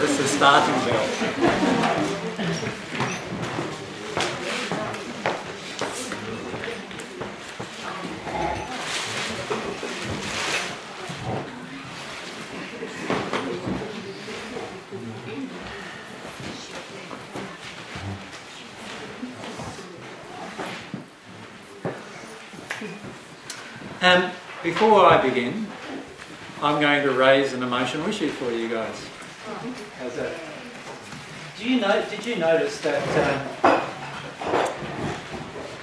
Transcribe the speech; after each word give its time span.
That's 0.00 0.16
the 0.16 0.26
starting 0.26 0.74
bell. 0.84 1.29
Um, 24.10 24.28
before 24.64 25.06
I 25.06 25.22
begin, 25.22 25.68
I'm 26.60 26.80
going 26.80 27.04
to 27.04 27.12
raise 27.12 27.52
an 27.52 27.62
emotional 27.62 28.08
issue 28.08 28.28
for 28.28 28.50
you 28.50 28.68
guys. 28.68 29.06
How's 30.00 30.16
that? 30.16 30.32
Do 31.56 31.70
you 31.70 31.80
know? 31.80 32.04
Did 32.10 32.26
you 32.26 32.34
notice 32.34 32.80
that 32.80 33.00
um, 33.62 33.80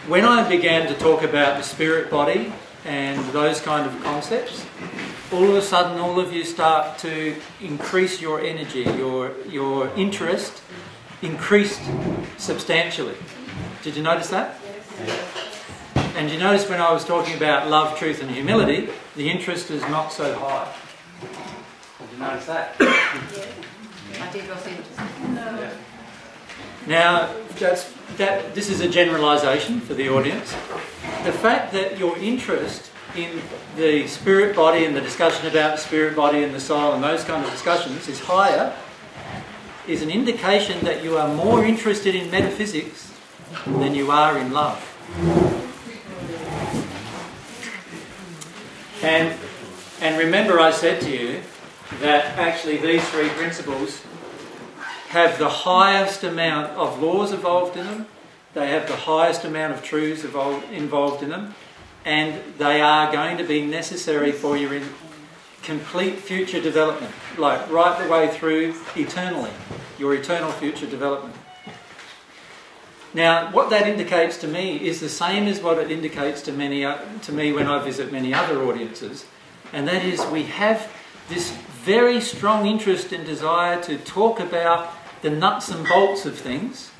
when 0.09 0.25
I 0.25 0.45
began 0.50 0.89
to 0.89 0.94
talk 0.95 1.23
about 1.23 1.55
the 1.55 1.64
spirit 1.64 2.11
body 2.11 2.52
and 2.83 3.25
those 3.31 3.61
kind 3.61 3.89
of 3.89 4.03
concepts, 4.03 4.66
all 5.31 5.45
of 5.45 5.55
a 5.55 5.61
sudden, 5.61 5.98
all 5.98 6.20
of 6.20 6.33
you 6.33 6.44
start 6.44 6.98
to 6.98 7.33
increase 7.61 8.20
your 8.20 8.42
energy, 8.42 8.81
your 8.81 9.31
your 9.48 9.88
interest 9.95 10.61
increased 11.22 11.81
substantially. 12.36 13.16
Did 13.83 13.95
you 13.95 14.03
notice 14.03 14.28
that? 14.31 14.59
And 16.18 16.32
you 16.32 16.40
notice 16.40 16.68
when 16.68 16.82
I 16.82 16.92
was 16.92 17.06
talking 17.06 17.38
about 17.38 17.70
love, 17.70 17.96
truth, 17.96 18.23
and 18.23 18.32
humility, 18.32 18.90
the 19.16 19.30
interest 19.30 19.70
is 19.70 19.84
not 19.84 20.12
so 20.12 20.34
high. 20.34 20.73
Did 21.22 22.10
you 22.12 22.18
notice 22.18 22.48
that? 22.48 22.76
I 22.80 24.32
did 24.34 24.50
was 24.50 24.66
interesting. 24.66 25.36
Yeah. 25.36 25.73
Now, 26.88 27.36
that's, 27.60 27.94
that, 28.16 28.56
this 28.56 28.72
is 28.72 28.82
a 28.82 28.90
generalisation 28.90 29.80
for 29.80 29.94
the 29.94 30.10
audience. 30.10 30.54
The 31.23 31.32
fact 31.32 31.72
that 31.73 32.00
your 32.00 32.18
interest 32.18 32.90
in 33.16 33.40
the 33.76 34.08
spirit 34.08 34.56
body 34.56 34.86
and 34.86 34.95
the 34.95 35.02
discussion 35.02 35.45
about 35.45 35.76
the 35.76 35.84
spirit 35.84 36.16
body 36.16 36.44
and 36.44 36.52
the 36.52 36.60
soul 36.60 36.94
and 36.94 37.04
those 37.04 37.23
kind 37.26 37.45
of 37.45 37.52
discussions 37.52 38.08
is 38.08 38.22
higher 38.22 38.76
is 39.88 40.02
an 40.02 40.10
indication 40.10 40.84
that 40.84 41.04
you 41.04 41.16
are 41.16 41.32
more 41.36 41.64
interested 41.64 42.16
in 42.16 42.32
metaphysics 42.32 43.14
than 43.68 43.94
you 43.94 44.10
are 44.10 44.40
in 44.40 44.52
love. 44.52 45.77
And, 49.02 49.38
and 50.02 50.17
remember, 50.17 50.59
I 50.59 50.72
said 50.72 51.02
to 51.02 51.12
you 51.12 51.42
that 52.00 52.38
actually 52.38 52.78
these 52.78 53.08
three 53.09 53.30
principles 53.30 54.04
have 55.09 55.38
the 55.38 55.50
highest 55.50 56.23
amount 56.23 56.71
of 56.71 57.02
laws 57.02 57.32
involved 57.32 57.77
in 57.77 57.86
them, 57.86 58.08
they 58.54 58.67
have 58.67 58.88
the 58.88 58.95
highest 58.95 59.45
amount 59.45 59.73
of 59.73 59.83
truths 59.83 60.23
involved 60.23 61.23
in 61.23 61.30
them, 61.30 61.54
and 62.05 62.42
they 62.58 62.82
are 62.82 63.11
going 63.11 63.38
to 63.38 63.44
be 63.44 63.66
necessary 63.66 64.32
for 64.32 64.58
your 64.58 64.82
complete 65.64 66.16
future 66.16 66.61
development, 66.61 67.14
like 67.38 67.70
right 67.70 68.02
the 68.04 68.10
way 68.10 68.27
through 68.30 68.73
eternally, 68.95 69.52
your 70.00 70.14
eternal 70.14 70.52
future 70.54 70.88
development. 70.88 71.36
Now, 73.14 73.52
what 73.52 73.70
that 73.70 73.88
indicates 73.88 74.38
to 74.38 74.48
me 74.48 74.78
is 74.78 75.00
the 75.00 75.10
same 75.10 75.48
as 75.48 75.62
what 75.62 75.78
it 75.80 75.92
indicates 75.92 76.42
to 76.44 76.52
many 76.52 76.86
o- 76.86 77.00
to 77.23 77.32
me 77.32 77.52
when 77.52 77.68
I 77.68 77.84
visit 77.84 78.12
many 78.12 78.34
other 78.34 78.62
audiences, 78.64 79.26
and 79.73 79.88
that 79.88 80.04
is 80.04 80.23
we 80.28 80.44
have 80.44 80.92
this 81.30 81.52
very 81.84 82.20
strong 82.20 82.68
interest 82.68 83.12
and 83.14 83.26
desire 83.26 83.82
to 83.84 83.98
talk 83.98 84.40
about 84.40 84.94
the 85.22 85.30
nuts 85.30 85.70
and 85.70 85.88
bolts 85.88 86.26
of 86.26 86.38
things, 86.38 86.92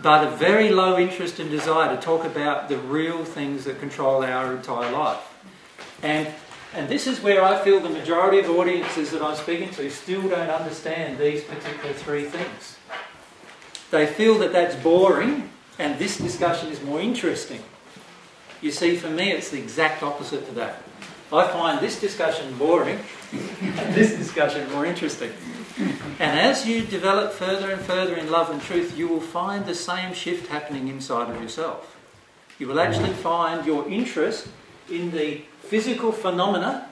but 0.00 0.26
a 0.26 0.30
very 0.30 0.70
low 0.70 0.98
interest 0.98 1.38
and 1.40 1.50
desire 1.50 1.94
to 1.94 2.00
talk 2.00 2.24
about 2.24 2.68
the 2.68 2.78
real 2.78 3.24
things 3.24 3.64
that 3.64 3.80
control 3.80 4.24
our 4.24 4.54
entire 4.54 4.90
life. 4.92 5.20
And 6.02 6.28
and 6.74 6.88
this 6.88 7.06
is 7.06 7.20
where 7.20 7.44
I 7.44 7.62
feel 7.62 7.80
the 7.80 7.90
majority 7.90 8.38
of 8.38 8.48
audiences 8.48 9.10
that 9.10 9.20
I'm 9.20 9.36
speaking 9.36 9.68
to 9.70 9.90
still 9.90 10.22
don't 10.22 10.48
understand 10.48 11.18
these 11.18 11.44
particular 11.44 11.92
three 11.92 12.24
things. 12.24 12.78
They 13.92 14.06
feel 14.06 14.38
that 14.38 14.52
that's 14.52 14.74
boring 14.74 15.50
and 15.78 15.98
this 15.98 16.16
discussion 16.16 16.70
is 16.70 16.82
more 16.82 16.98
interesting. 16.98 17.62
You 18.62 18.70
see, 18.70 18.96
for 18.96 19.10
me, 19.10 19.32
it's 19.32 19.50
the 19.50 19.58
exact 19.58 20.02
opposite 20.02 20.46
to 20.46 20.52
that. 20.52 20.82
I 21.30 21.46
find 21.48 21.78
this 21.78 22.00
discussion 22.00 22.56
boring 22.56 22.98
and 23.32 23.94
this 23.94 24.16
discussion 24.16 24.70
more 24.72 24.86
interesting. 24.86 25.30
And 26.18 26.40
as 26.40 26.66
you 26.66 26.80
develop 26.80 27.32
further 27.32 27.70
and 27.70 27.82
further 27.82 28.16
in 28.16 28.30
love 28.30 28.48
and 28.48 28.62
truth, 28.62 28.96
you 28.96 29.08
will 29.08 29.20
find 29.20 29.66
the 29.66 29.74
same 29.74 30.14
shift 30.14 30.48
happening 30.48 30.88
inside 30.88 31.30
of 31.30 31.42
yourself. 31.42 31.94
You 32.58 32.68
will 32.68 32.80
actually 32.80 33.12
find 33.12 33.66
your 33.66 33.86
interest 33.90 34.48
in 34.90 35.10
the 35.10 35.42
physical 35.60 36.12
phenomena 36.12 36.88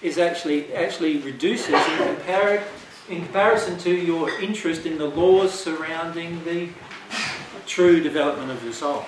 is 0.00 0.16
actually 0.16 0.72
actually 0.72 1.18
reduces 1.18 1.74
in, 1.74 2.16
in 3.08 3.24
comparison 3.24 3.78
to 3.78 3.90
your 3.90 4.30
interest 4.40 4.86
in 4.86 4.98
the 4.98 5.06
laws 5.06 5.52
surrounding 5.52 6.42
the 6.44 6.68
true 7.66 8.00
development 8.00 8.50
of 8.50 8.62
your 8.62 8.72
soul. 8.72 9.04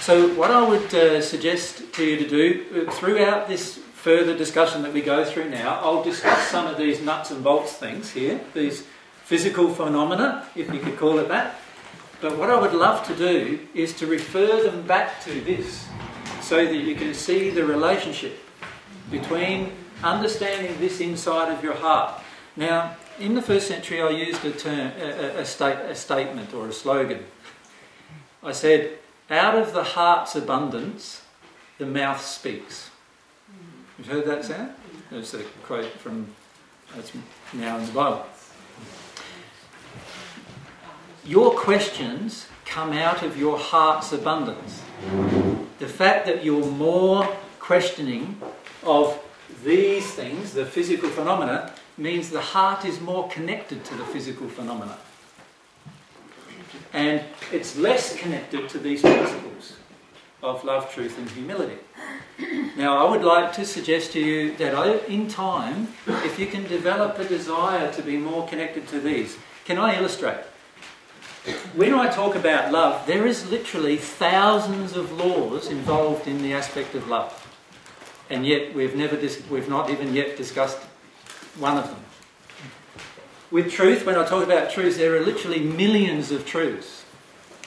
So, 0.00 0.34
what 0.34 0.50
I 0.50 0.66
would 0.68 0.94
uh, 0.94 1.22
suggest 1.22 1.92
to 1.94 2.04
you 2.04 2.16
to 2.18 2.28
do 2.28 2.86
uh, 2.86 2.92
throughout 2.92 3.48
this 3.48 3.78
further 3.78 4.36
discussion 4.36 4.82
that 4.82 4.92
we 4.92 5.00
go 5.00 5.24
through 5.24 5.48
now, 5.48 5.80
I'll 5.80 6.02
discuss 6.02 6.48
some 6.48 6.66
of 6.66 6.76
these 6.76 7.00
nuts 7.00 7.30
and 7.30 7.42
bolts 7.42 7.72
things 7.72 8.10
here, 8.10 8.38
these 8.52 8.84
physical 9.24 9.72
phenomena, 9.72 10.46
if 10.54 10.72
you 10.72 10.80
could 10.80 10.98
call 10.98 11.18
it 11.20 11.28
that. 11.28 11.56
But 12.20 12.36
what 12.36 12.50
I 12.50 12.60
would 12.60 12.74
love 12.74 13.06
to 13.06 13.16
do 13.16 13.60
is 13.74 13.94
to 13.94 14.06
refer 14.06 14.62
them 14.62 14.86
back 14.86 15.22
to 15.24 15.40
this 15.40 15.86
so 16.42 16.64
that 16.64 16.74
you 16.74 16.94
can 16.94 17.14
see 17.14 17.48
the 17.48 17.64
relationship 17.64 18.38
between 19.10 19.72
understanding 20.02 20.78
this 20.78 21.00
inside 21.00 21.50
of 21.50 21.64
your 21.64 21.74
heart. 21.74 22.20
Now, 22.56 22.96
in 23.18 23.34
the 23.34 23.42
first 23.42 23.66
century, 23.66 24.00
I 24.00 24.10
used 24.10 24.44
a 24.44 24.52
term, 24.52 24.92
a, 25.00 25.40
a, 25.40 25.44
state, 25.44 25.76
a 25.76 25.94
statement 25.94 26.54
or 26.54 26.68
a 26.68 26.72
slogan. 26.72 27.24
I 28.42 28.52
said, 28.52 28.98
"Out 29.30 29.54
of 29.56 29.72
the 29.72 29.82
heart's 29.82 30.36
abundance, 30.36 31.22
the 31.78 31.86
mouth 31.86 32.24
speaks." 32.24 32.90
You've 33.98 34.08
heard 34.08 34.26
that 34.26 34.44
sound? 34.44 34.74
There's 35.10 35.34
a 35.34 35.42
quote 35.64 35.92
from 35.92 36.28
that's 36.94 37.12
now 37.52 37.78
in 37.78 37.86
the 37.86 37.92
Bible. 37.92 38.26
Your 41.24 41.52
questions 41.52 42.46
come 42.66 42.92
out 42.92 43.22
of 43.22 43.36
your 43.36 43.58
heart's 43.58 44.12
abundance. 44.12 44.82
The 45.78 45.88
fact 45.88 46.26
that 46.26 46.44
you're 46.44 46.66
more 46.66 47.28
questioning 47.58 48.40
of 48.82 49.18
these 49.64 50.12
things, 50.12 50.52
the 50.52 50.66
physical 50.66 51.08
phenomena, 51.08 51.72
means 51.96 52.30
the 52.30 52.40
heart 52.40 52.84
is 52.84 53.00
more 53.00 53.28
connected 53.28 53.84
to 53.84 53.94
the 53.94 54.04
physical 54.04 54.48
phenomena. 54.48 54.98
And 56.92 57.22
it's 57.52 57.76
less 57.76 58.16
connected 58.16 58.68
to 58.70 58.78
these 58.78 59.00
principles 59.00 59.74
of 60.42 60.62
love, 60.64 60.92
truth, 60.92 61.18
and 61.18 61.28
humility. 61.30 61.78
Now, 62.76 63.06
I 63.06 63.10
would 63.10 63.22
like 63.22 63.52
to 63.54 63.64
suggest 63.64 64.12
to 64.12 64.20
you 64.20 64.56
that 64.56 65.08
in 65.08 65.28
time, 65.28 65.88
if 66.06 66.38
you 66.38 66.46
can 66.46 66.64
develop 66.64 67.18
a 67.18 67.24
desire 67.24 67.92
to 67.92 68.02
be 68.02 68.16
more 68.16 68.46
connected 68.48 68.86
to 68.88 69.00
these, 69.00 69.36
can 69.64 69.78
I 69.78 69.96
illustrate? 69.96 70.38
When 71.74 71.94
I 71.94 72.08
talk 72.08 72.34
about 72.34 72.72
love, 72.72 73.06
there 73.06 73.26
is 73.26 73.50
literally 73.50 73.96
thousands 73.96 74.96
of 74.96 75.12
laws 75.12 75.68
involved 75.68 76.26
in 76.26 76.42
the 76.42 76.54
aspect 76.54 76.94
of 76.94 77.08
love, 77.08 77.32
and 78.30 78.46
yet 78.46 78.74
we've 78.74 78.96
never 78.96 79.16
dis- 79.16 79.42
we've 79.50 79.68
not 79.68 79.90
even 79.90 80.14
yet 80.14 80.36
discussed 80.36 80.78
one 81.58 81.78
of 81.78 81.86
them. 81.86 82.00
With 83.50 83.70
truth, 83.70 84.04
when 84.04 84.16
I 84.16 84.24
talk 84.24 84.42
about 84.42 84.70
truth, 84.70 84.96
there 84.98 85.14
are 85.16 85.20
literally 85.20 85.60
millions 85.60 86.30
of 86.30 86.44
truths 86.44 87.04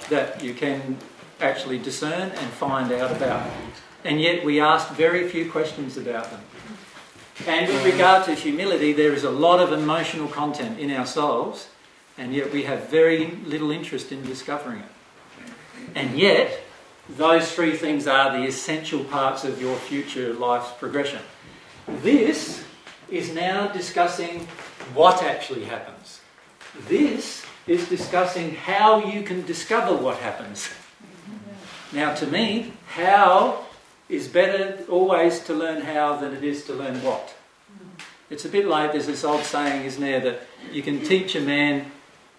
that 0.10 0.44
you 0.44 0.54
can 0.54 0.98
actually 1.39 1.78
discern 1.78 2.31
and 2.31 2.50
find 2.51 2.92
out 2.92 3.12
about, 3.12 3.50
and 4.04 4.19
yet 4.19 4.44
we 4.44 4.60
ask 4.60 4.89
very 4.89 5.28
few 5.30 5.50
questions 5.50 5.98
about 5.98 6.30
them. 6.31 6.42
And 7.45 7.68
with 7.68 7.86
regard 7.86 8.25
to 8.25 8.34
humility, 8.34 8.94
there 8.94 9.13
is 9.13 9.24
a 9.24 9.30
lot 9.31 9.60
of 9.60 9.72
emotional 9.72 10.28
content 10.28 10.80
in 10.80 10.92
our 10.92 11.06
souls, 11.06 11.69
and 12.18 12.34
yet 12.34 12.51
we 12.51 12.63
have 12.63 12.89
very 12.89 13.28
little 13.45 13.69
interest 13.69 14.12
in 14.12 14.24
discovering 14.24 14.80
it. 14.80 14.92
And 15.95 16.18
yet, 16.18 16.60
those 17.10 17.51
three 17.51 17.78
things 17.78 18.07
are 18.07 18.38
the 18.38 18.45
essential 18.45 19.04
parts 19.04 19.44
of 19.45 19.62
your 19.62 19.78
future 19.78 20.34
life's 20.34 20.72
progression. 20.78 21.22
This 21.88 22.63
is 23.09 23.33
now 23.33 23.68
discussing 23.68 24.48
what 24.94 25.24
actually 25.24 25.65
happens. 25.65 26.21
This 26.88 27.45
is 27.65 27.88
discussing 27.89 28.56
how 28.56 29.04
you 29.04 29.24
can 29.24 29.45
discover 29.45 29.95
what 29.95 30.18
happens. 30.18 30.69
Now, 31.92 32.13
to 32.15 32.27
me, 32.27 32.74
how 32.88 33.65
is 34.09 34.27
better 34.27 34.83
always 34.89 35.39
to 35.42 35.54
learn 35.54 35.81
how 35.81 36.18
than 36.18 36.33
it 36.33 36.44
is 36.44 36.65
to 36.65 36.74
learn 36.74 37.01
what. 37.04 37.33
It's 38.30 38.45
a 38.45 38.50
bit 38.50 38.68
like 38.68 38.92
there's 38.92 39.07
this 39.07 39.24
old 39.24 39.44
saying, 39.44 39.86
isn't 39.86 40.01
there, 40.01 40.19
that 40.19 40.42
you 40.71 40.81
can 40.81 41.01
teach 41.03 41.36
a 41.36 41.42
man, 41.42 41.92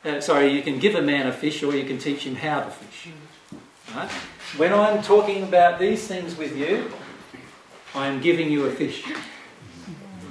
uh, 0.05 0.21
sorry, 0.21 0.53
you 0.53 0.63
can 0.63 0.79
give 0.79 0.95
a 0.95 1.03
man 1.03 1.27
a 1.27 1.33
fish 1.33 1.63
or 1.63 1.75
you 1.75 1.85
can 1.85 1.99
teach 1.99 2.25
him 2.25 2.37
how 2.37 2.61
to 2.61 2.71
fish. 2.71 3.13
Right? 3.95 4.11
When 4.57 4.73
I'm 4.73 5.03
talking 5.03 5.43
about 5.43 5.79
these 5.79 6.07
things 6.07 6.37
with 6.37 6.57
you, 6.57 6.91
I'm 7.95 8.21
giving 8.21 8.51
you 8.51 8.67
a 8.67 8.71
fish. 8.71 9.03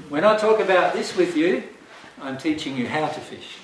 When 0.10 0.24
I 0.24 0.38
talk 0.38 0.62
about 0.62 0.94
this 0.94 1.18
with 1.18 1.36
you, 1.36 1.64
I'm 2.22 2.38
teaching 2.38 2.78
you 2.78 2.88
how 2.88 3.08
to 3.08 3.20
fish. 3.20 3.58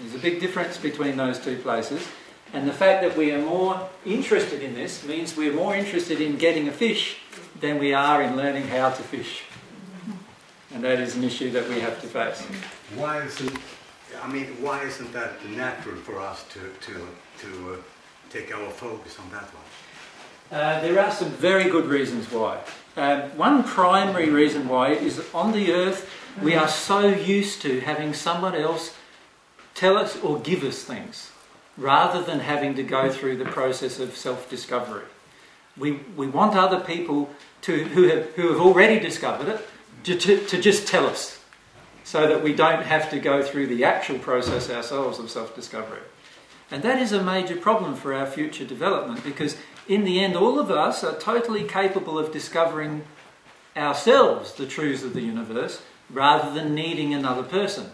There's 0.00 0.14
a 0.14 0.18
big 0.18 0.38
difference 0.38 0.76
between 0.76 1.16
those 1.16 1.40
two 1.40 1.56
places. 1.56 2.06
And 2.52 2.68
the 2.68 2.72
fact 2.72 3.02
that 3.02 3.16
we 3.16 3.32
are 3.32 3.40
more 3.40 3.88
interested 4.06 4.62
in 4.62 4.74
this 4.74 5.04
means 5.04 5.36
we're 5.36 5.52
more 5.52 5.74
interested 5.74 6.20
in 6.20 6.36
getting 6.36 6.68
a 6.68 6.72
fish 6.72 7.16
than 7.58 7.80
we 7.80 7.92
are 7.92 8.22
in 8.22 8.36
learning 8.36 8.68
how 8.68 8.90
to 8.90 9.02
fish. 9.02 9.42
And 10.72 10.84
that 10.84 11.00
is 11.00 11.16
an 11.16 11.24
issue 11.24 11.50
that 11.50 11.68
we 11.68 11.80
have 11.80 12.00
to 12.02 12.06
face. 12.06 12.42
Why 12.94 13.22
isn't, 13.22 13.58
I 14.22 14.30
mean, 14.30 14.46
why 14.60 14.84
isn't 14.84 15.12
that 15.14 15.44
natural 15.48 15.96
for 15.96 16.20
us 16.20 16.44
to, 16.50 16.60
to, 16.60 17.08
to 17.40 17.72
uh, 17.72 17.76
take 18.30 18.54
our 18.54 18.70
focus 18.70 19.18
on 19.18 19.28
that 19.32 19.48
one? 19.52 20.60
Uh, 20.60 20.80
there 20.80 21.00
are 21.00 21.10
some 21.10 21.30
very 21.30 21.64
good 21.64 21.86
reasons 21.86 22.30
why. 22.30 22.60
Um, 22.96 23.22
one 23.36 23.64
primary 23.64 24.30
reason 24.30 24.68
why 24.68 24.90
is 24.92 25.16
that 25.16 25.34
on 25.34 25.52
the 25.52 25.72
earth 25.72 26.08
we 26.40 26.54
are 26.54 26.68
so 26.68 27.08
used 27.08 27.60
to 27.62 27.80
having 27.80 28.14
someone 28.14 28.54
else 28.54 28.94
tell 29.74 29.96
us 29.96 30.16
or 30.22 30.38
give 30.38 30.62
us 30.62 30.84
things 30.84 31.32
rather 31.76 32.22
than 32.22 32.40
having 32.40 32.74
to 32.74 32.82
go 32.82 33.10
through 33.10 33.36
the 33.36 33.44
process 33.44 33.98
of 33.98 34.16
self 34.16 34.48
discovery. 34.48 35.04
We, 35.76 36.00
we 36.16 36.28
want 36.28 36.54
other 36.54 36.78
people 36.78 37.30
to, 37.62 37.84
who, 37.84 38.04
have, 38.04 38.26
who 38.34 38.48
have 38.52 38.60
already 38.60 39.00
discovered 39.00 39.48
it 39.48 39.68
to, 40.04 40.16
to, 40.16 40.46
to 40.46 40.60
just 40.60 40.86
tell 40.86 41.06
us 41.06 41.40
so 42.04 42.28
that 42.28 42.42
we 42.42 42.52
don't 42.52 42.84
have 42.84 43.10
to 43.10 43.18
go 43.18 43.42
through 43.42 43.66
the 43.66 43.82
actual 43.82 44.18
process 44.18 44.70
ourselves 44.70 45.18
of 45.18 45.30
self 45.30 45.56
discovery. 45.56 46.02
And 46.70 46.82
that 46.82 47.00
is 47.00 47.12
a 47.12 47.22
major 47.22 47.56
problem 47.56 47.94
for 47.94 48.14
our 48.14 48.26
future 48.26 48.64
development 48.64 49.24
because, 49.24 49.56
in 49.88 50.04
the 50.04 50.20
end, 50.20 50.36
all 50.36 50.58
of 50.58 50.70
us 50.70 51.04
are 51.04 51.18
totally 51.18 51.64
capable 51.64 52.18
of 52.18 52.32
discovering 52.32 53.04
ourselves 53.76 54.52
the 54.54 54.66
truths 54.66 55.02
of 55.02 55.14
the 55.14 55.20
universe 55.20 55.82
rather 56.10 56.52
than 56.52 56.74
needing 56.74 57.12
another 57.12 57.42
person. 57.42 57.90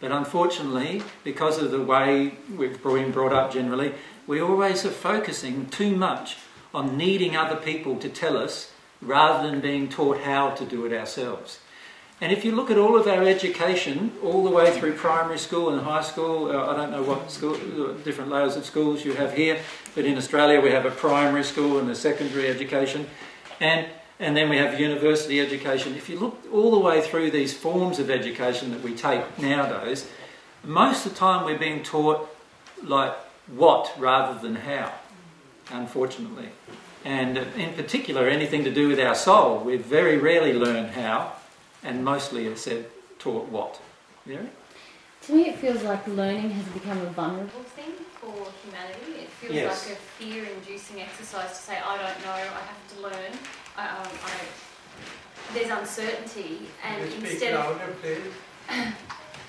But 0.00 0.12
unfortunately, 0.12 1.02
because 1.24 1.58
of 1.58 1.70
the 1.70 1.82
way 1.82 2.34
we've 2.56 2.82
been 2.82 3.12
brought 3.12 3.32
up 3.32 3.52
generally, 3.52 3.92
we 4.26 4.40
always 4.40 4.84
are 4.84 4.90
focusing 4.90 5.68
too 5.68 5.94
much 5.94 6.36
on 6.72 6.96
needing 6.96 7.36
other 7.36 7.56
people 7.56 7.96
to 7.96 8.08
tell 8.08 8.36
us 8.36 8.72
rather 9.02 9.48
than 9.48 9.60
being 9.60 9.88
taught 9.88 10.20
how 10.20 10.50
to 10.50 10.64
do 10.64 10.86
it 10.86 10.92
ourselves. 10.92 11.58
And 12.20 12.32
if 12.32 12.44
you 12.44 12.52
look 12.52 12.70
at 12.70 12.76
all 12.76 12.98
of 12.98 13.06
our 13.06 13.22
education, 13.24 14.12
all 14.22 14.44
the 14.44 14.50
way 14.50 14.78
through 14.78 14.92
primary 14.92 15.38
school 15.38 15.70
and 15.70 15.80
high 15.80 16.02
school, 16.02 16.50
uh, 16.50 16.70
I 16.70 16.76
don't 16.76 16.90
know 16.90 17.02
what 17.02 17.30
school, 17.30 17.54
different 18.04 18.30
layers 18.30 18.56
of 18.56 18.66
schools 18.66 19.04
you 19.04 19.14
have 19.14 19.32
here, 19.32 19.58
but 19.94 20.04
in 20.04 20.18
Australia 20.18 20.60
we 20.60 20.70
have 20.70 20.84
a 20.84 20.90
primary 20.90 21.44
school 21.44 21.78
and 21.78 21.88
a 21.90 21.94
secondary 21.94 22.48
education. 22.48 23.06
And 23.58 23.86
and 24.20 24.36
then 24.36 24.50
we 24.50 24.58
have 24.58 24.78
university 24.78 25.40
education. 25.40 25.94
If 25.94 26.10
you 26.10 26.18
look 26.18 26.38
all 26.52 26.70
the 26.70 26.78
way 26.78 27.00
through 27.00 27.30
these 27.30 27.56
forms 27.56 27.98
of 27.98 28.10
education 28.10 28.70
that 28.72 28.82
we 28.82 28.94
take 28.94 29.38
nowadays, 29.38 30.06
most 30.62 31.06
of 31.06 31.12
the 31.14 31.18
time 31.18 31.46
we're 31.46 31.58
being 31.58 31.82
taught 31.82 32.28
like 32.84 33.14
what 33.46 33.90
rather 33.98 34.38
than 34.38 34.56
how, 34.56 34.92
unfortunately. 35.70 36.50
And 37.02 37.38
in 37.38 37.72
particular, 37.72 38.28
anything 38.28 38.62
to 38.64 38.70
do 38.70 38.88
with 38.88 39.00
our 39.00 39.14
soul, 39.14 39.60
we 39.60 39.78
very 39.78 40.18
rarely 40.18 40.52
learn 40.52 40.88
how, 40.88 41.32
and 41.82 42.04
mostly 42.04 42.46
are 42.46 42.56
said 42.56 42.86
taught 43.18 43.48
what. 43.48 43.80
Yeah? 44.26 44.42
To 45.22 45.32
me, 45.34 45.48
it 45.50 45.56
feels 45.56 45.82
like 45.82 46.06
learning 46.06 46.50
has 46.50 46.66
become 46.68 46.98
a 46.98 47.10
vulnerable 47.10 47.62
thing 47.62 47.92
for 48.20 48.32
humanity. 48.64 49.22
It 49.22 49.28
feels 49.28 49.54
yes. 49.54 49.88
like 49.88 49.96
a 49.96 50.00
fear-inducing 50.00 51.00
exercise 51.00 51.50
to 51.50 51.54
say, 51.56 51.78
"I 51.78 51.96
don't 51.96 52.24
know, 52.24 52.32
I 52.32 52.62
have 52.70 52.94
to 52.94 53.02
learn." 53.02 53.32
I, 53.76 53.88
um, 53.88 54.12
I, 54.24 55.54
there's 55.54 55.70
uncertainty, 55.70 56.68
and 56.82 57.10
Can 57.10 57.26
instead 57.26 57.54
louder, 57.54 57.84
of 57.84 58.02
please? 58.02 58.18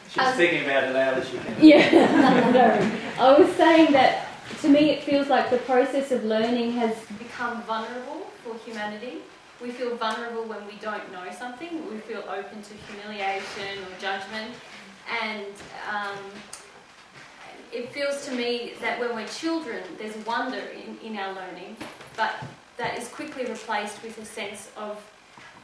She's 0.09 0.23
um, 0.23 0.33
thinking 0.33 0.65
about 0.65 0.83
it 0.83 0.93
loud 0.93 1.17
as 1.19 1.29
she 1.29 1.37
can. 1.37 1.55
Yeah, 1.61 2.51
no. 3.17 3.23
I 3.23 3.39
was 3.39 3.55
saying 3.55 3.93
that 3.93 4.27
to 4.61 4.67
me 4.67 4.89
it 4.89 5.03
feels 5.03 5.29
like 5.29 5.49
the 5.49 5.57
process 5.59 6.11
of 6.11 6.25
learning 6.25 6.73
has 6.73 6.95
become 7.17 7.61
vulnerable 7.63 8.27
for 8.43 8.55
humanity. 8.65 9.19
We 9.61 9.71
feel 9.71 9.95
vulnerable 9.95 10.43
when 10.43 10.65
we 10.65 10.73
don't 10.81 11.11
know 11.11 11.25
something. 11.37 11.89
We 11.89 11.97
feel 11.99 12.23
open 12.27 12.61
to 12.61 12.73
humiliation 12.89 13.77
or 13.83 13.99
judgment, 13.99 14.55
and 15.21 15.53
um, 15.89 16.17
it 17.71 17.91
feels 17.91 18.25
to 18.25 18.31
me 18.33 18.73
that 18.81 18.99
when 18.99 19.15
we're 19.15 19.27
children, 19.27 19.83
there's 19.97 20.15
wonder 20.25 20.57
in, 20.59 20.97
in 21.05 21.17
our 21.17 21.33
learning, 21.33 21.77
but 22.17 22.33
that 22.77 22.97
is 22.97 23.07
quickly 23.09 23.45
replaced 23.45 24.01
with 24.03 24.17
a 24.17 24.25
sense 24.25 24.69
of 24.75 25.01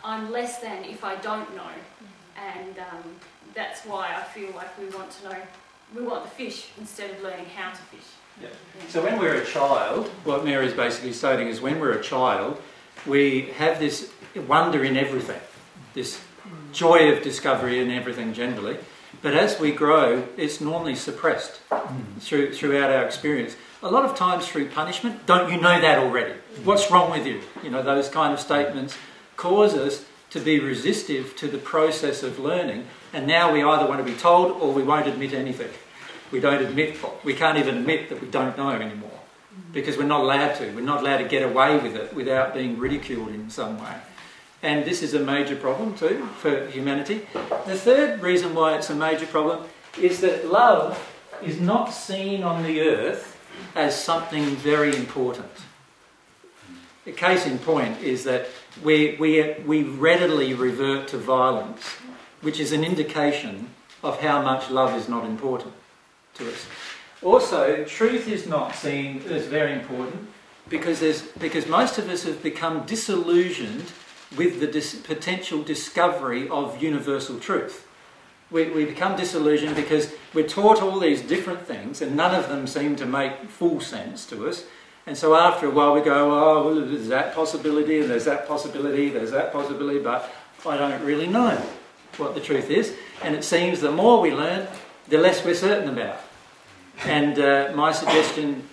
I'm 0.04 0.32
less 0.32 0.60
than 0.60 0.86
if 0.86 1.04
I 1.04 1.16
don't 1.16 1.54
know. 1.56 1.70
And 2.38 2.78
um, 2.80 3.04
that's 3.54 3.84
why 3.86 4.14
I 4.16 4.24
feel 4.24 4.52
like 4.52 4.78
we 4.80 4.90
want 4.96 5.12
to 5.12 5.30
know, 5.30 5.36
we 5.96 6.04
want 6.04 6.24
the 6.24 6.30
fish 6.30 6.70
instead 6.78 7.12
of 7.12 7.22
learning 7.24 7.48
how 7.56 7.72
to 7.72 7.78
fish. 7.78 8.08
Yeah. 8.42 8.50
So 8.88 9.04
when 9.04 9.20
we're 9.20 9.42
a 9.42 9.46
child, 9.46 10.08
what 10.24 10.46
Mary's 10.46 10.74
basically 10.74 11.14
stating 11.14 11.48
is 11.48 11.60
when 11.60 11.80
we're 11.80 11.94
a 11.94 12.04
child, 12.04 12.62
we 13.08 13.54
have 13.58 13.80
this 13.80 14.12
wonder 14.36 14.84
in 14.84 14.98
everything, 14.98 15.40
this 15.94 16.22
joy 16.72 17.12
of 17.12 17.24
discovery 17.24 17.80
in 17.80 17.90
everything 17.90 18.34
generally. 18.34 18.78
But 19.22 19.34
as 19.34 19.60
we 19.60 19.72
grow, 19.72 20.28
it's 20.38 20.62
normally 20.62 20.96
suppressed 20.96 21.60
mm. 21.70 22.22
through, 22.22 22.54
throughout 22.54 22.92
our 22.92 23.04
experience 23.04 23.56
a 23.84 23.90
lot 23.90 24.06
of 24.06 24.16
times 24.16 24.48
through 24.48 24.70
punishment. 24.70 25.26
Don't 25.26 25.52
you 25.52 25.62
know 25.62 25.80
that 25.80 26.00
already? 26.00 26.34
What's 26.64 26.90
wrong 26.90 27.12
with 27.12 27.26
you? 27.26 27.42
You 27.64 27.70
know, 27.70 27.84
those 27.84 28.10
kind 28.10 28.34
of 28.34 28.40
statements 28.40 28.98
cause 29.36 29.76
us 29.76 30.06
to 30.32 30.40
be 30.40 30.60
resistive 30.60 31.36
to 31.38 31.48
the 31.48 31.58
process 31.58 32.24
of 32.24 32.40
learning. 32.40 32.88
And 33.14 33.28
now 33.28 33.54
we 33.54 33.64
either 33.64 33.88
want 33.88 34.04
to 34.06 34.12
be 34.12 34.18
told 34.18 34.52
or 34.62 34.74
we 34.74 34.84
won't 34.84 35.08
admit 35.08 35.34
anything. 35.34 35.70
We 36.32 36.40
don't 36.40 36.62
admit, 36.62 36.98
we 37.24 37.34
can't 37.34 37.58
even 37.58 37.78
admit 37.78 38.10
that 38.10 38.20
we 38.20 38.28
don't 38.28 38.58
know 38.58 38.72
anymore 38.72 39.07
because 39.74 39.98
we're 39.98 40.04
not 40.04 40.22
allowed 40.22 40.56
to. 40.56 40.72
We're 40.72 40.82
not 40.82 41.02
allowed 41.02 41.18
to 41.18 41.28
get 41.28 41.44
away 41.44 41.78
with 41.78 41.96
it 41.96 42.14
without 42.14 42.54
being 42.54 42.78
ridiculed 42.78 43.30
in 43.30 43.50
some 43.50 43.80
way. 43.80 43.96
And 44.64 44.86
this 44.86 45.04
is 45.04 45.14
a 45.14 45.20
major 45.20 45.56
problem 45.56 45.96
too 45.96 46.26
for 46.40 46.68
humanity. 46.68 47.28
The 47.66 47.78
third 47.78 48.22
reason 48.22 48.56
why 48.56 48.76
it's 48.76 48.90
a 48.90 48.96
major 48.96 49.28
problem 49.28 49.68
is 50.00 50.22
that 50.22 50.48
love 50.48 50.98
is 51.44 51.60
not 51.60 51.94
seen 51.94 52.44
on 52.44 52.64
the 52.64 52.82
earth 52.82 53.40
as 53.76 54.02
something 54.02 54.46
very 54.56 54.96
important. 54.96 55.52
A 57.06 57.12
case 57.12 57.46
in 57.46 57.60
point 57.60 58.02
is 58.02 58.24
that 58.24 58.48
we, 58.84 59.16
we, 59.20 59.56
we 59.66 59.84
readily 59.84 60.54
revert 60.54 61.08
to 61.10 61.18
violence, 61.18 61.84
which 62.42 62.60
is 62.60 62.72
an 62.72 62.84
indication 62.84 63.70
of 64.04 64.20
how 64.20 64.42
much 64.42 64.70
love 64.70 64.96
is 64.96 65.08
not 65.08 65.26
important 65.26 65.74
to 66.36 66.52
us. 66.52 66.66
Also, 67.24 67.84
truth 67.86 68.28
is 68.28 68.48
not 68.48 68.76
seen 68.76 69.24
as 69.30 69.46
very 69.46 69.74
important 69.74 70.28
because, 70.70 71.00
there's, 71.00 71.24
because 71.40 71.68
most 71.68 71.98
of 71.98 72.10
us 72.10 72.24
have 72.24 72.44
become 72.44 72.86
disillusioned 72.86 73.92
with 74.38 74.60
the 74.60 74.68
dis- 74.68 74.96
potential 74.96 75.64
discovery 75.64 76.48
of 76.50 76.82
universal 76.82 77.40
truth 77.40 77.88
we, 78.50 78.70
we 78.70 78.86
become 78.86 79.16
disillusioned 79.16 79.76
because 79.76 80.14
we're 80.34 80.48
taught 80.48 80.82
all 80.82 81.00
these 81.00 81.22
different 81.22 81.66
things 81.66 82.02
and 82.02 82.16
none 82.16 82.34
of 82.34 82.48
them 82.50 82.68
seem 82.68 82.96
to 82.98 83.06
make 83.06 83.50
full 83.50 83.82
sense 83.82 84.26
to 84.28 84.48
us. 84.48 84.66
And 85.06 85.18
so 85.18 85.36
after 85.36 85.68
a 85.68 85.70
while 85.70 85.94
we 85.94 86.02
go, 86.02 86.32
oh, 86.32 86.66
well, 86.66 86.86
there's 86.86 87.08
that 87.10 87.34
possibility 87.34 88.00
and 88.00 88.10
there's 88.10 88.26
that 88.26 88.48
possibility, 88.48 89.10
there's 89.10 89.32
that 89.32 89.52
possibility, 89.52 90.00
but 90.00 90.34
I 90.66 90.78
don't 90.78 91.04
really 91.04 91.28
know 91.28 91.62
what 92.18 92.36
the 92.36 92.42
truth 92.42 92.70
is. 92.70 92.96
And 93.24 93.36
it 93.36 93.44
seems 93.44 93.82
the 93.82 93.92
more 93.92 94.22
we 94.22 94.32
learn, 94.32 94.68
the 95.08 95.18
less 95.18 95.44
we're 95.46 95.56
certain 95.56 95.90
about. 95.90 96.20
And 97.06 97.40
uh, 97.40 97.72
my 97.76 97.92
suggestion, 97.92 98.68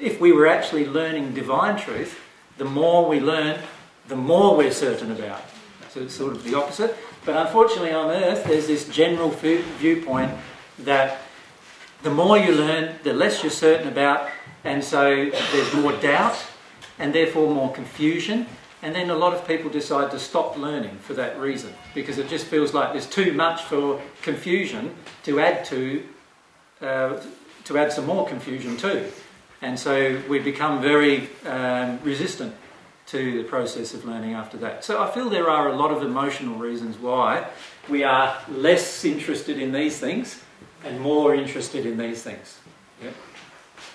if 0.00 0.20
we 0.20 0.32
were 0.32 0.46
actually 0.46 0.86
learning 0.86 1.34
divine 1.34 1.78
truth, 1.78 2.20
the 2.58 2.64
more 2.64 3.08
we 3.08 3.20
learn, 3.20 3.60
the 4.08 4.16
more 4.16 4.56
we're 4.56 4.72
certain 4.72 5.12
about. 5.12 5.42
So 5.90 6.00
it's 6.00 6.14
sort 6.14 6.32
of 6.32 6.44
the 6.44 6.56
opposite. 6.56 6.96
But 7.24 7.36
unfortunately, 7.36 7.92
on 7.92 8.10
earth, 8.10 8.44
there's 8.44 8.66
this 8.66 8.88
general 8.88 9.30
viewpoint 9.30 10.32
that 10.80 11.18
the 12.02 12.10
more 12.10 12.36
you 12.36 12.52
learn, 12.52 12.96
the 13.02 13.12
less 13.12 13.42
you're 13.42 13.50
certain 13.50 13.88
about, 13.88 14.28
and 14.64 14.82
so 14.82 15.30
there's 15.52 15.74
more 15.74 15.92
doubt 15.92 16.36
and 16.98 17.14
therefore 17.14 17.52
more 17.52 17.72
confusion. 17.72 18.46
And 18.82 18.94
then 18.94 19.08
a 19.08 19.14
lot 19.14 19.32
of 19.32 19.46
people 19.46 19.70
decide 19.70 20.10
to 20.10 20.18
stop 20.18 20.58
learning 20.58 20.98
for 20.98 21.14
that 21.14 21.38
reason 21.38 21.72
because 21.94 22.18
it 22.18 22.28
just 22.28 22.44
feels 22.46 22.74
like 22.74 22.92
there's 22.92 23.06
too 23.06 23.32
much 23.32 23.62
for 23.62 24.02
confusion 24.20 24.94
to 25.22 25.40
add 25.40 25.64
to 25.66 26.04
uh, 26.82 27.18
to 27.64 27.78
add 27.78 27.92
some 27.92 28.06
more 28.06 28.26
confusion 28.26 28.76
too. 28.76 29.10
And 29.62 29.78
so 29.78 30.20
we 30.28 30.38
become 30.38 30.82
very 30.82 31.30
um, 31.46 31.98
resistant 32.02 32.54
to 33.06 33.42
the 33.42 33.48
process 33.48 33.94
of 33.94 34.04
learning 34.04 34.34
after 34.34 34.56
that. 34.58 34.84
So 34.84 35.02
I 35.02 35.10
feel 35.10 35.28
there 35.28 35.50
are 35.50 35.68
a 35.68 35.76
lot 35.76 35.90
of 35.90 36.02
emotional 36.02 36.58
reasons 36.58 36.98
why 36.98 37.46
we 37.88 38.02
are 38.02 38.36
less 38.48 39.04
interested 39.04 39.58
in 39.58 39.72
these 39.72 39.98
things 39.98 40.42
and 40.84 41.00
more 41.00 41.34
interested 41.34 41.86
in 41.86 41.96
these 41.98 42.22
things. 42.22 42.60
Yeah? 43.02 43.10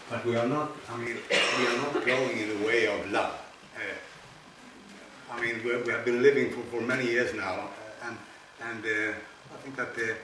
But 0.10 0.26
we 0.26 0.36
are 0.36 0.48
not, 0.48 0.72
I 0.90 0.98
mean, 0.98 1.18
we 1.60 1.68
are 1.68 1.78
not 1.78 2.06
going 2.06 2.38
in 2.38 2.50
the 2.60 2.66
way 2.66 2.88
of 2.88 3.12
love. 3.12 3.40
Uh, 3.76 5.34
I 5.34 5.42
mean, 5.42 5.64
we, 5.64 5.92
have 5.92 6.06
been 6.06 6.22
living 6.22 6.52
for, 6.52 6.62
for 6.72 6.82
many 6.82 7.06
years 7.06 7.34
now, 7.34 7.70
uh, 7.70 8.08
and, 8.08 8.18
and 8.62 8.86
uh, 8.86 9.14
I 9.54 9.58
think 9.62 9.76
that 9.76 9.90
it, 9.98 10.18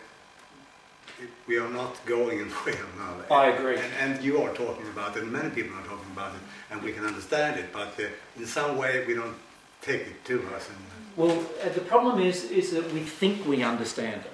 we 1.47 1.57
are 1.57 1.69
not 1.69 2.03
going 2.05 2.39
in 2.39 2.49
the 2.49 2.55
way 2.65 2.73
of 2.73 2.99
love. 2.99 3.31
I 3.31 3.47
agree. 3.47 3.77
And, 3.77 3.93
and 4.15 4.23
you 4.23 4.41
are 4.41 4.53
talking 4.53 4.87
about 4.87 5.15
it, 5.15 5.23
and 5.23 5.31
many 5.31 5.49
people 5.49 5.77
are 5.77 5.83
talking 5.83 6.11
about 6.11 6.33
it, 6.35 6.41
and 6.71 6.81
we 6.81 6.91
can 6.91 7.05
understand 7.05 7.59
it, 7.59 7.71
but 7.71 7.99
uh, 7.99 8.07
in 8.37 8.45
some 8.45 8.77
way 8.77 9.05
we 9.05 9.13
don't 9.13 9.35
take 9.81 10.01
it 10.01 10.25
to 10.25 10.41
us. 10.55 10.69
And, 10.69 10.77
Well, 11.15 11.45
uh, 11.63 11.69
the 11.69 11.81
problem 11.81 12.19
is, 12.19 12.45
is 12.51 12.71
that 12.71 12.91
we 12.91 13.01
think 13.01 13.45
we 13.45 13.63
understand 13.63 14.21
it. 14.25 14.31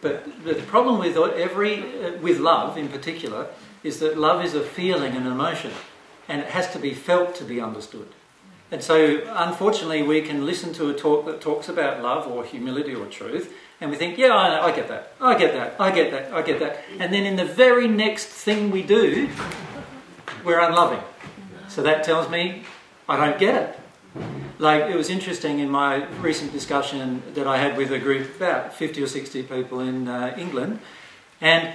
But, 0.00 0.44
but 0.44 0.56
the 0.56 0.62
problem 0.64 0.98
with 0.98 1.16
every, 1.16 2.04
uh, 2.04 2.18
with 2.20 2.38
love 2.38 2.76
in 2.76 2.88
particular, 2.88 3.46
is 3.82 4.00
that 4.00 4.18
love 4.18 4.44
is 4.44 4.54
a 4.54 4.62
feeling 4.62 5.14
and 5.16 5.26
an 5.26 5.32
emotion, 5.32 5.72
and 6.28 6.40
it 6.40 6.48
has 6.48 6.72
to 6.72 6.78
be 6.78 6.94
felt 6.94 7.34
to 7.36 7.44
be 7.44 7.60
understood. 7.60 8.08
And 8.70 8.82
so, 8.82 9.20
unfortunately, 9.28 10.02
we 10.02 10.22
can 10.22 10.46
listen 10.46 10.72
to 10.74 10.88
a 10.88 10.94
talk 10.94 11.26
that 11.26 11.40
talks 11.40 11.68
about 11.68 12.02
love 12.02 12.26
or 12.26 12.44
humility 12.44 12.94
or 12.94 13.06
truth, 13.06 13.52
and 13.82 13.90
we 13.90 13.96
think, 13.96 14.16
yeah, 14.16 14.28
I, 14.28 14.68
I 14.68 14.74
get 14.74 14.86
that, 14.88 15.12
I 15.20 15.36
get 15.36 15.52
that, 15.54 15.74
I 15.80 15.90
get 15.90 16.12
that, 16.12 16.32
I 16.32 16.42
get 16.42 16.60
that. 16.60 16.84
And 17.00 17.12
then 17.12 17.26
in 17.26 17.34
the 17.34 17.44
very 17.44 17.88
next 17.88 18.26
thing 18.26 18.70
we 18.70 18.82
do, 18.82 19.28
we're 20.44 20.60
unloving. 20.60 21.02
So 21.68 21.82
that 21.82 22.04
tells 22.04 22.30
me 22.30 22.62
I 23.08 23.16
don't 23.16 23.40
get 23.40 23.54
it. 23.62 23.78
Like, 24.60 24.84
it 24.84 24.94
was 24.94 25.10
interesting 25.10 25.58
in 25.58 25.68
my 25.68 26.04
recent 26.20 26.52
discussion 26.52 27.22
that 27.34 27.48
I 27.48 27.58
had 27.58 27.76
with 27.76 27.90
a 27.90 27.98
group, 27.98 28.36
about 28.36 28.72
50 28.72 29.02
or 29.02 29.08
60 29.08 29.42
people 29.42 29.80
in 29.80 30.06
uh, 30.06 30.34
England, 30.38 30.78
and 31.40 31.74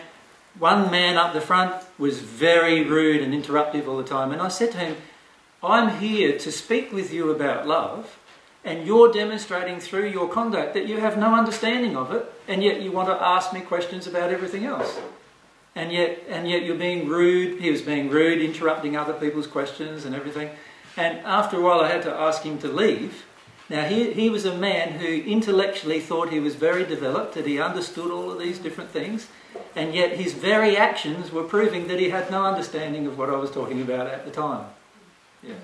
one 0.58 0.90
man 0.90 1.18
up 1.18 1.34
the 1.34 1.42
front 1.42 1.76
was 1.98 2.20
very 2.20 2.86
rude 2.86 3.22
and 3.22 3.34
interruptive 3.34 3.86
all 3.86 3.98
the 3.98 4.06
time. 4.06 4.32
And 4.32 4.42
I 4.42 4.48
said 4.48 4.72
to 4.72 4.78
him, 4.78 4.96
I'm 5.62 6.00
here 6.00 6.38
to 6.40 6.52
speak 6.54 6.94
with 6.94 7.12
you 7.12 7.32
about 7.32 7.68
love, 7.68 8.18
and 8.68 8.86
you're 8.86 9.10
demonstrating 9.14 9.80
through 9.80 10.10
your 10.10 10.28
conduct 10.28 10.74
that 10.74 10.88
you 10.88 10.98
have 10.98 11.18
no 11.18 11.34
understanding 11.34 11.96
of 11.96 12.12
it, 12.12 12.30
and 12.50 12.62
yet 12.62 12.82
you 12.82 12.92
want 12.92 13.08
to 13.08 13.16
ask 13.16 13.54
me 13.54 13.62
questions 13.62 14.08
about 14.08 14.30
everything 14.30 14.66
else. 14.66 15.00
And 15.74 15.90
yet, 15.90 16.20
and 16.28 16.50
yet 16.50 16.64
you're 16.64 16.76
being 16.76 17.08
rude. 17.08 17.62
He 17.62 17.72
was 17.72 17.82
being 17.82 18.10
rude, 18.10 18.42
interrupting 18.42 18.98
other 18.98 19.14
people's 19.14 19.48
questions 19.48 20.04
and 20.04 20.14
everything. 20.14 20.50
And 20.98 21.20
after 21.20 21.58
a 21.58 21.62
while, 21.62 21.80
I 21.80 21.90
had 21.90 22.02
to 22.04 22.14
ask 22.14 22.44
him 22.44 22.60
to 22.60 22.68
leave. 22.68 23.24
Now, 23.70 23.86
he, 23.86 24.12
he 24.12 24.30
was 24.30 24.44
a 24.44 24.58
man 24.58 25.00
who 25.00 25.08
intellectually 25.08 26.02
thought 26.02 26.30
he 26.30 26.42
was 26.42 26.56
very 26.56 26.84
developed, 26.84 27.36
that 27.36 27.46
he 27.46 27.62
understood 27.62 28.12
all 28.12 28.30
of 28.32 28.40
these 28.40 28.60
different 28.60 28.90
things, 28.90 29.28
and 29.78 29.94
yet 29.94 30.18
his 30.18 30.34
very 30.34 30.76
actions 30.76 31.32
were 31.32 31.44
proving 31.44 31.88
that 31.88 32.02
he 32.02 32.10
had 32.10 32.30
no 32.30 32.46
understanding 32.46 33.08
of 33.08 33.18
what 33.18 33.30
I 33.30 33.38
was 33.38 33.50
talking 33.50 33.82
about 33.82 34.08
at 34.08 34.26
the 34.26 34.32
time. 34.32 34.66
Yeah. 35.42 35.56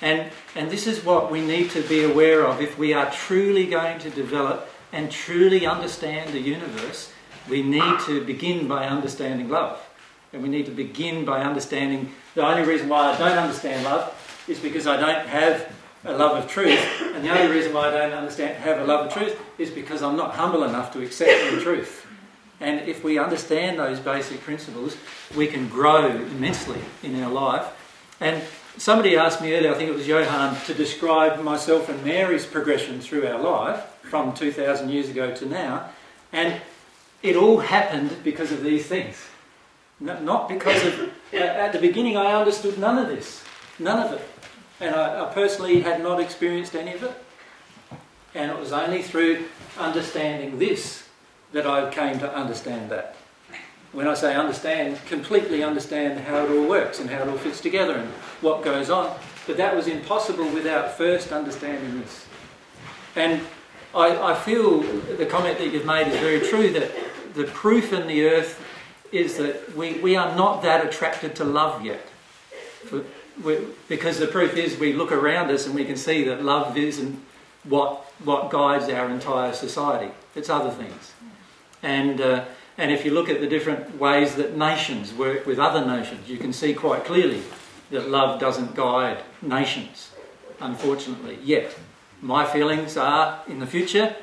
And, 0.00 0.30
and 0.54 0.70
this 0.70 0.86
is 0.86 1.04
what 1.04 1.30
we 1.30 1.40
need 1.40 1.70
to 1.70 1.82
be 1.82 2.04
aware 2.04 2.46
of 2.46 2.60
if 2.60 2.78
we 2.78 2.92
are 2.92 3.10
truly 3.10 3.66
going 3.66 3.98
to 4.00 4.10
develop 4.10 4.68
and 4.92 5.10
truly 5.10 5.66
understand 5.66 6.32
the 6.32 6.40
universe. 6.40 7.12
We 7.48 7.62
need 7.62 8.00
to 8.00 8.24
begin 8.24 8.68
by 8.68 8.86
understanding 8.86 9.48
love. 9.48 9.80
And 10.32 10.42
we 10.42 10.48
need 10.48 10.66
to 10.66 10.72
begin 10.72 11.24
by 11.24 11.42
understanding 11.42 12.12
the 12.34 12.46
only 12.46 12.62
reason 12.62 12.88
why 12.88 13.12
I 13.12 13.18
don't 13.18 13.38
understand 13.38 13.84
love 13.84 14.14
is 14.46 14.60
because 14.60 14.86
I 14.86 14.96
don't 14.96 15.26
have 15.26 15.72
a 16.04 16.12
love 16.12 16.44
of 16.44 16.50
truth. 16.50 16.78
And 17.14 17.24
the 17.24 17.30
only 17.30 17.54
reason 17.54 17.72
why 17.72 17.88
I 17.88 17.90
don't 17.90 18.12
understand 18.12 18.56
have 18.62 18.78
a 18.78 18.84
love 18.84 19.06
of 19.06 19.12
truth 19.12 19.38
is 19.58 19.70
because 19.70 20.02
I'm 20.02 20.16
not 20.16 20.34
humble 20.34 20.64
enough 20.64 20.92
to 20.92 21.02
accept 21.02 21.54
the 21.54 21.60
truth. 21.60 22.06
And 22.60 22.88
if 22.88 23.04
we 23.04 23.18
understand 23.18 23.78
those 23.78 24.00
basic 24.00 24.40
principles, 24.40 24.96
we 25.36 25.46
can 25.46 25.68
grow 25.68 26.08
immensely 26.08 26.80
in 27.02 27.22
our 27.22 27.30
life. 27.30 27.66
And 28.20 28.42
somebody 28.78 29.16
asked 29.16 29.42
me 29.42 29.54
earlier, 29.54 29.72
I 29.72 29.74
think 29.74 29.90
it 29.90 29.94
was 29.94 30.06
Johan, 30.06 30.56
to 30.66 30.74
describe 30.74 31.40
myself 31.42 31.88
and 31.88 32.02
Mary's 32.04 32.46
progression 32.46 33.00
through 33.00 33.26
our 33.26 33.40
life 33.40 33.80
from 34.02 34.32
2,000 34.32 34.88
years 34.88 35.08
ago 35.08 35.34
to 35.34 35.46
now. 35.46 35.90
And 36.32 36.60
it 37.22 37.36
all 37.36 37.58
happened 37.58 38.16
because 38.22 38.52
of 38.52 38.62
these 38.62 38.86
things. 38.86 39.16
Not 40.00 40.48
because 40.48 40.84
of, 40.86 41.12
at 41.32 41.72
the 41.72 41.80
beginning, 41.80 42.16
I 42.16 42.32
understood 42.32 42.78
none 42.78 42.98
of 42.98 43.08
this. 43.08 43.42
None 43.78 44.06
of 44.06 44.12
it. 44.12 44.28
And 44.80 44.94
I, 44.94 45.24
I 45.24 45.32
personally 45.32 45.80
had 45.80 46.02
not 46.02 46.20
experienced 46.20 46.74
any 46.74 46.94
of 46.94 47.02
it. 47.02 47.24
And 48.34 48.50
it 48.50 48.58
was 48.58 48.72
only 48.72 49.02
through 49.02 49.46
understanding 49.78 50.58
this 50.58 51.08
that 51.52 51.66
I 51.66 51.90
came 51.90 52.18
to 52.20 52.32
understand 52.32 52.90
that. 52.90 53.16
When 53.92 54.06
I 54.06 54.14
say 54.14 54.34
understand, 54.34 54.98
completely 55.06 55.62
understand 55.62 56.20
how 56.20 56.44
it 56.44 56.50
all 56.50 56.68
works 56.68 57.00
and 57.00 57.08
how 57.08 57.22
it 57.22 57.28
all 57.28 57.38
fits 57.38 57.60
together 57.60 57.94
and 57.94 58.08
what 58.42 58.62
goes 58.62 58.90
on. 58.90 59.16
But 59.46 59.56
that 59.56 59.74
was 59.74 59.86
impossible 59.86 60.48
without 60.50 60.92
first 60.92 61.32
understanding 61.32 62.00
this. 62.00 62.26
And 63.16 63.40
I, 63.94 64.32
I 64.32 64.34
feel 64.34 64.80
the 64.82 65.24
comment 65.24 65.58
that 65.58 65.72
you've 65.72 65.86
made 65.86 66.08
is 66.08 66.20
very 66.20 66.40
true 66.40 66.70
that 66.72 66.90
the 67.34 67.44
proof 67.44 67.92
in 67.92 68.06
the 68.06 68.26
earth 68.26 68.62
is 69.10 69.38
that 69.38 69.74
we, 69.74 69.94
we 70.00 70.16
are 70.16 70.36
not 70.36 70.62
that 70.62 70.84
attracted 70.84 71.34
to 71.36 71.44
love 71.44 71.82
yet. 71.82 72.06
For, 72.84 73.04
we, 73.42 73.58
because 73.88 74.18
the 74.18 74.26
proof 74.26 74.56
is 74.56 74.78
we 74.78 74.92
look 74.92 75.12
around 75.12 75.50
us 75.50 75.64
and 75.66 75.74
we 75.74 75.86
can 75.86 75.96
see 75.96 76.24
that 76.24 76.44
love 76.44 76.76
isn't 76.76 77.18
what, 77.64 78.04
what 78.22 78.50
guides 78.50 78.88
our 78.90 79.08
entire 79.08 79.54
society, 79.54 80.12
it's 80.34 80.50
other 80.50 80.70
things. 80.70 81.12
And, 81.82 82.20
uh, 82.20 82.44
and 82.78 82.92
if 82.92 83.04
you 83.04 83.10
look 83.10 83.28
at 83.28 83.40
the 83.40 83.46
different 83.48 83.98
ways 83.98 84.36
that 84.36 84.56
nations 84.56 85.12
work 85.12 85.44
with 85.44 85.58
other 85.58 85.84
nations, 85.84 86.28
you 86.28 86.38
can 86.38 86.52
see 86.52 86.72
quite 86.72 87.04
clearly 87.04 87.42
that 87.90 88.08
love 88.08 88.38
doesn't 88.38 88.76
guide 88.76 89.18
nations, 89.42 90.12
unfortunately, 90.60 91.38
yet. 91.42 91.76
My 92.22 92.46
feelings 92.46 92.96
are 92.96 93.42
in 93.48 93.58
the 93.58 93.66
future, 93.66 94.14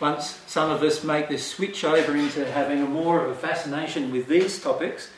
once 0.00 0.40
some 0.46 0.70
of 0.70 0.82
us 0.82 1.02
make 1.02 1.28
this 1.28 1.46
switch 1.46 1.82
over 1.82 2.14
into 2.14 2.50
having 2.52 2.82
a 2.82 2.86
more 2.86 3.24
of 3.24 3.30
a 3.30 3.34
fascination 3.34 4.12
with 4.12 4.28
these 4.28 4.62
topics, 4.62 5.10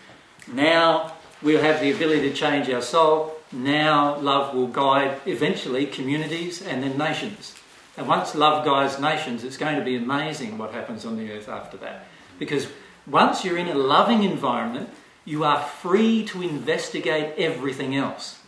now 0.47 1.13
we'll 1.43 1.61
have 1.61 1.81
the 1.81 1.91
ability 1.91 2.31
to 2.31 2.35
change 2.35 2.71
our 2.71 2.83
soul. 2.83 3.35
Now 3.51 4.19
love 4.19 4.55
will 4.55 4.69
guide 4.69 5.21
eventually 5.27 5.87
communities 5.87 6.63
and 6.63 6.83
then 6.83 6.97
nations. 6.97 7.55
And 7.97 8.07
once 8.07 8.35
love 8.35 8.65
guides 8.65 9.01
nations, 9.01 9.43
it's 9.43 9.57
going 9.57 9.77
to 9.77 9.85
be 9.85 9.97
amazing 9.97 10.57
what 10.57 10.73
happens 10.73 11.05
on 11.05 11.17
the 11.17 11.33
earth 11.33 11.49
after 11.49 11.77
that. 11.79 12.07
Because 12.39 12.69
once 13.07 13.45
you're 13.45 13.59
in 13.59 13.69
a 13.69 13.75
loving 13.75 14.23
environment, 14.23 14.91
you 15.25 15.45
are 15.45 15.61
free 15.61 16.25
to 16.25 16.43
investigate 16.43 17.35
everything 17.37 17.97
else. 17.97 18.39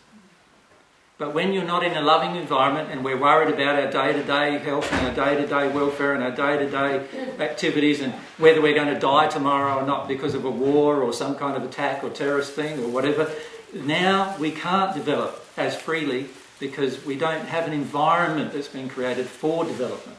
But 1.21 1.35
when 1.35 1.53
you're 1.53 1.65
not 1.65 1.85
in 1.85 1.95
a 1.95 2.01
loving 2.01 2.37
environment 2.37 2.89
and 2.91 3.05
we're 3.05 3.19
worried 3.19 3.53
about 3.53 3.77
our 3.77 3.91
day 3.91 4.15
to 4.15 4.23
day 4.23 4.57
health 4.57 4.91
and 4.91 5.07
our 5.07 5.15
day 5.15 5.39
to 5.39 5.47
day 5.47 5.69
welfare 5.69 6.15
and 6.15 6.23
our 6.23 6.31
day 6.31 6.65
to 6.65 6.71
day 6.71 7.07
activities 7.39 8.01
and 8.01 8.15
whether 8.39 8.63
we're 8.63 8.75
going 8.75 8.95
to 8.95 8.99
die 8.99 9.29
tomorrow 9.29 9.83
or 9.83 9.87
not 9.87 10.09
because 10.09 10.33
of 10.33 10.47
a 10.47 10.51
war 10.51 11.03
or 11.03 11.13
some 11.13 11.37
kind 11.37 11.59
of 11.59 11.63
attack 11.63 12.03
or 12.03 12.09
terrorist 12.09 12.55
thing 12.55 12.83
or 12.83 12.89
whatever, 12.89 13.31
now 13.75 14.35
we 14.39 14.51
can't 14.51 14.95
develop 14.95 15.45
as 15.59 15.77
freely 15.77 16.29
because 16.59 17.05
we 17.05 17.17
don't 17.17 17.45
have 17.49 17.67
an 17.67 17.75
environment 17.75 18.55
that's 18.55 18.69
been 18.69 18.89
created 18.89 19.27
for 19.27 19.67
development. 19.67 20.17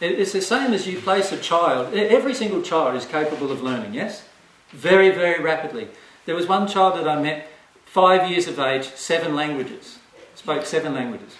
It's 0.00 0.32
the 0.32 0.42
same 0.42 0.74
as 0.74 0.86
you 0.86 1.00
place 1.00 1.32
a 1.32 1.38
child. 1.38 1.94
Every 1.94 2.34
single 2.34 2.62
child 2.62 2.96
is 2.96 3.06
capable 3.06 3.50
of 3.50 3.62
learning, 3.62 3.94
yes? 3.94 4.24
Very, 4.70 5.10
very 5.10 5.42
rapidly. 5.42 5.88
There 6.26 6.34
was 6.34 6.46
one 6.46 6.68
child 6.68 6.98
that 6.98 7.08
I 7.08 7.20
met, 7.20 7.48
five 7.84 8.30
years 8.30 8.46
of 8.46 8.58
age, 8.58 8.92
seven 8.94 9.34
languages, 9.34 9.98
spoke 10.34 10.66
seven 10.66 10.92
languages. 10.92 11.36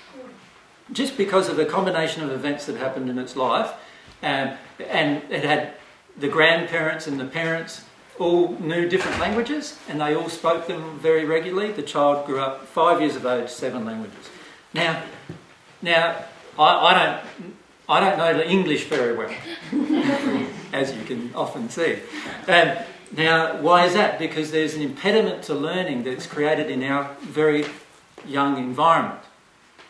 Just 0.93 1.17
because 1.19 1.49
of 1.49 1.57
the 1.57 1.67
combination 1.67 2.23
of 2.23 2.31
events 2.31 2.65
that 2.67 2.77
happened 2.77 3.11
in 3.11 3.19
its 3.19 3.37
life, 3.37 3.73
um, 4.23 4.53
and 4.89 5.23
it 5.31 5.45
had 5.45 5.75
the 6.17 6.29
grandparents 6.29 7.07
and 7.07 7.21
the 7.21 7.27
parents 7.27 7.85
all 8.19 8.53
knew 8.59 8.89
different 8.89 9.21
languages 9.21 9.79
and 9.89 10.01
they 10.01 10.15
all 10.15 10.31
spoke 10.31 10.67
them 10.67 10.99
very 10.99 11.27
regularly. 11.27 11.73
The 11.73 11.83
child 11.83 12.25
grew 12.25 12.41
up 12.41 12.67
five 12.67 13.01
years 13.01 13.17
of 13.17 13.27
age, 13.27 13.51
seven 13.51 13.85
languages. 13.85 14.31
Now, 14.73 15.03
now 15.83 16.25
I, 16.59 16.87
I 16.87 16.95
don't, 16.95 17.57
I 17.89 18.01
don't 18.01 18.19
know 18.19 18.35
the 18.37 18.49
English 18.49 18.85
very 18.85 19.17
well, 19.17 19.35
as 20.73 20.95
you 20.95 21.05
can 21.05 21.33
often 21.35 21.69
see. 21.71 22.01
Um, 22.49 22.77
now, 23.17 23.61
why 23.61 23.87
is 23.87 23.95
that? 23.95 24.19
Because 24.19 24.51
there's 24.51 24.75
an 24.75 24.83
impediment 24.83 25.45
to 25.45 25.55
learning 25.55 26.03
that's 26.03 26.27
created 26.27 26.71
in 26.71 26.83
our 26.83 27.15
very 27.21 27.65
young 28.27 28.59
environment. 28.59 29.21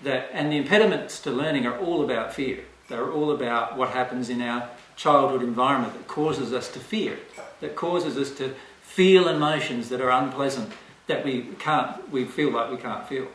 That, 0.02 0.28
and 0.32 0.52
the 0.52 0.58
impediments 0.58 1.20
to 1.20 1.30
learning 1.30 1.66
are 1.66 1.78
all 1.78 2.04
about 2.04 2.34
fear. 2.34 2.64
They're 2.88 3.10
all 3.10 3.30
about 3.30 3.78
what 3.78 3.90
happens 3.90 4.28
in 4.28 4.42
our 4.42 4.68
childhood 4.94 5.42
environment 5.42 5.94
that 5.94 6.06
causes 6.06 6.52
us 6.52 6.70
to 6.72 6.78
fear 6.78 7.18
that 7.60 7.76
causes 7.76 8.16
us 8.16 8.36
to 8.38 8.54
feel 8.82 9.28
emotions 9.28 9.88
that 9.88 10.00
are 10.00 10.10
unpleasant, 10.10 10.72
that 11.06 11.24
we 11.24 11.42
can't, 11.58 12.10
we 12.10 12.24
feel 12.24 12.50
like 12.50 12.70
we 12.70 12.76
can't 12.76 13.06
feel. 13.08 13.28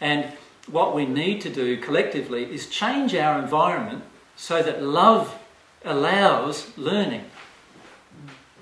And, 0.00 0.32
what 0.70 0.94
we 0.94 1.06
need 1.06 1.40
to 1.42 1.50
do 1.50 1.76
collectively 1.76 2.52
is 2.52 2.68
change 2.68 3.14
our 3.14 3.38
environment 3.40 4.02
so 4.36 4.62
that 4.62 4.82
love 4.82 5.38
allows 5.84 6.76
learning. 6.76 7.24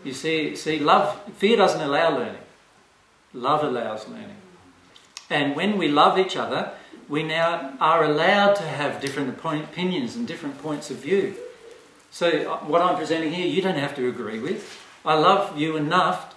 You 0.05 0.13
see, 0.13 0.55
see, 0.55 0.79
love, 0.79 1.19
fear 1.37 1.57
doesn't 1.57 1.81
allow 1.81 2.17
learning. 2.17 2.43
Love 3.33 3.65
allows 3.65 4.07
learning. 4.07 4.37
And 5.31 5.57
when 5.57 5.79
we 5.79 5.89
love 5.89 6.19
each 6.19 6.37
other, 6.37 6.73
we 7.09 7.23
now 7.23 7.73
are 7.81 8.05
allowed 8.05 8.55
to 8.57 8.63
have 8.63 9.01
different 9.01 9.31
opinions 9.31 10.15
and 10.15 10.27
different 10.27 10.61
points 10.63 10.91
of 10.91 10.99
view. 10.99 11.35
So, 12.11 12.29
uh, 12.29 12.59
what 12.59 12.81
I'm 12.81 12.97
presenting 12.97 13.33
here, 13.33 13.47
you 13.47 13.61
don't 13.61 13.79
have 13.79 13.97
to 13.97 14.09
agree 14.09 14.39
with. 14.39 14.81
I 15.05 15.15
love 15.15 15.59
you 15.59 15.77
enough 15.77 16.35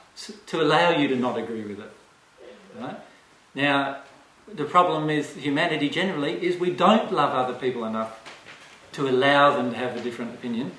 to 0.48 0.62
allow 0.62 0.90
you 0.90 1.08
to 1.10 1.16
not 1.16 1.38
agree 1.38 1.62
with 1.62 1.80
it. 1.80 1.92
Right? 2.80 2.98
Now, 3.54 3.98
the 4.54 4.66
problem 4.66 5.08
with 5.08 5.38
humanity 5.38 5.90
generally 5.90 6.34
is 6.46 6.58
we 6.58 6.72
don't 6.72 7.12
love 7.12 7.34
other 7.34 7.58
people 7.58 7.86
enough 7.86 8.24
to 8.94 9.08
allow 9.08 9.56
them 9.56 9.72
to 9.72 9.78
have 9.78 9.96
a 9.98 10.02
different 10.02 10.34
opinion. 10.34 10.72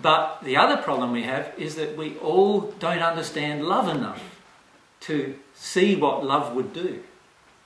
But 0.00 0.42
the 0.42 0.56
other 0.56 0.76
problem 0.76 1.12
we 1.12 1.22
have 1.22 1.52
is 1.56 1.76
that 1.76 1.96
we 1.96 2.16
all 2.18 2.60
don't 2.78 3.00
understand 3.00 3.64
love 3.64 3.88
enough 3.88 4.22
to 5.00 5.34
see 5.54 5.96
what 5.96 6.24
love 6.24 6.54
would 6.54 6.72
do 6.72 7.02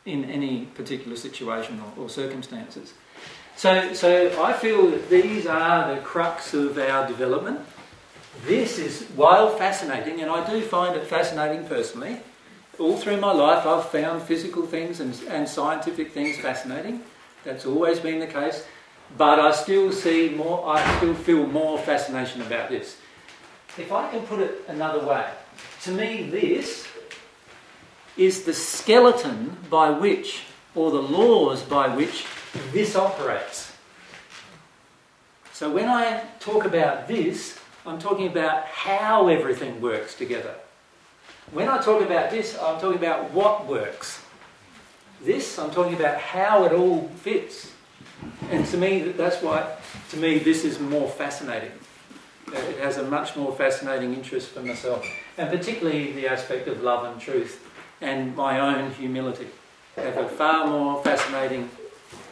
in 0.05 0.25
any 0.25 0.67
particular 0.67 1.17
situation 1.17 1.81
or, 1.81 2.05
or 2.05 2.09
circumstances. 2.09 2.95
So, 3.57 3.93
so 3.93 4.43
I 4.43 4.53
feel 4.53 4.91
that 4.91 5.11
these 5.11 5.47
are 5.47 5.95
the 5.95 6.01
crux 6.01 6.55
of 6.55 6.79
our 6.79 7.07
development. 7.07 7.61
This 8.47 8.79
is, 8.79 9.03
while 9.15 9.51
fascinating, 9.57 10.21
and 10.23 10.31
I 10.31 10.49
do 10.49 10.63
find 10.63 10.97
it 10.97 11.07
fascinating 11.07 11.67
personally, 11.67 12.21
all 12.79 12.97
through 12.97 13.19
my 13.19 13.33
life 13.33 13.67
I've 13.67 13.89
found 13.89 14.23
physical 14.23 14.67
things 14.67 15.01
and, 15.01 15.19
and 15.29 15.49
scientific 15.49 16.13
things 16.13 16.39
fascinating. 16.39 17.03
That's 17.45 17.67
always 17.67 17.99
been 18.01 18.21
the 18.21 18.27
case. 18.27 18.65
But 19.17 19.39
I 19.39 19.53
still 19.53 19.93
see 19.93 20.31
more, 20.31 20.67
I 20.67 20.97
still 20.97 21.15
feel 21.15 21.47
more 21.47 21.79
fascination 21.79 22.41
about 22.43 22.71
this. 22.71 22.97
If 23.77 23.93
I 23.93 24.11
can 24.11 24.23
put 24.23 24.41
it 24.41 24.65
another 24.69 25.05
way, 25.05 25.27
to 25.83 25.91
me, 25.91 26.29
this 26.31 26.87
is 28.17 28.45
the 28.45 28.53
skeleton 28.55 29.57
by 29.71 29.91
which, 29.91 30.43
or 30.75 30.91
the 30.91 31.03
laws 31.03 31.63
by 31.63 31.95
which, 31.95 32.27
this 32.73 32.97
operates. 32.97 33.73
So 35.53 35.71
when 35.71 35.89
I 35.89 36.25
talk 36.41 36.65
about 36.65 37.09
this, 37.09 37.59
I'm 37.87 37.99
talking 37.99 38.27
about 38.27 38.65
how 38.65 39.29
everything 39.29 39.81
works 39.81 40.15
together. 40.15 40.55
When 41.53 41.69
I 41.69 41.83
talk 41.83 42.01
about 42.03 42.31
this, 42.31 42.59
I'm 42.59 42.81
talking 42.81 42.97
about 42.97 43.31
what 43.33 43.67
works. 43.67 44.23
This, 45.23 45.59
I'm 45.59 45.71
talking 45.71 45.95
about 45.95 46.19
how 46.19 46.65
it 46.65 46.73
all 46.73 47.09
fits. 47.21 47.71
And 48.51 48.65
to 48.69 48.79
me, 48.79 49.01
that's 49.13 49.43
why, 49.43 49.71
to 50.11 50.17
me, 50.17 50.39
this 50.39 50.65
is 50.65 50.81
more 50.81 51.07
fascinating. 51.11 51.73
Uh, 52.49 52.57
it 52.57 52.79
has 52.79 52.97
a 52.97 53.03
much 53.03 53.37
more 53.37 53.55
fascinating 53.55 54.15
interest 54.15 54.49
for 54.49 54.63
myself, 54.63 55.07
and 55.37 55.51
particularly 55.51 56.13
the 56.13 56.27
aspect 56.27 56.69
of 56.69 56.83
love 56.83 57.05
and 57.05 57.21
truth 57.21 57.63
and 58.01 58.35
my 58.35 58.59
own 58.59 58.91
humility 58.93 59.49
have 59.97 60.17
a 60.17 60.29
far 60.31 60.67
more 60.67 61.05
fascinating 61.05 61.69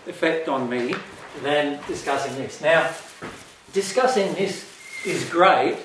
effect 0.06 0.48
on 0.48 0.68
me 0.68 0.94
than 1.42 1.78
discussing 1.86 2.34
this. 2.36 2.62
Now, 2.62 2.90
discussing 3.74 4.32
this 4.32 4.66
is 5.04 5.28
great 5.28 5.76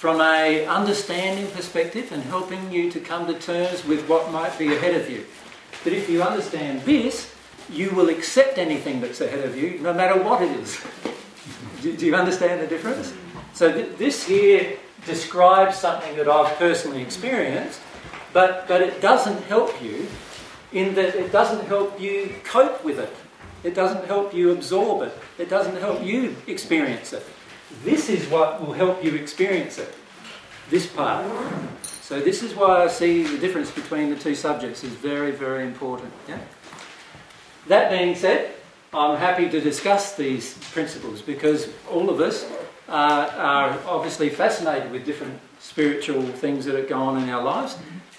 from 0.00 0.18
a 0.22 0.64
understanding 0.64 1.46
perspective 1.50 2.10
and 2.10 2.22
helping 2.22 2.72
you 2.72 2.90
to 2.90 2.98
come 2.98 3.26
to 3.26 3.38
terms 3.38 3.84
with 3.84 4.08
what 4.08 4.32
might 4.32 4.58
be 4.58 4.74
ahead 4.74 4.98
of 4.98 5.10
you. 5.10 5.26
But 5.84 5.92
if 5.92 6.08
you 6.08 6.22
understand 6.22 6.80
this, 6.86 7.34
you 7.68 7.90
will 7.90 8.08
accept 8.08 8.56
anything 8.56 9.02
that's 9.02 9.20
ahead 9.20 9.44
of 9.44 9.58
you, 9.58 9.78
no 9.80 9.92
matter 9.92 10.18
what 10.22 10.40
it 10.40 10.52
is. 10.52 10.82
do, 11.82 11.94
do, 11.94 12.06
you 12.06 12.14
understand 12.14 12.62
the 12.62 12.66
difference? 12.66 13.12
So 13.52 13.70
th- 13.70 13.98
this 13.98 14.24
here 14.24 14.78
describes 15.04 15.76
something 15.76 16.16
that 16.16 16.30
I've 16.30 16.56
personally 16.56 17.02
experienced, 17.02 17.78
but, 18.32 18.66
but 18.66 18.80
it 18.80 19.02
doesn't 19.02 19.42
help 19.48 19.82
you 19.82 20.06
in 20.72 20.94
that 20.94 21.14
it 21.14 21.30
doesn't 21.30 21.66
help 21.66 22.00
you 22.00 22.34
cope 22.44 22.82
with 22.82 22.98
it. 22.98 23.14
It 23.64 23.74
doesn't 23.74 24.06
help 24.06 24.32
you 24.32 24.52
absorb 24.52 25.02
it. 25.02 25.12
It 25.36 25.50
doesn't 25.50 25.76
help 25.76 26.02
you 26.02 26.36
experience 26.46 27.12
it. 27.12 27.26
This 27.84 28.08
is 28.08 28.26
what 28.28 28.60
will 28.60 28.72
help 28.72 29.04
you 29.04 29.14
experience 29.14 29.78
it. 29.78 29.94
This 30.68 30.86
part. 30.86 31.24
So 32.02 32.20
this 32.20 32.42
is 32.42 32.54
why 32.54 32.84
I 32.84 32.88
see 32.88 33.22
the 33.22 33.38
difference 33.38 33.70
between 33.70 34.10
the 34.10 34.16
two 34.16 34.34
subjects 34.34 34.82
is 34.84 34.90
very, 34.90 35.30
very 35.30 35.64
important. 35.64 36.12
Yeah? 36.28 36.38
That 37.68 37.90
being 37.90 38.14
said, 38.14 38.52
I'm 38.92 39.16
happy 39.16 39.48
to 39.48 39.60
discuss 39.60 40.16
these 40.16 40.58
principles 40.72 41.22
because 41.22 41.68
all 41.88 42.10
of 42.10 42.20
us 42.20 42.50
uh, 42.88 43.30
are 43.36 43.78
obviously 43.86 44.28
fascinated 44.28 44.90
with 44.90 45.04
different 45.04 45.38
spiritual 45.60 46.22
things 46.22 46.64
that 46.64 46.88
go 46.88 47.00
on 47.00 47.22
in 47.22 47.30
our 47.30 47.42
lives. 47.42 47.76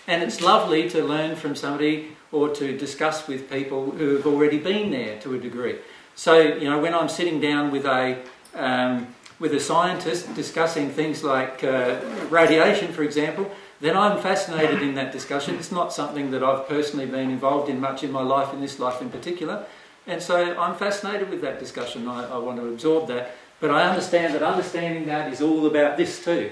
And 0.07 0.23
it's 0.23 0.41
lovely 0.41 0.89
to 0.91 1.03
learn 1.03 1.35
from 1.35 1.55
somebody 1.55 2.15
or 2.31 2.49
to 2.55 2.77
discuss 2.77 3.27
with 3.27 3.49
people 3.49 3.91
who 3.91 4.15
have 4.15 4.25
already 4.25 4.57
been 4.57 4.91
there 4.91 5.19
to 5.21 5.35
a 5.35 5.37
degree. 5.37 5.79
So, 6.15 6.39
you 6.39 6.69
know, 6.69 6.79
when 6.79 6.93
I'm 6.93 7.09
sitting 7.09 7.41
down 7.41 7.71
with 7.71 7.85
a 7.85 8.21
um, 8.55 9.13
with 9.41 9.53
a 9.53 9.59
scientist 9.59 10.33
discussing 10.35 10.89
things 10.89 11.23
like 11.23 11.63
uh, 11.63 11.99
radiation, 12.29 12.93
for 12.93 13.03
example, 13.03 13.51
then 13.81 13.97
I'm 13.97 14.21
fascinated 14.21 14.81
in 14.81 14.93
that 14.95 15.11
discussion. 15.11 15.55
It's 15.55 15.71
not 15.71 15.91
something 15.91 16.31
that 16.31 16.43
I've 16.43 16.67
personally 16.67 17.07
been 17.07 17.29
involved 17.29 17.67
in 17.67 17.81
much 17.81 18.03
in 18.03 18.11
my 18.11 18.21
life, 18.21 18.53
in 18.53 18.61
this 18.61 18.79
life 18.79 19.01
in 19.01 19.09
particular. 19.09 19.65
And 20.07 20.21
so 20.21 20.57
I'm 20.57 20.75
fascinated 20.75 21.29
with 21.29 21.41
that 21.41 21.59
discussion. 21.59 22.07
I, 22.07 22.35
I 22.35 22.37
want 22.37 22.57
to 22.59 22.67
absorb 22.67 23.07
that. 23.07 23.35
But 23.59 23.71
I 23.71 23.89
understand 23.89 24.33
that 24.35 24.43
understanding 24.43 25.05
that 25.07 25.33
is 25.33 25.41
all 25.41 25.65
about 25.65 25.97
this 25.97 26.23
too. 26.23 26.51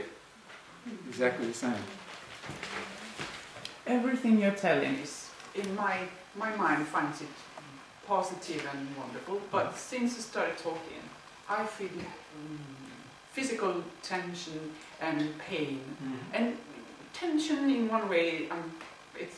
Exactly 1.08 1.48
the 1.48 1.54
same 1.54 1.76
everything 3.90 4.40
you're 4.40 4.52
telling 4.52 4.94
is, 4.96 5.30
in 5.56 5.76
my, 5.76 5.98
my 6.38 6.56
mind, 6.56 6.88
finds 6.88 7.22
it 7.22 7.28
positive 8.08 8.68
and 8.72 8.88
wonderful. 8.96 9.42
But 9.52 9.76
since 9.76 10.16
you 10.16 10.22
started 10.22 10.58
talking, 10.58 11.04
I 11.50 11.66
feel 11.66 11.90
um, 11.90 12.60
physical 13.32 13.84
tension 14.02 14.72
and 15.02 15.38
pain. 15.40 15.82
Mm. 16.04 16.18
And 16.34 16.58
tension, 17.14 17.70
in 17.70 17.88
one 17.90 18.10
way, 18.10 18.50
um, 18.50 18.72
it's, 19.18 19.38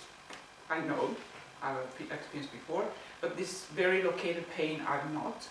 I 0.69 0.79
know, 0.81 1.15
I've 1.61 1.77
experienced 1.99 2.51
before, 2.51 2.85
but 3.19 3.37
this 3.37 3.65
very 3.65 4.03
located 4.03 4.45
pain, 4.55 4.81
I'm 4.87 5.13
not. 5.13 5.47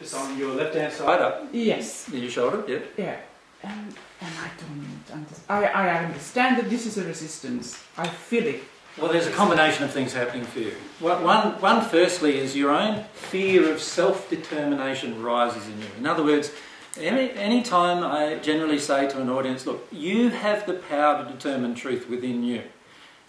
It's 0.00 0.14
on 0.14 0.38
your 0.38 0.54
left 0.54 0.74
hand 0.74 0.92
side 0.92 1.20
up? 1.20 1.48
Yes. 1.52 2.08
In 2.08 2.20
your 2.22 2.30
shoulder, 2.30 2.64
yeah. 2.66 2.78
Yeah. 2.96 3.16
And, 3.62 3.94
and 4.20 4.34
I 4.42 4.50
don't 4.60 5.16
understand. 5.16 5.48
I, 5.48 5.64
I 5.66 6.04
understand 6.04 6.58
that 6.58 6.68
this 6.68 6.86
is 6.86 6.98
a 6.98 7.04
resistance. 7.04 7.80
I 7.96 8.06
feel 8.08 8.46
it. 8.46 8.62
Well, 8.98 9.10
there's 9.10 9.26
a 9.26 9.32
combination 9.32 9.84
of 9.84 9.90
things 9.90 10.12
happening 10.12 10.44
for 10.44 10.60
you. 10.60 10.72
One, 11.00 11.60
one 11.60 11.84
firstly, 11.84 12.38
is 12.38 12.54
your 12.54 12.70
own 12.70 13.04
fear 13.12 13.72
of 13.72 13.80
self 13.80 14.30
determination 14.30 15.20
rises 15.22 15.66
in 15.66 15.80
you. 15.80 15.88
In 15.98 16.06
other 16.06 16.22
words, 16.22 16.52
any, 16.98 17.30
any 17.32 17.62
time 17.62 18.04
I 18.04 18.36
generally 18.36 18.78
say 18.78 19.08
to 19.08 19.20
an 19.20 19.28
audience, 19.28 19.66
look, 19.66 19.86
you 19.90 20.30
have 20.30 20.66
the 20.66 20.74
power 20.74 21.24
to 21.24 21.30
determine 21.30 21.74
truth 21.74 22.08
within 22.08 22.42
you. 22.42 22.62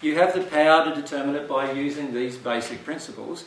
You 0.02 0.16
have 0.16 0.34
the 0.34 0.42
power 0.42 0.86
to 0.86 0.94
determine 0.94 1.36
it 1.36 1.48
by 1.48 1.72
using 1.72 2.14
these 2.14 2.38
basic 2.38 2.84
principles. 2.84 3.46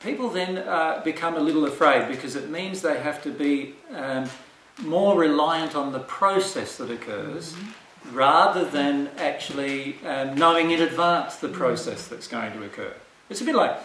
People 0.00 0.28
then 0.28 0.58
uh, 0.58 1.00
become 1.04 1.36
a 1.36 1.40
little 1.40 1.66
afraid 1.66 2.08
because 2.08 2.36
it 2.36 2.50
means 2.50 2.82
they 2.82 3.00
have 3.00 3.22
to 3.22 3.30
be 3.30 3.74
um, 3.94 4.28
more 4.82 5.18
reliant 5.18 5.76
on 5.76 5.92
the 5.92 6.00
process 6.00 6.76
that 6.78 6.90
occurs 6.90 7.52
mm-hmm. 7.52 8.16
rather 8.16 8.64
than 8.64 9.08
actually 9.18 9.98
um, 10.04 10.34
knowing 10.34 10.72
in 10.72 10.82
advance 10.82 11.36
the 11.36 11.48
process 11.48 12.08
that's 12.08 12.26
going 12.26 12.52
to 12.52 12.64
occur. 12.64 12.92
It's 13.30 13.40
a 13.40 13.44
bit 13.44 13.54
like 13.54 13.78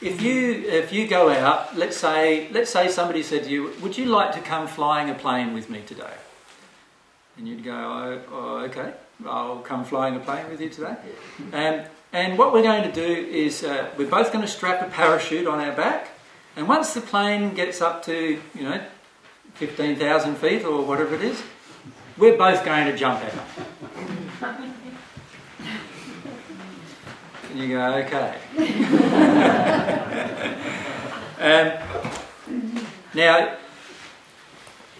if 0.00 0.22
you 0.22 0.64
if 0.66 0.92
you 0.92 1.06
go 1.06 1.30
out, 1.30 1.76
let's 1.76 1.96
say 1.96 2.48
let's 2.52 2.70
say 2.70 2.88
somebody 2.88 3.22
said 3.22 3.44
to 3.44 3.50
you, 3.50 3.72
"Would 3.82 3.98
you 3.98 4.06
like 4.06 4.32
to 4.32 4.40
come 4.40 4.66
flying 4.66 5.10
a 5.10 5.14
plane 5.14 5.52
with 5.52 5.68
me 5.68 5.82
today?" 5.86 6.14
And 7.36 7.46
you'd 7.46 7.64
go, 7.64 7.72
"Oh, 7.72 8.20
oh 8.32 8.56
okay, 8.64 8.92
I'll 9.26 9.58
come 9.58 9.84
flying 9.84 10.16
a 10.16 10.20
plane 10.20 10.48
with 10.50 10.60
you 10.60 10.70
today." 10.70 10.96
Um, 11.52 11.82
and 12.12 12.38
what 12.38 12.52
we're 12.52 12.62
going 12.62 12.82
to 12.82 12.92
do 12.92 13.26
is 13.30 13.62
uh, 13.62 13.90
we're 13.96 14.08
both 14.08 14.32
going 14.32 14.44
to 14.44 14.50
strap 14.50 14.82
a 14.82 14.90
parachute 14.90 15.46
on 15.46 15.60
our 15.60 15.72
back, 15.72 16.08
and 16.56 16.66
once 16.66 16.94
the 16.94 17.02
plane 17.02 17.54
gets 17.54 17.80
up 17.80 18.02
to 18.04 18.40
you 18.54 18.62
know 18.62 18.80
15,000 19.54 20.36
feet 20.36 20.64
or 20.64 20.82
whatever 20.82 21.14
it 21.14 21.22
is, 21.22 21.42
we're 22.16 22.38
both 22.38 22.64
going 22.64 22.86
to 22.86 22.96
jump 22.96 23.22
out. 23.22 24.70
And 27.50 27.58
you 27.58 27.68
go, 27.68 27.94
okay. 27.94 28.36
um, 31.40 32.86
now, 33.14 33.56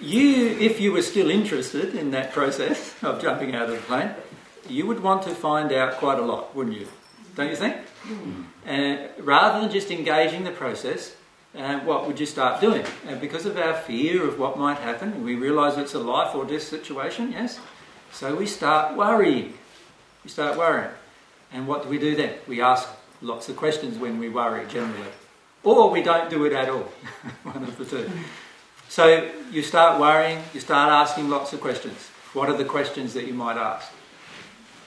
you, 0.01 0.57
if 0.59 0.81
you 0.81 0.93
were 0.93 1.03
still 1.03 1.31
interested 1.31 1.95
in 1.95 2.11
that 2.13 2.33
process 2.33 2.95
of 3.03 3.21
jumping 3.21 3.55
out 3.55 3.69
of 3.69 3.77
the 3.77 3.83
plane, 3.83 4.15
you 4.69 4.87
would 4.87 5.03
want 5.03 5.23
to 5.25 5.31
find 5.31 5.73
out 5.73 5.95
quite 5.95 6.19
a 6.19 6.23
lot, 6.23 6.55
wouldn't 6.55 6.77
you? 6.77 6.89
don't 7.41 7.51
you 7.51 7.57
think? 7.57 7.77
And 8.67 9.11
rather 9.19 9.61
than 9.61 9.71
just 9.71 9.91
engaging 9.91 10.45
the 10.45 10.51
process, 10.51 11.17
uh, 11.57 11.81
what 11.81 12.07
would 12.07 12.21
you 12.21 12.27
start 12.27 12.61
doing? 12.61 12.85
And 13.07 13.21
because 13.21 13.47
of 13.47 13.57
our 13.57 13.75
fear 13.75 14.27
of 14.27 14.39
what 14.39 14.59
might 14.59 14.79
happen, 14.79 15.25
we 15.25 15.35
realise 15.35 15.77
it's 15.77 15.95
a 15.95 15.99
life 15.99 16.35
or 16.35 16.45
death 16.45 16.63
situation, 16.63 17.33
yes? 17.33 17.59
So 18.13 18.37
we 18.37 18.47
start 18.47 18.97
worrying. 18.97 19.55
We 20.25 20.31
start 20.31 20.57
worrying. 20.57 20.91
And 21.53 21.67
what 21.67 21.83
do 21.83 21.89
we 21.89 21.99
do 21.99 22.15
then? 22.15 22.35
We 22.47 22.61
ask 22.61 22.89
lots 23.23 23.49
of 23.49 23.57
questions 23.57 23.99
when 23.99 24.19
we 24.19 24.29
worry, 24.29 24.67
generally. 24.67 25.09
Or 25.63 25.91
we 25.91 26.03
don't 26.03 26.31
do 26.31 26.45
it 26.45 26.53
at 26.53 26.69
all. 26.69 26.89
One 27.43 27.63
of 27.63 27.77
the 27.77 27.85
two. 27.85 28.11
So 28.89 29.31
you 29.53 29.63
start 29.63 30.01
worrying, 30.01 30.43
you 30.53 30.61
start 30.61 30.91
asking 30.91 31.29
lots 31.29 31.53
of 31.53 31.61
questions. 31.61 32.09
What 32.33 32.49
are 32.49 32.57
the 32.57 32.65
questions 32.65 33.15
that 33.15 33.25
you 33.25 33.35
might 33.35 33.57
ask? 33.57 33.89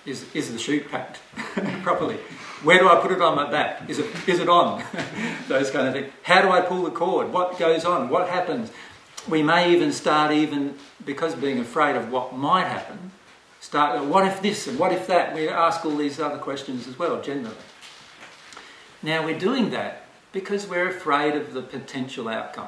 Is, 0.06 0.26
is 0.34 0.52
the 0.52 0.60
chute 0.60 0.91
packed 0.91 1.19
properly? 1.84 2.17
Where 2.63 2.80
do 2.80 2.89
I 2.89 2.95
put 2.97 3.12
it 3.12 3.21
on 3.21 3.36
my 3.36 3.49
back? 3.49 3.89
Is 3.89 3.99
it, 3.99 4.08
is 4.28 4.39
it 4.39 4.49
on? 4.49 4.84
Those 5.47 5.71
kind 5.71 5.88
of 5.88 5.93
things. 5.93 6.12
How 6.23 6.41
do 6.41 6.49
I 6.49 6.60
pull 6.60 6.84
the 6.84 6.91
cord? 6.91 7.32
What 7.32 7.58
goes 7.58 7.86
on? 7.86 8.10
What 8.10 8.28
happens? 8.28 8.71
We 9.30 9.41
may 9.41 9.71
even 9.71 9.93
start, 9.93 10.34
even 10.34 10.76
because 11.06 11.36
being 11.36 11.60
afraid 11.60 11.95
of 11.95 12.12
what 12.12 12.36
might 12.36 12.65
happen, 12.65 13.12
start, 13.63 13.97
uh, 13.97 14.04
what 14.04 14.28
if 14.28 14.41
this 14.41 14.67
and 14.67 14.78
what 14.78 14.91
if 14.91 15.08
that? 15.08 15.34
We 15.34 15.47
ask 15.47 15.86
all 15.86 15.95
these 15.95 16.19
other 16.19 16.38
questions 16.38 16.86
as 16.86 16.99
well, 16.99 17.21
generally. 17.21 17.56
Now 19.02 19.26
we're 19.26 19.39
doing 19.39 19.69
that 19.69 20.06
because 20.34 20.67
we're 20.67 20.89
afraid 20.89 21.36
of 21.36 21.54
the 21.54 21.62
potential 21.62 22.28
outcome. 22.28 22.67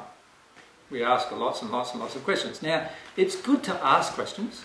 We 0.89 1.03
ask 1.03 1.29
lots 1.31 1.61
and 1.61 1.71
lots 1.71 1.91
and 1.91 1.99
lots 1.99 2.15
of 2.15 2.23
questions. 2.23 2.61
Now, 2.61 2.89
it's 3.17 3.35
good 3.35 3.61
to 3.63 3.73
ask 3.85 4.13
questions, 4.13 4.63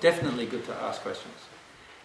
definitely 0.00 0.46
good 0.46 0.64
to 0.66 0.74
ask 0.74 1.00
questions. 1.02 1.34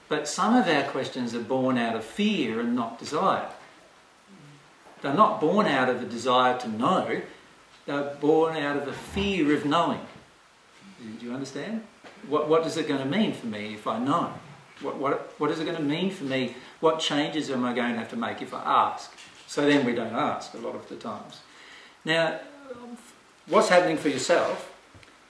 But 0.07 0.27
some 0.27 0.53
of 0.55 0.67
our 0.67 0.83
questions 0.83 1.33
are 1.33 1.39
born 1.39 1.77
out 1.77 1.95
of 1.95 2.03
fear 2.03 2.59
and 2.59 2.75
not 2.75 2.99
desire. 2.99 3.49
They're 5.01 5.13
not 5.13 5.41
born 5.41 5.65
out 5.65 5.89
of 5.89 6.01
a 6.01 6.05
desire 6.05 6.59
to 6.59 6.67
know, 6.67 7.21
they're 7.86 8.15
born 8.21 8.55
out 8.55 8.77
of 8.77 8.88
a 8.88 8.93
fear 8.93 9.55
of 9.55 9.65
knowing. 9.65 10.05
Do 11.19 11.25
you 11.25 11.33
understand? 11.33 11.83
What, 12.27 12.47
what 12.47 12.65
is 12.65 12.77
it 12.77 12.88
going 12.88 12.99
to 12.99 13.05
mean 13.05 13.33
for 13.33 13.47
me 13.47 13.73
if 13.73 13.88
I 13.88 13.99
know? 13.99 14.33
What, 14.81 14.97
what, 14.97 15.33
what 15.38 15.51
is 15.51 15.59
it 15.59 15.65
going 15.65 15.77
to 15.77 15.83
mean 15.83 16.12
for 16.12 16.23
me? 16.23 16.55
What 16.79 16.99
changes 16.99 17.49
am 17.49 17.63
I 17.63 17.73
going 17.73 17.93
to 17.93 17.99
have 17.99 18.09
to 18.09 18.15
make 18.15 18.41
if 18.41 18.53
I 18.53 18.62
ask? 18.63 19.12
So 19.47 19.65
then 19.65 19.86
we 19.86 19.93
don't 19.93 20.13
ask 20.13 20.53
a 20.53 20.57
lot 20.57 20.75
of 20.75 20.88
the 20.89 20.95
times. 20.95 21.41
Now, 22.05 22.39
what's 23.47 23.69
happening 23.69 23.97
for 23.97 24.09
yourself 24.09 24.71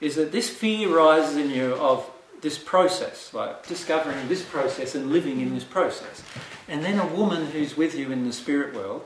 is 0.00 0.16
that 0.16 0.32
this 0.32 0.50
fear 0.50 0.88
rises 0.88 1.36
in 1.36 1.50
you 1.50 1.74
of 1.74 2.10
this 2.40 2.58
process, 2.58 3.32
like 3.32 3.66
discovering 3.66 4.28
this 4.28 4.42
process 4.42 4.94
and 4.94 5.10
living 5.10 5.40
in 5.40 5.54
this 5.54 5.64
process. 5.64 6.22
And 6.68 6.84
then 6.84 6.98
a 6.98 7.06
woman 7.06 7.46
who's 7.46 7.76
with 7.76 7.94
you 7.94 8.12
in 8.12 8.26
the 8.26 8.32
spirit 8.32 8.74
world 8.74 9.04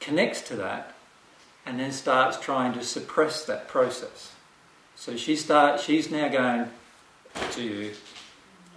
connects 0.00 0.42
to 0.42 0.56
that 0.56 0.94
and 1.64 1.80
then 1.80 1.92
starts 1.92 2.38
trying 2.38 2.72
to 2.74 2.84
suppress 2.84 3.44
that 3.44 3.68
process. 3.68 4.32
So 4.96 5.16
she 5.16 5.36
start, 5.36 5.80
she's 5.80 6.10
now 6.10 6.28
going 6.28 6.70
to 7.52 7.62
you, 7.62 7.92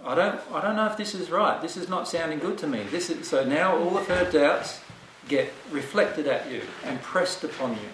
I 0.04 0.14
don't, 0.14 0.40
I 0.52 0.60
don't 0.60 0.76
know 0.76 0.86
if 0.86 0.96
this 0.96 1.14
is 1.14 1.30
right. 1.30 1.60
This 1.62 1.76
is 1.76 1.88
not 1.88 2.08
sounding 2.08 2.40
good 2.40 2.58
to 2.58 2.66
me. 2.66 2.82
This 2.90 3.08
is, 3.10 3.28
so 3.28 3.44
now 3.44 3.76
all 3.76 3.96
of 3.96 4.08
her 4.08 4.30
doubts 4.30 4.80
get 5.28 5.52
reflected 5.70 6.26
at 6.26 6.50
you 6.50 6.62
and 6.84 7.00
pressed 7.02 7.44
upon 7.44 7.72
you. 7.72 7.88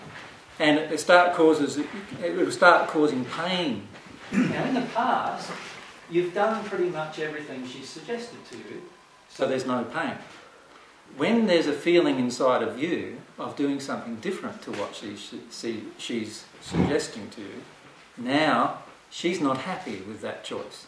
And 0.58 0.78
it 0.78 0.98
start 0.98 1.34
causes, 1.34 1.76
it 1.76 2.36
will 2.36 2.50
start 2.50 2.88
causing 2.88 3.24
pain. 3.24 3.86
Now 4.32 4.64
in 4.64 4.74
the 4.74 4.86
past, 4.94 5.50
you've 6.10 6.34
done 6.34 6.64
pretty 6.64 6.88
much 6.88 7.18
everything 7.18 7.66
she 7.66 7.82
suggested 7.82 8.44
to 8.50 8.56
you, 8.56 8.82
so 9.28 9.46
there's 9.46 9.66
no 9.66 9.84
pain. 9.84 10.14
When 11.16 11.46
there's 11.46 11.66
a 11.66 11.72
feeling 11.72 12.18
inside 12.18 12.62
of 12.62 12.78
you 12.78 13.18
of 13.38 13.56
doing 13.56 13.80
something 13.80 14.16
different 14.16 14.62
to 14.62 14.72
what 14.72 14.94
she, 14.94 15.16
she, 15.50 15.84
she's 15.96 16.44
suggesting 16.60 17.30
to 17.30 17.40
you, 17.40 17.62
now 18.16 18.82
she's 19.10 19.40
not 19.40 19.58
happy 19.58 20.02
with 20.06 20.20
that 20.22 20.44
choice. 20.44 20.86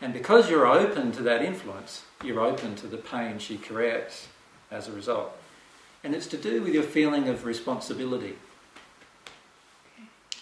And 0.00 0.12
because 0.12 0.50
you're 0.50 0.66
open 0.66 1.12
to 1.12 1.22
that 1.22 1.42
influence, 1.42 2.02
you're 2.24 2.40
open 2.40 2.74
to 2.76 2.86
the 2.86 2.96
pain 2.96 3.38
she 3.38 3.56
creates 3.56 4.26
as 4.70 4.88
a 4.88 4.92
result. 4.92 5.36
And 6.02 6.14
it's 6.14 6.26
to 6.28 6.36
do 6.36 6.62
with 6.62 6.74
your 6.74 6.82
feeling 6.82 7.28
of 7.28 7.44
responsibility 7.44 8.36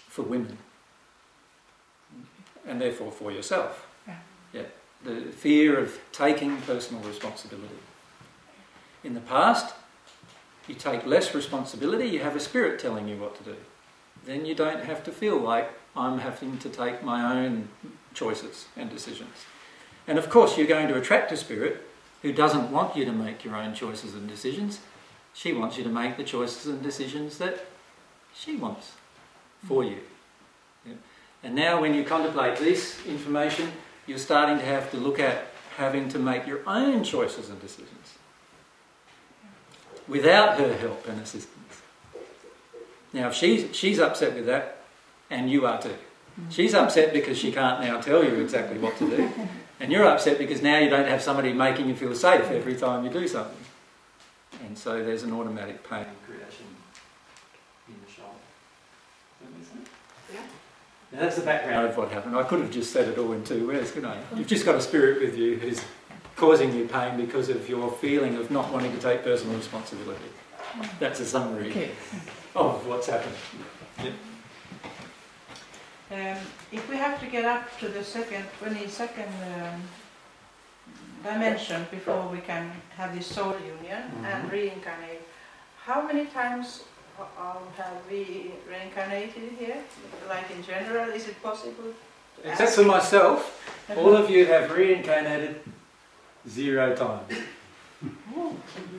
for 0.09 0.23
women 0.23 0.59
and 2.67 2.81
therefore 2.81 3.11
for 3.11 3.31
yourself. 3.31 3.87
Yeah. 4.07 4.17
yeah. 4.53 4.63
The 5.05 5.33
fear 5.33 5.79
of 5.79 5.99
taking 6.13 6.57
personal 6.63 7.03
responsibility. 7.03 7.75
In 9.03 9.15
the 9.15 9.21
past, 9.21 9.75
you 10.67 10.75
take 10.75 11.05
less 11.05 11.35
responsibility, 11.35 12.07
you 12.07 12.21
have 12.21 12.37
a 12.37 12.41
spirit 12.41 12.79
telling 12.79 13.09
you 13.09 13.17
what 13.17 13.37
to 13.37 13.43
do. 13.43 13.57
Then 14.25 14.45
you 14.45 14.55
don't 14.55 14.85
have 14.85 15.03
to 15.05 15.13
feel 15.13 15.37
like 15.37 15.71
I'm 15.97 16.19
having 16.19 16.59
to 16.59 16.69
take 16.69 17.03
my 17.03 17.39
own 17.39 17.69
choices 18.15 18.67
and 18.77 18.91
decisions. 18.91 19.47
And 20.07 20.19
of 20.19 20.31
course, 20.31 20.57
you're 20.57 20.67
going 20.67 20.89
to 20.89 20.97
attract 20.97 21.33
a 21.33 21.37
spirit 21.37 21.87
who 22.23 22.33
doesn't 22.33 22.71
want 22.71 22.97
you 22.97 23.05
to 23.05 23.13
make 23.13 23.45
your 23.45 23.57
own 23.57 23.75
choices 23.75 24.15
and 24.15 24.29
decisions. 24.29 24.81
She 25.33 25.53
wants 25.53 25.77
you 25.77 25.85
to 25.85 25.91
make 25.91 26.17
the 26.17 26.25
choices 26.25 26.67
and 26.67 26.83
decisions 26.83 27.39
that 27.39 27.67
she 28.35 28.57
wants 28.57 28.93
for 29.67 29.85
you. 29.85 29.99
Yeah. 30.87 30.95
And 31.43 31.55
now, 31.55 31.81
when 31.81 31.95
you 31.95 32.05
contemplate 32.05 32.59
this 32.59 33.05
information, 33.07 33.71
you're 34.07 34.19
starting 34.19 34.59
to 34.59 34.65
have 34.65 34.91
to 34.91 34.97
look 34.97 35.19
at 35.19 35.47
having 35.77 36.09
to 36.11 36.19
make 36.19 36.47
your 36.47 36.61
own 36.67 37.05
choices 37.05 37.49
and 37.49 37.61
decisions 37.61 38.19
without 40.09 40.59
her 40.59 40.77
help 40.77 41.09
and 41.09 41.21
assistance. 41.21 41.57
Now, 43.13 43.29
if 43.29 43.35
she's, 43.35 43.75
she's 43.75 43.99
upset 43.99 44.35
with 44.35 44.47
that, 44.47 44.80
and 45.31 45.51
you 45.51 45.67
are 45.67 45.81
too. 45.81 45.95
She's 46.49 46.75
upset 46.75 47.13
because 47.13 47.37
she 47.39 47.53
can't 47.53 47.81
now 47.83 48.01
tell 48.01 48.25
you 48.25 48.37
exactly 48.41 48.79
what 48.79 48.97
to 48.99 49.09
do, 49.09 49.31
and 49.79 49.93
you're 49.93 50.05
upset 50.07 50.39
because 50.39 50.63
now 50.63 50.79
you 50.79 50.89
don't 50.89 51.09
have 51.09 51.23
somebody 51.23 51.53
making 51.53 51.89
you 51.89 51.95
feel 51.95 52.15
safe 52.15 52.51
every 52.51 52.75
time 52.77 53.05
you 53.05 53.11
do 53.11 53.27
something. 53.29 53.57
And 54.65 54.77
so 54.79 55.03
there's 55.05 55.23
an 55.23 55.33
automatic 55.33 55.89
pain 55.89 56.07
creation 56.27 56.67
in 57.89 57.95
the 58.05 58.11
shoulder. 58.11 58.31
Does 59.41 59.49
that 59.51 59.59
make 59.59 59.67
sense? 59.69 59.89
Yeah. 60.33 60.41
Now 61.13 61.21
that's 61.25 61.37
the 61.37 61.43
background 61.43 61.89
of 61.89 61.97
what 61.97 62.11
happened. 62.11 62.37
I 62.37 62.43
could 62.45 62.61
have 62.61 62.71
just 62.71 62.93
said 62.93 63.09
it 63.09 63.19
all 63.19 63.33
in 63.33 63.45
two 63.45 63.67
words, 63.67 63.91
couldn't 63.91 64.11
I? 64.11 64.19
You've 64.37 64.47
just 64.47 64.65
got 64.65 64.77
a 64.77 64.81
spirit 64.81 65.21
with 65.21 65.37
you 65.37 65.57
who's 65.57 65.81
causing 66.37 66.75
you 66.75 66.87
pain 66.87 67.17
because 67.19 67.49
of 67.51 67.69
your 67.69 67.91
feeling 67.93 68.37
of 68.37 68.51
not 68.51 68.73
wanting 68.73 68.93
to 68.93 68.99
take 68.99 69.25
personal 69.25 69.57
responsibility. 69.57 70.25
Mm. 70.75 70.89
That's 71.01 71.21
a 71.21 71.27
summary 71.27 71.69
Okay. 71.71 71.91
of 72.55 72.87
what's 72.87 73.09
happened. 73.09 73.35
Um, 76.11 76.37
if 76.73 76.89
we 76.91 76.97
have 76.97 77.21
to 77.21 77.27
get 77.27 77.45
up 77.45 77.79
to 77.79 77.89
the 77.89 78.03
second, 78.03 78.45
22nd 78.61 79.29
um, 79.55 79.81
dimension 81.23 81.87
before 81.91 82.27
we 82.33 82.39
can 82.39 82.73
have 82.97 83.15
this 83.15 83.27
soul 83.27 83.55
union 83.77 84.03
and 84.25 84.45
Mhm. 84.45 84.51
reincarnate, 84.53 85.23
how 85.87 86.03
many 86.03 86.27
times 86.27 86.83
uh, 87.21 87.59
have 87.77 87.97
we 88.11 88.51
reincarnated 88.69 89.53
here? 89.59 89.79
Like 90.29 90.51
in 90.51 90.63
general, 90.65 91.11
is 91.11 91.29
it 91.29 91.41
possible? 91.43 91.93
Except 92.45 92.73
for 92.73 92.85
myself, 92.85 93.39
all 93.97 94.17
of 94.17 94.31
you 94.31 94.47
have 94.47 94.71
reincarnated 94.73 95.61
zero 96.49 96.95
times. 96.97 97.33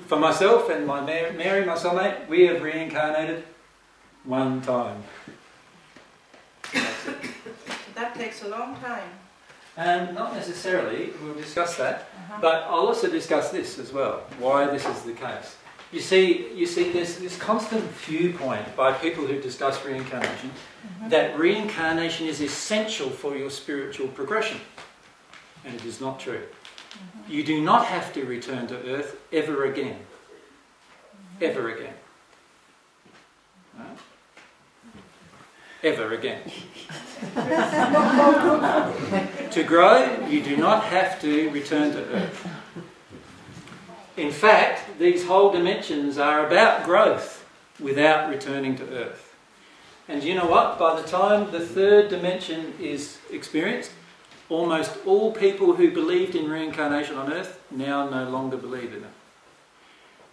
For 0.08 0.20
myself 0.20 0.70
and 0.70 0.86
my 0.86 1.02
Mary, 1.02 1.66
my 1.66 1.74
soulmate, 1.76 2.28
we 2.28 2.46
have 2.48 2.62
reincarnated 2.62 3.44
one 4.26 4.62
time. 4.62 5.02
That 8.02 8.16
takes 8.16 8.42
a 8.42 8.48
long 8.48 8.76
time. 8.78 9.12
And 9.78 10.16
not 10.16 10.34
necessarily, 10.34 11.12
we'll 11.22 11.36
discuss 11.36 11.78
that, 11.78 11.96
Uh-huh. 12.00 12.42
but 12.42 12.64
I'll 12.64 12.88
also 12.88 13.08
discuss 13.08 13.52
this 13.52 13.78
as 13.78 13.94
well, 13.94 14.24
why 14.40 14.66
this 14.66 14.86
is 14.88 15.04
the 15.04 15.14
case. 15.14 15.56
You 15.92 16.00
see, 16.00 16.52
you 16.60 16.66
see, 16.66 16.92
there's 16.92 17.18
this 17.18 17.38
constant 17.38 17.84
viewpoint 18.08 18.76
by 18.76 18.92
people 18.92 19.28
who 19.28 19.40
discuss 19.40 19.86
reincarnation 19.86 20.50
mm-hmm. 20.50 21.10
that 21.10 21.38
reincarnation 21.38 22.26
is 22.26 22.42
essential 22.42 23.12
for 23.12 23.38
your 23.38 23.52
spiritual 23.52 24.08
progression. 24.08 24.60
And 25.64 25.76
it 25.76 25.86
is 25.86 26.02
not 26.02 26.20
true. 26.20 26.42
Mm-hmm. 26.42 27.32
You 27.34 27.44
do 27.44 27.62
not 27.62 27.86
have 27.86 28.12
to 28.14 28.26
return 28.26 28.66
to 28.68 28.78
earth 28.96 29.16
ever 29.32 29.66
again. 29.66 30.00
Ever 31.40 31.70
again. 31.76 31.94
Right? 33.78 33.98
Ever 35.84 36.14
again. 36.14 36.42
to 39.52 39.64
grow, 39.66 40.28
you 40.28 40.44
do 40.44 40.56
not 40.58 40.84
have 40.86 41.20
to 41.22 41.50
return 41.50 41.92
to 41.94 42.06
earth. 42.14 42.48
In 44.16 44.32
fact, 44.32 45.00
these 45.00 45.26
whole 45.26 45.52
dimensions 45.52 46.20
are 46.20 46.46
about 46.46 46.84
growth 46.84 47.48
without 47.80 48.30
returning 48.30 48.76
to 48.76 48.88
earth. 48.96 49.34
And 50.08 50.24
you 50.24 50.36
know 50.36 50.46
what? 50.46 50.78
By 50.78 51.02
the 51.02 51.08
time 51.08 51.52
the 51.52 51.66
third 51.66 52.10
dimension 52.10 52.74
is 52.80 53.18
experienced, 53.32 53.92
almost 54.50 54.98
all 55.06 55.32
people 55.32 55.74
who 55.74 55.90
believed 55.90 56.36
in 56.36 56.50
reincarnation 56.50 57.16
on 57.16 57.34
earth 57.34 57.60
now 57.72 58.08
no 58.10 58.30
longer 58.30 58.58
believe 58.58 58.94
in 58.94 59.04
it. 59.04 59.14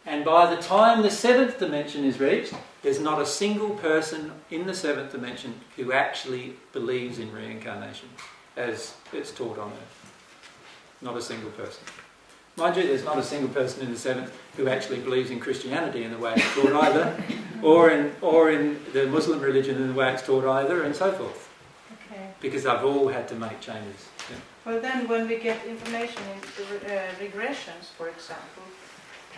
And 0.05 0.25
by 0.25 0.53
the 0.55 0.61
time 0.61 1.03
the 1.03 1.11
seventh 1.11 1.59
dimension 1.59 2.05
is 2.05 2.19
reached, 2.19 2.55
there's 2.83 3.01
not 3.01 3.21
a 3.21 3.27
single 3.27 3.71
person 3.71 4.33
in 4.51 4.67
the 4.67 4.75
seventh 4.75 5.13
dimension 5.13 5.55
who 5.77 5.93
actually 5.93 6.55
believes 6.73 7.19
in 7.19 7.33
reincarnation 7.33 8.09
as 8.57 8.95
it's 9.13 9.33
taught 9.33 9.59
on 9.59 9.69
earth. 9.69 10.13
Not 11.01 11.17
a 11.17 11.23
single 11.23 11.51
person. 11.51 11.83
Mind 12.57 12.77
you, 12.77 12.83
there's 12.83 13.05
not 13.05 13.19
a 13.19 13.23
single 13.23 13.51
person 13.51 13.85
in 13.85 13.93
the 13.93 13.99
seventh 13.99 14.37
who 14.57 14.69
actually 14.69 14.99
believes 15.01 15.31
in 15.31 15.39
Christianity 15.39 16.03
in 16.03 16.11
the 16.11 16.19
way 16.19 16.35
it's 16.37 16.55
taught 16.55 16.85
either, 16.85 17.23
or 17.63 17.91
in, 17.91 18.13
or 18.21 18.51
in 18.51 18.81
the 18.93 19.07
Muslim 19.07 19.41
religion 19.41 19.77
in 19.77 19.89
the 19.89 19.95
way 19.95 20.13
it's 20.13 20.25
taught 20.27 20.45
either, 20.45 20.83
and 20.83 20.95
so 20.95 21.13
forth. 21.13 21.49
Okay. 22.11 22.31
Because 22.41 22.65
they've 22.65 22.85
all 22.85 23.09
had 23.09 23.29
to 23.29 23.37
make 23.37 23.61
changes. 23.61 24.09
Yeah. 24.29 24.37
Well, 24.67 24.81
then 24.81 25.07
when 25.07 25.29
we 25.29 25.39
get 25.39 25.65
information 25.67 26.21
in 26.35 26.91
uh, 26.91 27.03
regressions, 27.21 27.93
for 27.97 28.09
example, 28.09 28.65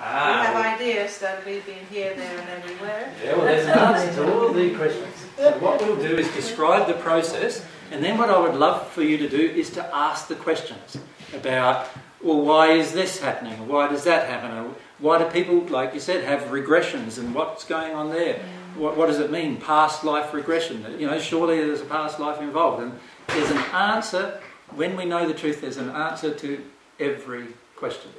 we 0.01 0.07
Ah, 0.07 0.45
have 0.47 0.81
ideas 0.81 1.19
that 1.19 1.45
we've 1.45 1.65
been 1.67 1.85
here, 1.91 2.15
there, 2.15 2.39
and 2.39 2.49
everywhere. 2.49 3.13
Yeah, 3.23 3.37
well, 3.37 3.45
there's 3.45 3.67
an 3.67 3.79
answer 3.79 4.15
to 4.25 4.33
all 4.33 4.51
the 4.51 4.75
questions. 4.75 5.15
So 5.37 5.51
what 5.59 5.79
we'll 5.83 5.97
do 6.01 6.17
is 6.17 6.27
describe 6.33 6.87
the 6.87 6.95
process, 6.95 7.63
and 7.91 8.03
then 8.03 8.17
what 8.17 8.31
I 8.31 8.39
would 8.39 8.55
love 8.55 8.89
for 8.89 9.03
you 9.03 9.19
to 9.19 9.29
do 9.29 9.39
is 9.39 9.69
to 9.71 9.95
ask 9.95 10.27
the 10.29 10.37
questions 10.37 10.97
about, 11.35 11.87
well, 12.23 12.41
why 12.41 12.73
is 12.73 12.93
this 12.93 13.21
happening? 13.21 13.69
Why 13.69 13.89
does 13.89 14.05
that 14.05 14.27
happen? 14.27 14.57
Or 14.57 14.75
why 15.01 15.19
do 15.19 15.27
people, 15.27 15.59
like 15.69 15.93
you 15.93 16.01
said, 16.01 16.25
have 16.25 16.49
regressions, 16.51 17.19
and 17.19 17.35
what's 17.35 17.65
going 17.65 17.95
on 17.95 18.09
there? 18.11 18.41
What, 18.77 18.97
what 18.97 19.07
does 19.09 19.19
it 19.19 19.31
mean, 19.31 19.59
past 19.59 20.03
life 20.03 20.33
regression? 20.33 20.83
You 20.99 21.09
know, 21.09 21.19
surely 21.21 21.59
there's 21.59 21.83
a 21.83 21.85
past 21.85 22.19
life 22.19 22.41
involved, 22.41 22.83
and 22.83 22.99
there's 23.27 23.51
an 23.51 23.59
answer. 23.75 24.41
When 24.75 24.97
we 24.97 25.05
know 25.05 25.29
the 25.29 25.35
truth, 25.35 25.61
there's 25.61 25.77
an 25.77 25.91
answer 25.91 26.33
to 26.33 26.65
every 26.99 27.49
question. 27.77 28.11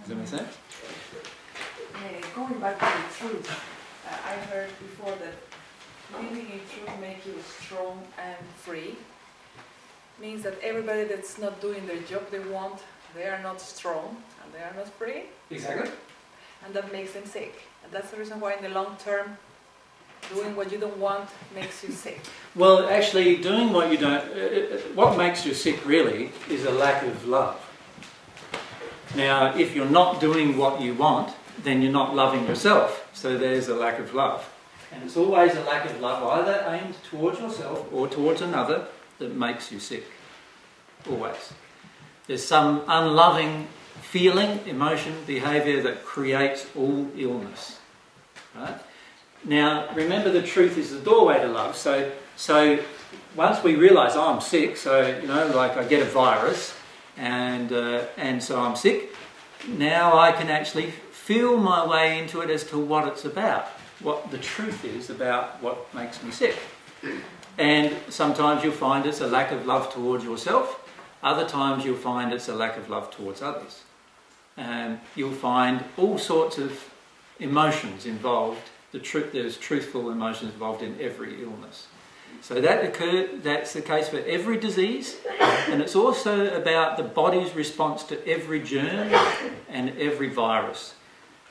Does 0.00 0.08
that 0.10 0.16
make 0.16 0.28
sense? 0.28 0.56
Going 2.38 2.60
back 2.60 2.78
to 2.78 2.84
the 2.84 3.28
truth, 3.28 3.50
uh, 3.50 4.14
I 4.24 4.34
heard 4.50 4.68
before 4.78 5.10
that 5.10 6.22
living 6.22 6.46
in 6.52 6.60
truth 6.70 7.00
makes 7.00 7.26
you 7.26 7.34
strong 7.60 8.00
and 8.16 8.36
free. 8.58 8.94
Means 10.22 10.44
that 10.44 10.54
everybody 10.62 11.02
that's 11.02 11.36
not 11.38 11.60
doing 11.60 11.84
their 11.88 12.00
job 12.02 12.30
they 12.30 12.38
want, 12.38 12.78
they 13.12 13.24
are 13.24 13.42
not 13.42 13.60
strong 13.60 14.16
and 14.40 14.54
they 14.54 14.60
are 14.60 14.72
not 14.76 14.86
free, 14.86 15.22
Exactly. 15.50 15.90
and 16.64 16.72
that 16.74 16.92
makes 16.92 17.12
them 17.12 17.26
sick. 17.26 17.54
And 17.82 17.90
that's 17.90 18.12
the 18.12 18.18
reason 18.18 18.38
why 18.38 18.54
in 18.54 18.62
the 18.62 18.68
long 18.68 18.96
term, 19.04 19.36
doing 20.32 20.54
what 20.54 20.70
you 20.70 20.78
don't 20.78 20.98
want 20.98 21.28
makes 21.52 21.82
you 21.82 21.90
sick. 21.90 22.20
Well, 22.54 22.88
actually, 22.88 23.38
doing 23.38 23.72
what 23.72 23.90
you 23.90 23.98
don't, 23.98 24.12
uh, 24.14 24.76
uh, 24.76 24.78
what 24.94 25.18
makes 25.18 25.44
you 25.44 25.54
sick 25.54 25.84
really 25.84 26.30
is 26.48 26.64
a 26.66 26.70
lack 26.70 27.02
of 27.02 27.26
love. 27.26 27.58
Now, 29.16 29.56
if 29.56 29.74
you're 29.74 29.90
not 29.90 30.20
doing 30.20 30.56
what 30.56 30.80
you 30.80 30.94
want, 30.94 31.34
then 31.62 31.82
you're 31.82 31.92
not 31.92 32.14
loving 32.14 32.46
yourself. 32.46 33.08
So 33.12 33.36
there's 33.36 33.68
a 33.68 33.74
lack 33.74 33.98
of 33.98 34.14
love. 34.14 34.48
And 34.92 35.02
it's 35.02 35.16
always 35.16 35.54
a 35.54 35.62
lack 35.64 35.84
of 35.84 36.00
love, 36.00 36.22
either 36.40 36.64
aimed 36.68 36.94
towards 37.04 37.38
yourself 37.40 37.86
or 37.92 38.08
towards 38.08 38.40
another, 38.40 38.86
that 39.18 39.34
makes 39.34 39.70
you 39.70 39.78
sick. 39.78 40.04
Always. 41.08 41.52
There's 42.26 42.44
some 42.44 42.82
unloving 42.86 43.68
feeling, 44.00 44.60
emotion, 44.66 45.14
behaviour 45.26 45.82
that 45.82 46.04
creates 46.04 46.66
all 46.76 47.08
illness. 47.16 47.78
Right? 48.54 48.74
Now, 49.44 49.88
remember 49.94 50.30
the 50.30 50.42
truth 50.42 50.78
is 50.78 50.90
the 50.90 51.00
doorway 51.00 51.40
to 51.40 51.48
love. 51.48 51.76
So, 51.76 52.10
so 52.36 52.78
once 53.36 53.62
we 53.62 53.76
realise 53.76 54.12
oh, 54.14 54.34
I'm 54.34 54.40
sick, 54.40 54.76
so 54.76 55.06
you 55.20 55.28
know, 55.28 55.46
like 55.48 55.76
I 55.76 55.84
get 55.84 56.02
a 56.02 56.10
virus, 56.10 56.74
and 57.16 57.72
uh, 57.72 58.04
and 58.16 58.42
so 58.42 58.60
I'm 58.60 58.76
sick. 58.76 59.14
Now 59.66 60.18
I 60.18 60.32
can 60.32 60.48
actually 60.48 60.92
feel 61.28 61.58
my 61.58 61.86
way 61.86 62.18
into 62.18 62.40
it 62.40 62.48
as 62.48 62.64
to 62.64 62.78
what 62.78 63.06
it's 63.06 63.26
about, 63.26 63.66
what 64.00 64.30
the 64.30 64.38
truth 64.38 64.82
is 64.82 65.10
about 65.10 65.62
what 65.62 65.76
makes 65.94 66.22
me 66.22 66.30
sick. 66.30 66.56
And 67.58 67.94
sometimes 68.08 68.64
you'll 68.64 68.72
find 68.72 69.04
it's 69.04 69.20
a 69.20 69.26
lack 69.26 69.52
of 69.52 69.66
love 69.66 69.92
towards 69.92 70.24
yourself. 70.24 70.88
Other 71.22 71.46
times 71.46 71.84
you'll 71.84 71.96
find 71.96 72.32
it's 72.32 72.48
a 72.48 72.54
lack 72.54 72.78
of 72.78 72.88
love 72.88 73.10
towards 73.10 73.42
others. 73.42 73.82
And 74.56 75.00
you'll 75.14 75.40
find 75.52 75.84
all 75.98 76.16
sorts 76.16 76.56
of 76.56 76.72
emotions 77.38 78.06
involved. 78.06 78.62
The 78.92 79.28
there's 79.30 79.58
truthful 79.58 80.08
emotions 80.10 80.54
involved 80.54 80.82
in 80.82 80.98
every 80.98 81.42
illness. 81.42 81.88
So 82.40 82.58
that 82.58 82.82
occur, 82.82 83.28
that's 83.42 83.74
the 83.74 83.82
case 83.82 84.08
for 84.08 84.20
every 84.20 84.58
disease, 84.58 85.16
and 85.68 85.82
it's 85.82 85.94
also 85.96 86.54
about 86.54 86.96
the 86.96 87.02
body's 87.02 87.54
response 87.54 88.02
to 88.04 88.26
every 88.26 88.60
germ 88.60 89.12
and 89.68 89.90
every 89.98 90.30
virus. 90.30 90.94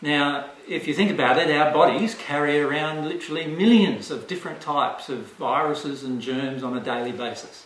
Now, 0.01 0.51
if 0.67 0.87
you 0.87 0.93
think 0.93 1.09
about 1.09 1.37
it, 1.37 1.49
our 1.49 1.71
bodies 1.71 2.13
carry 2.15 2.59
around 2.59 3.07
literally 3.07 3.47
millions 3.47 4.11
of 4.11 4.27
different 4.27 4.61
types 4.61 5.09
of 5.09 5.33
viruses 5.33 6.03
and 6.03 6.21
germs 6.21 6.61
on 6.61 6.77
a 6.77 6.79
daily 6.79 7.11
basis. 7.11 7.65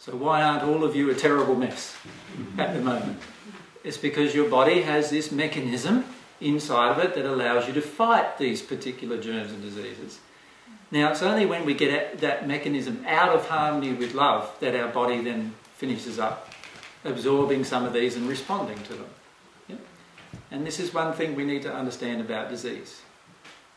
So, 0.00 0.16
why 0.16 0.42
aren't 0.42 0.64
all 0.64 0.82
of 0.82 0.96
you 0.96 1.10
a 1.10 1.14
terrible 1.14 1.54
mess 1.54 1.96
at 2.58 2.74
the 2.74 2.80
moment? 2.80 3.20
It's 3.84 3.98
because 3.98 4.34
your 4.34 4.48
body 4.48 4.82
has 4.82 5.10
this 5.10 5.30
mechanism 5.30 6.04
inside 6.40 6.90
of 6.90 6.98
it 6.98 7.14
that 7.14 7.24
allows 7.24 7.68
you 7.68 7.74
to 7.74 7.82
fight 7.82 8.38
these 8.38 8.62
particular 8.62 9.20
germs 9.20 9.52
and 9.52 9.62
diseases. 9.62 10.18
Now, 10.90 11.12
it's 11.12 11.22
only 11.22 11.46
when 11.46 11.64
we 11.64 11.74
get 11.74 12.18
that 12.20 12.48
mechanism 12.48 13.04
out 13.06 13.28
of 13.28 13.46
harmony 13.46 13.92
with 13.92 14.14
love 14.14 14.50
that 14.60 14.74
our 14.74 14.88
body 14.88 15.22
then 15.22 15.54
finishes 15.76 16.18
up 16.18 16.52
absorbing 17.04 17.64
some 17.64 17.84
of 17.84 17.92
these 17.92 18.16
and 18.16 18.28
responding 18.28 18.78
to 18.84 18.94
them. 18.94 19.06
Yeah? 20.32 20.38
And 20.56 20.66
this 20.66 20.78
is 20.80 20.92
one 20.94 21.12
thing 21.12 21.34
we 21.36 21.44
need 21.44 21.62
to 21.62 21.72
understand 21.72 22.20
about 22.20 22.48
disease. 22.50 23.00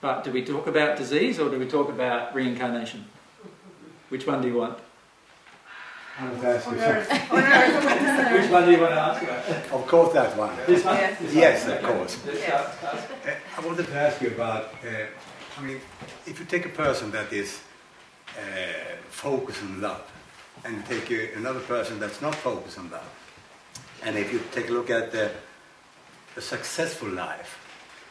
But 0.01 0.23
do 0.23 0.31
we 0.31 0.43
talk 0.43 0.67
about 0.67 0.97
disease 0.97 1.39
or 1.39 1.49
do 1.49 1.57
we 1.59 1.65
talk 1.67 1.89
about 1.89 2.33
reincarnation? 2.35 3.05
Which 4.09 4.27
one 4.27 4.41
do 4.41 4.47
you 4.47 4.55
want? 4.57 4.77
I 6.19 6.25
want 6.25 6.41
to 6.41 6.47
ask 6.47 6.65
you 6.67 6.71
On 6.73 6.79
earth, 6.79 7.31
on 7.31 7.39
earth. 7.39 8.41
Which 8.41 8.51
one 8.51 8.65
do 8.65 8.71
you 8.71 8.79
want 8.81 8.93
to 8.93 8.99
ask 8.99 9.23
about? 9.23 9.71
Of 9.81 9.87
course, 9.87 10.13
that 10.13 10.37
one. 10.37 10.51
This 10.67 10.83
one? 10.85 10.95
Yes. 10.95 11.19
This 11.19 11.27
one? 11.33 11.41
Yes, 11.41 11.67
of 11.67 11.81
course. 11.83 12.17
Let's 12.25 12.39
Yes. 12.39 12.77
start- 12.77 12.99
start. 12.99 13.11
Uh, 13.25 13.61
I 13.61 13.65
wanted 13.65 13.87
to 13.87 13.95
ask 13.95 14.21
you 14.21 14.27
about, 14.27 14.63
uh, 14.85 15.57
I 15.57 15.61
mean, 15.61 15.79
if 16.27 16.39
you 16.39 16.45
take 16.45 16.65
a 16.65 16.69
person 16.69 17.09
that 17.11 17.33
is 17.33 17.61
uh, 18.37 18.41
focused 19.09 19.61
on 19.63 19.81
love, 19.81 20.01
and 20.65 20.75
you 20.77 20.83
take 20.87 21.11
uh, 21.11 21.37
another 21.39 21.59
person 21.61 21.99
that's 21.99 22.21
not 22.21 22.35
focused 22.35 22.77
on 22.77 22.91
love, 22.91 23.09
and 24.03 24.15
if 24.17 24.31
you 24.31 24.39
take 24.51 24.69
a 24.69 24.73
look 24.73 24.89
at 24.91 25.11
the, 25.11 25.31
a 26.35 26.41
successful 26.41 27.09
life, 27.09 27.59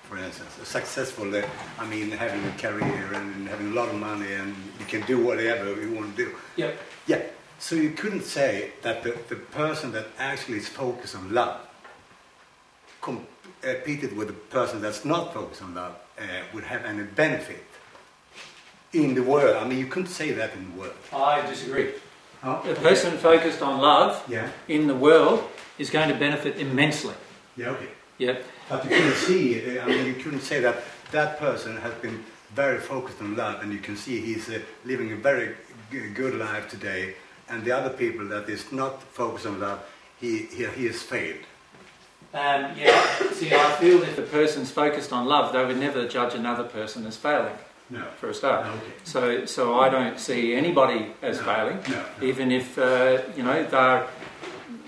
for 0.08 0.16
instance, 0.18 0.50
a 0.62 0.64
successful, 0.66 1.34
uh, 1.34 1.42
I 1.78 1.86
mean, 1.86 2.10
having 2.10 2.44
a 2.44 2.52
career 2.58 3.12
and 3.14 3.48
having 3.48 3.68
a 3.72 3.74
lot 3.74 3.88
of 3.88 3.96
money, 3.96 4.32
and 4.32 4.54
you 4.78 4.86
can 4.86 5.02
do 5.06 5.24
whatever 5.24 5.80
you 5.80 5.92
want 5.92 6.16
to 6.16 6.24
do. 6.24 6.34
Yep. 6.56 6.78
Yeah, 7.06 7.22
so 7.58 7.74
you 7.76 7.90
couldn't 7.90 8.24
say 8.24 8.72
that 8.82 9.02
the, 9.02 9.16
the 9.28 9.36
person 9.36 9.92
that 9.92 10.06
actually 10.18 10.58
is 10.58 10.68
focused 10.68 11.16
on 11.16 11.32
love 11.32 11.60
competed 13.00 14.16
with 14.16 14.28
the 14.28 14.32
person 14.50 14.80
that's 14.80 15.04
not 15.04 15.34
focused 15.34 15.62
on 15.62 15.74
love 15.74 15.96
uh, 16.18 16.22
would 16.54 16.64
have 16.64 16.84
any 16.84 17.02
benefit 17.02 17.64
in 18.92 19.14
the 19.14 19.22
world. 19.22 19.56
I 19.56 19.66
mean, 19.66 19.78
you 19.78 19.86
couldn't 19.86 20.10
say 20.10 20.32
that 20.32 20.52
in 20.54 20.72
the 20.72 20.80
world. 20.80 20.94
I 21.12 21.44
disagree. 21.48 21.92
A 22.44 22.74
person 22.74 23.16
focused 23.18 23.62
on 23.62 23.80
love 23.80 24.22
Yeah, 24.28 24.48
in 24.68 24.86
the 24.88 24.94
world 24.94 25.44
is 25.78 25.90
going 25.90 26.08
to 26.08 26.14
benefit 26.14 26.58
immensely. 26.58 27.14
yeah, 27.56 27.70
okay. 27.70 27.88
Yep. 28.22 28.44
But 28.68 28.84
you 28.84 28.90
couldn't 28.90 29.14
see, 29.14 29.78
I 29.80 29.86
mean, 29.86 30.06
you 30.06 30.14
couldn't 30.14 30.42
say 30.42 30.60
that 30.60 30.76
that 31.10 31.38
person 31.38 31.76
has 31.78 31.92
been 31.94 32.22
very 32.54 32.78
focused 32.78 33.20
on 33.20 33.36
love 33.36 33.62
and 33.62 33.72
you 33.72 33.78
can 33.80 33.96
see 33.96 34.20
he's 34.20 34.48
uh, 34.48 34.60
living 34.84 35.12
a 35.12 35.16
very 35.16 35.54
good 36.14 36.34
life 36.36 36.68
today 36.70 37.14
and 37.48 37.64
the 37.64 37.72
other 37.72 37.90
people 37.90 38.26
that 38.28 38.48
is 38.48 38.70
not 38.72 39.02
focused 39.02 39.46
on 39.46 39.58
love, 39.60 39.80
he, 40.20 40.46
he, 40.56 40.64
he 40.66 40.86
has 40.86 41.02
failed. 41.02 41.44
Um, 42.32 42.70
yeah. 42.78 43.04
See, 43.32 43.52
I 43.52 43.72
feel 43.72 43.98
that 44.00 44.08
if 44.10 44.18
a 44.18 44.22
person's 44.22 44.70
focused 44.70 45.12
on 45.12 45.26
love, 45.26 45.52
they 45.52 45.64
would 45.64 45.78
never 45.78 46.06
judge 46.08 46.34
another 46.34 46.64
person 46.64 47.04
as 47.06 47.16
failing, 47.16 47.56
No. 47.90 48.04
for 48.20 48.30
a 48.30 48.34
start. 48.34 48.64
Okay. 48.66 48.92
So, 49.04 49.44
so 49.46 49.78
I 49.80 49.88
don't 49.90 50.18
see 50.18 50.54
anybody 50.54 51.08
as 51.20 51.38
No. 51.38 51.44
failing, 51.44 51.78
No. 51.90 52.02
no. 52.20 52.26
even 52.26 52.50
if 52.52 52.78
uh, 52.78 53.18
you 53.36 53.42
know 53.42 53.64
they're 53.64 54.06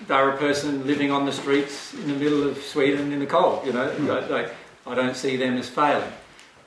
they're 0.07 0.31
a 0.31 0.37
person 0.37 0.87
living 0.87 1.11
on 1.11 1.25
the 1.27 1.33
streets 1.33 1.95
in 1.95 2.07
the 2.09 2.15
middle 2.15 2.47
of 2.49 2.59
Sweden 2.59 3.13
in 3.13 3.21
the 3.21 3.27
cold. 3.27 3.67
You 3.67 3.73
know, 3.73 3.93
Like- 4.01 4.31
like, 4.31 4.55
I 4.87 4.95
don't 4.95 5.17
see 5.17 5.37
them 5.37 5.57
as 5.57 5.69
failing. 5.69 6.13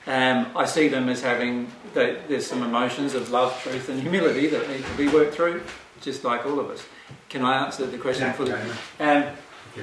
Um, 0.06 0.46
I 0.56 0.64
see 0.64 0.88
them 0.88 1.08
as 1.08 1.20
having 1.22 1.70
they, 1.94 2.16
there's 2.28 2.46
some 2.46 2.62
emotions 2.62 3.14
of 3.14 3.30
love, 3.30 3.60
truth, 3.62 3.88
and 3.88 4.00
humility 4.00 4.46
that 4.48 4.68
need 4.68 4.84
to 4.84 4.96
be 4.96 5.08
worked 5.08 5.34
through, 5.34 5.62
just 6.00 6.24
like 6.24 6.46
all 6.46 6.58
of 6.58 6.70
us. 6.70 6.82
Can 7.28 7.44
I 7.44 7.64
answer 7.64 7.86
the 7.86 7.98
question 7.98 8.24
Yeah, 8.26 8.32
fully? 8.32 8.52
Um, 9.00 9.24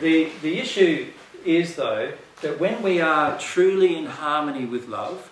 the, 0.01 0.29
the 0.41 0.59
issue 0.59 1.11
is, 1.45 1.75
though, 1.75 2.11
that 2.41 2.59
when 2.59 2.81
we 2.81 2.99
are 3.01 3.37
truly 3.39 3.95
in 3.95 4.05
harmony 4.07 4.65
with 4.65 4.87
love, 4.87 5.29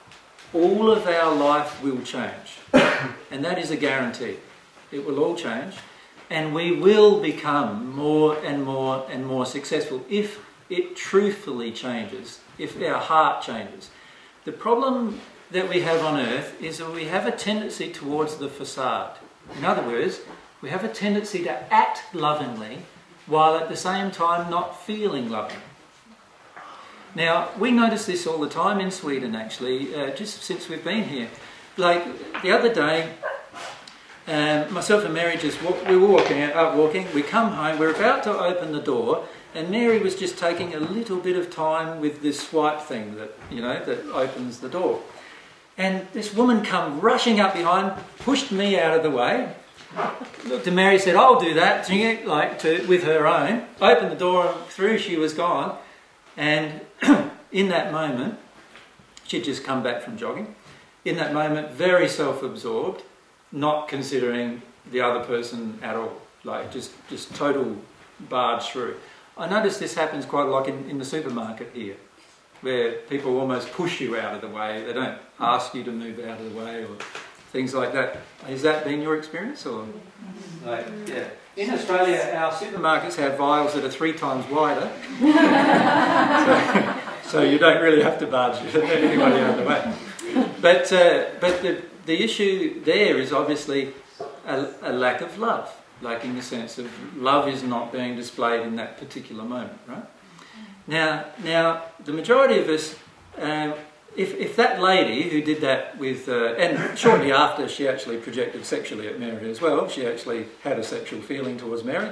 all 0.53 0.91
of 0.91 1.07
our 1.07 1.33
life 1.35 1.81
will 1.81 2.01
change. 2.03 2.59
and 3.31 3.43
that 3.43 3.57
is 3.57 3.71
a 3.71 3.77
guarantee. 3.77 4.37
It 4.91 5.05
will 5.05 5.19
all 5.23 5.35
change. 5.35 5.73
And 6.29 6.53
we 6.53 6.71
will 6.71 7.21
become 7.21 7.95
more 7.95 8.37
and 8.43 8.63
more 8.63 9.05
and 9.09 9.25
more 9.25 9.45
successful 9.45 10.05
if, 10.09 10.39
it 10.69 10.95
truthfully 10.95 11.71
changes, 11.71 12.39
if 12.57 12.81
our 12.81 12.99
heart 12.99 13.43
changes. 13.43 13.91
The 14.45 14.51
problem 14.51 15.21
that 15.51 15.69
we 15.69 15.81
have 15.81 16.03
on 16.03 16.19
earth 16.19 16.59
is 16.61 16.79
that 16.79 16.91
we 16.91 17.05
have 17.05 17.27
a 17.27 17.31
tendency 17.31 17.91
towards 17.91 18.37
the 18.37 18.49
facade. 18.49 19.17
In 19.57 19.65
other 19.65 19.83
words, 19.83 20.21
we 20.61 20.69
have 20.69 20.83
a 20.83 20.89
tendency 20.89 21.43
to 21.43 21.73
act 21.73 22.13
lovingly 22.13 22.79
while 23.27 23.55
at 23.55 23.69
the 23.69 23.75
same 23.75 24.11
time 24.11 24.49
not 24.49 24.81
feeling 24.83 25.29
loving. 25.29 25.61
Now, 27.15 27.49
we 27.59 27.71
notice 27.71 28.05
this 28.05 28.25
all 28.25 28.39
the 28.39 28.49
time 28.49 28.79
in 28.79 28.89
Sweden 28.89 29.35
actually, 29.35 29.93
uh, 29.93 30.11
just 30.11 30.41
since 30.41 30.67
we've 30.67 30.83
been 30.83 31.03
here. 31.03 31.29
Like 31.77 32.03
the 32.41 32.51
other 32.51 32.73
day, 32.73 33.13
um, 34.27 34.73
myself 34.73 35.03
and 35.03 35.13
Mary 35.13 35.35
just 35.37 35.61
walk, 35.61 35.85
we 35.87 35.97
were 35.97 36.07
walking 36.07 36.41
out, 36.41 36.77
walking. 36.77 37.07
We 37.13 37.23
come 37.23 37.51
home. 37.51 37.77
We're 37.77 37.93
about 37.93 38.23
to 38.23 38.31
open 38.31 38.71
the 38.71 38.79
door, 38.79 39.27
and 39.53 39.69
Mary 39.69 39.99
was 39.99 40.15
just 40.15 40.37
taking 40.37 40.73
a 40.73 40.79
little 40.79 41.17
bit 41.17 41.35
of 41.35 41.53
time 41.53 41.99
with 41.99 42.21
this 42.21 42.39
swipe 42.39 42.79
thing 42.79 43.15
that 43.15 43.37
you 43.51 43.61
know 43.61 43.83
that 43.83 44.05
opens 44.13 44.59
the 44.59 44.69
door. 44.69 45.01
And 45.77 46.07
this 46.13 46.33
woman 46.33 46.63
come 46.63 47.01
rushing 47.01 47.41
up 47.41 47.53
behind, 47.53 48.01
pushed 48.19 48.51
me 48.51 48.79
out 48.79 48.95
of 48.95 49.03
the 49.03 49.11
way. 49.11 49.53
Looked 50.45 50.67
at 50.67 50.73
Mary, 50.73 50.99
said, 50.99 51.17
"I'll 51.17 51.39
do 51.39 51.53
that." 51.55 51.89
Like 52.25 52.59
to, 52.59 52.85
with 52.87 53.03
her 53.03 53.27
own, 53.27 53.65
opened 53.81 54.11
the 54.11 54.15
door, 54.15 54.47
and 54.47 54.65
through 54.67 54.99
she 54.99 55.17
was 55.17 55.33
gone. 55.33 55.77
And 56.37 56.79
in 57.51 57.67
that 57.67 57.91
moment, 57.91 58.39
she'd 59.25 59.43
just 59.43 59.65
come 59.65 59.83
back 59.83 60.01
from 60.01 60.17
jogging. 60.17 60.55
In 61.03 61.17
that 61.17 61.33
moment, 61.33 61.71
very 61.71 62.07
self-absorbed 62.07 63.03
not 63.53 63.87
considering 63.87 64.61
the 64.91 64.99
other 64.99 65.23
person 65.23 65.79
at 65.81 65.95
all, 65.95 66.11
like 66.43 66.73
just, 66.73 66.91
just 67.09 67.33
total 67.35 67.77
barge 68.27 68.69
through. 68.69 68.97
I 69.37 69.47
notice 69.47 69.77
this 69.77 69.95
happens 69.95 70.25
quite 70.25 70.47
a 70.47 70.49
lot 70.49 70.67
in, 70.67 70.89
in 70.89 70.97
the 70.97 71.05
supermarket 71.05 71.71
here, 71.73 71.95
where 72.61 72.93
people 72.93 73.39
almost 73.39 73.71
push 73.71 74.01
you 74.01 74.17
out 74.17 74.35
of 74.35 74.41
the 74.41 74.49
way. 74.49 74.83
They 74.85 74.93
don't 74.93 75.17
ask 75.39 75.73
you 75.73 75.83
to 75.83 75.91
move 75.91 76.19
out 76.19 76.39
of 76.39 76.51
the 76.51 76.59
way 76.59 76.83
or 76.83 76.97
things 77.51 77.73
like 77.73 77.93
that. 77.93 78.17
Has 78.47 78.61
that 78.63 78.83
been 78.83 79.01
your 79.01 79.17
experience? 79.17 79.65
Or 79.65 79.85
like, 80.65 80.85
yeah. 81.07 81.27
In 81.55 81.69
Australia, 81.69 82.33
our 82.35 82.51
supermarkets 82.51 83.15
have 83.17 83.39
aisles 83.39 83.75
that 83.75 83.83
are 83.83 83.89
three 83.89 84.13
times 84.13 84.43
wider, 84.49 84.91
so, 87.23 87.29
so, 87.29 87.43
you 87.43 87.59
don't 87.59 87.79
really 87.79 88.01
have 88.01 88.17
to 88.17 88.25
barge 88.25 88.55
anybody 88.75 89.35
out 89.35 89.51
of 89.51 89.57
the 89.57 89.63
way. 89.63 89.93
But 90.59 90.91
uh, 90.91 91.25
but 91.39 91.61
the 91.61 91.83
the 92.05 92.21
issue 92.23 92.83
there 92.83 93.17
is 93.17 93.31
obviously 93.31 93.93
a, 94.45 94.67
a, 94.81 94.93
lack 94.93 95.21
of 95.21 95.37
love, 95.37 95.73
like 96.01 96.23
in 96.23 96.35
the 96.35 96.41
sense 96.41 96.77
of 96.77 96.89
love 97.17 97.47
is 97.47 97.63
not 97.63 97.91
being 97.91 98.15
displayed 98.15 98.61
in 98.61 98.75
that 98.75 98.97
particular 98.97 99.43
moment, 99.43 99.79
right? 99.87 100.05
Now, 100.87 101.25
now 101.43 101.83
the 102.03 102.11
majority 102.11 102.59
of 102.59 102.67
us, 102.67 102.95
um, 103.37 103.73
if, 104.15 104.35
if 104.35 104.55
that 104.57 104.81
lady 104.81 105.29
who 105.29 105.41
did 105.41 105.61
that 105.61 105.97
with, 105.97 106.27
uh, 106.27 106.53
and 106.55 106.97
shortly 106.97 107.31
after 107.31 107.67
she 107.67 107.87
actually 107.87 108.17
projected 108.17 108.65
sexually 108.65 109.07
at 109.07 109.19
Mary 109.19 109.49
as 109.49 109.61
well, 109.61 109.87
she 109.87 110.05
actually 110.05 110.47
had 110.63 110.77
a 110.77 110.83
sexual 110.83 111.21
feeling 111.21 111.57
towards 111.57 111.83
Mary, 111.83 112.11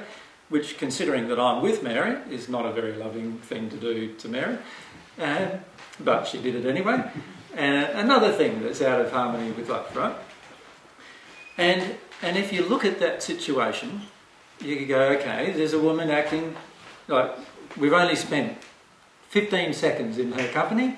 which, 0.49 0.77
considering 0.77 1.27
that 1.27 1.39
I'm 1.39 1.61
with 1.61 1.83
Mary, 1.83 2.17
is 2.29 2.49
not 2.49 2.65
a 2.65 2.71
very 2.71 2.93
loving 2.93 3.37
thing 3.39 3.69
to 3.69 3.77
do 3.77 4.13
to 4.15 4.29
Mary, 4.29 4.57
uh, 5.19 5.49
but 5.99 6.25
she 6.25 6.41
did 6.41 6.55
it 6.55 6.65
anyway. 6.65 7.11
And 7.55 7.85
uh, 7.85 7.99
another 7.99 8.31
thing 8.31 8.63
that's 8.63 8.81
out 8.81 9.01
of 9.01 9.11
harmony 9.11 9.51
with 9.51 9.69
love, 9.69 9.95
right? 9.95 10.15
And, 11.57 11.95
and 12.21 12.37
if 12.37 12.53
you 12.53 12.63
look 12.63 12.85
at 12.85 12.99
that 12.99 13.21
situation, 13.21 14.03
you 14.61 14.77
could 14.77 14.87
go, 14.87 15.01
okay, 15.09 15.51
there's 15.51 15.73
a 15.73 15.79
woman 15.79 16.09
acting 16.09 16.55
like 17.07 17.31
we've 17.77 17.93
only 17.93 18.15
spent 18.15 18.57
15 19.29 19.73
seconds 19.73 20.17
in 20.17 20.31
her 20.33 20.47
company, 20.49 20.97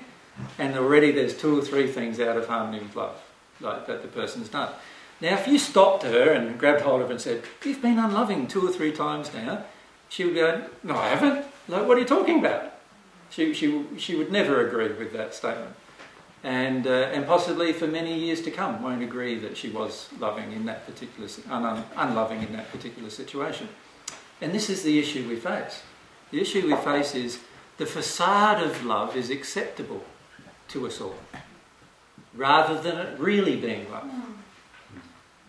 and 0.58 0.76
already 0.76 1.10
there's 1.10 1.36
two 1.36 1.58
or 1.58 1.62
three 1.62 1.86
things 1.86 2.20
out 2.20 2.36
of 2.36 2.46
harmony 2.46 2.80
with 2.80 2.94
love, 2.94 3.20
like 3.60 3.86
that 3.86 4.02
the 4.02 4.08
person's 4.08 4.48
done. 4.48 4.72
Now, 5.20 5.34
if 5.34 5.46
you 5.46 5.58
stopped 5.58 6.02
her 6.02 6.32
and 6.32 6.58
grabbed 6.58 6.82
hold 6.82 7.00
of 7.00 7.08
her 7.08 7.12
and 7.12 7.20
said, 7.20 7.44
You've 7.64 7.80
been 7.80 7.98
unloving 7.98 8.48
two 8.48 8.66
or 8.66 8.72
three 8.72 8.92
times 8.92 9.32
now, 9.32 9.64
she 10.08 10.24
would 10.24 10.34
go, 10.34 10.66
No, 10.82 10.96
I 10.96 11.08
haven't. 11.08 11.46
Like, 11.68 11.86
what 11.86 11.96
are 11.96 12.00
you 12.00 12.06
talking 12.06 12.40
about? 12.40 12.72
She, 13.30 13.54
she, 13.54 13.84
she 13.96 14.16
would 14.16 14.30
never 14.30 14.66
agree 14.66 14.92
with 14.92 15.12
that 15.12 15.34
statement 15.34 15.74
and, 16.44 16.86
uh, 16.86 16.90
and 16.90 17.26
possibly 17.26 17.72
for 17.72 17.86
many 17.86 18.16
years 18.18 18.42
to 18.42 18.50
come 18.50 18.82
won't 18.82 19.02
agree 19.02 19.38
that 19.38 19.56
she 19.56 19.70
was 19.70 20.10
loving 20.20 20.52
in 20.52 20.66
that 20.66 20.86
particular, 20.86 21.26
un- 21.50 21.84
unloving 21.96 22.42
in 22.42 22.52
that 22.52 22.70
particular 22.70 23.08
situation. 23.08 23.68
And 24.42 24.52
this 24.52 24.68
is 24.68 24.82
the 24.82 24.98
issue 24.98 25.26
we 25.26 25.36
face. 25.36 25.82
The 26.30 26.40
issue 26.40 26.66
we 26.66 26.76
face 26.76 27.14
is 27.14 27.40
the 27.78 27.86
facade 27.86 28.62
of 28.62 28.84
love 28.84 29.16
is 29.16 29.30
acceptable 29.30 30.04
to 30.68 30.86
us 30.86 31.00
all, 31.00 31.16
rather 32.34 32.80
than 32.80 32.98
it 32.98 33.18
really 33.18 33.56
being 33.56 33.90
love. 33.90 34.10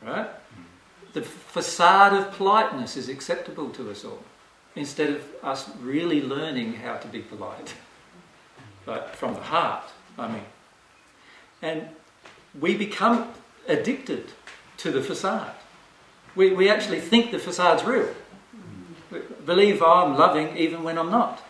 Right? 0.01 0.29
The 1.11 1.23
facade 1.23 2.13
of 2.13 2.31
politeness 2.31 2.95
is 2.95 3.09
acceptable 3.09 3.69
to 3.71 3.91
us 3.91 4.05
all, 4.05 4.23
instead 4.75 5.09
of 5.09 5.23
us 5.43 5.69
really 5.81 6.21
learning 6.21 6.75
how 6.75 6.95
to 6.97 7.07
be 7.07 7.19
polite. 7.19 7.73
But 8.85 9.15
from 9.15 9.33
the 9.33 9.41
heart, 9.41 9.91
I 10.17 10.29
mean. 10.29 10.45
And 11.65 11.89
we 12.61 12.77
become 12.77 13.33
addicted 13.67 14.25
to 14.77 14.91
the 14.91 15.01
facade. 15.01 15.55
We, 16.35 16.53
we 16.53 16.69
actually 16.69 16.99
think 16.99 17.31
the 17.31 17.39
facade's 17.39 17.83
real. 17.83 18.13
We 19.09 19.21
believe 19.47 19.81
oh, 19.81 19.91
I'm 19.91 20.15
loving 20.15 20.55
even 20.57 20.83
when 20.83 20.99
I'm 20.99 21.09
not, 21.09 21.41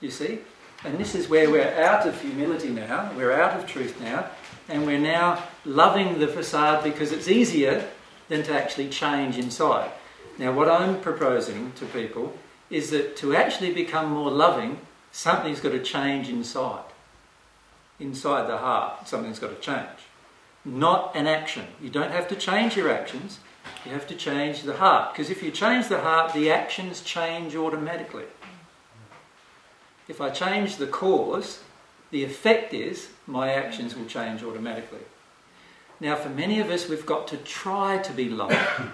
you 0.00 0.12
see? 0.12 0.38
And 0.84 0.98
this 0.98 1.16
is 1.16 1.28
where 1.28 1.50
we're 1.50 1.74
out 1.82 2.06
of 2.06 2.20
humility 2.20 2.68
now, 2.68 3.10
we're 3.16 3.32
out 3.32 3.58
of 3.58 3.66
truth 3.66 4.00
now, 4.00 4.30
and 4.68 4.86
we're 4.86 5.00
now 5.00 5.42
loving 5.64 6.20
the 6.20 6.28
facade 6.28 6.84
because 6.84 7.10
it's 7.10 7.26
easier 7.26 7.88
than 8.28 8.44
to 8.44 8.54
actually 8.54 8.88
change 8.88 9.36
inside. 9.36 9.90
Now, 10.38 10.52
what 10.52 10.68
I'm 10.68 11.00
proposing 11.00 11.72
to 11.72 11.86
people 11.86 12.38
is 12.70 12.90
that 12.90 13.16
to 13.16 13.34
actually 13.34 13.72
become 13.72 14.12
more 14.12 14.30
loving, 14.30 14.78
something's 15.10 15.58
got 15.58 15.72
to 15.72 15.82
change 15.82 16.28
inside 16.28 16.84
inside 17.98 18.48
the 18.48 18.58
heart, 18.58 19.08
something's 19.08 19.38
got 19.38 19.50
to 19.50 19.60
change. 19.60 19.88
Not 20.64 21.14
an 21.14 21.26
action. 21.26 21.66
You 21.80 21.90
don't 21.90 22.10
have 22.10 22.28
to 22.28 22.36
change 22.36 22.76
your 22.76 22.90
actions, 22.90 23.38
you 23.84 23.92
have 23.92 24.06
to 24.08 24.14
change 24.14 24.62
the 24.62 24.76
heart. 24.76 25.12
Because 25.12 25.30
if 25.30 25.42
you 25.42 25.50
change 25.50 25.88
the 25.88 26.00
heart, 26.00 26.32
the 26.32 26.50
actions 26.50 27.00
change 27.00 27.54
automatically. 27.54 28.24
If 30.08 30.20
I 30.20 30.30
change 30.30 30.76
the 30.76 30.86
cause, 30.86 31.62
the 32.10 32.24
effect 32.24 32.72
is 32.72 33.08
my 33.26 33.52
actions 33.52 33.96
will 33.96 34.06
change 34.06 34.42
automatically. 34.42 35.00
Now, 36.00 36.14
for 36.14 36.28
many 36.28 36.60
of 36.60 36.70
us, 36.70 36.88
we've 36.88 37.06
got 37.06 37.26
to 37.28 37.36
try 37.38 37.98
to 37.98 38.12
be 38.12 38.28
loving. 38.28 38.90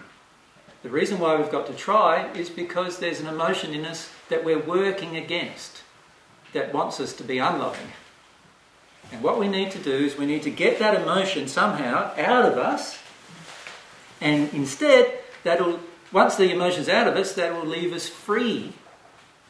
the 0.83 0.91
reason 0.91 1.19
why 1.19 1.37
we've 1.37 1.51
got 1.51 1.67
to 1.67 1.75
try 1.75 2.31
is 2.33 2.49
because 2.49 2.99
there's 2.99 3.21
an 3.21 3.27
emotion 3.27 3.75
in 3.75 3.85
us 3.85 4.11
that 4.29 4.45
we're 4.45 4.59
working 4.59 5.17
against 5.17 5.83
that 6.53 6.73
wants 6.73 7.01
us 7.01 7.13
to 7.15 7.25
be 7.25 7.39
unloving. 7.39 7.89
And 9.11 9.23
what 9.23 9.39
we 9.39 9.49
need 9.49 9.71
to 9.73 9.79
do 9.79 9.93
is 9.93 10.17
we 10.17 10.27
need 10.27 10.43
to 10.43 10.51
get 10.51 10.79
that 10.79 11.01
emotion 11.01 11.49
somehow 11.49 12.13
out 12.17 12.45
of 12.45 12.59
us, 12.59 12.99
and 14.21 14.53
instead, 14.55 15.19
that'll 15.43 15.81
once 16.13 16.37
the 16.37 16.53
emotion's 16.53 16.89
out 16.89 17.09
of 17.09 17.17
us, 17.17 17.33
that 17.35 17.55
will 17.55 17.67
leave 17.67 17.93
us 17.93 18.09
free 18.09 18.73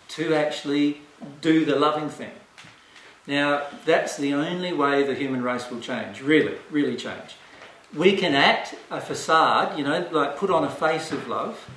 to 0.09 0.35
actually 0.35 1.01
do 1.41 1.65
the 1.65 1.77
loving 1.77 2.09
thing. 2.09 2.31
Now, 3.27 3.65
that's 3.85 4.17
the 4.17 4.33
only 4.35 4.73
way 4.73 5.03
the 5.03 5.15
human 5.15 5.43
race 5.43 5.71
will 5.71 5.81
change, 5.81 6.23
really, 6.23 6.57
really 6.71 6.97
change. 6.97 7.37
We 7.95 8.17
can 8.17 8.35
act 8.35 8.75
a 8.91 9.01
facade, 9.01 9.77
you 9.77 9.85
know, 9.85 10.09
like 10.11 10.37
put 10.37 10.51
on 10.51 10.65
a 10.65 10.71
face 10.71 11.13
of 11.13 11.29
love, 11.29 11.69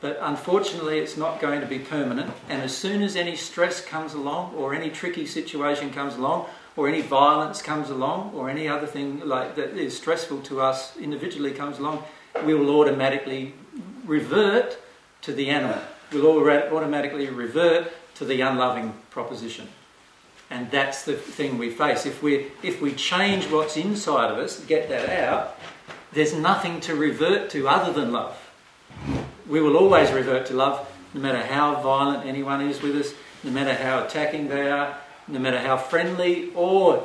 but 0.00 0.18
unfortunately 0.20 0.98
it's 0.98 1.16
not 1.16 1.40
going 1.40 1.60
to 1.60 1.66
be 1.66 1.78
permanent. 1.78 2.32
And 2.48 2.62
as 2.62 2.76
soon 2.76 3.02
as 3.02 3.16
any 3.16 3.36
stress 3.36 3.84
comes 3.84 4.14
along 4.14 4.54
or 4.54 4.74
any 4.74 4.90
tricky 4.90 5.26
situation 5.26 5.90
comes 5.90 6.14
along, 6.14 6.46
or 6.76 6.88
any 6.88 7.00
violence 7.00 7.62
comes 7.62 7.90
along, 7.90 8.32
or 8.34 8.50
any 8.50 8.68
other 8.68 8.86
thing 8.86 9.20
like 9.26 9.56
that 9.56 9.70
is 9.70 9.96
stressful 9.96 10.42
to 10.42 10.60
us 10.60 10.96
individually 10.98 11.52
comes 11.52 11.78
along, 11.78 12.04
we 12.44 12.54
will 12.54 12.78
automatically 12.78 13.54
revert 14.04 14.78
to 15.22 15.32
the 15.32 15.48
animal. 15.48 15.78
We'll 16.12 16.26
all 16.26 16.48
automatically 16.48 17.28
revert 17.28 17.90
to 18.16 18.24
the 18.24 18.40
unloving 18.42 18.94
proposition. 19.10 19.68
And 20.50 20.70
that's 20.70 21.04
the 21.04 21.14
thing 21.14 21.58
we 21.58 21.70
face. 21.70 22.06
If 22.06 22.22
we, 22.22 22.52
if 22.62 22.80
we 22.80 22.92
change 22.92 23.46
what's 23.50 23.76
inside 23.76 24.30
of 24.30 24.38
us, 24.38 24.64
get 24.64 24.88
that 24.88 25.08
out, 25.08 25.58
there's 26.12 26.34
nothing 26.34 26.80
to 26.82 26.94
revert 26.94 27.50
to 27.50 27.68
other 27.68 27.92
than 27.92 28.12
love. 28.12 28.38
We 29.48 29.60
will 29.60 29.76
always 29.76 30.12
revert 30.12 30.46
to 30.46 30.54
love, 30.54 30.88
no 31.14 31.20
matter 31.20 31.42
how 31.42 31.80
violent 31.80 32.26
anyone 32.26 32.60
is 32.60 32.80
with 32.80 32.94
us, 32.96 33.14
no 33.42 33.50
matter 33.50 33.74
how 33.74 34.04
attacking 34.04 34.48
they 34.48 34.70
are, 34.70 34.96
no 35.28 35.38
matter 35.38 35.58
how 35.58 35.76
friendly 35.76 36.52
or 36.54 37.04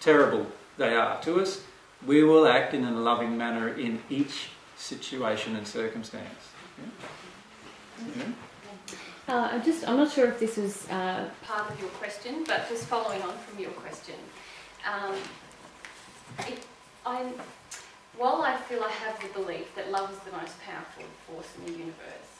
terrible 0.00 0.46
they 0.76 0.94
are 0.94 1.20
to 1.22 1.40
us, 1.40 1.62
we 2.06 2.22
will 2.22 2.46
act 2.46 2.74
in 2.74 2.84
a 2.84 2.90
loving 2.90 3.36
manner 3.36 3.68
in 3.68 4.00
each 4.10 4.48
situation 4.76 5.56
and 5.56 5.66
circumstance. 5.66 6.50
Yeah? 6.78 8.14
Yeah? 8.16 8.24
Uh, 9.26 9.48
I'm 9.52 9.64
just, 9.64 9.88
I'm 9.88 9.96
not 9.96 10.12
sure 10.12 10.26
if 10.26 10.38
this 10.38 10.56
was, 10.58 10.88
uh, 10.90 11.28
part 11.42 11.70
of 11.70 11.80
your 11.80 11.88
question, 11.90 12.44
but 12.46 12.68
just 12.68 12.84
following 12.84 13.22
on 13.22 13.34
from 13.38 13.58
your 13.58 13.70
question, 13.70 14.16
um, 14.86 15.14
it, 16.40 16.58
I, 17.06 17.24
while 18.18 18.42
I 18.42 18.56
feel 18.56 18.82
I 18.82 18.90
have 18.90 19.18
the 19.22 19.28
belief 19.28 19.74
that 19.76 19.90
love 19.90 20.12
is 20.12 20.18
the 20.18 20.32
most 20.32 20.60
powerful 20.62 21.04
force 21.26 21.48
in 21.58 21.72
the 21.72 21.78
universe, 21.78 22.34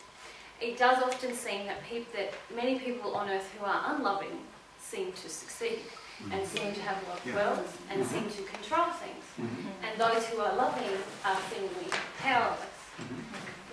it 0.61 0.79
does 0.79 1.03
often 1.03 1.35
seem 1.35 1.67
that 1.67 1.79
that 2.15 2.35
many 2.55 2.79
people 2.79 3.15
on 3.15 3.31
earth 3.31 3.51
who 3.59 3.65
are 3.65 3.95
unloving 3.95 4.39
seem 4.95 5.13
to 5.13 5.29
succeed 5.29 5.81
and 6.31 6.41
mm-hmm. 6.41 6.57
seem 6.57 6.75
to 6.75 6.83
have 6.89 6.99
a 7.03 7.07
lot 7.11 7.19
of 7.19 7.27
Yeah. 7.27 7.35
wealth 7.41 7.71
and 7.91 7.99
mm-hmm. 8.01 8.15
seem 8.15 8.27
to 8.37 8.43
control 8.55 8.91
things, 9.03 9.25
mm-hmm. 9.41 9.85
and 9.85 9.93
those 10.05 10.23
who 10.29 10.37
are 10.41 10.55
loving 10.65 10.95
are 11.25 11.39
seemingly 11.51 11.91
powerless. 12.19 12.79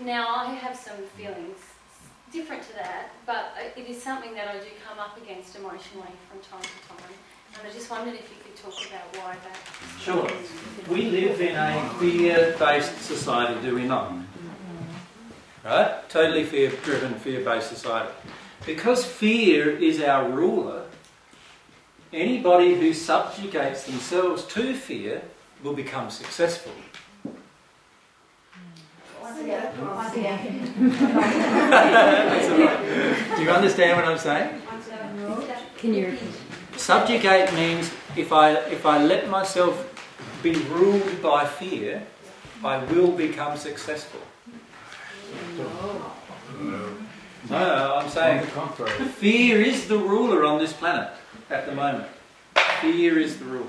Now 0.01 0.25
I 0.35 0.45
have 0.63 0.75
some 0.87 0.99
feelings 1.17 1.59
different 2.33 2.63
to 2.69 2.73
that, 2.73 3.03
but 3.25 3.43
it 3.75 3.85
is 3.93 4.01
something 4.01 4.33
that 4.33 4.47
I 4.47 4.57
do 4.65 4.71
come 4.87 4.99
up 5.05 5.13
against 5.21 5.55
emotionally 5.55 6.15
from 6.27 6.39
time 6.51 6.67
to 6.73 6.79
time. 6.87 7.13
And 7.53 7.67
I 7.67 7.71
just 7.71 7.89
wondered 7.91 8.15
if 8.15 8.27
you 8.31 8.37
could 8.43 8.55
talk 8.55 8.77
about 8.89 9.07
why 9.17 9.35
that. 9.45 9.59
Sure. 9.99 10.27
We 10.87 11.01
live 11.11 11.41
in 11.41 11.55
a 11.55 11.89
fear-based 11.99 12.97
society, 13.01 13.61
do 13.61 13.75
we 13.75 13.83
not? 13.83 14.13
Right? 15.65 16.09
Totally 16.09 16.45
fear-driven, 16.45 17.15
fear-based 17.15 17.67
society. 17.67 18.13
Because 18.65 19.03
fear 19.03 19.69
is 19.69 20.01
our 20.01 20.29
ruler, 20.29 20.80
anybody 22.13 22.75
who 22.75 22.93
subjugates 22.93 23.83
themselves 23.85 24.45
to 24.45 24.73
fear 24.73 25.21
will 25.63 25.73
become 25.73 26.09
successful. 26.09 26.73
That's. 29.23 29.37
Do 33.37 33.43
you 33.43 33.49
understand 33.49 33.97
what 33.97 34.05
I'm 34.05 34.17
saying? 34.17 34.61
can 35.77 35.93
you 35.93 36.05
repeat? 36.07 36.29
Subjugate 36.77 37.53
means 37.53 37.91
if 38.17 38.31
I 38.33 38.55
if 38.71 38.85
I 38.85 39.03
let 39.03 39.29
myself 39.29 39.87
be 40.43 40.53
ruled 40.53 41.21
by 41.21 41.45
fear, 41.45 42.03
I 42.63 42.83
will 42.85 43.11
become 43.11 43.57
successful. 43.57 44.21
No, 47.49 47.95
I'm 47.95 48.09
saying 48.09 48.45
fear 49.17 49.61
is 49.61 49.87
the 49.87 49.97
ruler 49.97 50.45
on 50.45 50.59
this 50.59 50.73
planet 50.73 51.09
at 51.51 51.65
the 51.65 51.73
moment. 51.73 52.09
Fear 52.79 53.19
is 53.19 53.37
the 53.37 53.45
ruler. 53.45 53.67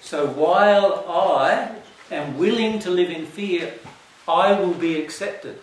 So 0.00 0.26
while 0.26 1.04
I 1.08 1.76
am 2.10 2.38
willing 2.38 2.78
to 2.80 2.90
live 2.90 3.10
in 3.10 3.26
fear, 3.26 3.74
I 4.28 4.52
will 4.52 4.74
be 4.74 5.00
accepted. 5.00 5.58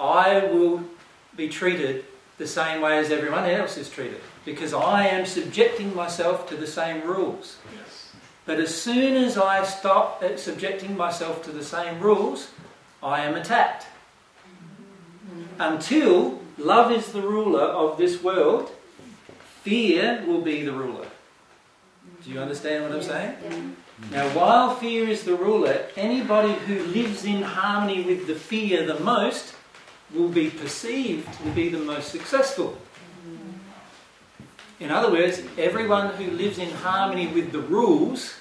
I 0.00 0.40
will 0.46 0.84
be 1.36 1.48
treated 1.48 2.04
the 2.38 2.46
same 2.46 2.80
way 2.80 2.98
as 2.98 3.10
everyone 3.10 3.44
else 3.44 3.76
is 3.76 3.88
treated 3.88 4.20
because 4.44 4.74
I 4.74 5.06
am 5.06 5.24
subjecting 5.26 5.94
myself 5.94 6.48
to 6.48 6.56
the 6.56 6.66
same 6.66 7.02
rules. 7.02 7.58
But 8.46 8.58
as 8.58 8.74
soon 8.74 9.14
as 9.16 9.38
I 9.38 9.64
stop 9.64 10.22
uh, 10.22 10.36
subjecting 10.36 10.96
myself 10.96 11.42
to 11.44 11.50
the 11.50 11.64
same 11.64 12.00
rules, 12.00 12.50
I 13.02 13.22
am 13.22 13.36
attacked. 13.36 13.86
Until 15.58 16.40
love 16.58 16.92
is 16.92 17.12
the 17.12 17.22
ruler 17.22 17.62
of 17.62 17.96
this 17.96 18.22
world, 18.22 18.70
fear 19.64 20.22
will 20.26 20.42
be 20.42 20.62
the 20.62 20.72
ruler. 20.72 21.06
Do 22.22 22.30
you 22.30 22.38
understand 22.38 22.84
what 22.84 22.92
I'm 22.92 23.02
saying? 23.02 23.34
Mm. 23.48 23.72
Now, 24.10 24.28
while 24.28 24.74
fear 24.74 25.08
is 25.08 25.24
the 25.24 25.34
ruler, 25.34 25.86
anybody 25.96 26.52
who 26.52 26.82
lives 26.84 27.24
in 27.24 27.42
harmony 27.42 28.02
with 28.02 28.26
the 28.26 28.34
fear 28.34 28.86
the 28.86 29.00
most 29.00 29.54
will 30.14 30.28
be 30.28 30.50
perceived 30.50 31.32
to 31.42 31.50
be 31.50 31.70
the 31.70 31.78
most 31.78 32.10
successful. 32.10 32.76
In 34.80 34.90
other 34.90 35.10
words, 35.10 35.42
everyone 35.56 36.08
who 36.14 36.30
lives 36.32 36.58
in 36.58 36.70
harmony 36.70 37.28
with 37.28 37.52
the 37.52 37.60
rules 37.60 38.34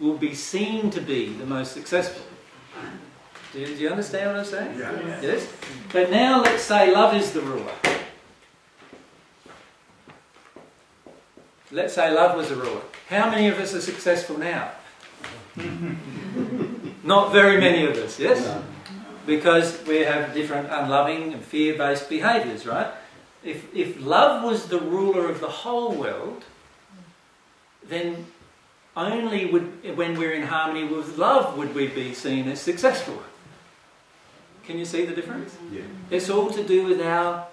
will 0.00 0.16
be 0.16 0.34
seen 0.34 0.90
to 0.90 1.00
be 1.00 1.28
the 1.28 1.46
most 1.46 1.72
successful. 1.72 2.24
Do 3.52 3.60
you, 3.60 3.66
do 3.66 3.74
you 3.74 3.90
understand 3.90 4.30
what 4.30 4.38
I'm 4.38 4.44
saying? 4.46 4.78
Yeah. 4.78 5.20
Yes? 5.20 5.46
But 5.92 6.10
now 6.10 6.40
let's 6.42 6.62
say 6.62 6.90
love 6.90 7.14
is 7.14 7.32
the 7.32 7.42
ruler. 7.42 7.91
Let's 11.72 11.94
say 11.94 12.12
love 12.12 12.36
was 12.36 12.50
the 12.50 12.56
ruler. 12.56 12.82
How 13.08 13.30
many 13.30 13.48
of 13.48 13.58
us 13.58 13.74
are 13.74 13.80
successful 13.80 14.36
now? 14.36 14.72
Not 17.02 17.32
very 17.32 17.58
many 17.58 17.86
of 17.86 17.96
us, 17.96 18.18
yes? 18.18 18.62
Because 19.24 19.82
we 19.86 20.00
have 20.00 20.34
different 20.34 20.68
unloving 20.70 21.32
and 21.32 21.42
fear 21.42 21.76
based 21.78 22.10
behaviours, 22.10 22.66
right? 22.66 22.92
If, 23.42 23.74
if 23.74 24.00
love 24.04 24.44
was 24.44 24.66
the 24.68 24.78
ruler 24.78 25.28
of 25.30 25.40
the 25.40 25.48
whole 25.48 25.94
world, 25.94 26.44
then 27.88 28.26
only 28.94 29.46
would, 29.46 29.96
when 29.96 30.18
we're 30.18 30.32
in 30.32 30.42
harmony 30.42 30.84
with 30.84 31.16
love 31.16 31.56
would 31.56 31.74
we 31.74 31.88
be 31.88 32.12
seen 32.12 32.48
as 32.48 32.60
successful. 32.60 33.22
Can 34.64 34.78
you 34.78 34.84
see 34.84 35.06
the 35.06 35.14
difference? 35.14 35.56
Yeah. 35.72 35.82
It's 36.10 36.28
all 36.28 36.50
to 36.50 36.62
do 36.62 36.84
with 36.84 37.00
our 37.00 37.46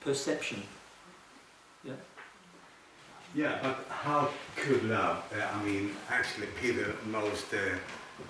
perception. 0.00 0.62
Yeah, 3.34 3.58
but 3.62 3.86
how 3.90 4.30
could 4.56 4.84
love, 4.84 5.22
uh, 5.32 5.58
I 5.58 5.62
mean, 5.62 5.94
actually 6.10 6.48
be 6.62 6.70
the 6.70 6.94
most 7.06 7.52
uh, 7.52 7.58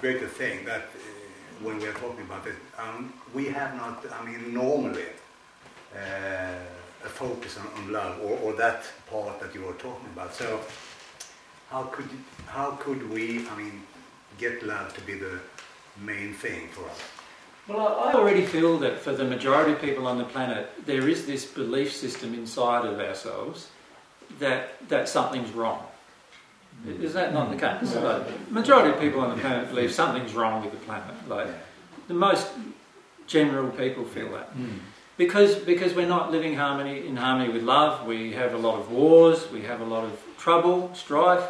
greater 0.00 0.26
thing 0.26 0.64
that 0.64 0.82
uh, 0.82 1.64
when 1.64 1.78
we 1.78 1.86
are 1.86 1.92
talking 1.92 2.24
about 2.24 2.46
it, 2.46 2.56
um, 2.78 3.12
we 3.32 3.46
have 3.46 3.76
not, 3.76 4.04
I 4.12 4.24
mean, 4.24 4.52
normally 4.52 5.10
uh, 5.94 7.04
a 7.04 7.08
focus 7.08 7.56
on, 7.58 7.66
on 7.82 7.92
love 7.92 8.20
or, 8.20 8.38
or 8.38 8.52
that 8.54 8.82
part 9.08 9.40
that 9.40 9.54
you 9.54 9.62
were 9.62 9.74
talking 9.74 10.08
about. 10.12 10.34
So 10.34 10.60
how 11.70 11.84
could, 11.84 12.08
how 12.46 12.72
could 12.72 13.08
we, 13.10 13.46
I 13.48 13.56
mean, 13.56 13.82
get 14.38 14.62
love 14.64 14.92
to 14.94 15.00
be 15.02 15.14
the 15.14 15.38
main 16.02 16.34
thing 16.34 16.68
for 16.68 16.84
us? 16.88 17.00
Well, 17.68 17.80
I 17.80 18.10
I 18.10 18.14
already 18.14 18.44
feel 18.44 18.78
that 18.78 19.00
for 19.00 19.12
the 19.12 19.24
majority 19.24 19.72
of 19.72 19.80
people 19.80 20.06
on 20.06 20.18
the 20.18 20.24
planet, 20.24 20.70
there 20.84 21.08
is 21.08 21.26
this 21.26 21.44
belief 21.44 21.92
system 21.92 22.34
inside 22.34 22.84
of 22.84 22.98
ourselves 23.00 23.68
that, 24.38 24.88
that 24.88 25.08
something's 25.08 25.50
wrong. 25.50 25.82
Mm. 26.86 27.02
Is 27.02 27.14
that 27.14 27.32
not 27.32 27.50
the 27.50 27.56
mm. 27.56 27.80
case? 27.80 27.94
Like, 27.94 28.50
majority 28.50 28.92
of 28.92 29.00
people 29.00 29.20
on 29.20 29.34
the 29.34 29.40
planet 29.40 29.68
believe 29.68 29.92
something's 29.92 30.34
wrong 30.34 30.62
with 30.62 30.72
the 30.72 30.78
planet. 30.78 31.14
Like 31.28 31.48
the 32.08 32.14
most 32.14 32.48
general 33.26 33.70
people 33.70 34.04
feel 34.04 34.30
that. 34.32 34.56
Mm. 34.56 34.78
Because, 35.16 35.54
because 35.54 35.94
we're 35.94 36.06
not 36.06 36.30
living 36.30 36.56
harmony 36.56 37.06
in 37.06 37.16
harmony 37.16 37.50
with 37.50 37.62
love, 37.62 38.06
we 38.06 38.32
have 38.32 38.52
a 38.52 38.58
lot 38.58 38.78
of 38.78 38.90
wars, 38.90 39.50
we 39.50 39.62
have 39.62 39.80
a 39.80 39.84
lot 39.84 40.04
of 40.04 40.22
trouble, 40.36 40.94
strife, 40.94 41.42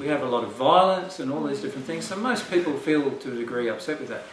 we 0.00 0.08
have 0.08 0.22
a 0.22 0.26
lot 0.26 0.42
of 0.42 0.52
violence 0.54 1.20
and 1.20 1.32
all 1.32 1.44
these 1.44 1.60
different 1.60 1.86
things. 1.86 2.06
So 2.06 2.16
most 2.16 2.50
people 2.50 2.72
feel 2.72 3.12
to 3.12 3.32
a 3.32 3.36
degree 3.36 3.68
upset 3.68 4.00
with 4.00 4.08
that. 4.08 4.24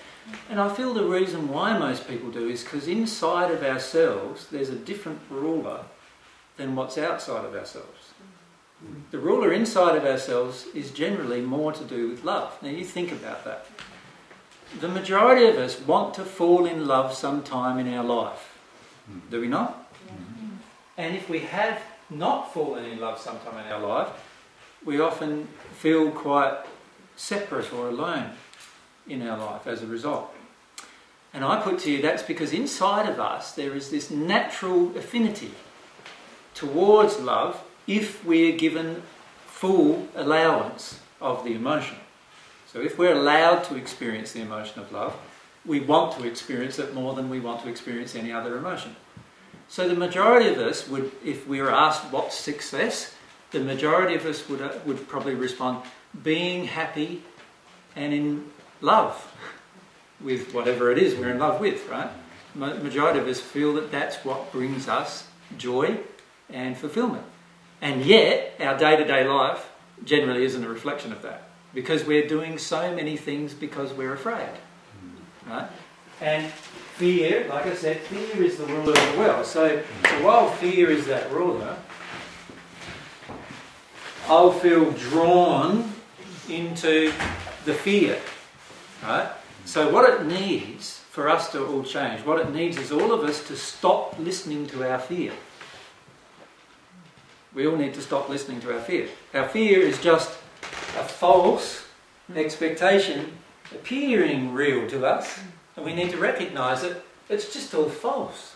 And 0.49 0.59
I 0.59 0.73
feel 0.73 0.93
the 0.93 1.03
reason 1.03 1.49
why 1.49 1.77
most 1.77 2.07
people 2.07 2.31
do 2.31 2.49
is 2.49 2.63
because 2.63 2.87
inside 2.87 3.51
of 3.51 3.63
ourselves 3.63 4.47
there's 4.47 4.69
a 4.69 4.75
different 4.75 5.19
ruler 5.29 5.83
than 6.57 6.75
what's 6.75 6.97
outside 6.97 7.45
of 7.45 7.55
ourselves. 7.55 8.13
Mm-hmm. 8.83 9.01
The 9.11 9.19
ruler 9.19 9.51
inside 9.51 9.95
of 9.95 10.05
ourselves 10.05 10.67
is 10.73 10.91
generally 10.91 11.41
more 11.41 11.71
to 11.71 11.83
do 11.83 12.09
with 12.09 12.23
love. 12.23 12.57
Now 12.61 12.69
you 12.69 12.85
think 12.85 13.11
about 13.11 13.43
that. 13.45 13.65
The 14.79 14.87
majority 14.87 15.45
of 15.47 15.57
us 15.57 15.79
want 15.81 16.13
to 16.15 16.23
fall 16.23 16.65
in 16.65 16.87
love 16.87 17.13
sometime 17.13 17.77
in 17.77 17.93
our 17.93 18.03
life. 18.03 18.57
Mm-hmm. 19.09 19.29
Do 19.29 19.41
we 19.41 19.47
not? 19.47 19.81
And 20.97 21.15
if 21.15 21.29
we 21.29 21.39
have 21.39 21.81
not 22.09 22.53
fallen 22.53 22.85
in 22.85 22.99
love 22.99 23.19
sometime 23.19 23.57
in 23.65 23.71
our 23.71 23.79
life, 23.79 24.09
we 24.85 24.99
often 24.99 25.47
feel 25.73 26.11
quite 26.11 26.57
separate 27.15 27.71
or 27.73 27.89
alone 27.89 28.31
in 29.07 29.27
our 29.27 29.37
life 29.37 29.67
as 29.67 29.81
a 29.81 29.87
result. 29.87 30.33
And 31.33 31.45
I 31.45 31.61
put 31.61 31.79
to 31.79 31.91
you 31.91 32.01
that's 32.01 32.23
because 32.23 32.51
inside 32.51 33.09
of 33.09 33.19
us 33.19 33.53
there 33.53 33.73
is 33.73 33.89
this 33.89 34.11
natural 34.11 34.95
affinity 34.97 35.51
towards 36.61 37.19
love 37.19 37.63
if 37.87 38.23
we're 38.23 38.55
given 38.55 39.01
full 39.47 40.07
allowance 40.15 40.99
of 41.19 41.43
the 41.43 41.55
emotion. 41.55 41.97
So 42.71 42.79
if 42.79 42.99
we're 42.99 43.13
allowed 43.13 43.63
to 43.65 43.75
experience 43.75 44.31
the 44.31 44.41
emotion 44.41 44.79
of 44.79 44.91
love, 44.91 45.17
we 45.65 45.79
want 45.79 46.15
to 46.17 46.27
experience 46.27 46.77
it 46.77 46.93
more 46.93 47.15
than 47.15 47.29
we 47.29 47.39
want 47.39 47.63
to 47.63 47.69
experience 47.69 48.15
any 48.15 48.31
other 48.31 48.57
emotion. 48.57 48.95
So 49.69 49.87
the 49.87 49.95
majority 49.95 50.49
of 50.49 50.59
us 50.59 50.87
would, 50.87 51.11
if 51.25 51.47
we 51.47 51.59
were 51.61 51.71
asked 51.71 52.11
what's 52.11 52.37
success, 52.37 53.15
the 53.49 53.59
majority 53.59 54.13
of 54.13 54.25
us 54.27 54.47
would, 54.47 54.61
uh, 54.61 54.73
would 54.85 55.07
probably 55.07 55.33
respond 55.33 55.83
being 56.23 56.65
happy 56.65 57.23
and 57.95 58.13
in 58.13 58.45
love 58.81 59.35
with 60.21 60.53
whatever 60.53 60.91
it 60.91 60.99
is 60.99 61.15
we're 61.15 61.31
in 61.31 61.39
love 61.39 61.59
with, 61.59 61.89
right? 61.89 62.09
Ma- 62.53 62.75
majority 62.75 63.17
of 63.17 63.27
us 63.27 63.39
feel 63.39 63.73
that 63.73 63.91
that's 63.91 64.17
what 64.17 64.51
brings 64.51 64.87
us 64.87 65.27
joy 65.57 65.99
and 66.53 66.77
fulfillment. 66.77 67.23
And 67.81 68.05
yet, 68.05 68.55
our 68.59 68.77
day 68.77 68.95
to 68.95 69.03
day 69.03 69.27
life 69.27 69.71
generally 70.03 70.43
isn't 70.45 70.63
a 70.63 70.69
reflection 70.69 71.11
of 71.11 71.21
that 71.21 71.49
because 71.73 72.03
we're 72.05 72.27
doing 72.27 72.57
so 72.57 72.93
many 72.95 73.17
things 73.17 73.53
because 73.53 73.93
we're 73.93 74.13
afraid, 74.13 74.49
right? 75.47 75.69
And 76.19 76.51
fear, 76.51 77.47
like 77.49 77.65
I 77.65 77.73
said, 77.73 77.97
fear 78.01 78.43
is 78.43 78.57
the 78.57 78.65
ruler 78.65 78.91
of 78.91 79.13
the 79.13 79.19
world. 79.19 79.45
So, 79.45 79.81
so 80.05 80.23
while 80.23 80.49
fear 80.51 80.91
is 80.91 81.07
that 81.07 81.31
ruler, 81.31 81.75
I'll 84.27 84.51
feel 84.51 84.91
drawn 84.91 85.91
into 86.47 87.11
the 87.65 87.73
fear. 87.73 88.19
Right? 89.03 89.29
So 89.65 89.89
what 89.91 90.09
it 90.09 90.25
needs 90.25 90.99
for 91.09 91.27
us 91.27 91.51
to 91.53 91.65
all 91.65 91.83
change, 91.83 92.25
what 92.25 92.39
it 92.39 92.53
needs 92.53 92.77
is 92.77 92.91
all 92.91 93.11
of 93.11 93.23
us 93.23 93.45
to 93.47 93.55
stop 93.55 94.17
listening 94.19 94.67
to 94.67 94.89
our 94.89 94.99
fear. 94.99 95.33
We 97.53 97.67
all 97.67 97.75
need 97.75 97.93
to 97.95 98.01
stop 98.01 98.29
listening 98.29 98.61
to 98.61 98.73
our 98.73 98.79
fear. 98.79 99.09
Our 99.33 99.47
fear 99.47 99.79
is 99.81 100.01
just 100.01 100.29
a 100.97 101.03
false 101.03 101.85
expectation 102.33 103.37
appearing 103.73 104.53
real 104.53 104.87
to 104.89 105.05
us, 105.05 105.39
and 105.75 105.85
we 105.85 105.93
need 105.93 106.11
to 106.11 106.17
recognize 106.17 106.83
it. 106.83 107.03
It's 107.29 107.53
just 107.53 107.73
all 107.73 107.89
false. 107.89 108.55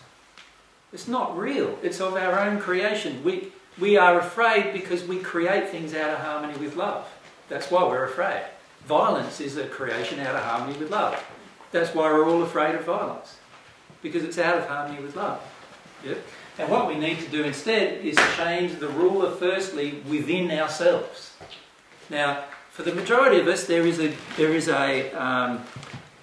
It's 0.92 1.08
not 1.08 1.36
real. 1.36 1.78
It's 1.82 2.00
of 2.00 2.14
our 2.14 2.40
own 2.40 2.58
creation. 2.58 3.22
We, 3.24 3.52
we 3.78 3.96
are 3.96 4.18
afraid 4.18 4.72
because 4.72 5.04
we 5.04 5.18
create 5.18 5.68
things 5.68 5.94
out 5.94 6.10
of 6.10 6.18
harmony 6.18 6.58
with 6.58 6.76
love. 6.76 7.06
That's 7.48 7.70
why 7.70 7.84
we're 7.84 8.04
afraid. 8.04 8.44
Violence 8.86 9.40
is 9.40 9.56
a 9.56 9.66
creation 9.66 10.20
out 10.20 10.36
of 10.36 10.42
harmony 10.42 10.78
with 10.78 10.90
love. 10.90 11.22
That's 11.72 11.94
why 11.94 12.12
we're 12.12 12.28
all 12.28 12.42
afraid 12.42 12.74
of 12.74 12.84
violence. 12.84 13.36
Because 14.02 14.24
it's 14.24 14.38
out 14.38 14.58
of 14.58 14.66
harmony 14.66 15.02
with 15.02 15.16
love. 15.16 15.40
Yeah? 16.04 16.14
And 16.58 16.70
what 16.70 16.88
we 16.88 16.94
need 16.94 17.20
to 17.20 17.28
do 17.28 17.44
instead 17.44 18.04
is 18.04 18.16
change 18.36 18.78
the 18.78 18.88
ruler 18.88 19.30
firstly 19.30 20.02
within 20.08 20.50
ourselves. 20.50 21.34
Now, 22.08 22.44
for 22.70 22.82
the 22.82 22.94
majority 22.94 23.40
of 23.40 23.46
us, 23.46 23.66
there 23.66 23.86
is 23.86 24.00
a, 24.00 24.14
there 24.36 24.54
is 24.54 24.68
a, 24.68 25.12
um, 25.12 25.64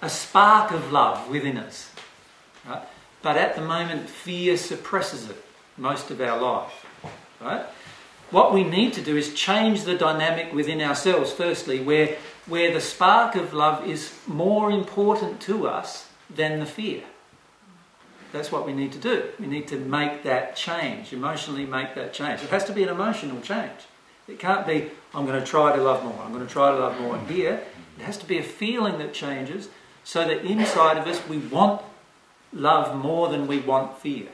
a 0.02 0.08
spark 0.08 0.72
of 0.72 0.90
love 0.90 1.28
within 1.28 1.56
us. 1.56 1.90
Right? 2.66 2.82
But 3.22 3.36
at 3.36 3.54
the 3.54 3.62
moment, 3.62 4.08
fear 4.08 4.56
suppresses 4.56 5.30
it 5.30 5.44
most 5.76 6.10
of 6.10 6.20
our 6.20 6.40
life. 6.40 6.86
Right? 7.40 7.64
What 8.30 8.52
we 8.52 8.64
need 8.64 8.94
to 8.94 9.02
do 9.02 9.16
is 9.16 9.34
change 9.34 9.84
the 9.84 9.96
dynamic 9.96 10.52
within 10.52 10.80
ourselves, 10.80 11.32
firstly, 11.32 11.80
where, 11.80 12.16
where 12.46 12.72
the 12.72 12.80
spark 12.80 13.36
of 13.36 13.52
love 13.52 13.86
is 13.86 14.12
more 14.26 14.70
important 14.70 15.40
to 15.42 15.68
us 15.68 16.08
than 16.28 16.58
the 16.58 16.66
fear. 16.66 17.02
That's 18.34 18.50
what 18.50 18.66
we 18.66 18.72
need 18.72 18.90
to 18.90 18.98
do. 18.98 19.28
We 19.38 19.46
need 19.46 19.68
to 19.68 19.78
make 19.78 20.24
that 20.24 20.56
change, 20.56 21.12
emotionally 21.12 21.66
make 21.66 21.94
that 21.94 22.12
change. 22.12 22.42
It 22.42 22.50
has 22.50 22.64
to 22.64 22.72
be 22.72 22.82
an 22.82 22.88
emotional 22.88 23.40
change. 23.40 23.86
It 24.26 24.40
can't 24.40 24.66
be, 24.66 24.90
I'm 25.14 25.24
going 25.24 25.38
to 25.38 25.46
try 25.46 25.74
to 25.74 25.80
love 25.80 26.02
more, 26.02 26.20
I'm 26.20 26.32
going 26.32 26.44
to 26.44 26.52
try 26.52 26.72
to 26.72 26.76
love 26.76 27.00
more. 27.00 27.16
Here, 27.16 27.62
it 27.96 28.02
has 28.02 28.16
to 28.16 28.26
be 28.26 28.38
a 28.38 28.42
feeling 28.42 28.98
that 28.98 29.14
changes 29.14 29.68
so 30.02 30.26
that 30.26 30.44
inside 30.44 30.98
of 30.98 31.06
us 31.06 31.22
we 31.28 31.38
want 31.38 31.80
love 32.52 33.00
more 33.00 33.28
than 33.28 33.46
we 33.46 33.60
want 33.60 33.98
fear. 33.98 34.26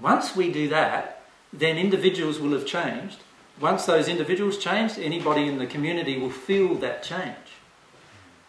Once 0.00 0.36
we 0.36 0.52
do 0.52 0.68
that, 0.68 1.20
then 1.52 1.76
individuals 1.76 2.38
will 2.38 2.52
have 2.52 2.64
changed. 2.64 3.16
Once 3.60 3.86
those 3.86 4.06
individuals 4.06 4.56
change, 4.56 4.96
anybody 4.98 5.48
in 5.48 5.58
the 5.58 5.66
community 5.66 6.16
will 6.16 6.30
feel 6.30 6.76
that 6.76 7.02
change. 7.02 7.34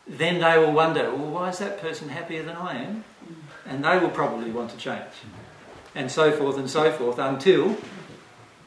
Then 0.07 0.39
they 0.39 0.55
will 0.59 0.71
wonder, 0.71 1.09
well, 1.09 1.31
why 1.31 1.49
is 1.49 1.57
that 1.57 1.81
person 1.81 2.09
happier 2.09 2.43
than 2.43 2.55
I 2.55 2.83
am? 2.83 3.03
And 3.65 3.83
they 3.83 3.97
will 3.97 4.09
probably 4.09 4.51
want 4.51 4.71
to 4.71 4.77
change. 4.77 5.11
And 5.93 6.11
so 6.11 6.31
forth 6.31 6.57
and 6.57 6.69
so 6.69 6.91
forth 6.91 7.17
until 7.17 7.77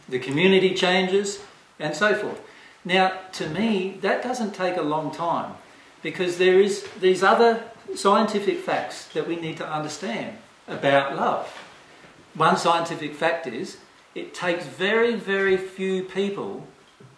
the 0.09 0.19
community 0.19 0.75
changes 0.75 1.41
and 1.79 1.95
so 1.95 2.15
forth. 2.15 2.41
Now, 2.85 3.19
to 3.33 3.49
me, 3.49 3.99
that 4.01 4.23
doesn't 4.23 4.55
take 4.55 4.77
a 4.77 4.83
long 4.83 5.11
time 5.11 5.55
because 6.03 6.39
there 6.39 6.61
is 6.61 6.87
these 7.01 7.23
other 7.23 7.63
scientific 7.95 8.59
facts 8.59 9.07
that 9.09 9.27
we 9.27 9.37
need 9.37 9.57
to 9.59 9.69
understand 9.69 10.39
about 10.67 11.17
love. 11.17 11.47
One 12.35 12.57
scientific 12.57 13.15
fact 13.15 13.47
is 13.47 13.79
it 14.15 14.35
takes 14.35 14.65
very, 14.65 15.15
very 15.15 15.57
few 15.57 16.03
people 16.03 16.67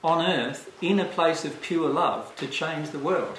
on 0.02 0.24
earth 0.24 0.72
in 0.80 0.98
a 0.98 1.04
place 1.04 1.44
of 1.44 1.60
pure 1.60 1.88
love 1.88 2.34
to 2.36 2.46
change 2.46 2.90
the 2.90 2.98
world. 2.98 3.38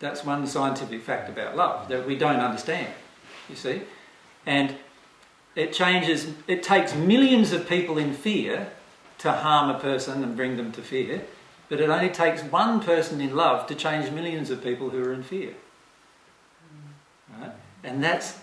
That's 0.00 0.24
one 0.24 0.46
scientific 0.46 1.02
fact 1.02 1.28
about 1.28 1.56
love 1.56 1.88
that 1.88 2.06
we 2.06 2.16
don't 2.16 2.40
understand, 2.40 2.92
you 3.48 3.56
see. 3.56 3.82
And 4.46 4.76
it 5.56 5.72
changes, 5.72 6.32
it 6.46 6.62
takes 6.62 6.94
millions 6.94 7.52
of 7.52 7.68
people 7.68 7.98
in 7.98 8.14
fear 8.14 8.70
to 9.18 9.32
harm 9.32 9.70
a 9.74 9.78
person 9.78 10.22
and 10.22 10.36
bring 10.36 10.56
them 10.56 10.70
to 10.72 10.82
fear, 10.82 11.22
but 11.68 11.80
it 11.80 11.90
only 11.90 12.08
takes 12.08 12.42
one 12.42 12.80
person 12.80 13.20
in 13.20 13.34
love 13.34 13.66
to 13.66 13.74
change 13.74 14.10
millions 14.12 14.50
of 14.50 14.62
people 14.62 14.90
who 14.90 15.02
are 15.02 15.12
in 15.12 15.22
fear. 15.22 15.54
Right? 17.40 17.52
And 17.82 18.02
that's 18.02 18.38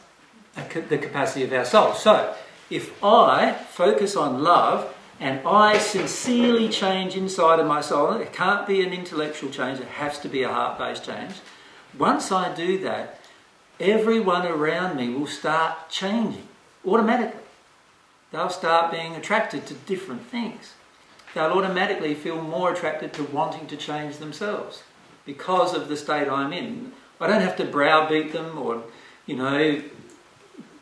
the 0.55 0.97
capacity 0.97 1.43
of 1.43 1.53
our 1.53 1.65
soul. 1.65 1.93
So, 1.93 2.35
if 2.69 3.03
I 3.03 3.53
focus 3.53 4.15
on 4.15 4.43
love 4.43 4.94
and 5.19 5.45
I 5.47 5.77
sincerely 5.77 6.69
change 6.69 7.15
inside 7.15 7.59
of 7.59 7.67
my 7.67 7.81
soul, 7.81 8.13
it 8.13 8.33
can't 8.33 8.67
be 8.67 8.81
an 8.81 8.93
intellectual 8.93 9.49
change, 9.49 9.79
it 9.79 9.87
has 9.87 10.19
to 10.19 10.29
be 10.29 10.43
a 10.43 10.49
heart 10.49 10.77
based 10.77 11.05
change. 11.05 11.35
Once 11.97 12.31
I 12.31 12.53
do 12.53 12.77
that, 12.79 13.19
everyone 13.79 14.45
around 14.45 14.97
me 14.97 15.09
will 15.09 15.27
start 15.27 15.89
changing 15.89 16.47
automatically. 16.85 17.41
They'll 18.31 18.49
start 18.49 18.91
being 18.91 19.15
attracted 19.15 19.65
to 19.67 19.73
different 19.73 20.25
things. 20.25 20.73
They'll 21.33 21.51
automatically 21.51 22.13
feel 22.13 22.41
more 22.41 22.73
attracted 22.73 23.13
to 23.13 23.23
wanting 23.23 23.67
to 23.67 23.77
change 23.77 24.17
themselves 24.17 24.83
because 25.25 25.73
of 25.73 25.87
the 25.87 25.97
state 25.97 26.27
I'm 26.27 26.51
in. 26.53 26.91
I 27.19 27.27
don't 27.27 27.41
have 27.41 27.55
to 27.57 27.65
browbeat 27.65 28.33
them 28.33 28.57
or, 28.57 28.83
you 29.25 29.35
know, 29.37 29.81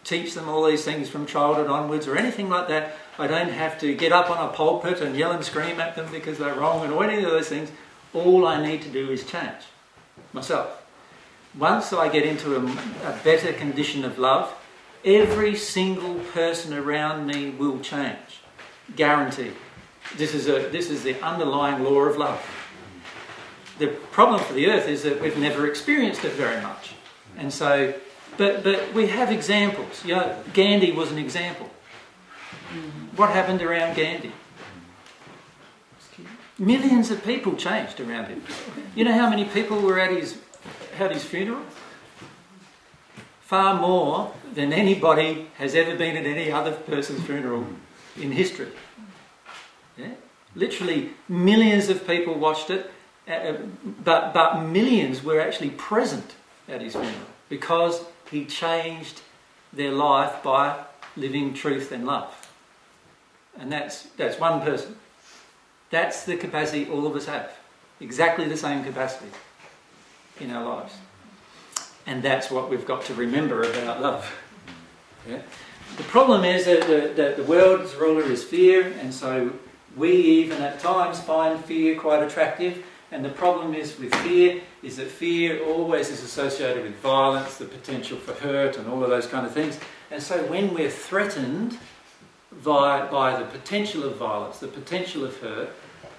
teach 0.04 0.34
them 0.34 0.50
all 0.50 0.66
these 0.66 0.84
things 0.84 1.10
from 1.10 1.26
childhood 1.26 1.68
onwards 1.68 2.08
or 2.08 2.18
anything 2.18 2.50
like 2.50 2.68
that. 2.68 2.96
I 3.18 3.28
don't 3.28 3.50
have 3.50 3.80
to 3.80 3.94
get 3.94 4.12
up 4.12 4.30
on 4.30 4.50
a 4.50 4.52
pulpit 4.52 5.02
and 5.02 5.16
yell 5.16 5.32
and 5.32 5.44
scream 5.44 5.80
at 5.80 5.96
them 5.96 6.12
because 6.12 6.38
they're 6.38 6.56
wrong 6.56 6.84
and 6.84 6.94
any 7.04 7.24
of 7.24 7.30
those 7.30 7.50
things. 7.50 7.72
All 8.14 8.46
I 8.46 8.66
need 8.66 8.82
to 8.84 8.90
do 8.90 9.12
is 9.12 9.26
change 9.26 9.64
myself. 10.34 10.84
Once 11.58 11.94
I 11.94 12.10
get 12.10 12.26
into 12.26 12.56
a, 12.56 12.60
a 12.60 13.20
better 13.24 13.54
condition 13.54 14.04
of 14.04 14.18
love, 14.18 14.54
every 15.06 15.56
single 15.56 16.16
person 16.16 16.74
around 16.74 17.28
me 17.28 17.52
will 17.52 17.80
change. 17.80 18.42
Guaranteed. 18.96 19.54
This 20.18 20.34
is, 20.34 20.48
a, 20.48 20.70
this 20.70 20.90
is 20.90 21.04
the 21.04 21.20
underlying 21.22 21.84
law 21.84 22.02
of 22.02 22.18
love. 22.18 22.44
The 23.80 23.88
problem 23.88 24.42
for 24.42 24.54
the 24.54 24.68
earth 24.68 24.88
is 24.88 25.04
that 25.04 25.22
we've 25.22 25.38
never 25.38 25.68
experienced 25.68 26.26
it 26.26 26.34
very 26.34 26.62
much. 26.62 26.94
And 27.38 27.54
so 27.54 27.94
but, 28.38 28.64
but 28.64 28.94
we 28.94 29.08
have 29.08 29.32
examples. 29.32 30.04
You 30.04 30.16
know, 30.16 30.44
Gandhi 30.54 30.92
was 30.92 31.12
an 31.12 31.18
example. 31.18 31.70
What 33.16 33.30
happened 33.30 33.62
around 33.62 33.96
Gandhi? 33.96 34.32
Millions 36.60 37.10
of 37.12 37.24
people 37.24 37.56
changed 37.56 38.00
around 38.00 38.26
him. 38.26 38.44
You 38.96 39.06
know 39.06 39.14
how 39.14 39.30
many 39.30 39.46
people 39.46 39.82
were 39.82 40.00
at 40.00 40.12
his, 40.12 40.38
at 41.00 41.12
his 41.12 41.24
funeral? 41.24 41.62
Far 43.42 43.80
more 43.80 44.34
than 44.54 44.72
anybody 44.72 45.50
has 45.58 45.76
ever 45.76 45.96
been 45.96 46.16
at 46.16 46.26
any 46.26 46.52
other 46.52 46.72
person's 46.72 47.24
funeral 47.24 47.66
in 48.20 48.32
history. 48.32 48.70
Yeah? 49.98 50.14
Literally 50.56 51.12
millions 51.28 51.90
of 51.90 52.06
people 52.06 52.36
watched 52.36 52.70
it, 52.70 52.92
uh, 53.28 53.54
but, 54.04 54.34
but 54.34 54.62
millions 54.62 55.24
were 55.24 55.40
actually 55.40 55.72
present 55.72 56.36
at 56.68 56.82
his 56.82 56.94
funeral 56.94 57.28
because 57.50 58.04
he 58.30 58.46
changed 58.46 59.22
their 59.72 59.92
life 59.92 60.44
by 60.44 60.86
living 61.16 61.54
truth 61.54 61.92
and 61.92 62.06
love. 62.06 62.43
And 63.60 63.72
that's, 63.72 64.04
that's 64.18 64.40
one 64.40 64.62
person. 64.62 64.96
That's 65.90 66.26
the 66.26 66.36
capacity 66.38 66.90
all 66.90 67.06
of 67.06 67.16
us 67.16 67.26
have. 67.28 67.52
Exactly 68.00 68.48
the 68.48 68.58
same 68.58 68.84
capacity 68.84 69.30
in 70.40 70.52
our 70.52 70.64
lives. 70.64 70.94
And 72.06 72.24
that's 72.24 72.50
what 72.50 72.70
we've 72.70 72.86
got 72.86 73.06
to 73.06 73.14
remember 73.14 73.62
about 73.62 74.02
love. 74.02 74.36
Yeah? 75.30 75.42
The 75.98 76.04
problem 76.04 76.44
is 76.44 76.66
that 76.66 76.88
the, 76.88 77.14
that 77.16 77.38
the 77.38 77.44
world's 77.44 77.94
ruler 77.96 78.24
is 78.24 78.44
fear, 78.44 78.92
and 79.00 79.14
so 79.14 79.54
we 79.96 80.12
even 80.12 80.62
at 80.62 80.80
times 80.80 81.20
find 81.20 81.64
fear 81.64 81.98
quite 82.00 82.24
attractive 82.24 82.84
and 83.14 83.24
the 83.24 83.30
problem 83.30 83.76
is 83.76 84.00
with 84.00 84.14
fear 84.16 84.60
is 84.82 84.98
that 84.98 85.06
fear 85.06 85.64
always 85.64 86.10
is 86.10 86.24
associated 86.24 86.82
with 86.82 86.96
violence, 86.96 87.58
the 87.58 87.66
potential 87.66 88.18
for 88.18 88.34
hurt, 88.34 88.76
and 88.76 88.88
all 88.88 89.04
of 89.04 89.12
those 89.12 89.28
kind 89.28 89.46
of 89.46 89.54
things. 89.54 89.80
And 90.10 90.22
so 90.22 90.44
when 90.46 90.74
we're 90.74 90.90
threatened 90.90 91.78
by, 92.64 93.08
by 93.08 93.40
the 93.40 93.46
potential 93.46 94.04
of 94.04 94.18
violence, 94.18 94.60
the 94.60 94.68
potential 94.68 95.26
of 95.26 95.38
hurt, 95.38 95.70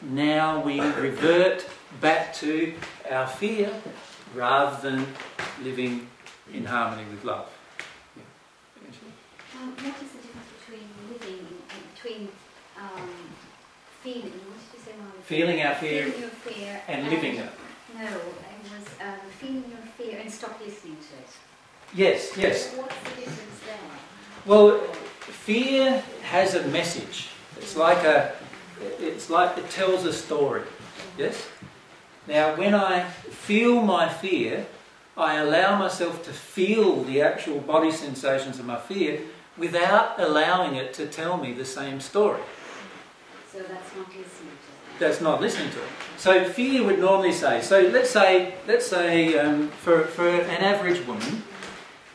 now 0.02 0.60
we 0.60 0.80
revert 0.80 1.66
back 2.00 2.34
to 2.34 2.74
our 3.10 3.26
fear 3.26 3.72
rather 4.34 4.76
than 4.82 5.06
living 5.62 6.08
in 6.52 6.64
harmony 6.64 7.04
with 7.10 7.24
love. 7.24 7.48
Um, 9.56 9.70
what 9.70 9.94
is 10.02 10.10
the 10.10 10.18
difference 10.18 10.50
between 10.60 10.88
living, 11.08 11.46
between 11.94 12.28
um, 12.76 13.08
feeling, 14.02 14.22
what 14.22 14.58
did 14.58 14.78
you 14.78 14.84
say 14.84 14.92
feeling 15.22 15.62
our 15.62 15.74
fear, 15.76 16.10
fear 16.10 16.82
and 16.88 17.08
living 17.08 17.36
it. 17.36 17.50
No, 17.96 18.04
it 18.04 18.18
was 18.64 18.86
um, 19.00 19.20
feeling 19.38 19.64
your 19.70 19.78
fear 19.96 20.20
and 20.20 20.30
stop 20.30 20.60
listening 20.60 20.96
to 20.96 21.14
it. 21.14 21.30
Yes, 21.94 22.36
yes. 22.36 22.74
What's 22.74 22.96
the 22.98 23.20
difference 23.20 23.60
there? 23.64 23.78
Well, 24.46 24.80
fear 25.44 26.02
has 26.22 26.54
a 26.54 26.66
message. 26.68 27.28
It's 27.58 27.76
like 27.76 28.02
a, 28.04 28.32
it's 28.98 29.28
like 29.28 29.58
it 29.58 29.68
tells 29.68 30.06
a 30.06 30.12
story. 30.12 30.62
Yes. 31.18 31.46
Now, 32.26 32.56
when 32.56 32.74
I 32.74 33.04
feel 33.04 33.82
my 33.82 34.08
fear, 34.08 34.66
I 35.18 35.34
allow 35.34 35.78
myself 35.78 36.24
to 36.24 36.32
feel 36.32 37.04
the 37.04 37.20
actual 37.20 37.60
body 37.60 37.92
sensations 37.92 38.58
of 38.58 38.64
my 38.64 38.78
fear 38.78 39.20
without 39.58 40.18
allowing 40.18 40.76
it 40.76 40.94
to 40.94 41.06
tell 41.06 41.36
me 41.36 41.52
the 41.52 41.64
same 41.66 42.00
story. 42.00 42.40
So 43.52 43.58
that's 43.58 43.94
not 43.94 44.08
listening 44.08 44.48
to 44.48 44.70
it. 44.72 44.98
That's 44.98 45.20
not 45.20 45.40
listening 45.42 45.70
to 45.72 45.78
it. 45.78 45.90
So 46.16 46.44
fear 46.44 46.82
would 46.84 46.98
normally 47.00 47.32
say. 47.32 47.60
So 47.60 47.82
let's 47.82 48.10
say, 48.10 48.54
let's 48.66 48.86
say 48.86 49.38
um, 49.38 49.68
for 49.68 50.04
for 50.04 50.26
an 50.26 50.62
average 50.62 51.06
woman, 51.06 51.42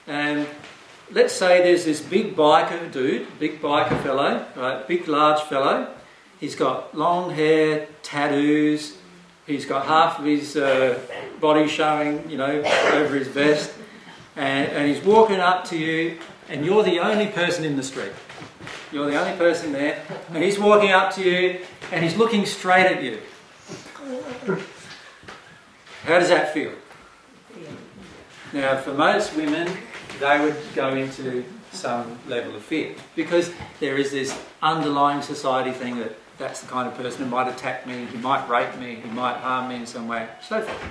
um, 0.08 0.48
let's 1.12 1.34
say 1.34 1.62
there's 1.64 1.86
this 1.86 2.02
big 2.02 2.36
biker 2.36 2.92
dude, 2.92 3.28
big 3.40 3.62
biker 3.62 4.02
fellow, 4.04 4.46
right, 4.56 4.88
big 4.88 5.08
large 5.08 5.42
fellow. 5.44 5.94
He's 6.40 6.56
got 6.56 6.96
long 6.96 7.32
hair, 7.32 7.88
tattoos. 8.02 8.98
He's 9.46 9.66
got 9.66 9.86
half 9.88 10.20
of 10.20 10.26
his 10.26 10.56
uh, 10.56 11.00
body 11.42 11.68
showing, 11.68 12.30
you 12.30 12.38
know, 12.38 12.62
over 12.94 13.16
his 13.16 13.28
vest, 13.28 13.74
and, 14.36 14.72
and 14.72 14.88
he's 14.88 15.04
walking 15.04 15.40
up 15.40 15.66
to 15.66 15.78
you, 15.78 16.20
and 16.50 16.64
you're 16.64 16.84
the 16.84 17.00
only 17.00 17.28
person 17.28 17.66
in 17.66 17.76
the 17.76 17.84
street. 17.84 18.12
You're 18.92 19.10
the 19.10 19.20
only 19.20 19.38
person 19.38 19.72
there, 19.72 20.04
and 20.30 20.44
he's 20.44 20.60
walking 20.60 20.92
up 20.92 21.14
to 21.16 21.24
you, 21.24 21.62
and 21.92 22.04
he's 22.04 22.16
looking 22.16 22.46
straight 22.46 22.86
at 22.86 23.04
you. 23.04 23.20
How 26.04 26.20
does 26.20 26.30
that 26.30 26.54
feel? 26.54 26.72
Now, 28.54 28.78
for 28.78 28.94
most 28.94 29.36
women, 29.36 29.68
they 30.20 30.40
would 30.40 30.56
go 30.76 30.90
into 30.90 31.46
some 31.72 32.18
level 32.28 32.56
of 32.56 32.64
fear 32.64 32.96
because 33.16 33.52
there 33.80 33.98
is 33.98 34.12
this 34.12 34.38
underlying 34.62 35.22
society 35.22 35.72
thing 35.72 36.00
that 36.00 36.16
that's 36.38 36.62
the 36.62 36.68
kind 36.68 36.88
of 36.88 36.96
person 36.96 37.24
who 37.24 37.30
might 37.30 37.48
attack 37.48 37.86
me, 37.86 38.06
who 38.06 38.18
might 38.20 38.48
rape 38.50 38.76
me, 38.80 38.96
who 38.96 39.10
might 39.12 39.36
harm 39.38 39.70
me 39.70 39.76
in 39.76 39.86
some 39.86 40.08
way, 40.08 40.28
so 40.42 40.62
forth. 40.62 40.84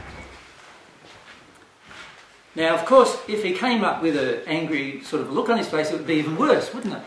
Now, 2.55 2.75
of 2.75 2.85
course, 2.85 3.17
if 3.29 3.43
he 3.43 3.53
came 3.53 3.83
up 3.83 4.03
with 4.03 4.17
an 4.17 4.43
angry 4.47 5.03
sort 5.03 5.23
of 5.23 5.33
look 5.33 5.49
on 5.49 5.57
his 5.57 5.69
face, 5.69 5.91
it 5.91 5.97
would 5.97 6.07
be 6.07 6.15
even 6.15 6.37
worse, 6.37 6.75
wouldn't 6.75 6.95
it? 6.95 7.03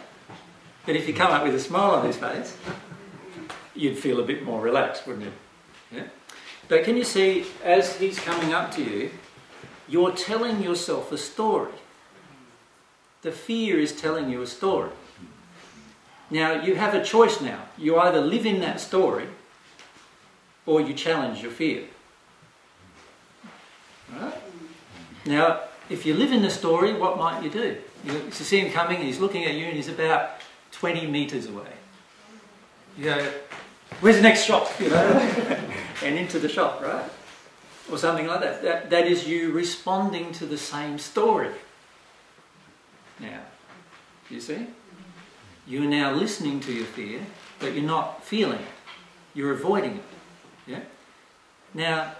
But 0.86 0.95
if 0.95 1.05
he 1.05 1.13
come 1.13 1.32
up 1.32 1.43
with 1.43 1.53
a 1.53 1.59
smile 1.59 1.91
on 1.91 2.05
his 2.05 2.17
face, 2.17 2.57
you'd 3.76 3.97
feel 3.97 4.19
a 4.19 4.24
bit 4.24 4.43
more 4.43 4.61
relaxed, 4.61 5.05
wouldn't 5.05 5.26
you? 5.26 5.32
Yeah? 5.91 6.07
But 6.67 6.84
can 6.84 6.97
you 6.97 7.03
see, 7.03 7.45
as 7.63 7.97
he's 7.97 8.17
coming 8.19 8.53
up 8.53 8.72
to 8.76 8.84
you, 8.84 9.11
you're 9.88 10.13
telling 10.13 10.63
yourself 10.63 11.11
a 11.11 11.17
story. 11.17 11.74
The 13.22 13.32
fear 13.32 13.80
is 13.80 13.91
telling 13.93 14.30
you 14.30 14.41
a 14.41 14.47
story. 14.47 14.91
Now, 16.30 16.53
you 16.53 16.76
have 16.76 16.93
a 16.93 17.03
choice 17.03 17.41
now. 17.41 17.59
You 17.78 17.99
either 17.99 18.22
live 18.22 18.45
in 18.45 18.61
that 18.61 18.80
story 18.80 19.28
or 20.65 20.82
you 20.82 20.93
challenge 20.93 21.41
your 21.41 21.51
fear. 21.51 21.84
Right? 24.13 24.34
Now, 25.26 25.61
if 25.89 26.05
you 26.05 26.13
live 26.13 26.32
in 26.32 26.41
the 26.41 26.49
story, 26.49 26.93
what 26.93 27.17
might 27.17 27.43
you 27.43 27.49
do? 27.49 27.78
You, 28.03 28.32
see 28.32 28.59
him 28.59 28.72
coming, 28.72 29.01
he's 29.01 29.19
looking 29.19 29.43
at 29.43 29.53
you, 29.53 29.65
and 29.65 29.76
he's 29.76 29.89
about 29.89 30.41
20 30.72 31.05
metres 31.07 31.47
away. 31.47 31.74
You 32.97 33.05
go, 33.05 33.32
where's 33.99 34.15
the 34.15 34.22
next 34.22 34.45
shop? 34.45 34.67
You 34.80 34.89
know, 34.89 35.57
and 36.03 36.17
into 36.17 36.39
the 36.39 36.49
shop, 36.49 36.82
right? 36.82 37.05
Or 37.91 37.97
something 37.97 38.26
like 38.26 38.39
that. 38.39 38.63
that. 38.63 38.89
That 38.89 39.07
is 39.07 39.28
you 39.28 39.51
responding 39.51 40.32
to 40.34 40.45
the 40.45 40.57
same 40.57 40.97
story. 40.97 41.51
Now, 43.22 43.39
you 44.30 44.41
see? 44.41 44.67
You're 45.67 45.84
now 45.84 46.13
listening 46.13 46.59
to 46.61 46.74
your 46.74 46.86
fear, 46.86 47.22
but 47.59 47.74
you're 47.74 47.84
not 47.84 48.24
feeling 48.24 48.59
it. 48.59 48.65
You're 49.34 49.51
avoiding 49.51 49.97
it. 49.97 50.03
Yeah? 50.67 50.80
Now, 51.74 52.13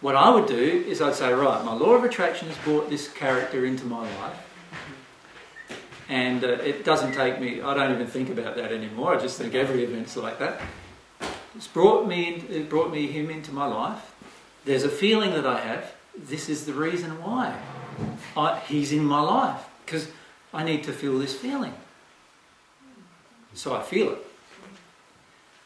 what 0.00 0.14
I 0.14 0.30
would 0.30 0.46
do 0.46 0.84
is 0.86 1.02
I'd 1.02 1.14
say, 1.14 1.32
right, 1.32 1.64
my 1.64 1.74
law 1.74 1.94
of 1.94 2.04
attraction 2.04 2.48
has 2.48 2.56
brought 2.58 2.88
this 2.88 3.08
character 3.08 3.66
into 3.66 3.84
my 3.84 4.02
life. 4.20 4.42
And 6.08 6.44
uh, 6.44 6.48
it 6.48 6.84
doesn't 6.84 7.12
take 7.12 7.40
me, 7.40 7.60
I 7.60 7.74
don't 7.74 7.92
even 7.92 8.06
think 8.06 8.30
about 8.30 8.56
that 8.56 8.70
anymore. 8.70 9.16
I 9.16 9.20
just 9.20 9.38
think 9.38 9.54
every 9.54 9.82
event's 9.82 10.16
like 10.16 10.38
that. 10.38 10.60
It's 11.56 11.66
brought 11.66 12.06
me, 12.06 12.44
it 12.48 12.68
brought 12.68 12.92
me 12.92 13.08
him 13.08 13.30
into 13.30 13.52
my 13.52 13.66
life. 13.66 14.14
There's 14.64 14.84
a 14.84 14.88
feeling 14.88 15.30
that 15.30 15.46
I 15.46 15.60
have. 15.60 15.94
This 16.16 16.48
is 16.48 16.66
the 16.66 16.72
reason 16.72 17.22
why 17.22 17.58
I, 18.36 18.60
he's 18.60 18.92
in 18.92 19.04
my 19.04 19.20
life. 19.20 19.64
Because 19.84 20.08
I 20.52 20.64
need 20.64 20.84
to 20.84 20.92
feel 20.92 21.18
this 21.18 21.34
feeling. 21.34 21.74
So 23.54 23.74
I 23.74 23.82
feel 23.82 24.12
it. 24.12 24.18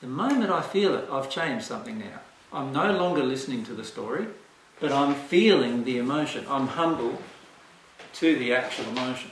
The 0.00 0.06
moment 0.06 0.50
I 0.50 0.62
feel 0.62 0.94
it, 0.94 1.08
I've 1.10 1.28
changed 1.28 1.64
something 1.64 1.98
now. 1.98 2.20
I'm 2.52 2.72
no 2.72 2.92
longer 2.92 3.22
listening 3.22 3.64
to 3.64 3.74
the 3.74 3.84
story, 3.84 4.26
but 4.80 4.92
I'm 4.92 5.14
feeling 5.14 5.84
the 5.84 5.98
emotion. 5.98 6.46
I'm 6.48 6.68
humble 6.68 7.20
to 8.14 8.38
the 8.38 8.54
actual 8.54 8.86
emotion. 8.86 9.30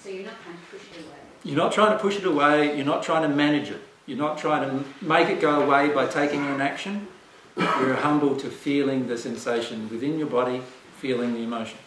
So 0.00 0.08
you're 0.10 0.24
not 0.24 0.34
trying 0.42 0.56
to 0.56 0.64
push 0.70 0.82
it 0.96 1.04
away. 1.04 1.16
You're 1.44 1.56
not 1.56 1.72
trying 1.72 1.92
to 1.92 1.98
push 1.98 2.16
it 2.16 2.24
away, 2.24 2.76
you're 2.76 2.86
not 2.86 3.02
trying 3.02 3.22
to 3.22 3.34
manage 3.34 3.70
it. 3.70 3.80
You're 4.06 4.18
not 4.18 4.38
trying 4.38 4.68
to 4.68 4.84
make 5.04 5.28
it 5.28 5.40
go 5.40 5.62
away 5.62 5.90
by 5.90 6.06
taking 6.06 6.46
an 6.46 6.60
action. 6.60 7.08
You're 7.56 7.96
humble 7.96 8.36
to 8.36 8.48
feeling 8.48 9.06
the 9.06 9.18
sensation 9.18 9.88
within 9.90 10.18
your 10.18 10.28
body, 10.28 10.62
feeling 10.96 11.34
the 11.34 11.42
emotion. 11.42 11.78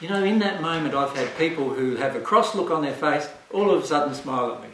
You 0.00 0.08
know, 0.08 0.24
in 0.24 0.38
that 0.38 0.62
moment, 0.62 0.94
I've 0.94 1.14
had 1.14 1.36
people 1.36 1.74
who 1.74 1.96
have 1.96 2.16
a 2.16 2.20
cross 2.20 2.54
look 2.54 2.70
on 2.70 2.82
their 2.82 2.94
face 2.94 3.28
all 3.52 3.70
of 3.70 3.84
a 3.84 3.86
sudden 3.86 4.14
smile 4.14 4.54
at 4.54 4.62
me. 4.62 4.68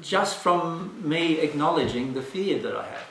Just 0.00 0.38
from 0.38 1.06
me 1.06 1.38
acknowledging 1.40 2.14
the 2.14 2.22
fear 2.22 2.58
that 2.60 2.74
I 2.74 2.86
have. 2.86 3.06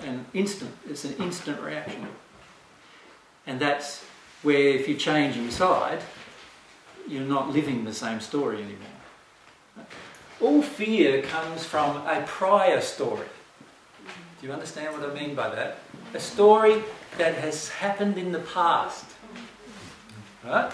And 0.00 0.24
instant, 0.34 0.72
it's 0.88 1.04
an 1.04 1.14
instant 1.20 1.60
reaction. 1.60 2.08
And 3.46 3.60
that's 3.60 4.04
where 4.42 4.70
if 4.70 4.88
you 4.88 4.96
change 4.96 5.36
inside, 5.36 6.02
you're 7.06 7.22
not 7.22 7.50
living 7.50 7.84
the 7.84 7.94
same 7.94 8.20
story 8.20 8.56
anymore. 8.56 9.86
All 10.40 10.62
fear 10.62 11.22
comes 11.22 11.64
from 11.64 11.98
a 12.06 12.22
prior 12.26 12.80
story. 12.80 13.26
Do 14.40 14.46
you 14.46 14.52
understand 14.52 14.98
what 14.98 15.08
I 15.08 15.12
mean 15.12 15.34
by 15.34 15.54
that? 15.54 15.78
A 16.14 16.20
story 16.20 16.82
that 17.18 17.34
has 17.34 17.68
happened 17.68 18.18
in 18.18 18.32
the 18.32 18.38
past. 18.40 19.04
Right? 20.44 20.72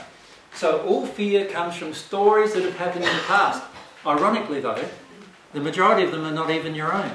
So 0.54 0.80
all 0.86 1.06
fear 1.06 1.46
comes 1.46 1.76
from 1.76 1.92
stories 1.92 2.54
that 2.54 2.62
have 2.62 2.76
happened 2.76 3.04
in 3.04 3.14
the 3.14 3.22
past. 3.22 3.62
Ironically, 4.06 4.60
though, 4.60 4.84
the 5.52 5.60
majority 5.60 6.04
of 6.04 6.12
them 6.12 6.24
are 6.24 6.32
not 6.32 6.50
even 6.50 6.74
your 6.74 6.92
own. 6.92 7.10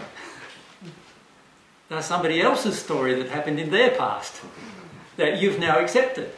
They're 1.90 2.02
somebody 2.02 2.42
else's 2.42 2.80
story 2.80 3.16
that 3.16 3.30
happened 3.30 3.60
in 3.60 3.72
their 3.72 3.92
past 3.92 4.42
that 5.18 5.42
you've 5.42 5.60
now 5.60 5.80
accepted. 5.80 6.32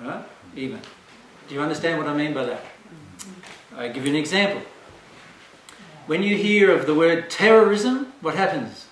Right? 0.00 0.24
Even. 0.56 0.80
Do 1.48 1.54
you 1.54 1.60
understand 1.60 1.98
what 1.98 2.08
I 2.08 2.14
mean 2.14 2.34
by 2.34 2.44
that? 2.46 2.64
I'll 3.76 3.92
give 3.92 4.04
you 4.04 4.10
an 4.10 4.18
example. 4.18 4.62
When 6.06 6.22
you 6.22 6.36
hear 6.36 6.70
of 6.70 6.86
the 6.86 6.94
word 6.94 7.30
terrorism, 7.30 8.12
what 8.20 8.34
happens? 8.34 8.85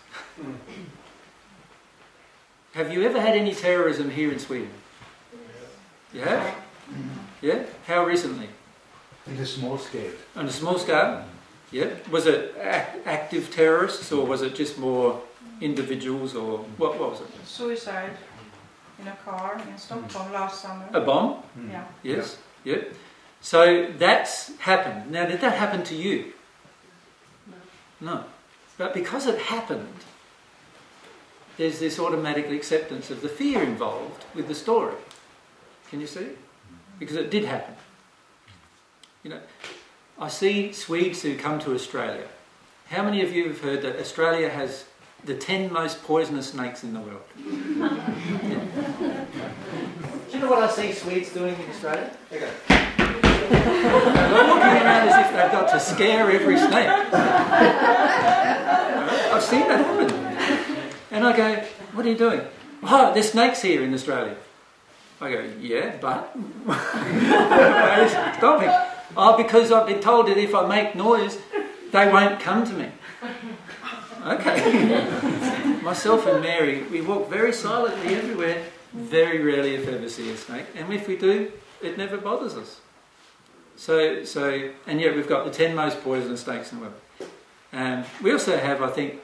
Have 2.74 2.92
you 2.92 3.02
ever 3.02 3.20
had 3.20 3.36
any 3.36 3.54
terrorism 3.54 4.10
here 4.10 4.32
in 4.32 4.38
Sweden? 4.38 4.70
You 6.12 6.20
have? 6.22 6.54
Yeah? 7.40 7.62
How 7.86 8.04
recently? 8.04 8.48
In 9.26 9.36
a 9.36 9.46
small 9.46 9.78
scale. 9.78 10.12
On 10.36 10.46
a 10.46 10.50
small 10.50 10.78
scale? 10.78 11.24
Yeah? 11.70 11.90
Was 12.10 12.26
it 12.26 12.54
ac- 12.60 13.00
active 13.06 13.50
terrorists 13.54 14.12
or 14.12 14.26
was 14.26 14.42
it 14.42 14.54
just 14.54 14.78
more 14.78 15.20
individuals 15.60 16.34
or 16.34 16.58
what, 16.78 16.98
what 16.98 17.10
was 17.12 17.20
it? 17.20 17.28
Suicide 17.46 18.10
in 19.00 19.08
a 19.08 19.16
car 19.24 19.60
in 19.68 19.78
Stockholm 19.78 20.32
last 20.32 20.62
summer. 20.62 20.88
A 20.92 21.00
bomb? 21.00 21.42
Mm. 21.58 21.70
Yeah. 21.70 21.84
Yes? 22.02 22.38
Yeah. 22.64 22.82
So 23.40 23.86
that's 23.98 24.56
happened. 24.58 25.10
Now, 25.10 25.26
did 25.26 25.40
that 25.40 25.54
happen 25.54 25.82
to 25.84 25.94
you? 25.94 26.32
No. 28.00 28.14
No. 28.14 28.24
But 28.78 28.94
because 28.94 29.26
it 29.26 29.38
happened, 29.38 29.88
there's 31.56 31.78
this 31.78 31.98
automatic 31.98 32.50
acceptance 32.50 33.10
of 33.10 33.22
the 33.22 33.28
fear 33.28 33.62
involved 33.62 34.24
with 34.34 34.48
the 34.48 34.54
story. 34.54 34.94
Can 35.90 36.00
you 36.00 36.06
see? 36.06 36.28
Because 36.98 37.16
it 37.16 37.30
did 37.30 37.44
happen. 37.44 37.74
You 39.22 39.30
know, 39.30 39.40
I 40.18 40.28
see 40.28 40.72
Swedes 40.72 41.22
who 41.22 41.36
come 41.36 41.58
to 41.60 41.74
Australia. 41.74 42.26
How 42.90 43.02
many 43.02 43.22
of 43.22 43.32
you 43.32 43.48
have 43.48 43.60
heard 43.60 43.82
that 43.82 43.98
Australia 43.98 44.48
has 44.50 44.84
the 45.24 45.34
10 45.34 45.72
most 45.72 46.02
poisonous 46.04 46.50
snakes 46.50 46.84
in 46.84 46.92
the 46.92 47.00
world? 47.00 47.22
Do 47.36 47.42
you 50.32 50.38
know 50.40 50.50
what 50.50 50.62
I 50.62 50.68
see 50.70 50.92
Swedes 50.92 51.32
doing 51.32 51.54
in 51.54 51.70
Australia? 51.70 52.10
They 52.30 52.40
go. 52.40 52.50
They're 53.48 54.48
walking 54.48 54.62
around 54.62 55.08
as 55.08 55.26
if 55.26 55.32
they've 55.32 55.52
got 55.52 55.70
to 55.70 55.80
scare 55.80 56.30
every 56.30 56.58
snake. 56.58 56.88
I've 59.32 59.42
seen 59.42 59.68
that 59.68 59.84
happen. 59.84 60.13
And 61.24 61.32
I 61.32 61.36
go, 61.38 61.64
what 61.94 62.04
are 62.04 62.08
you 62.10 62.18
doing? 62.18 62.42
Oh, 62.82 63.14
there's 63.14 63.30
snakes 63.30 63.62
here 63.62 63.82
in 63.82 63.94
Australia. 63.94 64.36
I 65.22 65.32
go, 65.32 65.50
yeah, 65.58 65.96
but 65.98 66.36
stop 68.36 68.60
me. 68.60 68.66
Oh, 69.16 69.34
because 69.34 69.72
I've 69.72 69.86
been 69.86 70.02
told 70.02 70.26
that 70.26 70.36
if 70.36 70.54
I 70.54 70.66
make 70.66 70.94
noise, 70.94 71.38
they 71.92 72.12
won't 72.12 72.40
come 72.40 72.66
to 72.66 72.72
me. 72.74 72.88
Okay. 74.26 75.80
Myself 75.82 76.26
and 76.26 76.42
Mary, 76.42 76.82
we 76.82 77.00
walk 77.00 77.30
very 77.30 77.54
silently 77.54 78.16
everywhere. 78.16 78.62
Very 78.92 79.42
rarely, 79.42 79.76
if 79.76 79.88
ever, 79.88 80.06
see 80.10 80.30
a 80.30 80.36
snake. 80.36 80.66
And 80.74 80.92
if 80.92 81.08
we 81.08 81.16
do, 81.16 81.50
it 81.82 81.96
never 81.96 82.18
bothers 82.18 82.54
us. 82.54 82.82
So, 83.76 84.24
so, 84.24 84.72
and 84.86 85.00
yet 85.00 85.16
we've 85.16 85.26
got 85.26 85.46
the 85.46 85.50
10 85.50 85.74
most 85.74 86.02
poisonous 86.02 86.42
snakes 86.42 86.70
in 86.70 86.80
the 86.80 86.84
world. 86.84 87.00
Um, 87.72 88.04
we 88.22 88.30
also 88.30 88.58
have, 88.58 88.82
I 88.82 88.88
think, 88.88 89.22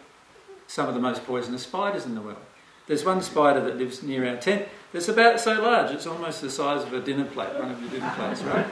some 0.71 0.87
of 0.87 0.95
the 0.95 1.01
most 1.01 1.27
poisonous 1.27 1.64
spiders 1.64 2.07
in 2.07 2.14
the 2.14 2.21
world. 2.21 2.39
There's 2.87 3.05
one 3.05 3.21
spider 3.23 3.61
that 3.61 3.77
lives 3.77 4.05
near 4.05 4.29
our 4.29 4.37
tent 4.37 4.68
that's 4.93 5.09
about 5.09 5.41
so 5.41 5.61
large, 5.61 5.91
it's 5.91 6.07
almost 6.07 6.43
the 6.43 6.51
size 6.51 6.85
of 6.85 6.93
a 6.93 7.01
dinner 7.01 7.25
plate, 7.25 7.53
one 7.59 7.73
of 7.73 7.81
your 7.81 7.91
dinner 7.91 8.12
plates, 8.16 8.43
right? 8.43 8.66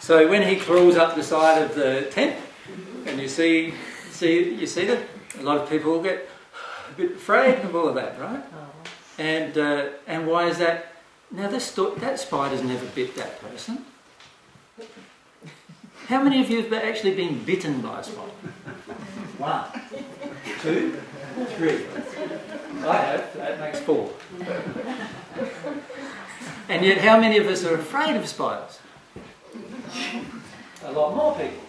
so 0.00 0.28
when 0.28 0.42
he 0.42 0.56
crawls 0.56 0.96
up 0.96 1.14
the 1.14 1.22
side 1.22 1.62
of 1.62 1.76
the 1.76 2.08
tent, 2.10 2.36
and 3.06 3.20
you 3.20 3.28
see, 3.28 3.72
see, 4.10 4.54
you 4.54 4.66
see 4.66 4.84
that 4.86 4.98
a 5.38 5.42
lot 5.42 5.58
of 5.58 5.70
people 5.70 6.02
get 6.02 6.28
a 6.90 6.94
bit 6.96 7.12
afraid 7.12 7.64
of 7.64 7.76
all 7.76 7.88
of 7.88 7.94
that, 7.94 8.20
right? 8.20 8.42
And 9.18 9.56
uh, 9.56 9.90
and 10.08 10.26
why 10.26 10.48
is 10.48 10.58
that? 10.58 10.92
Now 11.30 11.48
this 11.48 11.70
that 11.72 12.18
spider's 12.18 12.62
never 12.62 12.86
bit 12.86 13.14
that 13.14 13.40
person. 13.40 13.84
How 16.10 16.20
many 16.20 16.40
of 16.40 16.50
you 16.50 16.60
have 16.60 16.72
actually 16.72 17.14
been 17.14 17.44
bitten 17.44 17.80
by 17.82 18.00
a 18.00 18.02
spider? 18.02 18.32
One, 19.38 19.64
two, 20.60 21.00
three. 21.50 21.86
I 22.84 22.96
have. 22.96 23.32
That 23.34 23.60
makes 23.60 23.78
four. 23.78 24.10
And 26.68 26.84
yet, 26.84 26.98
how 26.98 27.20
many 27.20 27.38
of 27.38 27.46
us 27.46 27.64
are 27.64 27.76
afraid 27.76 28.16
of 28.16 28.26
spiders? 28.26 28.80
A 30.82 30.90
lot 30.90 31.14
more 31.14 31.36
people. 31.36 31.62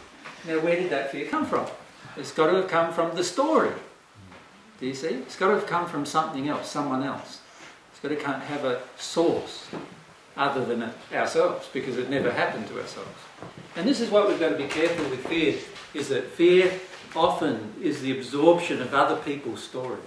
Now, 0.47 0.59
where 0.61 0.75
did 0.75 0.89
that 0.89 1.11
fear 1.11 1.27
come 1.27 1.45
from? 1.45 1.67
It's 2.17 2.31
got 2.31 2.47
to 2.47 2.55
have 2.55 2.67
come 2.67 2.91
from 2.91 3.15
the 3.15 3.23
story. 3.23 3.73
Do 4.79 4.87
you 4.87 4.95
see? 4.95 5.09
It's 5.09 5.35
got 5.35 5.49
to 5.49 5.53
have 5.53 5.67
come 5.67 5.85
from 5.85 6.03
something 6.03 6.49
else, 6.49 6.67
someone 6.67 7.03
else. 7.03 7.41
It's 7.91 7.99
got 7.99 8.09
to 8.09 8.39
have 8.47 8.65
a 8.65 8.81
source 8.97 9.67
other 10.37 10.63
than 10.65 10.91
ourselves, 11.13 11.69
because 11.73 11.97
it 11.97 12.09
never 12.09 12.31
happened 12.31 12.67
to 12.67 12.79
ourselves. 12.79 13.09
And 13.75 13.87
this 13.87 13.99
is 13.99 14.09
what 14.09 14.27
we've 14.27 14.39
got 14.39 14.49
to 14.49 14.57
be 14.57 14.67
careful 14.67 15.09
with 15.09 15.25
fear: 15.27 15.57
is 15.93 16.09
that 16.09 16.25
fear 16.25 16.71
often 17.15 17.73
is 17.81 18.01
the 18.01 18.17
absorption 18.17 18.81
of 18.81 18.93
other 18.93 19.17
people's 19.17 19.63
stories. 19.63 19.99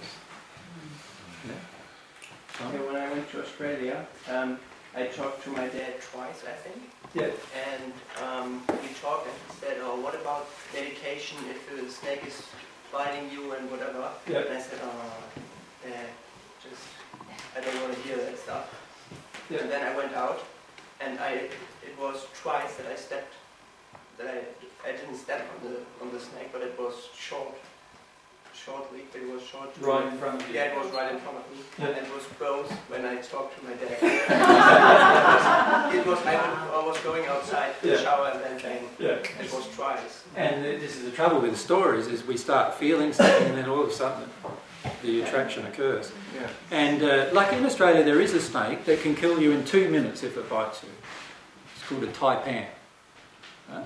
Okay, 2.61 2.77
when 2.87 2.95
I 2.95 3.11
went 3.11 3.29
to 3.31 3.41
Australia, 3.41 4.07
um, 4.31 4.57
I 4.95 5.07
talked 5.07 5.43
to 5.43 5.49
my 5.49 5.67
dad 5.67 5.99
twice, 5.99 6.43
I 6.47 6.53
think. 6.53 6.89
Yeah. 7.13 7.29
And 7.67 7.91
um, 8.23 8.63
we 8.81 8.87
talked 9.01 9.27
and 9.27 9.35
he 9.49 9.59
said, 9.59 9.77
oh, 9.81 9.99
what 9.99 10.15
about 10.15 10.47
medication 10.73 11.37
if 11.49 11.59
a 11.77 11.91
snake 11.91 12.23
is 12.25 12.47
biting 12.93 13.29
you 13.29 13.51
and 13.51 13.69
whatever? 13.69 14.09
Yeah. 14.25 14.47
And 14.47 14.57
I 14.57 14.61
said, 14.61 14.79
oh, 14.83 15.13
dad, 15.83 16.07
just, 16.63 16.81
I 17.57 17.59
don't 17.59 17.81
want 17.83 17.93
to 17.93 18.01
hear 18.07 18.15
that 18.15 18.39
stuff. 18.39 18.73
Yeah. 19.49 19.59
And 19.59 19.69
then 19.71 19.83
I 19.85 19.95
went 19.95 20.13
out 20.13 20.43
and 21.01 21.19
I, 21.19 21.31
it 21.83 21.95
was 21.99 22.25
twice 22.41 22.75
that 22.75 22.87
I 22.87 22.95
stepped, 22.95 23.33
that 24.17 24.27
I, 24.27 24.39
I 24.87 24.91
didn't 24.93 25.17
step 25.17 25.47
on 25.55 25.69
the, 25.71 25.77
on 26.05 26.11
the 26.13 26.19
snake, 26.19 26.49
but 26.51 26.61
it 26.61 26.77
was 26.79 26.93
short. 27.17 27.53
Shortly, 28.65 29.01
but 29.11 29.21
it 29.21 29.29
was 29.31 29.43
short. 29.43 29.69
Right 29.81 30.05
in 30.07 30.17
front 30.17 30.41
of 30.41 30.47
you. 30.47 30.55
Yeah, 30.55 30.71
it 30.71 30.77
was 30.81 30.89
right 30.93 31.11
in 31.11 31.19
front 31.19 31.37
of 31.37 31.43
me. 31.51 31.57
Yeah. 31.77 31.87
And 31.87 31.97
it 31.97 32.13
was 32.15 32.23
both 32.39 32.71
when 32.89 33.05
I 33.05 33.17
talked 33.17 33.57
to 33.59 33.65
my 33.65 33.73
dad. 33.73 33.97
it 35.93 36.05
was, 36.07 36.19
I, 36.25 36.35
would, 36.35 36.57
I 36.73 36.85
was 36.87 36.97
going 36.99 37.25
outside 37.27 37.73
to 37.81 37.87
Yeah. 37.89 37.97
shower 37.97 38.31
and 38.33 38.41
then 38.41 38.57
bang. 38.61 38.87
Yeah. 38.97 39.17
It 39.43 39.51
was 39.53 39.67
twice. 39.75 40.23
And 40.37 40.63
this 40.63 40.95
is 40.95 41.03
the 41.03 41.11
trouble 41.11 41.41
with 41.41 41.57
stories: 41.59 42.07
is 42.07 42.23
we 42.25 42.37
start 42.37 42.73
feeling 42.75 43.11
something, 43.11 43.49
and 43.49 43.57
then 43.57 43.67
all 43.69 43.81
of 43.83 43.89
a 43.89 43.93
sudden, 43.93 44.29
the 45.01 45.21
attraction 45.21 45.65
occurs. 45.65 46.11
Yeah. 46.35 46.49
And 46.71 47.03
uh, 47.03 47.29
like 47.33 47.53
in 47.53 47.65
Australia, 47.65 48.03
there 48.03 48.21
is 48.21 48.33
a 48.33 48.41
snake 48.41 48.85
that 48.85 49.01
can 49.01 49.15
kill 49.15 49.41
you 49.41 49.51
in 49.51 49.63
two 49.65 49.89
minutes 49.89 50.23
if 50.23 50.37
it 50.37 50.49
bites 50.49 50.83
you. 50.83 50.89
It's 51.75 51.87
called 51.87 52.03
a 52.03 52.07
taipan. 52.07 52.65
Uh, 53.71 53.83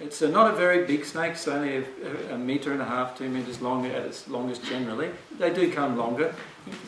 it's 0.00 0.22
a, 0.22 0.28
not 0.28 0.52
a 0.52 0.56
very 0.56 0.86
big 0.86 1.04
snake. 1.04 1.32
It's 1.32 1.46
only 1.46 1.76
a, 1.76 2.34
a, 2.34 2.38
metre 2.38 2.72
and 2.72 2.80
a 2.80 2.86
half, 2.86 3.18
two 3.18 3.28
metres 3.28 3.60
long 3.60 3.84
at 3.84 4.02
its 4.02 4.28
longest 4.28 4.64
generally. 4.64 5.10
They 5.38 5.52
do 5.52 5.70
come 5.72 5.98
longer. 5.98 6.34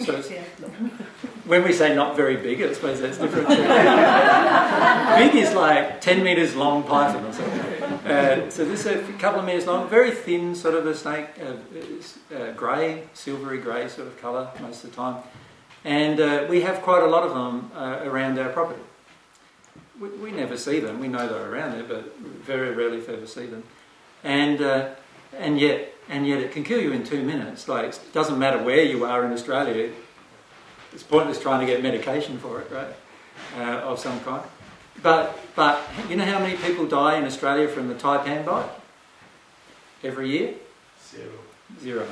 So 0.04 0.20
when 1.44 1.64
we 1.64 1.72
say 1.72 1.94
not 1.94 2.16
very 2.16 2.36
big, 2.36 2.62
I 2.62 2.72
suppose 2.72 3.00
that's 3.00 3.18
different. 3.18 3.48
big 5.32 5.34
is 5.34 5.54
like 5.54 6.00
10 6.00 6.22
metres 6.22 6.54
long 6.54 6.82
python 6.82 7.24
or 7.24 7.32
something. 7.32 7.82
Uh, 8.06 8.50
so 8.50 8.64
this 8.64 8.86
is 8.86 9.08
a 9.08 9.12
couple 9.14 9.40
of 9.40 9.46
metres 9.46 9.66
long, 9.66 9.88
very 9.88 10.10
thin 10.10 10.54
sort 10.54 10.74
of 10.74 10.86
a 10.86 10.94
snake, 10.94 11.28
uh, 11.40 12.34
uh, 12.34 12.52
grey, 12.52 13.04
silvery 13.14 13.58
grey 13.58 13.88
sort 13.88 14.08
of 14.08 14.20
colour 14.20 14.50
most 14.60 14.84
of 14.84 14.90
the 14.90 14.96
time. 14.96 15.22
And 15.84 16.20
uh, 16.20 16.46
we 16.48 16.62
have 16.62 16.82
quite 16.82 17.02
a 17.02 17.06
lot 17.06 17.24
of 17.24 17.34
them 17.34 17.70
uh, 17.74 18.00
around 18.04 18.38
our 18.38 18.50
property. 18.50 18.82
We, 20.00 20.08
we 20.10 20.30
never 20.30 20.56
see 20.56 20.80
them, 20.80 21.00
we 21.00 21.08
know 21.08 21.28
they're 21.28 21.52
around 21.52 21.72
there, 21.72 21.84
but 21.84 22.16
very 22.18 22.72
rarely 22.72 22.98
if 22.98 23.08
ever 23.08 23.26
see 23.26 23.46
them. 23.46 23.64
And, 24.24 24.60
uh, 24.60 24.90
and, 25.36 25.58
yet, 25.58 25.91
and 26.08 26.26
yet 26.26 26.40
it 26.40 26.52
can 26.52 26.64
kill 26.64 26.80
you 26.80 26.92
in 26.92 27.04
two 27.04 27.22
minutes. 27.22 27.68
Like, 27.68 27.86
it 27.86 28.00
doesn't 28.12 28.38
matter 28.38 28.62
where 28.62 28.82
you 28.82 29.04
are 29.04 29.24
in 29.24 29.32
Australia, 29.32 29.92
it's 30.92 31.02
pointless 31.02 31.40
trying 31.40 31.60
to 31.60 31.66
get 31.66 31.82
medication 31.82 32.38
for 32.38 32.60
it, 32.60 32.70
right? 32.70 32.94
Uh, 33.56 33.80
of 33.80 33.98
some 33.98 34.20
kind. 34.20 34.42
But, 35.02 35.38
but 35.56 35.82
you 36.08 36.16
know 36.16 36.24
how 36.24 36.38
many 36.38 36.56
people 36.56 36.86
die 36.86 37.16
in 37.16 37.24
Australia 37.24 37.66
from 37.66 37.88
the 37.88 37.94
taipan 37.94 38.44
bite? 38.44 38.68
Every 40.04 40.28
year? 40.28 40.54
Zero. 41.10 41.32
Zero, 41.80 42.06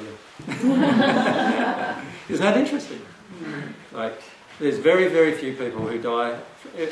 yeah. 0.49 2.03
Isn't 2.29 2.45
that 2.45 2.57
interesting? 2.57 3.01
Like, 3.93 4.23
there's 4.59 4.79
very, 4.79 5.09
very 5.09 5.33
few 5.35 5.53
people 5.55 5.87
who 5.87 6.01
die. 6.01 6.39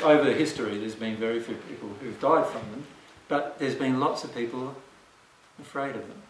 Over 0.03 0.31
history, 0.31 0.77
there's 0.77 0.95
been 0.95 1.15
very 1.15 1.39
few 1.39 1.55
people 1.55 1.89
who've 2.01 2.19
died 2.19 2.45
from 2.47 2.61
them, 2.71 2.85
but 3.27 3.57
there's 3.59 3.75
been 3.75 3.99
lots 3.99 4.23
of 4.23 4.33
people 4.35 4.75
afraid 5.59 5.95
of 5.95 6.07
them. 6.07 6.21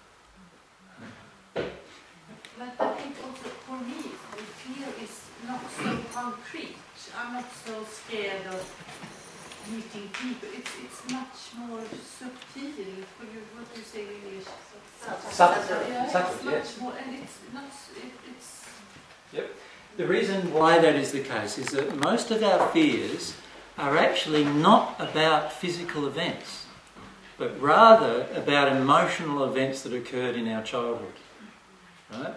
But 2.59 2.75
I 2.77 2.91
think 2.99 3.15
also 3.23 3.47
for 3.63 3.79
me, 3.87 4.11
the 4.35 4.43
fear 4.59 4.87
is 5.01 5.13
not 5.47 5.61
so 5.71 5.97
concrete. 6.13 6.75
I'm 7.17 7.31
not 7.31 7.45
so 7.65 7.85
scared 7.87 8.45
of 8.47 8.59
meeting 9.71 10.09
people. 10.11 10.49
It's 10.57 10.71
it's 10.83 11.01
much 11.09 11.37
more 11.57 11.79
subtle. 12.03 12.35
What 12.35 12.75
do 12.75 12.91
you, 12.91 13.43
what 13.55 13.73
do 13.73 13.79
you 13.79 13.85
say 13.85 14.01
in 14.01 14.27
English? 14.27 14.47
Subtle. 15.31 15.87
Yeah, 15.87 16.09
Subtle, 16.09 16.35
it's 16.35 16.75
yes. 16.75 16.79
more, 16.81 16.93
and 17.01 17.15
it's 17.15 17.37
not. 17.53 17.63
It, 17.95 18.11
it's 18.29 18.65
The 19.95 20.05
reason 20.05 20.53
why 20.53 20.79
that 20.79 20.95
is 20.95 21.13
the 21.13 21.21
case 21.21 21.57
is 21.57 21.67
that 21.67 21.95
most 21.95 22.29
of 22.29 22.43
our 22.43 22.67
fears 22.71 23.35
are 23.77 23.95
actually 23.95 24.43
not 24.43 24.99
about 24.99 25.53
physical 25.53 26.07
events, 26.07 26.65
but 27.37 27.57
rather 27.61 28.27
about 28.35 28.67
emotional 28.75 29.45
events 29.45 29.81
that 29.83 29.93
occurred 29.93 30.35
in 30.35 30.49
our 30.49 30.61
childhood. 30.61 31.13
Right? 32.11 32.35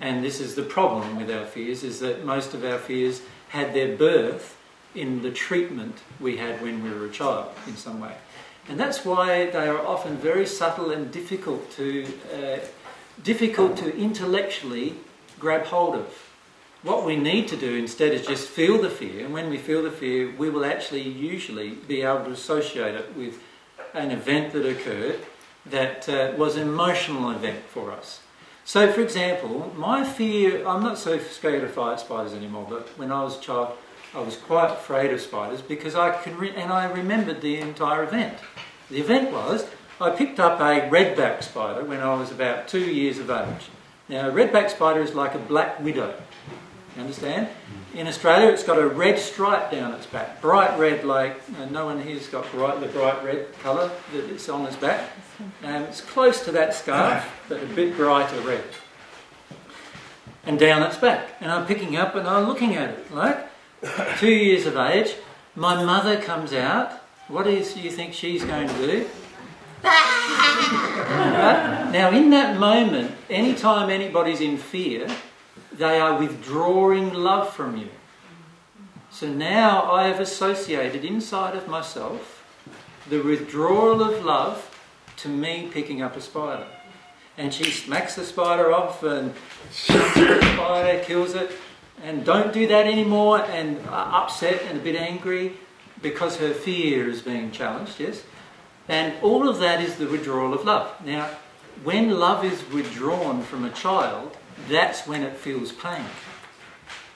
And 0.00 0.24
this 0.24 0.40
is 0.40 0.54
the 0.54 0.62
problem 0.62 1.16
with 1.16 1.30
our 1.30 1.44
fears 1.44 1.82
is 1.82 2.00
that 2.00 2.24
most 2.24 2.54
of 2.54 2.64
our 2.64 2.78
fears 2.78 3.22
had 3.48 3.74
their 3.74 3.96
birth 3.96 4.56
in 4.94 5.22
the 5.22 5.30
treatment 5.30 5.98
we 6.20 6.38
had 6.38 6.62
when 6.62 6.82
we 6.82 6.90
were 6.90 7.06
a 7.06 7.10
child 7.10 7.50
in 7.66 7.76
some 7.76 8.00
way. 8.00 8.14
And 8.68 8.80
that's 8.80 9.04
why 9.04 9.46
they 9.50 9.68
are 9.68 9.78
often 9.78 10.16
very 10.16 10.46
subtle 10.46 10.90
and 10.90 11.12
difficult 11.12 11.70
to 11.72 12.06
uh, 12.34 12.58
difficult 13.22 13.76
to 13.78 13.96
intellectually 13.96 14.94
grab 15.38 15.64
hold 15.66 15.94
of. 15.94 16.32
What 16.82 17.04
we 17.04 17.16
need 17.16 17.48
to 17.48 17.56
do 17.56 17.74
instead 17.74 18.12
is 18.12 18.26
just 18.26 18.48
feel 18.48 18.80
the 18.80 18.90
fear, 18.90 19.24
and 19.24 19.32
when 19.32 19.50
we 19.50 19.56
feel 19.56 19.82
the 19.82 19.90
fear, 19.90 20.32
we 20.36 20.50
will 20.50 20.64
actually 20.64 21.02
usually 21.02 21.70
be 21.70 22.02
able 22.02 22.24
to 22.24 22.32
associate 22.32 22.94
it 22.94 23.16
with 23.16 23.40
an 23.94 24.10
event 24.10 24.52
that 24.52 24.66
occurred 24.66 25.20
that 25.64 26.08
uh, 26.08 26.32
was 26.36 26.56
an 26.56 26.68
emotional 26.68 27.30
event 27.30 27.64
for 27.64 27.90
us. 27.90 28.20
So, 28.66 28.90
for 28.90 29.00
example, 29.00 29.72
my 29.76 30.02
fear 30.02 30.66
I'm 30.66 30.82
not 30.82 30.98
so 30.98 31.20
scared 31.20 31.62
of 31.62 31.70
fire 31.70 31.96
spiders 31.98 32.34
anymore, 32.34 32.66
but 32.68 32.88
when 32.98 33.12
I 33.12 33.22
was 33.22 33.38
a 33.38 33.40
child, 33.40 33.78
I 34.12 34.18
was 34.20 34.36
quite 34.36 34.72
afraid 34.72 35.12
of 35.12 35.20
spiders 35.20 35.62
because 35.62 35.94
I 35.94 36.20
can, 36.20 36.36
re- 36.36 36.52
and 36.52 36.72
I 36.72 36.90
remembered 36.90 37.42
the 37.42 37.58
entire 37.60 38.02
event. 38.02 38.38
The 38.90 38.98
event 38.98 39.30
was 39.30 39.68
I 40.00 40.10
picked 40.10 40.40
up 40.40 40.58
a 40.58 40.90
redback 40.90 41.44
spider 41.44 41.84
when 41.84 42.00
I 42.00 42.16
was 42.16 42.32
about 42.32 42.66
two 42.66 42.84
years 42.84 43.20
of 43.20 43.30
age. 43.30 43.68
Now, 44.08 44.28
a 44.28 44.32
redback 44.32 44.70
spider 44.70 45.00
is 45.00 45.14
like 45.14 45.36
a 45.36 45.38
black 45.38 45.78
widow. 45.78 46.20
You 46.96 47.02
understand? 47.02 47.48
In 47.94 48.08
Australia, 48.08 48.48
it's 48.48 48.64
got 48.64 48.78
a 48.80 48.86
red 48.88 49.20
stripe 49.20 49.70
down 49.70 49.92
its 49.92 50.06
back, 50.06 50.42
bright 50.42 50.76
red, 50.76 51.04
like 51.04 51.40
uh, 51.60 51.66
no 51.66 51.86
one 51.86 52.00
here's 52.00 52.26
got 52.26 52.50
bright, 52.50 52.80
the 52.80 52.88
bright 52.88 53.22
red 53.22 53.46
colour 53.60 53.92
that 54.12 54.24
it's 54.24 54.48
on 54.48 54.66
its 54.66 54.74
back. 54.74 55.08
Um, 55.38 55.82
it's 55.84 56.00
close 56.00 56.44
to 56.44 56.52
that 56.52 56.74
scarf, 56.74 57.28
but 57.48 57.62
a 57.62 57.66
bit 57.66 57.96
brighter 57.96 58.40
red. 58.40 58.64
And 60.44 60.58
down 60.58 60.82
its 60.82 60.96
back. 60.96 61.28
And 61.40 61.50
I'm 61.50 61.66
picking 61.66 61.96
up 61.96 62.14
and 62.14 62.26
I'm 62.26 62.46
looking 62.46 62.74
at 62.74 62.90
it. 62.90 63.12
Like, 63.12 63.48
two 64.18 64.32
years 64.32 64.66
of 64.66 64.76
age, 64.76 65.14
my 65.54 65.82
mother 65.84 66.20
comes 66.20 66.52
out. 66.52 66.92
What 67.28 67.46
is 67.46 67.76
you 67.76 67.90
think 67.90 68.14
she's 68.14 68.44
going 68.44 68.68
to 68.68 68.86
do? 68.86 69.08
Right? 69.82 71.82
Now, 71.92 72.10
in 72.10 72.30
that 72.30 72.58
moment, 72.58 73.12
anytime 73.30 73.88
anybody's 73.88 74.40
in 74.40 74.58
fear, 74.58 75.08
they 75.72 76.00
are 76.00 76.18
withdrawing 76.18 77.14
love 77.14 77.54
from 77.54 77.76
you. 77.76 77.88
So 79.10 79.28
now 79.28 79.90
I 79.90 80.08
have 80.08 80.20
associated 80.20 81.04
inside 81.04 81.56
of 81.56 81.68
myself 81.68 82.44
the 83.08 83.20
withdrawal 83.20 84.02
of 84.02 84.24
love 84.24 84.75
to 85.18 85.28
me 85.28 85.68
picking 85.72 86.02
up 86.02 86.16
a 86.16 86.20
spider. 86.20 86.66
And 87.38 87.52
she 87.52 87.70
smacks 87.70 88.14
the 88.14 88.24
spider 88.24 88.72
off 88.72 89.02
and 89.02 89.34
shoots 89.72 90.14
the 90.14 90.40
spider, 90.40 91.04
kills 91.04 91.34
it, 91.34 91.52
and 92.02 92.24
don't 92.24 92.52
do 92.52 92.66
that 92.66 92.86
anymore, 92.86 93.40
and 93.42 93.78
upset 93.88 94.62
and 94.62 94.78
a 94.78 94.82
bit 94.82 94.96
angry 94.96 95.54
because 96.02 96.36
her 96.36 96.52
fear 96.52 97.08
is 97.08 97.22
being 97.22 97.50
challenged, 97.50 98.00
yes? 98.00 98.22
And 98.88 99.14
all 99.22 99.48
of 99.48 99.58
that 99.58 99.80
is 99.82 99.96
the 99.96 100.06
withdrawal 100.06 100.54
of 100.54 100.64
love. 100.64 100.94
Now, 101.04 101.28
when 101.84 102.10
love 102.18 102.44
is 102.44 102.62
withdrawn 102.70 103.42
from 103.42 103.64
a 103.64 103.70
child, 103.70 104.36
that's 104.68 105.06
when 105.06 105.22
it 105.22 105.36
feels 105.36 105.72
pain. 105.72 106.04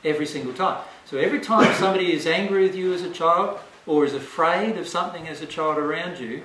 Every 0.04 0.26
single 0.26 0.52
time. 0.52 0.82
So 1.06 1.18
every 1.18 1.40
time 1.40 1.74
somebody 1.74 2.12
is 2.12 2.26
angry 2.26 2.62
with 2.62 2.74
you 2.74 2.92
as 2.92 3.02
a 3.02 3.10
child 3.10 3.58
or 3.86 4.04
is 4.04 4.14
afraid 4.14 4.76
of 4.76 4.86
something 4.86 5.28
as 5.28 5.40
a 5.40 5.46
child 5.46 5.78
around 5.78 6.18
you, 6.18 6.42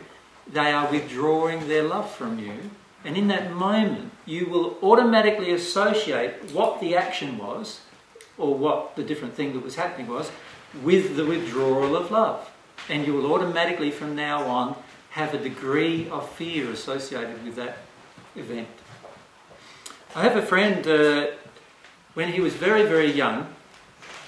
they 0.52 0.72
are 0.72 0.90
withdrawing 0.92 1.68
their 1.68 1.84
love 1.84 2.10
from 2.12 2.40
you. 2.40 2.72
And 3.04 3.18
in 3.18 3.28
that 3.28 3.54
moment, 3.54 4.12
you 4.26 4.48
will 4.48 4.78
automatically 4.82 5.52
associate 5.52 6.52
what 6.52 6.80
the 6.82 6.96
action 6.96 7.38
was 7.38 7.82
or 8.38 8.56
what 8.56 8.96
the 8.96 9.04
different 9.04 9.36
thing 9.36 9.54
that 9.54 9.64
was 9.64 9.76
happening 9.76 10.08
was 10.08 10.32
with 10.84 11.16
the 11.16 11.26
withdrawal 11.26 11.96
of 11.96 12.12
love. 12.12 12.50
And 12.90 13.06
you 13.06 13.14
will 13.14 13.32
automatically, 13.32 13.92
from 13.92 14.16
now 14.16 14.44
on, 14.46 14.76
have 15.12 15.34
a 15.34 15.38
degree 15.38 16.10
of 16.10 16.30
fear 16.32 16.70
associated 16.72 17.44
with 17.46 17.56
that 17.56 17.78
event. 18.36 18.68
I 20.16 20.24
have 20.24 20.36
a 20.36 20.42
friend, 20.42 20.86
uh, 20.88 21.28
when 22.16 22.32
he 22.34 22.42
was 22.42 22.54
very, 22.54 22.84
very 22.84 23.12
young, 23.12 23.48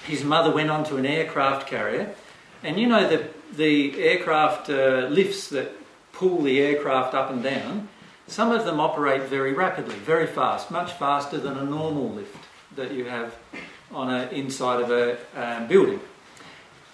his 0.06 0.24
mother 0.24 0.50
went 0.50 0.70
onto 0.70 0.96
an 0.96 1.04
aircraft 1.04 1.66
carrier, 1.66 2.14
and 2.62 2.78
you 2.78 2.86
know 2.86 3.08
the, 3.08 3.28
the 3.56 4.00
aircraft 4.02 4.70
uh, 4.70 5.06
lifts 5.10 5.48
that 5.50 5.72
pull 6.18 6.42
the 6.42 6.60
aircraft 6.60 7.14
up 7.14 7.30
and 7.30 7.42
down, 7.42 7.88
some 8.26 8.52
of 8.52 8.64
them 8.64 8.78
operate 8.78 9.22
very 9.22 9.52
rapidly, 9.52 9.96
very 9.96 10.26
fast, 10.26 10.70
much 10.70 10.92
faster 10.92 11.38
than 11.38 11.56
a 11.56 11.64
normal 11.64 12.10
lift 12.10 12.44
that 12.76 12.92
you 12.92 13.06
have 13.06 13.34
on 13.92 14.12
a, 14.12 14.28
inside 14.28 14.82
of 14.82 14.90
a 14.90 15.16
um, 15.34 15.66
building 15.66 16.00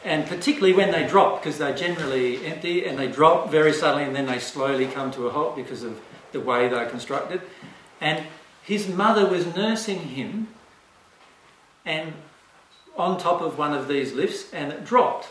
and 0.05 0.27
particularly 0.27 0.75
when 0.75 0.91
they 0.91 1.07
drop 1.07 1.41
because 1.41 1.57
they're 1.57 1.75
generally 1.75 2.45
empty 2.45 2.85
and 2.85 2.99
they 2.99 3.09
drop 3.09 3.51
very 3.51 3.73
suddenly 3.73 4.05
and 4.05 4.15
then 4.15 4.27
they 4.27 4.39
slowly 4.39 4.87
come 4.87 5.11
to 5.11 5.27
a 5.27 5.31
halt 5.31 5.57
because 5.57 5.83
of 5.83 5.99
the 6.33 6.41
way 6.41 6.69
they're 6.69 6.89
constructed. 6.89 7.41
And 8.01 8.27
his 8.63 8.87
mother 8.87 9.27
was 9.27 9.55
nursing 9.57 9.99
him 10.01 10.49
and 11.87 12.13
on 12.97 13.19
top 13.19 13.41
of 13.41 13.57
one 13.57 13.73
of 13.73 13.89
these 13.89 14.13
lifts 14.13 14.53
and 14.53 14.73
it 14.73 14.85
dropped. 14.85 15.27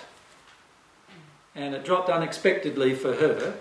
And 1.55 1.75
it 1.75 1.85
dropped 1.85 2.09
unexpectedly 2.09 2.95
for 2.95 3.13
her. 3.13 3.55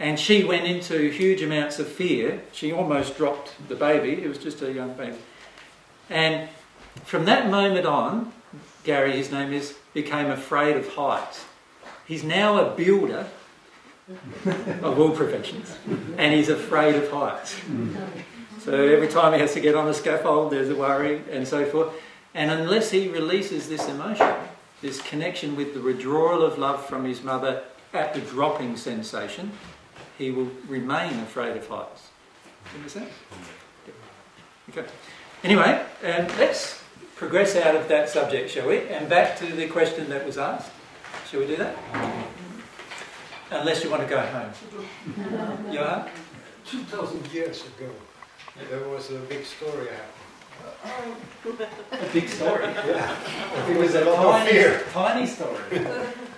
And 0.00 0.18
she 0.18 0.44
went 0.44 0.66
into 0.66 1.10
huge 1.10 1.42
amounts 1.42 1.78
of 1.78 1.88
fear. 1.88 2.42
She 2.52 2.72
almost 2.72 3.16
dropped 3.16 3.54
the 3.68 3.74
baby. 3.74 4.22
It 4.22 4.28
was 4.28 4.38
just 4.38 4.62
a 4.62 4.72
young 4.72 4.92
baby. 4.94 5.16
And 6.08 6.48
from 7.04 7.24
that 7.24 7.50
moment 7.50 7.86
on, 7.86 8.32
Gary, 8.84 9.12
his 9.16 9.32
name 9.32 9.52
is, 9.52 9.76
became 9.94 10.30
afraid 10.30 10.76
of 10.76 10.88
heights. 10.94 11.44
He's 12.06 12.22
now 12.22 12.58
a 12.58 12.74
builder 12.74 13.26
of 14.82 14.98
all 14.98 15.10
professions, 15.10 15.76
and 16.16 16.32
he's 16.32 16.48
afraid 16.48 16.94
of 16.94 17.10
heights. 17.10 17.60
So 18.60 18.72
every 18.72 19.08
time 19.08 19.34
he 19.34 19.40
has 19.40 19.52
to 19.54 19.60
get 19.60 19.74
on 19.74 19.86
a 19.88 19.94
scaffold, 19.94 20.52
there's 20.52 20.70
a 20.70 20.74
worry, 20.74 21.22
and 21.30 21.46
so 21.46 21.66
forth. 21.66 21.92
And 22.34 22.50
unless 22.50 22.90
he 22.90 23.08
releases 23.08 23.68
this 23.68 23.86
emotion, 23.88 24.32
this 24.80 25.02
connection 25.02 25.56
with 25.56 25.74
the 25.74 25.80
withdrawal 25.80 26.42
of 26.42 26.56
love 26.56 26.86
from 26.86 27.04
his 27.04 27.22
mother 27.22 27.62
at 27.92 28.14
the 28.14 28.20
dropping 28.20 28.76
sensation, 28.76 29.52
he 30.18 30.30
will 30.32 30.50
remain 30.66 31.14
afraid 31.20 31.56
of 31.56 31.66
heights. 31.68 32.08
Understand? 32.74 33.08
Okay. 34.70 34.84
Anyway, 35.44 35.80
um, 36.04 36.26
let's 36.38 36.82
progress 37.16 37.56
out 37.56 37.76
of 37.76 37.88
that 37.88 38.08
subject, 38.08 38.50
shall 38.50 38.68
we? 38.68 38.80
And 38.88 39.08
back 39.08 39.38
to 39.38 39.46
the 39.46 39.68
question 39.68 40.08
that 40.10 40.26
was 40.26 40.36
asked. 40.36 40.70
Shall 41.30 41.40
we 41.40 41.46
do 41.46 41.56
that? 41.56 41.76
Unless 43.50 43.84
you 43.84 43.90
want 43.90 44.02
to 44.02 44.08
go 44.08 44.20
home. 44.20 44.50
You 45.72 45.80
are? 45.80 46.08
2,000 46.66 47.32
years 47.32 47.62
ago, 47.62 47.90
there 48.68 48.86
was 48.88 49.10
a 49.10 49.18
big 49.20 49.44
story 49.44 49.86
happening. 49.86 50.18
A 51.92 52.12
big 52.12 52.28
story? 52.28 52.64
Yeah. 52.64 53.16
It 53.70 53.76
was 53.78 53.94
a 53.94 54.02
a 54.02 54.04
lot 54.04 54.18
of 54.18 54.32
tiny, 54.32 54.50
fear. 54.50 54.82
tiny 54.92 55.26
story. 55.26 55.58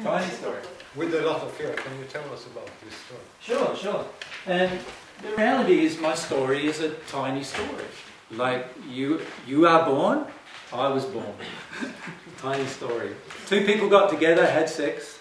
tiny 0.03 0.31
story. 0.31 0.59
With 0.97 1.15
a 1.15 1.23
lot 1.23 1.43
of 1.43 1.53
fear. 1.53 1.73
Can 1.75 1.99
you 1.99 2.05
tell 2.07 2.25
us 2.33 2.47
about 2.47 2.69
this 2.85 2.95
story? 2.95 3.21
Sure, 3.41 3.77
sure. 3.77 4.05
And 4.47 4.81
the 5.23 5.37
reality 5.37 5.85
is, 5.85 6.01
my 6.01 6.15
story 6.15 6.67
is 6.67 6.81
a 6.81 6.91
tiny 7.09 7.45
story. 7.45 7.85
Like 8.33 8.67
you, 8.89 9.21
you 9.47 9.67
are 9.67 9.85
born, 9.87 10.27
I 10.73 10.89
was 10.89 11.05
born. 11.05 11.35
tiny 12.39 12.67
story. 12.67 13.15
Two 13.47 13.65
people 13.65 13.89
got 13.89 14.11
together, 14.11 14.47
had 14.47 14.69
sex, 14.69 15.19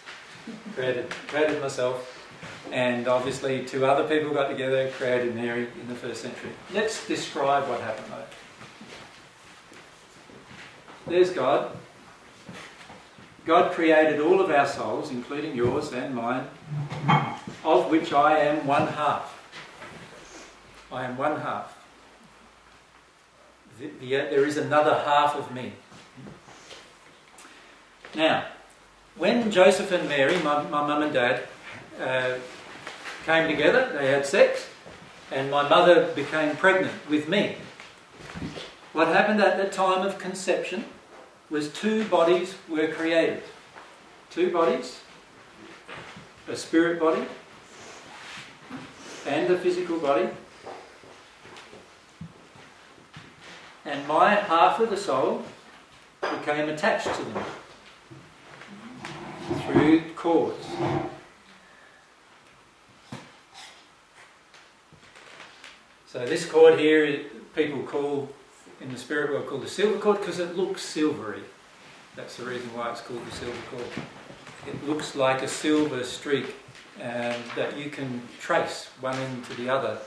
created, 0.74 1.10
created 1.28 1.62
myself, 1.62 2.16
and 2.72 3.08
obviously 3.08 3.66
two 3.66 3.86
other 3.86 4.08
people 4.08 4.34
got 4.34 4.50
together, 4.50 4.90
created 4.92 5.36
Mary 5.36 5.68
in 5.82 5.88
the 5.88 5.96
first 5.96 6.22
century. 6.22 6.52
Let's 6.74 7.08
describe 7.08 7.68
what 7.68 7.82
happened 7.82 8.08
though. 8.10 8.26
There's 11.12 11.32
God. 11.32 11.76
God 13.46 13.72
created 13.72 14.20
all 14.20 14.42
of 14.42 14.50
our 14.50 14.68
souls, 14.68 15.12
including 15.12 15.56
yours 15.56 15.92
and 15.92 16.14
mine, 16.14 16.48
of 17.64 17.90
which 17.90 18.14
I 18.14 18.38
am 18.38 18.68
one 18.68 18.88
half. 18.88 19.36
I 20.92 21.06
am 21.06 21.18
one 21.18 21.40
half. 21.42 21.78
The, 23.80 23.88
the, 24.00 24.10
there 24.10 24.46
is 24.46 24.58
another 24.58 24.96
half 25.06 25.36
of 25.36 25.54
me. 25.54 25.74
Now, 28.16 28.46
when 29.16 29.52
Joseph 29.52 29.92
and 29.92 30.08
Mary, 30.10 30.38
my, 30.38 30.64
my 30.64 30.86
mum 30.86 31.04
and 31.04 31.14
dad, 31.14 31.44
uh, 32.02 32.36
came 33.26 33.48
together, 33.48 33.92
they 33.94 34.08
had 34.08 34.26
sex, 34.26 34.68
and 35.32 35.52
my 35.52 35.68
mother 35.68 36.12
became 36.16 36.56
pregnant 36.56 36.94
with 37.10 37.30
me. 37.30 37.58
What 38.94 39.10
happened 39.10 39.42
at 39.42 39.58
the 39.58 39.70
time 39.70 40.06
of 40.06 40.18
conception 40.18 40.86
was 41.50 41.70
two 41.74 42.06
bodies 42.06 42.56
were 42.68 42.88
created. 42.88 43.44
Two 44.30 44.52
bodies, 44.52 45.00
a 46.48 46.56
spirit 46.56 47.00
body 47.00 47.26
and 49.26 49.52
a 49.52 49.58
physical 49.58 49.98
body. 49.98 50.30
And 53.86 54.08
my 54.08 54.36
half 54.36 54.80
of 54.80 54.90
the 54.90 54.98
soul 54.98 55.44
became 56.22 56.70
attached 56.70 57.14
to 57.16 57.24
them 57.24 57.44
through 59.62 60.02
cords. 60.16 60.66
So 66.06 66.26
this 66.26 66.46
cord 66.46 66.80
here, 66.80 67.26
people 67.56 67.84
call 67.84 68.30
in 68.82 68.92
the 68.92 68.98
spirit 68.98 69.32
world 69.32 69.48
called 69.48 69.64
the 69.64 69.70
silver 69.70 70.00
cord 70.00 70.20
because 70.20 70.40
it 70.40 70.56
looks 70.56 70.82
silvery. 70.82 71.42
That's 72.16 72.38
the 72.38 72.46
reason 72.46 72.68
why 72.74 72.92
it's 72.92 73.02
called 73.02 73.26
the 73.26 73.32
silver 73.32 73.58
cord. 73.72 73.86
It 74.68 74.88
looks 74.88 75.16
like 75.16 75.42
a 75.42 75.48
silver 75.48 76.04
streak 76.04 76.56
um, 77.02 77.36
that 77.56 77.78
you 77.78 77.90
can 77.90 78.22
trace 78.40 78.90
one 79.00 79.16
end 79.18 79.46
to 79.46 79.54
the 79.56 79.70
other. 79.70 80.00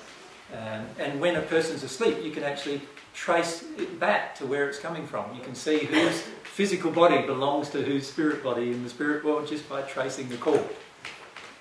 Um, 0.52 0.86
and 0.98 1.20
when 1.20 1.36
a 1.36 1.42
person's 1.42 1.82
asleep, 1.82 2.22
you 2.22 2.30
can 2.30 2.42
actually 2.42 2.82
trace 3.14 3.64
it 3.78 3.98
back 3.98 4.34
to 4.36 4.46
where 4.46 4.68
it's 4.68 4.78
coming 4.78 5.06
from. 5.06 5.34
You 5.34 5.42
can 5.42 5.54
see 5.54 5.78
whose 5.78 6.20
physical 6.44 6.90
body 6.90 7.26
belongs 7.26 7.70
to 7.70 7.82
whose 7.82 8.06
spirit 8.08 8.42
body 8.42 8.70
in 8.70 8.82
the 8.82 8.90
spirit 8.90 9.24
world 9.24 9.46
just 9.46 9.68
by 9.68 9.82
tracing 9.82 10.28
the 10.28 10.36
cord 10.36 10.64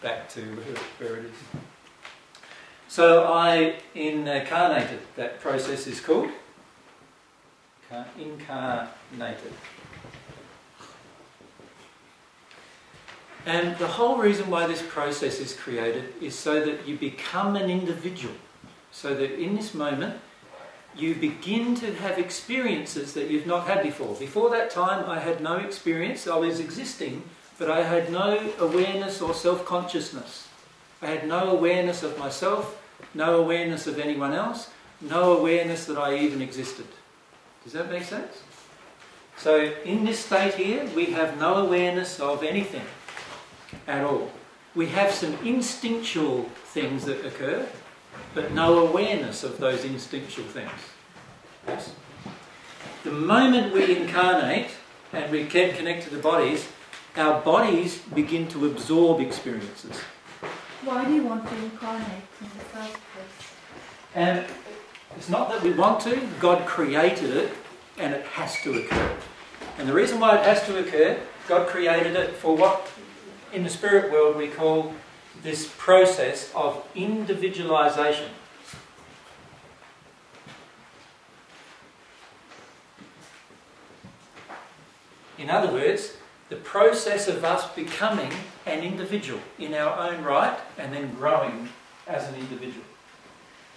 back 0.01 0.29
to 0.29 0.41
where 0.97 1.17
it 1.17 1.25
is. 1.25 1.61
So 2.87 3.23
I 3.23 3.75
incarnated. 3.95 4.99
That 5.15 5.39
process 5.39 5.87
is 5.87 6.01
called 6.01 6.29
incarnated. 8.17 9.53
And 13.45 13.75
the 13.77 13.87
whole 13.87 14.17
reason 14.17 14.49
why 14.49 14.67
this 14.67 14.83
process 14.87 15.39
is 15.39 15.53
created 15.55 16.13
is 16.21 16.35
so 16.35 16.63
that 16.63 16.87
you 16.87 16.95
become 16.97 17.55
an 17.55 17.69
individual. 17.69 18.35
So 18.91 19.15
that 19.15 19.39
in 19.39 19.55
this 19.55 19.73
moment, 19.73 20.19
you 20.95 21.15
begin 21.15 21.75
to 21.75 21.93
have 21.95 22.19
experiences 22.19 23.13
that 23.13 23.29
you've 23.29 23.47
not 23.47 23.65
had 23.67 23.81
before. 23.81 24.15
Before 24.15 24.49
that 24.49 24.69
time, 24.69 25.09
I 25.09 25.19
had 25.19 25.41
no 25.41 25.55
experience. 25.55 26.27
I 26.27 26.35
was 26.35 26.59
existing, 26.59 27.23
but 27.57 27.71
I 27.71 27.83
had 27.83 28.11
no 28.11 28.51
awareness 28.59 29.21
or 29.21 29.33
self 29.33 29.65
consciousness. 29.65 30.49
I 31.01 31.07
had 31.07 31.27
no 31.27 31.49
awareness 31.49 32.03
of 32.03 32.19
myself, 32.19 32.77
no 33.13 33.39
awareness 33.39 33.87
of 33.87 33.97
anyone 33.97 34.33
else, 34.33 34.69
no 34.99 35.37
awareness 35.37 35.85
that 35.85 35.97
I 35.97 36.17
even 36.17 36.41
existed. 36.41 36.85
Does 37.63 37.73
that 37.73 37.89
make 37.89 38.03
sense? 38.03 38.41
So, 39.37 39.73
in 39.85 40.05
this 40.05 40.19
state 40.19 40.55
here, 40.55 40.87
we 40.95 41.05
have 41.07 41.39
no 41.39 41.55
awareness 41.65 42.19
of 42.19 42.43
anything 42.43 42.85
at 43.87 44.03
all. 44.03 44.31
We 44.75 44.87
have 44.87 45.11
some 45.11 45.33
instinctual 45.45 46.43
things 46.65 47.05
that 47.05 47.25
occur, 47.25 47.67
but 48.33 48.51
no 48.51 48.79
awareness 48.87 49.43
of 49.43 49.57
those 49.57 49.83
instinctual 49.83 50.45
things. 50.45 50.71
Yes? 51.67 51.93
The 53.03 53.11
moment 53.11 53.73
we 53.73 53.97
incarnate 53.97 54.71
and 55.11 55.31
we 55.31 55.45
can 55.45 55.75
connect 55.75 56.03
to 56.03 56.09
the 56.09 56.21
bodies, 56.21 56.67
our 57.17 57.41
bodies 57.41 57.99
begin 58.13 58.47
to 58.49 58.67
absorb 58.67 59.19
experiences. 59.19 59.99
Why 60.83 61.05
do 61.05 61.13
you 61.13 61.23
want 61.23 61.47
to 61.47 61.55
incarnate 61.57 62.23
in 62.39 62.47
the 62.57 62.63
first 62.65 62.93
place? 62.93 63.51
And 64.15 64.45
it's 65.21 65.29
not 65.29 65.49
that 65.49 65.61
we 65.61 65.69
want 65.69 66.01
to, 66.01 66.19
God 66.39 66.65
created 66.65 67.29
it 67.29 67.53
and 67.99 68.11
it 68.11 68.25
has 68.25 68.59
to 68.63 68.73
occur. 68.73 69.15
And 69.77 69.87
the 69.87 69.93
reason 69.93 70.19
why 70.19 70.35
it 70.35 70.43
has 70.43 70.65
to 70.65 70.79
occur, 70.79 71.19
God 71.47 71.67
created 71.67 72.15
it 72.15 72.33
for 72.33 72.57
what 72.57 72.87
in 73.53 73.63
the 73.63 73.69
spirit 73.69 74.11
world 74.11 74.35
we 74.35 74.47
call 74.47 74.95
this 75.43 75.71
process 75.77 76.51
of 76.55 76.83
individualization. 76.95 78.31
In 85.37 85.51
other 85.51 85.71
words, 85.71 86.17
the 86.49 86.55
process 86.55 87.27
of 87.27 87.45
us 87.45 87.71
becoming 87.75 88.31
an 88.65 88.79
individual 88.79 89.39
in 89.59 89.75
our 89.75 90.09
own 90.09 90.23
right 90.23 90.57
and 90.79 90.91
then 90.91 91.13
growing 91.13 91.69
as 92.07 92.27
an 92.27 92.33
individual. 92.33 92.85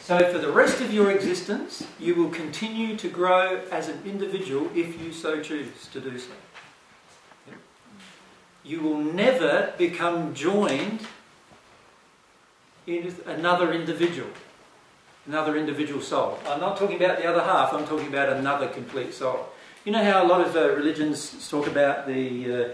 So, 0.04 0.18
for 0.30 0.36
the 0.36 0.52
rest 0.52 0.82
of 0.82 0.92
your 0.92 1.10
existence, 1.10 1.86
you 1.98 2.14
will 2.14 2.28
continue 2.28 2.94
to 2.94 3.08
grow 3.08 3.62
as 3.72 3.88
an 3.88 4.02
individual 4.04 4.68
if 4.74 5.00
you 5.00 5.10
so 5.14 5.40
choose 5.40 5.86
to 5.94 5.98
do 5.98 6.18
so. 6.18 6.32
You 8.62 8.82
will 8.82 8.98
never 8.98 9.72
become 9.78 10.34
joined 10.34 11.06
in 12.86 13.14
another 13.24 13.72
individual, 13.72 14.28
another 15.26 15.56
individual 15.56 16.02
soul. 16.02 16.38
I'm 16.46 16.60
not 16.60 16.76
talking 16.76 17.02
about 17.02 17.16
the 17.16 17.26
other 17.26 17.40
half, 17.40 17.72
I'm 17.72 17.86
talking 17.86 18.08
about 18.08 18.28
another 18.28 18.68
complete 18.68 19.14
soul. 19.14 19.48
You 19.86 19.92
know 19.92 20.04
how 20.04 20.22
a 20.22 20.28
lot 20.28 20.42
of 20.46 20.54
uh, 20.54 20.68
religions 20.74 21.48
talk 21.48 21.66
about 21.66 22.06
the 22.06 22.52
uh, 22.54 22.68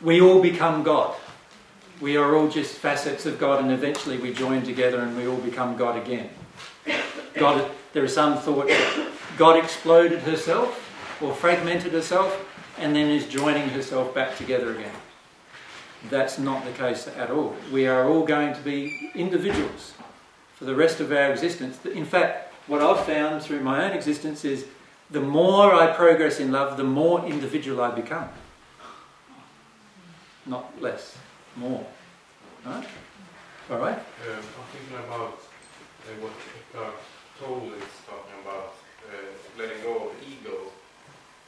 we 0.00 0.20
all 0.20 0.40
become 0.40 0.84
God. 0.84 1.16
We 2.00 2.16
are 2.16 2.36
all 2.36 2.48
just 2.48 2.76
facets 2.76 3.26
of 3.26 3.40
God, 3.40 3.60
and 3.60 3.72
eventually 3.72 4.18
we 4.18 4.32
join 4.32 4.62
together 4.62 5.00
and 5.00 5.16
we 5.16 5.26
all 5.26 5.38
become 5.38 5.76
God 5.76 6.00
again. 6.00 6.30
God, 7.34 7.70
there 7.92 8.04
is 8.04 8.14
some 8.14 8.38
thought 8.38 8.68
that 8.68 9.08
God 9.36 9.62
exploded 9.62 10.20
herself 10.20 10.80
or 11.20 11.34
fragmented 11.34 11.92
herself 11.92 12.48
and 12.78 12.94
then 12.94 13.10
is 13.10 13.26
joining 13.26 13.68
herself 13.70 14.14
back 14.14 14.36
together 14.36 14.72
again. 14.72 14.94
That's 16.10 16.38
not 16.38 16.64
the 16.64 16.72
case 16.72 17.08
at 17.08 17.30
all. 17.30 17.56
We 17.72 17.86
are 17.86 18.08
all 18.08 18.24
going 18.24 18.54
to 18.54 18.60
be 18.60 19.10
individuals 19.14 19.94
for 20.54 20.64
the 20.64 20.74
rest 20.74 21.00
of 21.00 21.10
our 21.10 21.32
existence. 21.32 21.84
In 21.86 22.04
fact, 22.04 22.52
what 22.66 22.80
I've 22.80 23.04
found 23.04 23.42
through 23.42 23.60
my 23.60 23.84
own 23.84 23.92
existence 23.92 24.44
is 24.44 24.66
the 25.10 25.20
more 25.20 25.74
I 25.74 25.92
progress 25.92 26.40
in 26.40 26.52
love, 26.52 26.76
the 26.76 26.84
more 26.84 27.24
individual 27.24 27.80
I 27.80 27.90
become. 27.90 28.28
Not 30.46 30.80
less, 30.80 31.16
more. 31.56 31.86
Right? 32.64 32.86
All 33.70 33.78
right? 33.78 33.98
I'm 33.98 34.42
thinking 34.72 34.96
about 35.06 35.40
what 36.20 36.32
Tolle 37.38 37.72
is 37.74 37.94
talking 38.06 38.38
about, 38.44 38.74
uh, 39.10 39.34
letting 39.58 39.82
go 39.82 40.08
of 40.08 40.12
ego. 40.22 40.70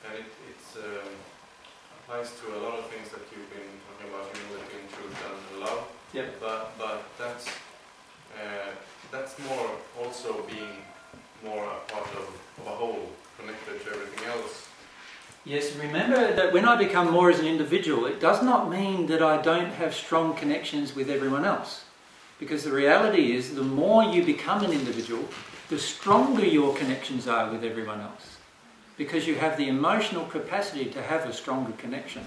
And 0.04 0.18
it 0.18 0.30
it's, 0.50 0.76
um, 0.76 1.14
applies 2.00 2.32
to 2.40 2.56
a 2.56 2.58
lot 2.58 2.78
of 2.78 2.86
things 2.90 3.08
that 3.10 3.22
you've 3.30 3.50
been 3.50 3.70
talking 3.86 4.12
about, 4.12 4.26
humility 4.34 4.76
and 4.82 4.90
truth 4.90 5.14
and 5.26 5.60
love. 5.60 5.86
Yeah. 6.12 6.26
But, 6.40 6.76
but 6.78 7.04
that's, 7.18 7.46
uh, 8.34 8.70
that's 9.12 9.38
more 9.48 9.70
also 10.02 10.42
being 10.42 10.82
more 11.44 11.64
a 11.64 11.92
part 11.92 12.08
of, 12.14 12.28
of 12.60 12.66
a 12.66 12.70
whole, 12.70 13.10
connected 13.38 13.84
to 13.84 13.90
everything 13.90 14.26
else. 14.28 14.68
Yes, 15.44 15.76
remember 15.76 16.34
that 16.34 16.52
when 16.52 16.64
I 16.64 16.74
become 16.74 17.12
more 17.12 17.30
as 17.30 17.38
an 17.38 17.46
individual, 17.46 18.06
it 18.06 18.20
does 18.20 18.42
not 18.42 18.68
mean 18.68 19.06
that 19.06 19.22
I 19.22 19.40
don't 19.40 19.70
have 19.74 19.94
strong 19.94 20.34
connections 20.34 20.96
with 20.96 21.08
everyone 21.08 21.44
else. 21.44 21.84
Because 22.40 22.64
the 22.64 22.72
reality 22.72 23.32
is, 23.36 23.54
the 23.54 23.62
more 23.62 24.02
you 24.02 24.24
become 24.24 24.64
an 24.64 24.72
individual, 24.72 25.24
the 25.68 25.78
stronger 25.78 26.44
your 26.44 26.74
connections 26.76 27.26
are 27.26 27.50
with 27.50 27.64
everyone 27.64 28.00
else. 28.00 28.38
Because 28.96 29.26
you 29.26 29.34
have 29.34 29.56
the 29.56 29.68
emotional 29.68 30.24
capacity 30.24 30.86
to 30.86 31.02
have 31.02 31.26
a 31.26 31.32
stronger 31.32 31.72
connection. 31.72 32.24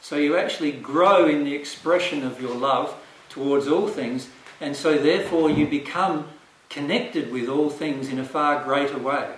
So 0.00 0.16
you 0.16 0.36
actually 0.36 0.72
grow 0.72 1.26
in 1.26 1.44
the 1.44 1.54
expression 1.54 2.24
of 2.24 2.40
your 2.40 2.54
love 2.54 2.94
towards 3.28 3.66
all 3.66 3.88
things, 3.88 4.28
and 4.60 4.76
so 4.76 4.96
therefore 4.96 5.50
you 5.50 5.66
become 5.66 6.28
connected 6.68 7.32
with 7.32 7.48
all 7.48 7.70
things 7.70 8.08
in 8.08 8.18
a 8.18 8.24
far 8.24 8.62
greater 8.62 8.98
way. 8.98 9.34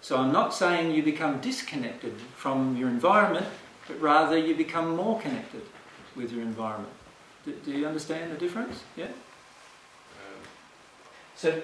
So 0.00 0.16
I'm 0.18 0.32
not 0.32 0.54
saying 0.54 0.92
you 0.92 1.02
become 1.02 1.40
disconnected 1.40 2.14
from 2.36 2.76
your 2.76 2.88
environment, 2.88 3.46
but 3.88 4.00
rather 4.00 4.38
you 4.38 4.54
become 4.54 4.94
more 4.94 5.20
connected 5.20 5.62
with 6.14 6.32
your 6.32 6.42
environment. 6.42 6.92
Do, 7.44 7.52
do 7.64 7.72
you 7.72 7.86
understand 7.86 8.30
the 8.30 8.36
difference? 8.36 8.84
Yeah? 8.96 9.06
Um, 9.06 10.40
so, 11.34 11.60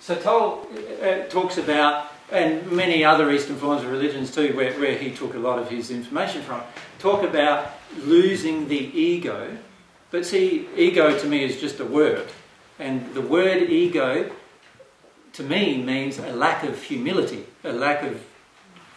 so 0.00 0.16
Tolle 0.16 0.66
uh, 1.02 1.28
talks 1.28 1.58
about, 1.58 2.06
and 2.32 2.70
many 2.72 3.04
other 3.04 3.30
Eastern 3.30 3.56
forms 3.56 3.82
of 3.82 3.90
religions 3.90 4.34
too, 4.34 4.56
where, 4.56 4.72
where 4.80 4.96
he 4.96 5.10
took 5.10 5.34
a 5.34 5.38
lot 5.38 5.58
of 5.58 5.70
his 5.70 5.90
information 5.90 6.42
from, 6.42 6.62
talk 6.98 7.22
about 7.22 7.72
losing 7.98 8.66
the 8.68 8.78
ego. 8.98 9.56
But 10.10 10.26
see, 10.26 10.68
ego 10.76 11.16
to 11.16 11.26
me 11.26 11.44
is 11.44 11.60
just 11.60 11.78
a 11.80 11.84
word. 11.84 12.28
And 12.78 13.14
the 13.14 13.20
word 13.20 13.62
ego 13.70 14.32
to 15.34 15.42
me 15.42 15.82
means 15.82 16.18
a 16.18 16.32
lack 16.32 16.64
of 16.64 16.82
humility, 16.82 17.44
a 17.62 17.72
lack 17.72 18.02
of 18.02 18.24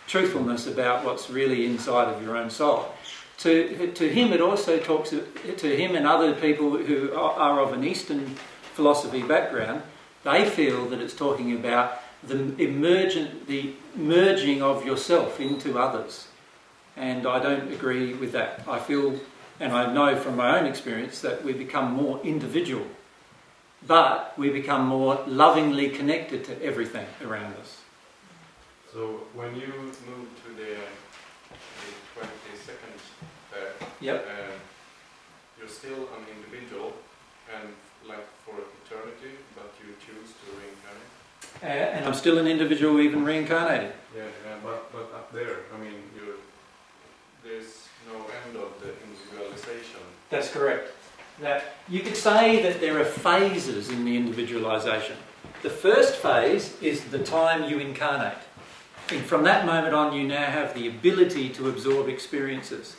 truthfulness 0.08 0.68
about 0.68 1.04
what's 1.04 1.30
really 1.30 1.66
inside 1.66 2.08
of 2.14 2.24
your 2.24 2.38
own 2.38 2.50
soul. 2.50 2.94
To, 3.40 3.92
to 3.92 4.10
him, 4.10 4.32
it 4.32 4.42
also 4.42 4.80
talks 4.80 5.10
to 5.10 5.76
him 5.76 5.96
and 5.96 6.08
other 6.08 6.34
people 6.34 6.78
who 6.78 7.14
are 7.14 7.60
of 7.60 7.74
an 7.74 7.84
Eastern 7.84 8.36
philosophy 8.74 9.22
background. 9.22 9.82
They 10.24 10.50
feel 10.50 10.86
that 10.88 11.00
it's 11.00 11.16
talking 11.16 11.54
about 11.54 12.02
the 12.24 12.56
emergent, 12.62 13.48
the 13.48 13.74
merging 13.96 14.62
of 14.62 14.86
yourself 14.86 15.40
into 15.40 15.78
others, 15.78 16.28
and 16.96 17.28
I 17.28 17.40
don't 17.40 17.72
agree 17.72 18.14
with 18.14 18.32
that. 18.32 18.62
I 18.68 18.80
feel, 18.80 19.20
and 19.60 19.74
I 19.74 19.92
know 19.92 20.16
from 20.16 20.38
my 20.38 20.60
own 20.60 20.66
experience, 20.66 21.20
that 21.22 21.44
we 21.44 21.54
become 21.54 21.92
more 21.92 22.22
individual 22.24 22.86
but 23.88 24.34
we 24.38 24.50
become 24.50 24.86
more 24.86 25.22
lovingly 25.28 25.90
connected 25.90 26.44
to 26.46 26.64
everything 26.64 27.06
around 27.24 27.54
us. 27.56 27.82
So 28.92 29.22
when 29.34 29.56
you 29.56 29.68
move 29.68 30.30
to 30.46 30.54
the, 30.56 30.78
the 31.50 32.22
22nd 32.22 33.00
there, 33.52 33.74
yep. 34.00 34.26
Uh, 34.28 34.52
you're 35.58 35.68
still 35.68 36.08
an 36.18 36.26
individual 36.36 36.94
and 37.54 37.70
like 38.08 38.26
for 38.46 38.56
eternity, 38.86 39.38
but 39.56 39.74
you 39.80 39.94
choose 40.00 40.34
to 40.42 40.48
reincarnate? 40.60 41.12
Uh, 41.62 41.98
and 41.98 42.06
I'm 42.06 42.14
still 42.14 42.38
an 42.38 42.48
individual 42.48 43.00
even 43.00 43.24
reincarnated. 43.24 43.94
Yeah, 44.16 44.24
yeah 44.24 44.56
but, 44.64 44.92
but 44.92 45.12
up 45.16 45.32
there, 45.32 45.60
I 45.74 45.78
mean, 45.78 45.96
you 46.16 46.36
there's 47.44 47.88
no 48.08 48.16
end 48.16 48.58
of 48.58 48.80
the 48.82 48.94
individualization. 49.04 50.00
That's 50.30 50.52
correct 50.52 50.90
that 51.42 51.76
you 51.90 52.02
could 52.02 52.16
say 52.16 52.62
that 52.62 52.80
there 52.80 53.00
are 53.00 53.06
phases 53.06 53.90
in 53.90 54.06
the 54.06 54.16
individualization. 54.16 55.18
The 55.62 55.70
first 55.70 56.16
phase 56.16 56.80
is 56.82 57.04
the 57.06 57.20
time 57.20 57.70
you 57.70 57.80
incarnate. 57.80 58.38
And 59.10 59.22
from 59.22 59.44
that 59.44 59.66
moment 59.66 59.94
on, 59.94 60.14
you 60.14 60.28
now 60.28 60.46
have 60.46 60.74
the 60.74 60.88
ability 60.88 61.50
to 61.50 61.70
absorb 61.70 62.08
experiences. 62.08 62.96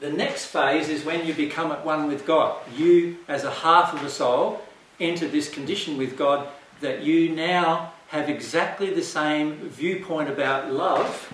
The 0.00 0.10
next 0.10 0.46
phase 0.46 0.88
is 0.88 1.04
when 1.04 1.26
you 1.26 1.34
become 1.34 1.72
at 1.72 1.84
one 1.84 2.08
with 2.08 2.26
God. 2.26 2.60
You, 2.76 3.18
as 3.28 3.44
a 3.44 3.50
half 3.50 3.94
of 3.94 4.02
a 4.02 4.10
soul, 4.10 4.60
enter 5.00 5.28
this 5.28 5.48
condition 5.48 5.96
with 5.96 6.16
God 6.16 6.48
that 6.80 7.02
you 7.02 7.30
now 7.30 7.92
have 8.08 8.28
exactly 8.28 8.90
the 8.90 9.02
same 9.02 9.68
viewpoint 9.68 10.28
about 10.28 10.72
love 10.72 11.32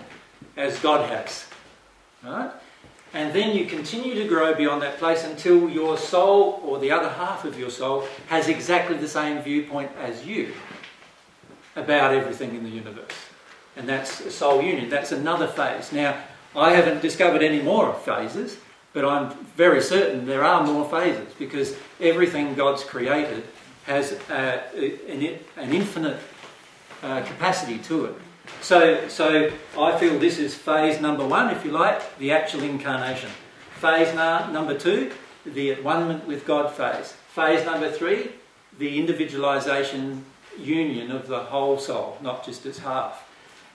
as 0.56 0.78
God 0.78 1.08
has. 1.10 1.46
Right? 2.22 2.50
And 3.12 3.34
then 3.34 3.56
you 3.56 3.66
continue 3.66 4.14
to 4.14 4.28
grow 4.28 4.54
beyond 4.54 4.82
that 4.82 4.98
place 4.98 5.24
until 5.24 5.68
your 5.68 5.98
soul 5.98 6.60
or 6.64 6.78
the 6.78 6.92
other 6.92 7.08
half 7.08 7.44
of 7.44 7.58
your 7.58 7.70
soul 7.70 8.06
has 8.28 8.48
exactly 8.48 8.96
the 8.96 9.08
same 9.08 9.42
viewpoint 9.42 9.90
as 9.98 10.24
you 10.24 10.52
about 11.74 12.14
everything 12.14 12.54
in 12.54 12.62
the 12.62 12.70
universe. 12.70 13.12
And 13.76 13.88
that's 13.88 14.20
a 14.20 14.30
soul 14.30 14.62
union. 14.62 14.88
That's 14.90 15.12
another 15.12 15.48
phase. 15.48 15.92
Now, 15.92 16.22
I 16.56 16.72
haven't 16.72 17.00
discovered 17.00 17.42
any 17.42 17.62
more 17.62 17.94
phases, 17.94 18.58
but 18.92 19.04
I'm 19.04 19.30
very 19.56 19.80
certain 19.80 20.26
there 20.26 20.44
are 20.44 20.64
more 20.64 20.88
phases 20.88 21.32
because 21.38 21.76
everything 22.00 22.54
God's 22.54 22.82
created 22.82 23.44
has 23.84 24.12
uh, 24.30 24.62
an, 24.74 25.38
an, 25.56 25.72
infinite 25.72 26.18
uh, 27.02 27.22
capacity 27.22 27.78
to 27.78 28.06
it. 28.06 28.14
So, 28.60 29.08
so 29.08 29.50
I 29.78 29.98
feel 29.98 30.18
this 30.18 30.38
is 30.38 30.54
phase 30.54 31.00
number 31.00 31.26
one, 31.26 31.50
if 31.50 31.64
you 31.64 31.70
like, 31.70 32.18
the 32.18 32.32
actual 32.32 32.62
incarnation. 32.62 33.30
Phase 33.76 34.14
na- 34.14 34.50
number 34.50 34.76
two, 34.76 35.12
the 35.46 35.72
at 35.72 35.82
one 35.82 36.26
with 36.26 36.44
God 36.44 36.72
phase. 36.72 37.12
Phase 37.28 37.64
number 37.64 37.90
three, 37.90 38.32
the 38.78 38.98
individualization 38.98 40.24
union 40.58 41.10
of 41.10 41.28
the 41.28 41.38
whole 41.38 41.78
soul, 41.78 42.18
not 42.20 42.44
just 42.44 42.66
its 42.66 42.80
half. 42.80 43.26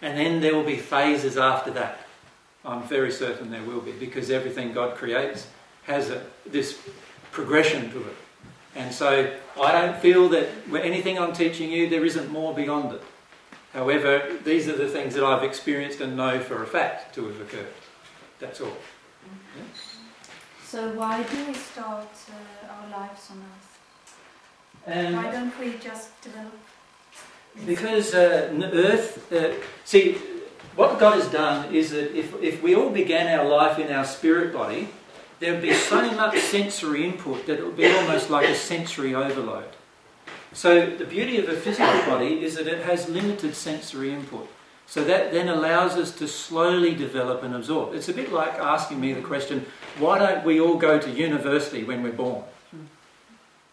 And 0.01 0.17
then 0.17 0.41
there 0.41 0.53
will 0.53 0.63
be 0.63 0.77
phases 0.77 1.37
after 1.37 1.71
that. 1.71 2.04
I'm 2.65 2.83
very 2.83 3.11
certain 3.11 3.51
there 3.51 3.63
will 3.63 3.81
be, 3.81 3.91
because 3.91 4.29
everything 4.29 4.73
God 4.73 4.95
creates 4.95 5.47
has 5.83 6.09
a, 6.09 6.25
this 6.45 6.79
progression 7.31 7.91
to 7.91 7.99
it. 7.99 8.15
And 8.75 8.93
so 8.93 9.31
I 9.61 9.71
don't 9.71 9.97
feel 9.97 10.27
that 10.29 10.49
anything 10.73 11.17
I'm 11.17 11.33
teaching 11.33 11.71
you, 11.71 11.89
there 11.89 12.03
isn't 12.03 12.29
more 12.31 12.53
beyond 12.53 12.93
it. 12.93 13.03
However, 13.73 14.37
these 14.43 14.67
are 14.67 14.75
the 14.75 14.87
things 14.87 15.13
that 15.15 15.23
I've 15.23 15.43
experienced 15.43 16.01
and 16.01 16.15
know 16.17 16.39
for 16.39 16.63
a 16.63 16.67
fact 16.67 17.13
to 17.15 17.27
have 17.27 17.39
occurred. 17.41 17.73
That's 18.39 18.61
all. 18.61 18.67
Yeah? 18.67 19.63
So 20.65 20.89
why 20.93 21.23
do 21.23 21.45
we 21.45 21.53
start 21.53 22.07
uh, 22.29 22.73
our 22.73 22.99
lives 22.99 23.29
on 23.31 23.37
earth? 23.37 23.65
And 24.87 25.15
why 25.15 25.31
don't 25.31 25.57
we 25.59 25.73
just 25.77 26.21
develop? 26.21 26.53
Because 27.65 28.13
uh, 28.13 28.51
Earth, 28.73 29.31
uh, 29.31 29.53
see, 29.85 30.17
what 30.75 30.99
God 30.99 31.15
has 31.15 31.27
done 31.31 31.73
is 31.73 31.91
that 31.91 32.17
if, 32.17 32.33
if 32.41 32.61
we 32.61 32.75
all 32.75 32.89
began 32.89 33.27
our 33.39 33.47
life 33.47 33.79
in 33.79 33.91
our 33.91 34.05
spirit 34.05 34.53
body, 34.53 34.89
there 35.39 35.53
would 35.53 35.61
be 35.61 35.73
so 35.73 36.11
much 36.11 36.37
sensory 36.39 37.05
input 37.05 37.45
that 37.45 37.59
it 37.59 37.65
would 37.65 37.77
be 37.77 37.87
almost 37.87 38.29
like 38.29 38.47
a 38.47 38.55
sensory 38.55 39.13
overload. 39.13 39.65
So 40.53 40.85
the 40.85 41.05
beauty 41.05 41.37
of 41.37 41.49
a 41.49 41.55
physical 41.55 41.99
body 42.05 42.43
is 42.43 42.55
that 42.55 42.67
it 42.67 42.83
has 42.85 43.09
limited 43.09 43.55
sensory 43.55 44.13
input. 44.13 44.47
So 44.87 45.03
that 45.03 45.31
then 45.31 45.49
allows 45.49 45.95
us 45.95 46.11
to 46.19 46.27
slowly 46.27 46.93
develop 46.93 47.43
and 47.43 47.55
absorb. 47.55 47.93
It's 47.93 48.07
a 48.07 48.13
bit 48.13 48.31
like 48.31 48.53
asking 48.53 49.01
me 49.01 49.13
the 49.13 49.21
question, 49.21 49.65
why 49.97 50.19
don't 50.19 50.45
we 50.45 50.59
all 50.59 50.75
go 50.75 50.99
to 50.99 51.09
university 51.09 51.83
when 51.83 52.03
we're 52.03 52.13
born? 52.13 52.43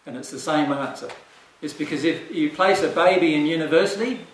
And 0.05 0.17
it's 0.17 0.31
the 0.31 0.39
same 0.39 0.71
answer. 0.73 1.09
It's 1.61 1.73
because 1.73 2.03
if 2.03 2.29
you 2.29 2.49
place 2.49 2.83
a 2.83 2.89
baby 2.89 3.35
in 3.35 3.45
university, 3.45 4.25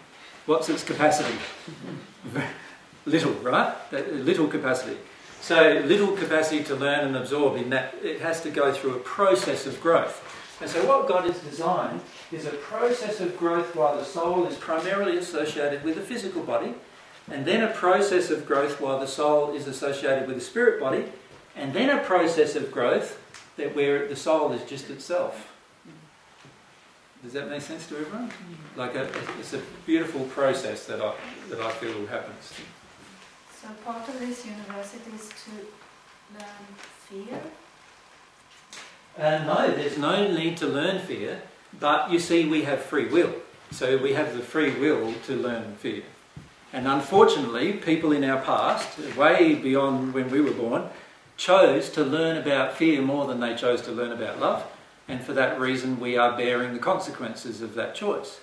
what's 0.46 0.70
its 0.70 0.84
capacity? 0.84 1.38
little, 3.10 3.34
right? 3.34 3.74
Uh, 3.91 3.97
little 4.12 4.47
capacity. 4.47 4.97
So 5.41 5.82
little 5.86 6.16
capacity 6.16 6.64
to 6.66 6.76
learn 6.76 7.07
and 7.07 7.16
absorb 7.16 7.57
in 7.57 7.70
that 7.70 7.95
it 8.03 8.22
has 8.22 8.41
to 8.41 8.49
go 8.49 8.72
through 8.74 8.95
a 8.95 8.99
process 8.99 9.66
of 9.66 9.80
growth. 9.82 10.22
And 10.62 10.70
so 10.70 10.86
what 10.86 11.07
God 11.07 11.24
has 11.24 11.39
designed 11.39 12.01
is 12.32 12.45
a 12.45 12.51
process 12.51 13.22
of 13.22 13.38
growth 13.38 13.76
while 13.76 13.97
the 13.97 14.03
soul 14.03 14.45
is 14.45 14.57
primarily 14.57 15.18
associated 15.18 15.84
with 15.84 15.95
the 15.95 16.01
physical 16.01 16.43
body, 16.43 16.76
and 17.32 17.45
then 17.45 17.64
a 17.64 17.72
process 17.72 18.30
of 18.30 18.45
growth 18.45 18.82
while 18.82 18.99
the 18.99 19.07
soul 19.07 19.53
is 19.53 19.68
associated 19.68 20.28
with 20.28 20.36
the 20.36 20.43
spirit 20.43 20.80
body, 20.80 21.05
and 21.55 21.74
then 21.74 21.89
a 21.89 22.03
process 22.03 22.55
of 22.55 22.72
growth 22.72 23.18
that 23.55 23.76
where 23.76 24.07
the 24.07 24.16
soul 24.16 24.51
is 24.51 24.64
just 24.70 24.89
itself. 24.89 25.53
Does 27.24 27.34
that 27.34 27.49
make 27.49 27.62
sense 27.62 27.88
to 27.88 27.97
everyone? 27.97 28.32
Like 28.76 28.95
a, 28.95 29.10
it's 29.39 29.53
a 29.53 29.62
beautiful 29.86 30.22
process 30.26 30.86
that 30.86 31.01
I 31.01 31.14
that 31.49 31.60
I 31.60 31.72
feel 31.72 32.07
happens. 32.07 32.53
So 33.62 33.68
part 33.84 34.07
of 34.07 34.20
this 34.22 34.45
university 34.45 35.12
is 35.14 35.28
to 35.28 35.51
learn 36.39 36.66
fear. 37.10 37.41
Uh, 39.18 39.43
no, 39.43 39.76
there's 39.76 39.97
no 39.97 40.32
need 40.32 40.55
to 40.57 40.66
learn 40.66 40.99
fear, 40.99 41.41
but 41.78 42.10
you 42.10 42.20
see, 42.20 42.47
we 42.47 42.62
have 42.64 42.82
free 42.82 43.07
will. 43.07 43.34
So 43.72 43.97
we 43.97 44.14
have 44.14 44.34
the 44.34 44.41
free 44.41 44.72
will 44.80 45.14
to 45.26 45.36
learn 45.36 45.76
fear. 45.76 46.03
And 46.72 46.88
unfortunately, 46.88 47.74
people 47.74 48.14
in 48.14 48.24
our 48.24 48.41
past, 48.41 48.97
way 49.18 49.55
beyond 49.55 50.14
when 50.14 50.32
we 50.32 50.39
were 50.39 50.51
born, 50.53 50.89
chose 51.36 51.89
to 51.91 52.03
learn 52.03 52.38
about 52.38 52.78
fear 52.78 53.01
more 53.01 53.28
than 53.28 53.41
they 53.41 53.55
chose 53.55 53.82
to 53.82 53.91
learn 53.91 54.14
about 54.14 54.39
love. 54.39 54.66
And 55.10 55.22
for 55.22 55.34
that 55.34 55.60
reason, 55.60 55.99
we 55.99 56.16
are 56.16 56.38
bearing 56.38 56.74
the 56.74 56.80
consequences 56.80 57.62
of 57.62 57.74
that 57.76 57.93
choice. 57.93 58.39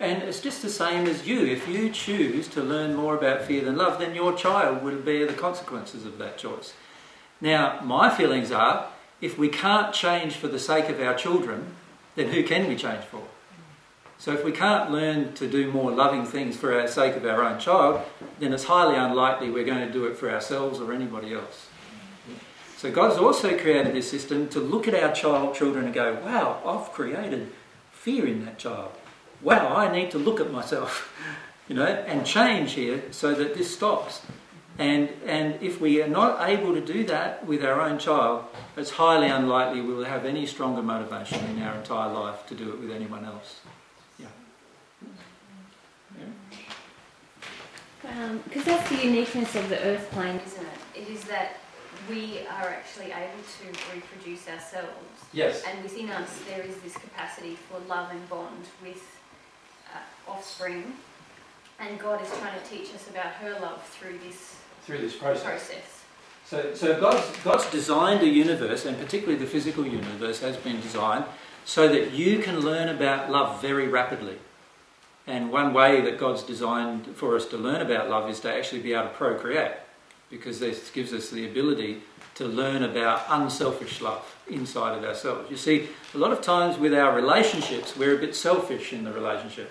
And 0.00 0.22
it's 0.22 0.40
just 0.40 0.62
the 0.62 0.70
same 0.70 1.06
as 1.06 1.28
you. 1.28 1.44
If 1.44 1.68
you 1.68 1.90
choose 1.90 2.48
to 2.48 2.62
learn 2.62 2.94
more 2.94 3.14
about 3.14 3.42
fear 3.42 3.62
than 3.62 3.76
love, 3.76 3.98
then 3.98 4.14
your 4.14 4.32
child 4.32 4.82
will 4.82 4.96
bear 4.96 5.26
the 5.26 5.34
consequences 5.34 6.06
of 6.06 6.16
that 6.16 6.38
choice. 6.38 6.72
Now, 7.38 7.80
my 7.82 8.08
feelings 8.08 8.50
are 8.50 8.88
if 9.20 9.38
we 9.38 9.50
can't 9.50 9.92
change 9.92 10.36
for 10.36 10.48
the 10.48 10.58
sake 10.58 10.88
of 10.88 11.00
our 11.00 11.14
children, 11.14 11.76
then 12.16 12.30
who 12.30 12.42
can 12.42 12.66
we 12.66 12.76
change 12.76 13.04
for? 13.04 13.22
So 14.16 14.32
if 14.32 14.42
we 14.42 14.52
can't 14.52 14.90
learn 14.90 15.34
to 15.34 15.46
do 15.46 15.70
more 15.70 15.90
loving 15.90 16.24
things 16.24 16.56
for 16.56 16.78
our 16.78 16.88
sake 16.88 17.16
of 17.16 17.26
our 17.26 17.42
own 17.42 17.58
child, 17.58 18.00
then 18.38 18.54
it's 18.54 18.64
highly 18.64 18.96
unlikely 18.96 19.50
we're 19.50 19.64
going 19.64 19.86
to 19.86 19.92
do 19.92 20.06
it 20.06 20.16
for 20.16 20.30
ourselves 20.30 20.80
or 20.80 20.94
anybody 20.94 21.34
else. 21.34 21.68
So 22.78 22.90
God's 22.90 23.18
also 23.18 23.58
created 23.58 23.94
this 23.94 24.10
system 24.10 24.48
to 24.50 24.60
look 24.60 24.88
at 24.88 24.94
our 24.94 25.12
child 25.12 25.54
children 25.54 25.84
and 25.84 25.94
go, 25.94 26.14
wow, 26.24 26.62
I've 26.64 26.92
created 26.92 27.52
fear 27.92 28.26
in 28.26 28.46
that 28.46 28.58
child. 28.58 28.92
Wow, 29.42 29.74
I 29.76 29.90
need 29.92 30.10
to 30.10 30.18
look 30.18 30.40
at 30.40 30.52
myself, 30.52 31.12
you 31.68 31.74
know, 31.74 31.84
and 31.84 32.26
change 32.26 32.72
here 32.72 33.02
so 33.10 33.34
that 33.34 33.54
this 33.54 33.74
stops. 33.74 34.22
And, 34.78 35.10
and 35.26 35.60
if 35.62 35.80
we 35.80 36.02
are 36.02 36.08
not 36.08 36.48
able 36.48 36.72
to 36.74 36.80
do 36.80 37.04
that 37.04 37.46
with 37.46 37.62
our 37.64 37.80
own 37.80 37.98
child, 37.98 38.44
it's 38.76 38.90
highly 38.90 39.28
unlikely 39.28 39.82
we 39.82 39.92
will 39.92 40.04
have 40.04 40.24
any 40.24 40.46
stronger 40.46 40.82
motivation 40.82 41.44
in 41.50 41.62
our 41.62 41.74
entire 41.74 42.12
life 42.12 42.46
to 42.46 42.54
do 42.54 42.70
it 42.70 42.80
with 42.80 42.90
anyone 42.90 43.24
else. 43.24 43.60
Yeah. 44.18 44.28
Because 48.02 48.30
um, 48.30 48.42
that's 48.64 48.88
the 48.88 49.04
uniqueness 49.04 49.54
of 49.54 49.68
the 49.68 49.78
earth 49.84 50.10
plane, 50.12 50.40
isn't 50.46 50.64
it? 50.64 51.00
It 51.02 51.08
is 51.08 51.24
that 51.24 51.56
we 52.08 52.40
are 52.48 52.68
actually 52.68 53.12
able 53.12 53.42
to 53.60 53.94
reproduce 53.94 54.48
ourselves. 54.48 54.94
Yes. 55.32 55.62
And 55.68 55.82
within 55.82 56.08
us, 56.10 56.40
there 56.48 56.62
is 56.62 56.76
this 56.78 56.94
capacity 56.94 57.56
for 57.56 57.78
love 57.86 58.10
and 58.10 58.28
bond 58.28 58.64
with 58.82 59.19
offspring. 60.30 60.94
And 61.78 61.98
God 61.98 62.22
is 62.22 62.28
trying 62.38 62.58
to 62.60 62.66
teach 62.68 62.94
us 62.94 63.08
about 63.08 63.32
her 63.34 63.58
love 63.60 63.82
through 63.86 64.18
this 64.18 64.56
through 64.84 64.98
this 64.98 65.16
process. 65.16 65.44
process. 65.44 66.00
So, 66.46 66.74
so 66.74 67.00
God's, 67.00 67.24
God's 67.44 67.70
designed 67.70 68.22
a 68.22 68.26
universe, 68.26 68.84
and 68.84 68.98
particularly 68.98 69.38
the 69.38 69.46
physical 69.46 69.86
universe 69.86 70.40
has 70.40 70.56
been 70.56 70.80
designed 70.80 71.24
so 71.64 71.88
that 71.88 72.10
you 72.12 72.40
can 72.40 72.58
learn 72.60 72.88
about 72.88 73.30
love 73.30 73.62
very 73.62 73.86
rapidly. 73.86 74.36
And 75.26 75.52
one 75.52 75.72
way 75.72 76.00
that 76.00 76.18
God's 76.18 76.42
designed 76.42 77.06
for 77.14 77.36
us 77.36 77.46
to 77.46 77.56
learn 77.56 77.80
about 77.80 78.10
love 78.10 78.28
is 78.28 78.40
to 78.40 78.52
actually 78.52 78.80
be 78.80 78.94
able 78.94 79.04
to 79.04 79.10
procreate, 79.10 79.74
because 80.28 80.58
this 80.58 80.90
gives 80.90 81.12
us 81.12 81.30
the 81.30 81.46
ability 81.46 82.02
to 82.34 82.46
learn 82.46 82.82
about 82.82 83.22
unselfish 83.28 84.00
love 84.00 84.24
inside 84.48 84.98
of 84.98 85.04
ourselves. 85.04 85.50
You 85.50 85.56
see, 85.56 85.88
a 86.14 86.18
lot 86.18 86.32
of 86.32 86.40
times 86.40 86.78
with 86.78 86.94
our 86.94 87.14
relationships, 87.14 87.96
we're 87.96 88.16
a 88.16 88.18
bit 88.18 88.34
selfish 88.34 88.92
in 88.92 89.04
the 89.04 89.12
relationship. 89.12 89.70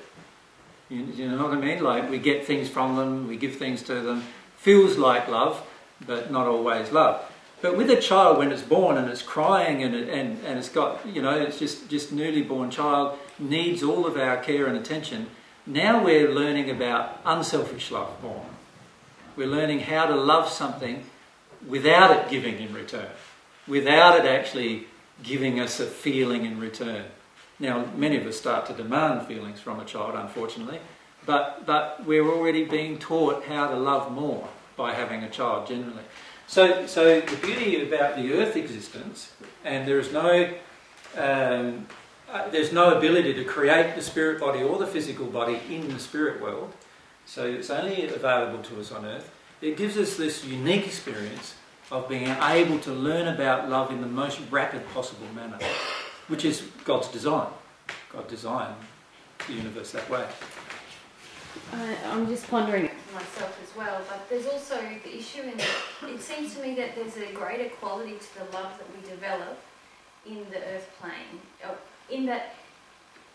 You, 0.90 1.06
you 1.16 1.30
know 1.30 1.44
what 1.44 1.54
I 1.54 1.62
mean? 1.62 1.84
Like 1.84 2.10
we 2.10 2.18
get 2.18 2.46
things 2.46 2.68
from 2.68 2.96
them, 2.96 3.28
we 3.28 3.38
give 3.38 3.56
things 3.56 3.84
to 3.84 4.02
them, 4.02 4.24
feels 4.58 4.98
like 4.98 5.28
love, 5.28 5.66
but 6.06 6.32
not 6.32 6.48
always 6.48 6.92
love. 6.92 7.24
But 7.62 7.76
with 7.76 7.90
a 7.90 7.98
child, 7.98 8.38
when 8.38 8.52
it's 8.52 8.62
born 8.62 8.98
and 8.98 9.10
it's 9.10 9.22
crying 9.22 9.84
and, 9.84 9.94
and, 9.94 10.44
and 10.46 10.58
it's 10.58 10.70
got, 10.70 11.06
you 11.06 11.22
know, 11.22 11.38
it's 11.38 11.60
just, 11.60 11.90
just 11.90 12.12
newly 12.12 12.42
born 12.42 12.72
child, 12.72 13.20
needs 13.38 13.84
all 13.84 14.06
of 14.06 14.16
our 14.18 14.38
care 14.38 14.66
and 14.66 14.78
attention, 14.78 15.28
now 15.66 16.04
we're 16.04 16.32
learning 16.32 16.70
about 16.70 17.20
unselfish 17.26 17.92
love 17.92 18.12
more. 18.24 18.46
We're 19.36 19.48
learning 19.48 19.82
how 19.82 20.06
to 20.06 20.16
love 20.16 20.50
something 20.50 21.04
without 21.68 22.12
it 22.12 22.30
giving 22.30 22.60
in 22.60 22.74
return, 22.74 23.10
without 23.68 24.18
it 24.18 24.26
actually 24.26 24.88
giving 25.22 25.60
us 25.60 25.80
a 25.82 25.86
feeling 25.86 26.46
in 26.46 26.60
return. 26.60 27.06
Now, 27.60 27.86
many 27.96 28.18
of 28.18 28.26
us 28.26 28.38
start 28.38 28.66
to 28.68 28.74
demand 28.74 29.28
feelings 29.28 29.60
from 29.60 29.80
a 29.80 29.86
child, 29.86 30.16
unfortunately, 30.16 30.80
but, 31.26 31.66
but 31.66 32.06
we're 32.06 32.28
already 32.28 32.64
being 32.64 32.98
taught 32.98 33.44
how 33.44 33.68
to 33.68 33.76
love 33.76 34.12
more 34.12 34.48
by 34.78 34.94
having 34.94 35.24
a 35.24 35.30
child 35.30 35.68
generally. 35.68 36.04
So, 36.48 36.88
so 36.88 37.20
the 37.20 37.36
beauty 37.36 37.86
about 37.86 38.16
the 38.16 38.34
earth 38.34 38.56
existence, 38.56 39.34
and 39.64 39.88
there 39.88 40.00
is 40.00 40.12
no, 40.12 40.50
um, 41.18 41.86
uh, 42.32 42.50
there's 42.50 42.72
no 42.72 42.98
ability 42.98 43.34
to 43.34 43.44
create 43.44 43.96
the 43.96 44.02
spirit 44.02 44.40
body 44.40 44.64
or 44.64 44.80
the 44.80 44.88
physical 44.88 45.26
body 45.26 45.60
in 45.70 45.90
the 45.90 46.00
spirit 46.00 46.42
world. 46.42 46.74
So 47.26 47.46
it's 47.46 47.70
only 47.70 48.08
available 48.08 48.64
to 48.64 48.80
us 48.80 48.92
on 48.92 49.06
earth. 49.06 49.30
It 49.62 49.78
gives 49.78 49.98
us 49.98 50.16
this 50.16 50.46
unique 50.46 50.88
experience 50.88 51.56
of 51.92 52.08
being 52.08 52.30
able 52.42 52.80
to 52.80 52.92
learn 52.92 53.28
about 53.28 53.70
love 53.70 53.92
in 53.92 54.02
the 54.02 54.08
most 54.08 54.40
rapid 54.50 54.88
possible 54.94 55.28
manner, 55.36 55.60
which 56.30 56.46
is 56.46 56.62
God's 56.86 57.08
design. 57.10 57.48
God 58.14 58.28
designed 58.28 58.76
the 59.48 59.54
universe 59.54 59.92
that 59.92 60.10
way. 60.10 60.26
I, 61.74 61.96
I'm 62.06 62.28
just 62.28 62.48
pondering. 62.50 62.90
myself 63.14 63.58
as 63.64 63.76
well, 63.76 64.02
but 64.08 64.30
there's 64.30 64.46
also 64.46 64.80
the 65.04 65.18
issue 65.18 65.42
in 65.42 65.58
that 65.58 65.68
it 66.10 66.22
seems 66.22 66.56
to 66.56 66.62
me 66.62 66.76
that 66.76 66.96
there's 66.96 67.18
a 67.18 67.34
greater 67.34 67.70
quality 67.70 68.14
to 68.14 68.40
the 68.40 68.46
love 68.58 68.72
that 68.78 68.88
we 68.96 69.08
develop 69.10 69.58
in 70.26 70.46
the 70.52 70.58
earth 70.58 70.90
plane. 71.00 71.42
Uh, 71.64 71.74
In 72.10 72.26
that, 72.28 72.54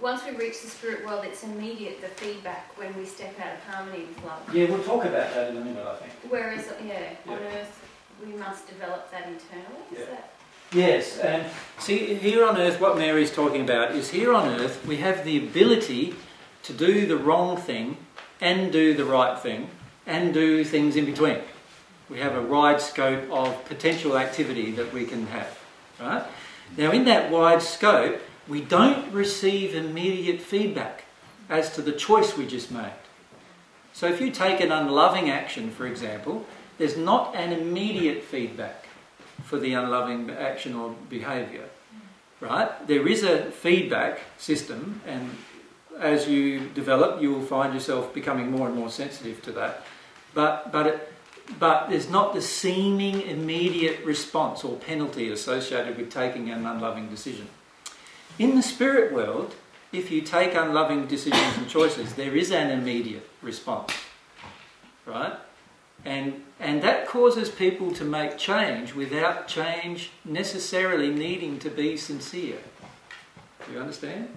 once 0.01 0.23
we 0.25 0.31
reach 0.37 0.63
the 0.63 0.69
spirit 0.69 1.05
world, 1.05 1.25
it's 1.25 1.43
immediate 1.43 2.01
the 2.01 2.09
feedback 2.09 2.77
when 2.79 2.97
we 2.97 3.05
step 3.05 3.35
out 3.41 3.55
of 3.55 3.61
harmony 3.65 4.05
with 4.05 4.25
love. 4.25 4.55
Yeah, 4.55 4.67
we'll 4.71 4.83
talk 4.85 5.05
about 5.05 5.35
that 5.35 5.51
in 5.51 5.57
a 5.57 5.65
minute, 5.65 5.87
I 5.87 5.97
think. 5.97 6.13
Whereas, 6.29 6.67
yeah, 6.87 7.15
on 7.29 7.39
earth, 7.39 7.81
we 8.25 8.33
must 8.35 8.69
develop 8.69 9.11
that 9.11 9.27
internally. 9.29 9.83
Yeah. 9.93 10.05
that? 10.07 10.31
Yes, 10.75 11.19
and 11.19 11.47
see, 11.79 12.15
here 12.15 12.45
on 12.45 12.59
earth, 12.59 12.81
what 12.81 12.99
Mary's 12.99 13.31
talking 13.31 13.61
about 13.61 13.95
is 13.95 14.11
here 14.11 14.35
on 14.35 14.61
earth, 14.61 14.85
we 14.85 14.97
have 14.97 15.25
the 15.25 15.39
ability 15.39 16.17
to 16.65 16.73
do 16.73 17.07
the 17.07 17.17
wrong 17.17 17.57
thing 17.57 17.97
and 18.41 18.73
do 18.73 18.93
the 18.93 19.05
right 19.05 19.39
thing 19.39 19.71
and 20.05 20.35
do 20.35 20.65
things 20.65 20.97
in 20.97 21.05
between. 21.05 21.39
We 22.11 22.19
have 22.19 22.35
a 22.35 22.43
wide 22.43 22.81
scope 22.81 23.31
of 23.31 23.65
potential 23.67 24.19
activity 24.19 24.73
that 24.73 24.93
we 24.93 25.05
can 25.05 25.29
have, 25.29 25.57
right? 26.01 26.25
Now, 26.77 26.91
in 26.91 27.05
that 27.05 27.31
wide 27.31 27.63
scope, 27.63 28.21
we 28.49 28.61
don't 28.61 29.13
receive 29.13 29.77
immediate 29.77 30.41
feedback 30.41 31.05
as 31.49 31.73
to 31.77 31.83
the 31.83 31.93
choice 31.93 32.37
we 32.37 32.49
just 32.49 32.73
made. 32.73 32.93
So, 33.93 34.09
if 34.09 34.21
you 34.21 34.33
take 34.33 34.59
an 34.59 34.73
unloving 34.73 35.31
action, 35.31 35.71
for 35.71 35.87
example, 35.87 36.45
there's 36.79 36.97
not 36.97 37.37
an 37.37 37.53
immediate 37.53 38.25
feedback 38.25 38.84
for 39.55 39.61
the 39.61 39.73
unloving 39.73 40.29
action 40.31 40.75
or 40.75 40.97
behaviour, 41.09 41.69
right? 42.41 42.71
There 42.89 43.07
is 43.07 43.23
a 43.23 43.53
feedback 43.53 44.19
system, 44.37 45.01
and 45.07 45.31
as 46.01 46.27
you 46.27 46.71
develop, 46.71 47.23
you 47.23 47.33
will 47.33 47.47
find 47.47 47.73
yourself 47.73 48.13
becoming 48.13 48.51
more 48.51 48.67
and 48.67 48.75
more 48.75 48.91
sensitive 48.91 49.41
to 49.43 49.53
that. 49.53 49.87
But, 50.35 50.73
but, 50.73 50.89
it, 50.89 51.13
but 51.61 51.89
there's 51.89 52.11
not 52.11 52.35
the 52.35 52.43
seeming 52.43 53.21
immediate 53.21 54.05
response 54.05 54.65
or 54.65 54.75
penalty 54.75 55.31
associated 55.31 55.99
with 55.99 56.11
taking 56.11 56.51
an 56.51 56.67
unloving 56.67 57.09
decision. 57.09 57.47
In 58.41 58.57
the 58.57 58.63
spirit 58.63 59.13
world, 59.13 59.55
if 59.93 60.11
you 60.11 60.23
take 60.23 60.57
unloving 60.57 61.07
decisions 61.07 61.57
and 61.59 61.69
choices, 61.69 62.15
there 62.15 62.35
is 62.35 62.51
an 62.51 62.73
immediate 62.73 63.29
response, 63.41 63.93
right? 65.07 65.35
And, 66.05 66.43
and 66.61 66.83
that 66.83 67.07
causes 67.07 67.49
people 67.49 67.93
to 67.93 68.05
make 68.05 68.37
change 68.37 68.95
without 68.95 69.49
change 69.49 70.11
necessarily 70.25 71.11
needing 71.11 71.59
to 71.61 71.71
be 71.71 71.97
sincere. 71.97 72.59
Do 73.67 73.73
you 73.73 73.79
understand? 73.79 74.29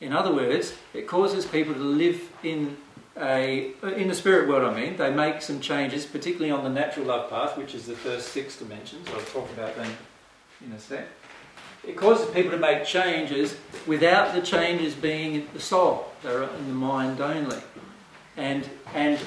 In 0.00 0.12
other 0.12 0.32
words, 0.32 0.74
it 0.92 1.06
causes 1.06 1.46
people 1.46 1.72
to 1.74 1.80
live 1.80 2.28
in 2.42 2.76
a 3.16 3.72
in 3.96 4.08
the 4.08 4.14
spirit 4.14 4.48
world. 4.48 4.64
I 4.64 4.78
mean, 4.78 4.96
they 4.96 5.12
make 5.12 5.40
some 5.40 5.60
changes, 5.60 6.04
particularly 6.04 6.50
on 6.50 6.64
the 6.64 6.70
natural 6.70 7.06
love 7.06 7.30
path, 7.30 7.56
which 7.56 7.74
is 7.74 7.86
the 7.86 7.94
first 7.94 8.28
six 8.28 8.58
dimensions. 8.58 9.08
I'll 9.08 9.20
talk 9.20 9.48
about 9.50 9.76
them 9.76 9.90
in 10.64 10.72
a 10.72 10.78
sec. 10.78 11.06
It 11.86 11.96
causes 11.96 12.28
people 12.30 12.50
to 12.50 12.56
make 12.56 12.84
changes 12.84 13.56
without 13.86 14.34
the 14.34 14.40
changes 14.40 14.94
being 14.94 15.34
in 15.34 15.48
the 15.52 15.60
soul. 15.60 16.08
They're 16.22 16.42
in 16.42 16.66
the 16.66 16.74
mind 16.74 17.20
only. 17.20 17.58
And 18.36 18.68
and 18.94 19.18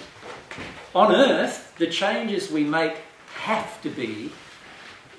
on 0.93 1.13
earth, 1.13 1.75
the 1.77 1.87
changes 1.87 2.51
we 2.51 2.63
make 2.63 2.97
have 3.35 3.81
to 3.83 3.89
be 3.89 4.31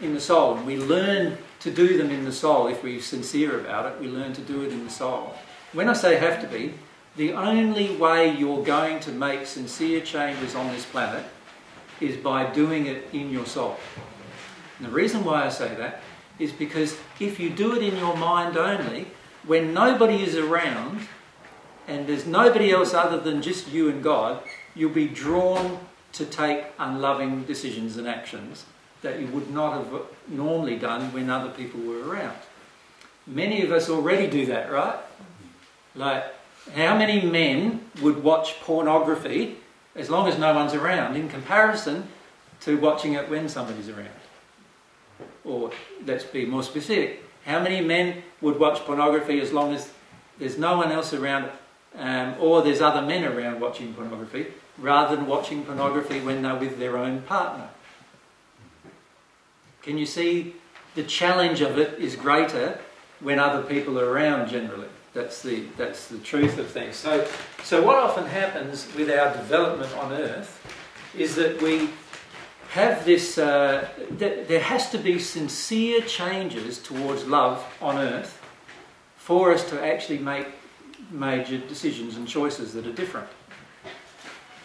in 0.01 0.15
the 0.15 0.20
soul, 0.20 0.55
we 0.55 0.77
learn 0.77 1.39
to 1.60 1.70
do 1.70 1.98
them 1.98 2.10
in 2.10 2.24
the 2.24 2.32
soul 2.32 2.69
if 2.69 2.82
we're 2.82 3.01
sincere 3.01 3.60
about 3.60 3.93
it. 3.93 4.01
We 4.01 4.09
learn 4.09 4.32
to 4.35 4.40
do 4.40 4.62
it 4.62 4.73
in 4.73 4.85
the 4.85 4.90
soul. 4.90 5.35
When 5.73 5.89
I 5.89 5.93
say 5.93 6.16
have 6.16 6.40
to 6.40 6.47
be, 6.47 6.74
the 7.16 7.32
only 7.32 7.97
way 7.97 8.31
you're 8.31 8.62
going 8.62 9.01
to 9.01 9.10
make 9.10 9.47
sincere 9.47 10.01
changes 10.01 10.55
on 10.55 10.69
this 10.69 10.85
planet 10.86 11.24
is 12.01 12.16
by 12.16 12.47
doing 12.52 12.86
it 12.86 13.09
in 13.12 13.31
your 13.31 13.44
soul. 13.44 13.77
And 14.78 14.86
the 14.86 14.93
reason 14.93 15.24
why 15.24 15.44
I 15.44 15.48
say 15.48 15.74
that 15.74 16.01
is 16.39 16.52
because 16.52 16.97
if 17.19 17.40
you 17.40 17.51
do 17.51 17.74
it 17.74 17.82
in 17.82 17.98
your 17.98 18.16
mind 18.16 18.56
only, 18.56 19.09
when 19.44 19.74
nobody 19.74 20.23
is 20.23 20.36
around 20.36 21.09
and 21.89 22.06
there's 22.06 22.27
nobody 22.27 22.70
else 22.70 22.94
other 22.94 23.19
than 23.19 23.43
just 23.43 23.69
you 23.69 23.89
and 23.89 24.02
God, 24.02 24.40
you'll 24.79 24.91
be 24.91 25.09
drawn 25.09 25.81
to 26.13 26.25
take 26.25 26.65
unloving 26.79 27.43
decisions 27.45 27.97
and 27.97 28.09
actions 28.09 28.65
that 29.03 29.21
you 29.21 29.27
would 29.27 29.51
not 29.51 29.73
have 29.73 30.03
normally 30.29 30.77
done 30.77 31.13
when 31.13 31.29
other 31.29 31.51
people 31.51 31.81
were 31.81 32.09
around. 32.09 32.37
Many 33.27 33.63
of 33.63 33.73
us 33.73 33.91
already 33.91 34.29
do 34.29 34.47
that, 34.47 34.73
right? 34.73 34.99
Like, 35.95 36.25
how 36.75 36.97
many 36.97 37.29
men 37.29 37.83
would 38.01 38.23
watch 38.23 38.61
pornography 38.61 39.57
as 39.95 40.09
long 40.09 40.29
as 40.29 40.39
no 40.39 40.55
one's 40.55 40.75
around 40.75 41.17
in 41.17 41.29
comparison 41.29 42.09
to 42.61 42.79
watching 42.79 43.15
it 43.15 43.29
when 43.29 43.49
somebody's 43.49 43.89
around? 43.89 44.09
Or 45.45 45.71
let's 46.07 46.25
be 46.25 46.47
more 46.47 46.63
specific, 46.63 47.25
how 47.45 47.61
many 47.61 47.81
men 47.81 48.23
would 48.41 48.59
watch 48.59 48.81
pornography 48.81 49.41
as 49.41 49.53
long 49.53 49.75
as 49.75 49.91
there's 50.39 50.59
no 50.59 50.77
one 50.77 50.93
else 50.93 51.13
around 51.13 51.51
um, 51.97 52.37
or 52.39 52.63
there's 52.63 52.81
other 52.81 53.03
men 53.03 53.25
around 53.25 53.61
watching 53.61 53.93
pornography 53.95 54.47
rather 54.81 55.17
than 55.17 55.27
watching 55.27 55.65
pornography 55.65 56.21
when 56.21 56.43
they're 56.43 56.55
with 56.55 56.79
their 56.79 56.97
own 56.97 57.23
partner? 57.23 57.69
Can 59.83 59.99
you 59.99 60.07
see 60.07 60.55
the 60.95 61.03
challenge 61.03 61.61
of 61.61 61.79
it 61.79 61.99
is 61.99 62.17
greater 62.17 62.79
when 63.21 63.39
other 63.39 63.63
people 63.63 63.99
are 63.99 64.11
around 64.11 64.49
generally? 64.49 64.89
That's 65.15 65.43
the, 65.43 65.65
that's 65.77 66.09
the 66.09 66.19
truth 66.19 66.59
of 66.59 66.69
things. 66.69 66.97
So, 66.97 67.27
so, 67.65 67.83
what 67.83 67.97
often 67.97 68.27
happens 68.27 68.87
with 68.95 69.11
our 69.11 69.33
development 69.33 69.93
on 69.97 70.13
earth 70.13 70.55
is 71.17 71.35
that 71.37 71.61
we 71.63 71.91
have 72.71 73.05
this, 73.05 73.39
uh, 73.39 73.89
th- 74.19 74.47
there 74.47 74.61
has 74.61 74.91
to 74.91 74.99
be 74.99 75.19
sincere 75.19 76.03
changes 76.03 76.79
towards 76.79 77.27
love 77.27 77.65
on 77.81 77.97
earth 77.97 78.41
for 79.17 79.53
us 79.53 79.69
to 79.71 79.83
actually 79.85 80.19
make 80.19 80.47
major 81.11 81.59
decisions 81.59 82.17
and 82.17 82.29
choices 82.29 82.75
that 82.75 82.87
are 82.87 82.93
different. 82.93 83.29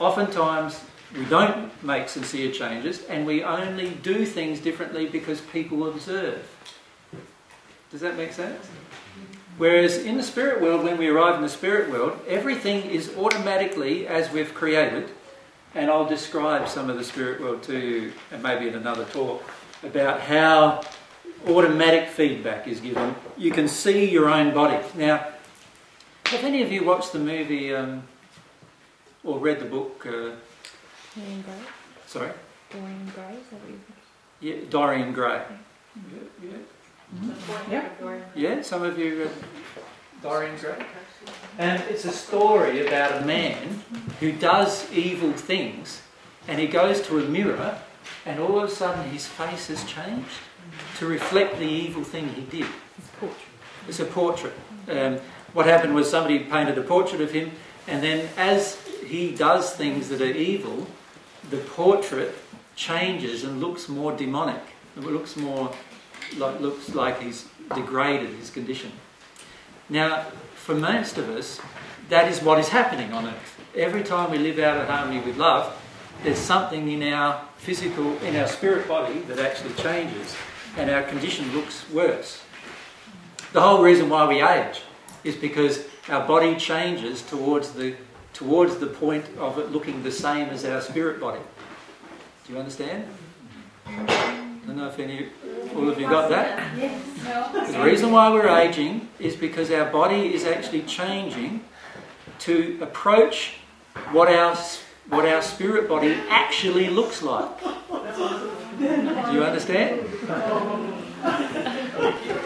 Oftentimes, 0.04 0.82
we 1.18 1.24
don't 1.24 1.72
make 1.82 2.10
sincere 2.10 2.52
changes 2.52 3.06
and 3.06 3.26
we 3.26 3.42
only 3.42 3.92
do 3.92 4.26
things 4.26 4.60
differently 4.60 5.08
because 5.08 5.40
people 5.40 5.88
observe. 5.88 6.46
Does 7.90 8.02
that 8.02 8.18
make 8.18 8.34
sense? 8.34 8.68
Whereas 9.58 9.98
in 10.00 10.18
the 10.18 10.24
spirit 10.24 10.62
world, 10.62 10.84
when 10.84 10.98
we 10.98 11.08
arrive 11.08 11.36
in 11.36 11.42
the 11.42 11.48
spirit 11.48 11.90
world, 11.90 12.20
everything 12.28 12.84
is 12.84 13.16
automatically 13.16 14.06
as 14.06 14.30
we've 14.30 14.54
created. 14.54 15.10
And 15.74 15.90
I'll 15.90 16.06
describe 16.06 16.68
some 16.68 16.90
of 16.90 16.98
the 16.98 17.04
spirit 17.06 17.40
world 17.40 17.64
to 17.64 17.80
you, 17.80 18.12
and 18.30 18.44
maybe 18.44 18.68
in 18.68 18.76
another 18.76 19.06
talk, 19.06 19.50
about 19.84 20.20
how 20.20 20.84
automatic 21.48 22.10
feedback 22.10 22.68
is 22.68 22.82
given. 22.82 23.16
You 23.38 23.52
can 23.52 23.70
see 23.70 24.12
your 24.12 24.30
own 24.30 24.54
body. 24.54 24.86
Now, 24.98 25.28
have 26.26 26.44
any 26.44 26.62
of 26.62 26.74
you 26.74 26.84
watched 26.84 27.14
the 27.14 27.20
movie 27.20 27.74
um, 27.74 28.04
or 29.24 29.40
read 29.40 29.60
the 29.60 29.66
book? 29.66 30.06
Uh, 30.06 30.32
Dorian 31.16 31.42
Gray. 31.44 31.54
sorry? 32.08 32.32
Dorian 32.72 33.12
Gray, 33.14 33.36
is 33.36 33.48
that 33.50 33.60
what 33.60 33.70
you 33.70 33.80
Yeah, 34.42 34.56
Dorian 34.70 35.14
Gray. 35.14 35.42
Yeah, 35.96 36.50
yeah. 37.70 37.90
Yeah. 38.02 38.20
Yeah, 38.36 38.62
some 38.62 38.84
of 38.84 38.98
you 38.98 39.20
read 39.20 39.32
Dorian 40.22 40.56
Gray. 40.58 40.86
And 41.58 41.82
it's 41.84 42.06
a 42.06 42.12
story 42.12 42.86
about 42.86 43.22
a 43.22 43.26
man 43.26 43.82
who 44.20 44.32
does 44.32 44.92
evil 44.92 45.32
things 45.34 46.02
and 46.48 46.60
he 46.60 46.68
goes 46.68 47.02
to 47.08 47.20
a 47.20 47.24
mirror 47.24 47.78
and 48.26 48.40
all 48.40 48.60
of 48.60 48.70
a 48.70 48.74
sudden 48.74 49.10
his 49.12 49.28
face 49.28 49.68
has 49.68 49.84
changed 49.86 50.40
to 50.98 51.06
reflect 51.06 51.60
the 51.60 51.66
evil 51.66 52.04
thing 52.04 52.30
he 52.30 52.42
did. 52.42 52.68
It's 52.98 53.10
a 53.10 53.18
portrait. 53.20 53.48
It's 53.88 54.00
a 54.00 54.06
portrait. 54.06 54.54
Um, 54.90 55.20
what 55.54 55.66
happened 55.68 55.94
was 55.94 56.10
somebody 56.10 56.40
painted 56.40 56.78
a 56.78 56.82
portrait 56.82 57.22
of 57.22 57.32
him 57.32 57.52
and 57.88 58.02
then 58.02 58.30
as 58.38 58.83
he 59.08 59.34
does 59.36 59.74
things 59.74 60.10
that 60.10 60.22
are 60.22 60.26
evil, 60.26 60.88
the 61.50 61.58
portrait 61.58 62.36
changes 62.76 63.44
and 63.44 63.60
looks 63.60 63.88
more 63.90 64.12
demonic. 64.16 64.62
It 64.98 65.04
looks 65.04 65.36
more 65.36 65.72
like, 66.38 66.60
looks 66.60 66.94
like 66.96 67.22
he's 67.22 67.46
degraded 67.76 68.30
his 68.30 68.50
condition. 68.50 68.92
Now, 69.90 70.28
for 70.56 70.76
most 70.76 71.18
of 71.18 71.30
us, 71.30 71.60
that 72.10 72.32
is 72.32 72.42
what 72.42 72.60
is 72.60 72.70
happening 72.70 73.12
on 73.14 73.26
earth. 73.26 73.60
Every 73.76 74.04
time 74.04 74.32
we 74.32 74.38
live 74.38 74.60
out 74.60 74.78
of 74.78 74.88
harmony 74.88 75.20
with 75.20 75.38
love, 75.38 75.76
there's 76.24 76.38
something 76.38 76.90
in 76.90 77.14
our 77.14 77.44
physical, 77.58 78.18
in 78.20 78.36
our 78.36 78.48
spirit 78.48 78.88
body 78.88 79.20
that 79.22 79.40
actually 79.40 79.74
changes, 79.74 80.36
and 80.78 80.90
our 80.90 81.04
condition 81.04 81.52
looks 81.54 81.90
worse. 81.92 82.42
The 83.52 83.62
whole 83.62 83.84
reason 83.84 84.10
why 84.10 84.28
we 84.28 84.42
age 84.42 84.82
is 85.24 85.36
because 85.36 85.86
our 86.10 86.26
body 86.28 86.56
changes 86.56 87.22
towards 87.22 87.72
the 87.72 87.96
towards 88.34 88.78
the 88.78 88.88
point 88.88 89.26
of 89.38 89.58
it 89.60 89.72
looking 89.72 90.04
the 90.04 90.12
same 90.12 90.50
as 90.50 90.66
our 90.66 90.82
spirit 90.82 91.20
body. 91.20 91.40
Do 92.46 92.54
you 92.54 92.60
understand? 92.60 93.08
I 93.86 94.66
don't 94.66 94.78
know 94.78 94.88
if 94.88 95.00
any, 95.00 95.28
all 95.76 95.90
of 95.90 96.00
you 96.00 96.08
got 96.08 96.30
that? 96.30 96.78
Yes. 96.78 97.72
The 97.72 97.84
reason 97.84 98.12
why 98.12 98.32
we're 98.32 98.48
aging 98.48 99.10
is 99.20 99.36
because 99.36 99.72
our 99.72 99.90
body 99.92 100.34
is 100.34 100.46
actually 100.46 100.84
changing 100.84 101.64
to 102.40 102.80
approach 102.82 103.56
what 104.12 104.30
our, 104.30 104.56
what 105.10 105.26
our 105.26 105.42
spirit 105.42 105.88
body 105.88 106.18
actually 106.30 106.90
looks 106.90 107.22
like. 107.22 107.62
Do 107.62 109.34
you 109.34 109.44
understand? 109.44 110.08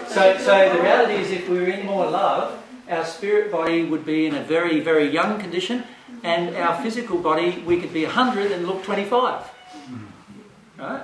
So, 0.07 0.38
so 0.39 0.73
the 0.73 0.81
reality 0.81 1.14
is, 1.14 1.31
if 1.31 1.47
we 1.47 1.59
were 1.59 1.68
in 1.68 1.85
more 1.85 2.09
love, 2.09 2.64
our 2.89 3.05
spirit 3.05 3.51
body 3.51 3.84
would 3.84 4.05
be 4.05 4.26
in 4.26 4.35
a 4.35 4.43
very, 4.43 4.80
very 4.80 5.09
young 5.09 5.39
condition, 5.39 5.84
and 6.23 6.55
our 6.55 6.81
physical 6.81 7.18
body, 7.18 7.64
we 7.65 7.80
could 7.80 7.93
be 7.93 8.05
100 8.05 8.51
and 8.51 8.68
look 8.68 8.84
25. 8.84 9.49
Right? 10.77 11.03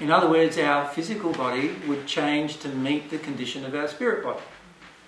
In 0.00 0.10
other 0.10 0.28
words, 0.28 0.58
our 0.58 0.88
physical 0.88 1.32
body 1.32 1.76
would 1.86 2.06
change 2.06 2.58
to 2.58 2.68
meet 2.68 3.10
the 3.10 3.18
condition 3.18 3.64
of 3.64 3.74
our 3.74 3.86
spirit 3.86 4.24
body. 4.24 4.40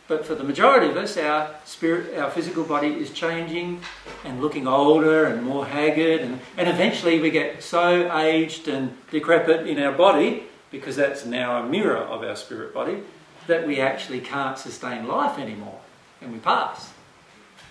But 0.06 0.26
for 0.26 0.34
the 0.34 0.44
majority 0.44 0.88
of 0.88 0.96
us, 0.96 1.16
our 1.16 1.54
spirit, 1.64 2.16
our 2.18 2.30
physical 2.30 2.62
body 2.62 2.88
is 2.88 3.10
changing 3.10 3.80
and 4.22 4.40
looking 4.42 4.68
older 4.68 5.24
and 5.24 5.42
more 5.42 5.66
haggard, 5.66 6.20
and, 6.20 6.40
and 6.58 6.68
eventually 6.68 7.20
we 7.20 7.30
get 7.30 7.62
so 7.62 8.14
aged 8.16 8.68
and 8.68 8.96
decrepit 9.10 9.66
in 9.66 9.78
our 9.82 9.92
body, 9.92 10.44
because 10.70 10.94
that's 10.94 11.24
now 11.24 11.62
a 11.62 11.66
mirror 11.66 11.96
of 11.96 12.22
our 12.22 12.36
spirit 12.36 12.74
body, 12.74 13.02
that 13.46 13.66
we 13.66 13.80
actually 13.80 14.20
can't 14.20 14.58
sustain 14.58 15.06
life 15.06 15.38
anymore, 15.38 15.80
and 16.20 16.32
we 16.32 16.38
pass. 16.38 16.92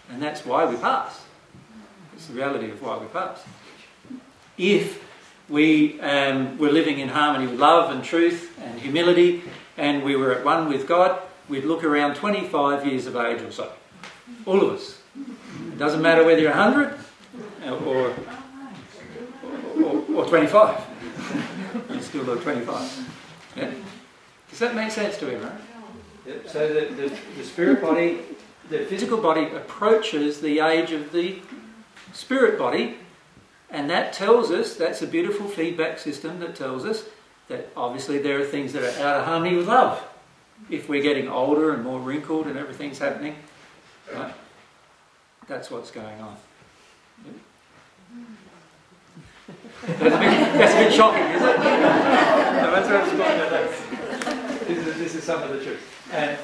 And 0.10 0.22
that's 0.22 0.45
why 0.45 0.66
we 0.66 0.76
pass. 0.76 1.24
It's 2.14 2.28
the 2.28 2.34
reality 2.34 2.70
of 2.70 2.82
why 2.82 2.98
we 2.98 3.08
pass. 3.08 3.44
If 4.58 5.04
we 5.50 6.00
um, 6.02 6.58
were 6.58 6.72
living 6.72 7.00
in 7.00 7.10
harmony 7.10 7.48
with 7.48 7.60
love 7.60 7.91
and 7.91 8.04
truth 8.04 8.58
and 8.62 8.80
humility, 8.80 9.41
and 9.78 10.04
we 10.04 10.16
were 10.16 10.34
at 10.34 10.45
one 10.45 10.70
with 10.70 10.88
God, 10.88 11.20
we'd 11.50 11.66
look 11.66 11.84
around 11.84 12.16
25 12.16 12.86
years 12.86 13.08
of 13.08 13.16
age 13.16 13.41
or 13.41 13.52
so. 13.52 13.72
All 14.45 14.62
of 14.62 14.74
us. 14.74 15.00
It 15.16 15.78
doesn't 15.78 16.02
matter 16.02 16.24
whether 16.24 16.41
you're 16.41 16.52
100 16.52 16.98
or, 17.86 18.14
or, 19.84 20.16
or 20.16 20.26
25. 20.26 20.82
you 21.90 22.02
still 22.02 22.24
look 22.24 22.44
25. 22.44 23.54
Yeah? 23.56 23.72
Does 24.54 24.60
that 24.60 24.76
make 24.76 24.92
sense 24.92 25.18
to 25.18 25.26
everyone? 25.34 25.58
Yep. 26.28 26.48
So 26.48 26.68
the, 26.68 26.82
the, 26.94 27.18
the 27.38 27.44
spirit 27.44 27.82
body, 27.82 28.20
the 28.70 28.86
physical 28.86 29.18
body 29.18 29.46
approaches 29.46 30.42
the 30.42 30.60
age 30.60 30.92
of 30.92 31.12
the 31.12 31.42
spirit 32.14 32.60
body, 32.60 32.98
and 33.72 33.90
that 33.90 34.14
tells 34.14 34.52
us, 34.52 34.76
that's 34.76 35.02
a 35.02 35.08
beautiful 35.08 35.48
feedback 35.48 35.98
system 35.98 36.40
that 36.42 36.56
tells 36.56 36.86
us 36.86 37.06
that 37.48 37.70
obviously 37.76 38.20
there 38.20 38.40
are 38.40 38.46
things 38.46 38.74
that 38.74 38.84
are 38.84 39.04
out 39.04 39.22
of 39.22 39.26
harmony 39.26 39.56
with 39.56 39.68
love 39.68 40.04
if 40.70 40.88
we're 40.88 41.02
getting 41.02 41.28
older 41.28 41.74
and 41.74 41.84
more 41.84 42.00
wrinkled 42.00 42.46
and 42.46 42.56
everything's 42.56 43.00
happening, 43.00 43.36
right? 44.14 44.36
That's 45.48 45.72
what's 45.72 45.90
going 45.90 46.22
on. 46.22 46.38
That's, 49.88 49.98
a 49.98 50.20
bit, 50.20 50.20
that's 50.60 50.74
a 50.76 50.78
bit 50.78 50.94
shocking, 50.94 51.24
is 51.24 51.42
it? 51.42 51.58
no, 51.58 52.72
that's 52.72 52.88
what 52.88 52.98
I'm 52.98 53.18
talking 53.18 53.48
about. 53.48 53.82
This 54.68 54.88
is, 54.88 54.98
this 54.98 55.15
is 55.15 55.23
some 55.23 55.44
of 55.44 55.49
the 55.49 55.64
truth. 55.64 55.81
And, 56.11 56.38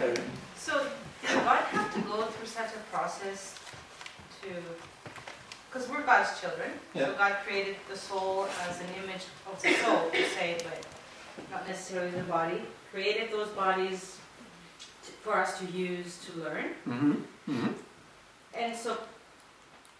uh, 0.00 0.20
So, 0.56 0.86
did 1.22 1.30
God 1.44 1.62
have 1.64 1.92
to 1.94 2.00
go 2.00 2.22
through 2.24 2.46
such 2.46 2.70
a 2.74 2.96
process 2.96 3.58
to, 4.42 4.48
because 5.70 5.88
we're 5.88 6.02
God's 6.02 6.40
children, 6.40 6.70
Yeah. 6.94 7.06
so 7.06 7.14
God 7.14 7.36
created 7.46 7.76
the 7.90 7.96
soul 7.96 8.48
as 8.68 8.80
an 8.80 8.86
image 9.02 9.22
of 9.50 9.60
the 9.60 9.72
soul, 9.74 10.10
to 10.10 10.24
say 10.30 10.52
it, 10.52 10.64
but 10.64 10.84
not 11.50 11.68
necessarily 11.68 12.10
the 12.10 12.22
body, 12.24 12.62
created 12.92 13.30
those 13.30 13.48
bodies 13.48 14.16
t- 15.04 15.12
for 15.22 15.34
us 15.36 15.58
to 15.58 15.66
use 15.66 16.18
to 16.26 16.32
learn. 16.40 16.74
mhm, 16.86 17.22
mhm. 17.48 17.74
And 18.54 18.74
so, 18.76 18.96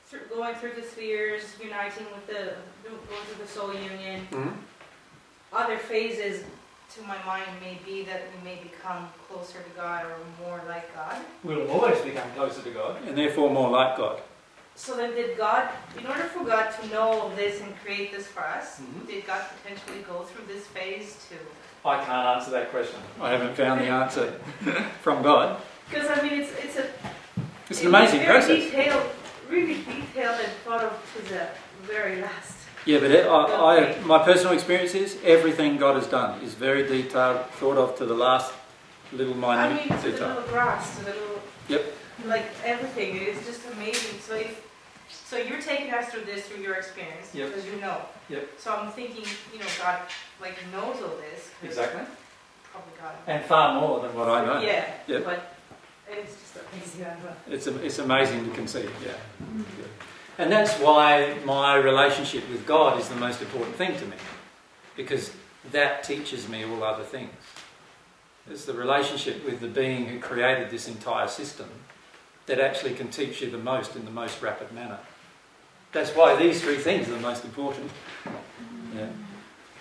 through, 0.09 0.21
going 0.35 0.55
through 0.55 0.73
the 0.81 0.83
spheres, 0.83 1.43
uniting 1.63 2.07
with 2.15 2.27
the, 2.27 2.55
going 2.89 3.25
through 3.27 3.45
the 3.45 3.51
soul 3.53 3.75
union, 3.75 4.27
Mhm. 4.31 4.57
other 5.53 5.77
phases 5.79 6.45
to 6.97 7.03
my 7.03 7.23
mind 7.25 7.47
may 7.61 7.79
be 7.85 8.03
that 8.05 8.23
we 8.33 8.45
may 8.45 8.57
become 8.63 9.09
closer 9.29 9.59
to 9.59 9.71
God 9.77 10.05
or 10.07 10.17
more 10.45 10.61
like 10.69 10.95
God. 10.95 11.17
We'll 11.45 11.71
always 11.71 12.01
become 12.01 12.31
closer 12.35 12.63
to 12.63 12.71
God, 12.71 13.03
and 13.07 13.17
therefore 13.17 13.51
more 13.51 13.71
like 13.71 13.97
God. 13.97 14.21
So 14.75 14.97
then 14.97 15.15
did 15.15 15.37
God, 15.39 15.69
in 15.99 16.07
order 16.07 16.25
for 16.25 16.45
God 16.45 16.71
to 16.81 16.87
know 16.89 17.01
all 17.03 17.29
this 17.31 17.61
and 17.63 17.75
create 17.83 18.13
this 18.13 18.27
for 18.27 18.41
us, 18.41 18.81
Mhm. 18.81 19.07
did 19.07 19.27
God 19.27 19.43
potentially 19.63 20.03
go 20.03 20.23
through 20.25 20.47
this 20.47 20.67
phase 20.67 21.25
too? 21.29 21.39
I 21.85 21.97
can't 22.05 22.27
answer 22.37 22.51
that 22.51 22.71
question. 22.71 23.01
I 23.21 23.31
haven't 23.31 23.55
found 23.57 23.81
the 23.81 23.87
answer 23.89 24.33
from 25.03 25.23
God. 25.23 25.61
Because 25.89 26.11
I 26.11 26.21
mean, 26.23 26.41
it's, 26.43 26.53
it's 26.65 26.77
a. 26.77 26.87
It's 27.71 27.81
an 27.81 27.87
amazing 27.89 28.21
very 28.21 28.33
process. 28.33 28.65
detailed, 28.65 29.11
really 29.49 29.75
detailed 29.85 30.39
and 30.41 30.53
thought 30.65 30.85
of 30.85 30.93
to 31.17 31.23
the 31.33 31.49
very 31.83 32.21
last. 32.21 32.53
Yeah, 32.87 33.01
but 33.01 33.11
it, 33.11 33.27
I, 33.27 33.95
I, 33.95 34.01
my 34.05 34.21
personal 34.25 34.53
experience 34.55 34.95
is 34.95 35.19
everything 35.25 35.77
God 35.77 35.97
has 35.97 36.07
done 36.07 36.41
is 36.43 36.55
very 36.55 36.87
detailed, 36.87 37.45
thought 37.59 37.77
of 37.77 37.97
to 37.99 38.07
the 38.07 38.15
last 38.15 38.53
little 39.13 39.35
I 39.45 39.69
minute 39.69 39.91
mean, 39.91 39.99
to 39.99 40.05
the 40.07 40.13
detail. 40.13 40.29
little 40.29 40.43
grass, 40.45 40.99
to 40.99 41.05
the 41.05 41.11
little. 41.11 41.43
Yep. 41.69 41.83
Like 42.27 42.45
everything, 42.65 43.17
it 43.17 43.23
is 43.23 43.45
just 43.45 43.61
amazing. 43.73 44.21
So 44.21 44.37
if, 44.37 44.63
so 45.11 45.37
you're 45.37 45.61
taking 45.61 45.93
us 45.93 46.09
through 46.11 46.25
this 46.25 46.47
through 46.47 46.63
your 46.63 46.75
experience, 46.75 47.35
Yep. 47.35 47.49
because 47.49 47.67
you 47.67 47.81
know. 47.81 47.99
Yep. 48.29 48.49
So 48.59 48.73
I'm 48.75 48.91
thinking, 48.93 49.25
you 49.53 49.59
know, 49.59 49.67
God 49.83 49.99
like 50.41 50.57
knows 50.73 51.03
all 51.03 51.17
this. 51.17 51.51
Exactly. 51.65 52.03
Probably 52.71 52.93
God. 53.01 53.15
And 53.27 53.45
far 53.47 53.81
more 53.81 54.01
than 54.01 54.15
what 54.15 54.29
I 54.29 54.45
know. 54.45 54.61
Yeah. 54.61 54.85
Yep. 55.09 55.25
But 55.25 55.57
it's 56.09 56.35
just 56.41 56.57
amazing. 56.73 57.05
I 57.05 57.09
love 57.27 57.37
It's, 57.51 57.67
it's 57.67 57.99
amazing 57.99 58.49
to 58.49 58.55
conceive, 58.55 58.93
yeah. 59.05 59.13
Mm. 59.45 59.65
Yeah. 59.81 59.87
And 60.39 60.53
that's 60.53 60.75
why 60.75 61.35
my 61.45 61.77
relationship 61.77 62.49
with 62.51 62.67
God 62.67 63.01
is 63.01 63.09
the 63.09 63.17
most 63.17 63.41
important 63.41 63.77
thing 63.77 63.99
to 63.99 64.05
me, 64.05 64.17
because 64.97 65.33
that 65.73 66.05
teaches 66.05 66.49
me 66.49 66.65
all 66.65 66.83
other 66.85 67.05
things. 67.05 67.33
It's 68.51 68.65
the 68.65 68.75
relationship 68.75 69.45
with 69.45 69.61
the 69.61 69.67
being 69.69 70.07
who 70.07 70.21
created 70.21 70.71
this 70.71 70.89
entire 70.89 71.27
system 71.27 71.69
that 72.47 72.61
actually 72.61 72.95
can 72.95 73.09
teach 73.09 73.41
you 73.41 73.51
the 73.51 73.59
most 73.59 73.97
in 73.97 74.05
the 74.05 74.11
most 74.11 74.41
rapid 74.43 74.71
manner. 74.73 74.99
That's 75.93 76.11
why 76.11 76.37
these 76.37 76.61
three 76.61 76.77
things 76.77 77.09
are 77.09 77.13
the 77.15 77.21
most 77.21 77.45
important, 77.45 77.91
yeah, 78.95 79.07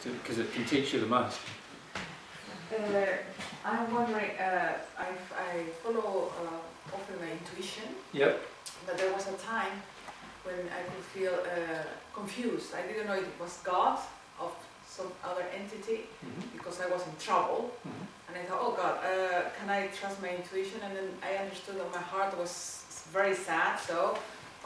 because 0.03 0.39
it 0.39 0.51
can 0.53 0.65
teach 0.65 0.93
you 0.93 1.01
the 1.01 1.05
most. 1.05 1.37
Uh, 2.73 2.77
I'm 3.63 3.93
wondering, 3.93 4.31
uh, 4.39 4.73
I, 4.97 5.07
I 5.37 5.63
follow 5.83 6.31
uh, 6.41 6.95
often 6.95 7.19
my 7.19 7.31
intuition, 7.31 7.83
Yep. 8.13 8.41
but 8.87 8.97
there 8.97 9.13
was 9.13 9.27
a 9.27 9.33
time 9.33 9.81
when 10.45 10.61
I 10.79 10.81
could 10.89 11.03
feel 11.15 11.33
uh, 11.33 11.83
confused. 12.13 12.69
I 12.79 12.81
didn't 12.87 13.07
know 13.07 13.13
it 13.27 13.33
was 13.39 13.59
God 13.63 13.97
of 14.39 14.51
some 14.87 15.11
other 15.29 15.45
entity 15.59 15.99
Mhm. 16.23 16.43
because 16.55 16.75
I 16.85 16.87
was 16.93 17.01
in 17.09 17.15
trouble. 17.27 17.61
Mhm. 17.85 18.03
And 18.27 18.33
I 18.41 18.43
thought, 18.47 18.61
oh 18.67 18.73
God, 18.83 18.95
uh, 19.03 19.41
can 19.57 19.69
I 19.69 19.87
trust 19.99 20.21
my 20.21 20.29
intuition? 20.39 20.79
And 20.85 20.93
then 20.97 21.09
I 21.29 21.31
understood 21.43 21.75
that 21.81 21.89
my 21.99 22.03
heart 22.13 22.31
was 22.37 22.51
very 23.17 23.35
sad, 23.35 23.79
so 23.79 24.17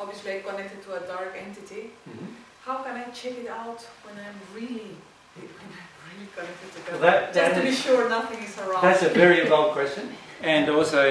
obviously 0.02 0.30
I 0.38 0.40
connected 0.42 0.80
to 0.86 0.92
a 1.00 1.02
dark 1.14 1.32
entity. 1.46 1.84
Mhm. 2.10 2.28
How 2.66 2.76
can 2.84 2.96
I 2.96 3.04
check 3.22 3.36
it 3.44 3.48
out 3.50 3.80
when 4.06 4.16
I'm 4.26 4.40
really, 4.58 4.90
when 5.36 5.72
I'm 5.80 5.90
really 6.10 6.30
connected 6.36 6.70
to 6.76 6.80
God? 6.86 6.92
Well, 7.02 7.12
that- 7.12 7.34
Just 7.34 7.56
to 7.56 7.62
be 7.72 7.76
sure 7.88 8.10
nothing 8.10 8.40
is 8.44 8.58
wrong. 8.58 8.82
That's 8.82 9.04
a 9.04 9.10
very 9.24 9.38
involved 9.46 9.74
question, 9.80 10.06
and 10.44 10.70
also 10.70 11.02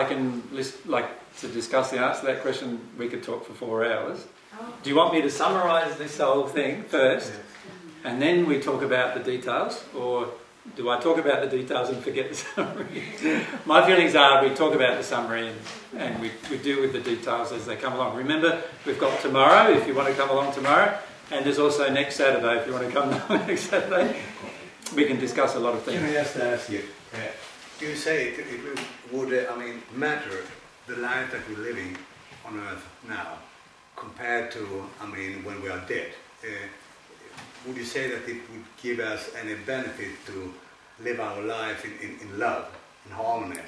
I 0.00 0.04
can 0.10 0.42
list 0.52 0.86
like 0.86 1.08
to 1.40 1.48
discuss 1.48 1.90
the 1.90 1.98
answer 1.98 2.20
to 2.20 2.26
that 2.26 2.42
question. 2.42 2.80
We 2.98 3.08
could 3.08 3.22
talk 3.22 3.44
for 3.44 3.54
four 3.54 3.84
hours. 3.84 4.26
Oh. 4.58 4.74
Do 4.82 4.90
you 4.90 4.96
want 4.96 5.12
me 5.12 5.22
to 5.22 5.30
summarise 5.30 5.96
this 5.96 6.18
whole 6.18 6.46
thing 6.46 6.84
first, 6.84 7.32
and 8.04 8.20
then 8.20 8.46
we 8.46 8.60
talk 8.60 8.82
about 8.82 9.14
the 9.14 9.20
details, 9.20 9.84
or 9.96 10.28
do 10.76 10.90
I 10.90 11.00
talk 11.00 11.18
about 11.18 11.42
the 11.42 11.56
details 11.56 11.88
and 11.88 12.02
forget 12.02 12.28
the 12.28 12.34
summary? 12.54 13.02
My 13.64 13.86
feelings 13.86 14.14
are 14.14 14.42
we 14.46 14.54
talk 14.54 14.74
about 14.74 14.98
the 14.98 15.02
summary 15.02 15.48
and, 15.48 15.58
and 15.96 16.20
we, 16.20 16.30
we 16.50 16.58
deal 16.58 16.80
with 16.80 16.92
the 16.92 17.00
details 17.00 17.52
as 17.52 17.66
they 17.66 17.76
come 17.76 17.94
along. 17.94 18.16
Remember, 18.16 18.62
we've 18.84 18.98
got 18.98 19.20
tomorrow 19.20 19.70
if 19.70 19.86
you 19.86 19.94
want 19.94 20.08
to 20.08 20.14
come 20.14 20.30
along 20.30 20.52
tomorrow, 20.52 20.96
and 21.30 21.44
there's 21.44 21.58
also 21.58 21.90
next 21.90 22.16
Saturday 22.16 22.60
if 22.60 22.66
you 22.66 22.72
want 22.72 22.86
to 22.86 22.92
come 22.92 23.08
along 23.08 23.46
next 23.46 23.70
Saturday. 23.70 24.20
We 24.94 25.04
can 25.04 25.18
discuss 25.18 25.54
a 25.54 25.60
lot 25.60 25.74
of 25.74 25.82
things. 25.82 26.00
Can 26.00 26.10
I 26.10 26.12
just 26.12 26.36
ask 26.36 26.68
you, 26.68 26.82
uh, 27.14 27.18
you 27.80 27.94
say 27.94 28.30
it, 28.30 28.40
it 28.40 28.80
would, 29.12 29.32
uh, 29.32 29.52
I 29.52 29.56
mean, 29.56 29.82
matter 29.94 30.44
the 30.90 30.96
life 30.96 31.30
that 31.30 31.40
we're 31.48 31.62
living 31.62 31.96
on 32.44 32.58
earth 32.58 32.84
now 33.08 33.38
compared 33.96 34.50
to, 34.50 34.84
I 35.00 35.06
mean, 35.06 35.44
when 35.44 35.62
we 35.62 35.68
are 35.68 35.80
dead? 35.86 36.10
Uh, 36.42 36.48
would 37.64 37.76
you 37.76 37.84
say 37.84 38.08
that 38.08 38.28
it 38.28 38.40
would 38.50 38.64
give 38.82 38.98
us 38.98 39.30
any 39.40 39.54
benefit 39.54 40.10
to 40.26 40.52
live 41.00 41.20
our 41.20 41.42
life 41.42 41.84
in, 41.84 41.92
in, 42.08 42.18
in 42.20 42.38
love, 42.38 42.66
in 43.06 43.12
harmony, 43.12 43.60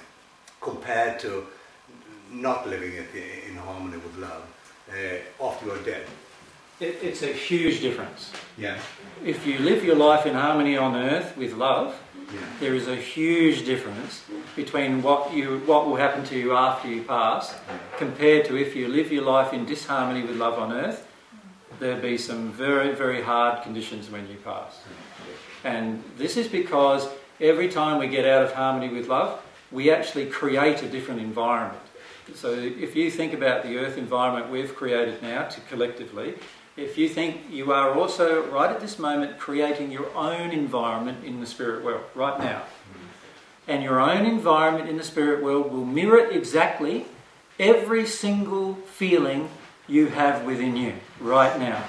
compared 0.61 1.21
to 1.21 1.47
not 2.31 2.69
living 2.69 2.95
it 2.95 3.09
in, 3.15 3.53
in 3.53 3.57
harmony 3.57 3.99
with 3.99 4.17
love 4.19 4.45
uh, 4.91 5.45
after 5.47 5.67
we're 5.67 5.83
dead? 5.83 6.07
It, 6.81 6.99
it's 7.03 7.23
a 7.23 7.33
huge 7.33 7.81
difference. 7.83 8.33
Yeah. 8.59 8.79
If 9.25 9.47
you 9.47 9.59
live 9.59 9.85
your 9.85 9.95
life 9.95 10.27
in 10.27 10.35
harmony 10.35 10.77
on 10.77 10.97
earth 10.97 11.37
with 11.37 11.53
love, 11.53 11.95
Yeah. 12.33 12.41
there 12.61 12.75
is 12.75 12.89
a 12.89 12.97
huge 12.97 13.67
difference 13.67 14.25
between 14.57 15.03
what 15.03 15.35
you 15.35 15.59
what 15.67 15.87
will 15.87 15.97
happen 15.97 16.25
to 16.25 16.39
you 16.39 16.55
after 16.55 16.89
you 16.89 17.03
pass 17.03 17.55
compared 17.99 18.47
to 18.47 18.57
if 18.57 18.75
you 18.75 18.89
live 18.89 19.13
your 19.13 19.25
life 19.25 19.53
in 19.53 19.67
disharmony 19.67 20.23
with 20.23 20.37
love 20.37 20.59
on 20.59 20.73
earth. 20.73 21.07
There'll 21.79 22.01
be 22.01 22.17
some 22.17 22.53
very 22.53 22.95
very 22.95 23.23
hard 23.23 23.63
conditions 23.63 24.09
when 24.09 24.29
you 24.29 24.37
pass. 24.37 24.81
And 25.65 26.03
this 26.17 26.37
is 26.37 26.49
because 26.49 27.09
every 27.41 27.69
time 27.69 27.99
we 27.99 28.09
get 28.09 28.25
out 28.27 28.43
of 28.43 28.53
harmony 28.53 28.89
with 28.89 29.09
love 29.09 29.41
we 29.71 29.91
actually 29.91 30.27
create 30.27 30.83
a 30.83 30.89
different 30.89 31.21
environment. 31.21 31.83
So 32.35 32.53
if 32.53 32.95
you 32.95 33.11
think 33.11 33.33
about 33.33 33.63
the 33.63 33.79
earth 33.79 33.99
environment 33.99 34.51
we've 34.51 34.75
created 34.75 35.23
now 35.23 35.49
to 35.49 35.61
collectively 35.63 36.35
if 36.77 36.97
you 36.97 37.09
think 37.09 37.43
you 37.51 37.73
are 37.73 37.93
also 37.93 38.47
right 38.51 38.71
at 38.71 38.81
this 38.81 38.99
moment 38.99 39.39
creating 39.39 39.91
your 39.91 40.15
own 40.17 40.51
environment 40.51 41.25
in 41.25 41.41
the 41.41 41.47
spirit 41.47 41.85
world 41.85 42.03
right 42.15 42.39
now 42.39 42.63
and 43.69 43.83
your 43.83 44.01
own 44.01 44.27
environment 44.27 44.89
in 44.89 44.97
the 44.97 45.05
spirit 45.05 45.43
world 45.43 45.73
will 45.73 45.85
mirror 45.85 46.27
exactly 46.31 47.07
every 47.59 48.07
single 48.07 48.75
feeling 48.75 49.49
you 49.87 50.07
have 50.07 50.45
within 50.45 50.77
you 50.77 50.95
right 51.21 51.59
now. 51.59 51.85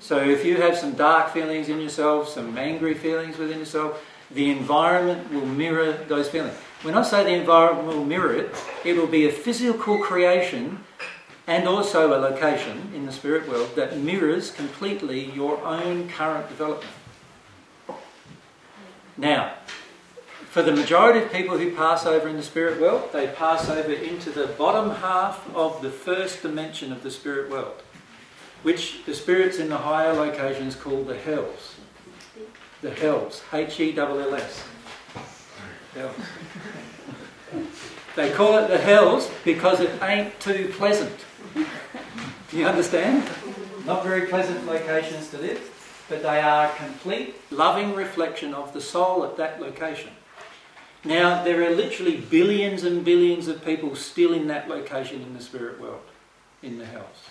So 0.00 0.18
if 0.18 0.44
you 0.44 0.56
have 0.56 0.76
some 0.76 0.94
dark 0.94 1.32
feelings 1.32 1.68
in 1.68 1.80
yourself, 1.80 2.28
some 2.28 2.58
angry 2.58 2.94
feelings 2.94 3.38
within 3.38 3.60
yourself, 3.60 4.04
the 4.30 4.50
environment 4.50 5.32
will 5.32 5.46
mirror 5.46 5.92
those 6.08 6.28
feelings. 6.28 6.54
When 6.82 6.94
I 6.96 7.02
say 7.02 7.22
the 7.22 7.30
environment 7.30 7.86
will 7.86 8.04
mirror 8.04 8.34
it, 8.34 8.54
it 8.84 8.96
will 8.96 9.06
be 9.06 9.28
a 9.28 9.32
physical 9.32 9.98
creation 9.98 10.80
and 11.46 11.66
also 11.66 12.16
a 12.16 12.18
location 12.18 12.92
in 12.94 13.06
the 13.06 13.12
spirit 13.12 13.48
world 13.48 13.74
that 13.74 13.98
mirrors 13.98 14.50
completely 14.50 15.30
your 15.32 15.62
own 15.64 16.08
current 16.08 16.48
development. 16.48 16.94
Now, 19.16 19.54
for 20.48 20.62
the 20.62 20.72
majority 20.72 21.24
of 21.24 21.32
people 21.32 21.58
who 21.58 21.74
pass 21.74 22.06
over 22.06 22.28
in 22.28 22.36
the 22.36 22.42
spirit 22.42 22.80
world, 22.80 23.10
they 23.12 23.26
pass 23.26 23.68
over 23.68 23.92
into 23.92 24.30
the 24.30 24.46
bottom 24.46 24.90
half 24.96 25.48
of 25.54 25.82
the 25.82 25.90
first 25.90 26.42
dimension 26.42 26.92
of 26.92 27.02
the 27.02 27.10
spirit 27.10 27.50
world, 27.50 27.82
which 28.62 29.04
the 29.04 29.14
spirits 29.14 29.58
in 29.58 29.68
the 29.68 29.78
higher 29.78 30.12
locations 30.12 30.76
call 30.76 31.04
the 31.04 31.16
hells. 31.16 31.76
The 32.82 32.90
hells. 32.90 33.42
H 33.52 33.80
E 33.80 33.96
L 33.96 34.18
L 34.20 34.34
S. 34.34 34.64
They 38.14 38.30
call 38.32 38.58
it 38.58 38.68
the 38.68 38.78
hells 38.78 39.30
because 39.44 39.80
it 39.80 40.02
ain't 40.02 40.38
too 40.40 40.72
pleasant. 40.76 41.24
Do 41.54 42.56
you 42.58 42.66
understand? 42.66 43.28
Not 43.86 44.04
very 44.04 44.26
pleasant 44.26 44.66
locations 44.66 45.30
to 45.30 45.38
live, 45.38 46.04
but 46.08 46.22
they 46.22 46.40
are 46.40 46.66
a 46.66 46.76
complete 46.76 47.34
loving 47.50 47.94
reflection 47.94 48.54
of 48.54 48.72
the 48.72 48.80
soul 48.80 49.24
at 49.24 49.36
that 49.36 49.60
location. 49.60 50.10
Now, 51.04 51.42
there 51.42 51.62
are 51.64 51.74
literally 51.74 52.18
billions 52.18 52.84
and 52.84 53.04
billions 53.04 53.48
of 53.48 53.64
people 53.64 53.96
still 53.96 54.32
in 54.32 54.46
that 54.48 54.68
location 54.68 55.22
in 55.22 55.34
the 55.34 55.42
spirit 55.42 55.80
world, 55.80 56.02
in 56.62 56.78
the 56.78 56.86
hells. 56.86 57.28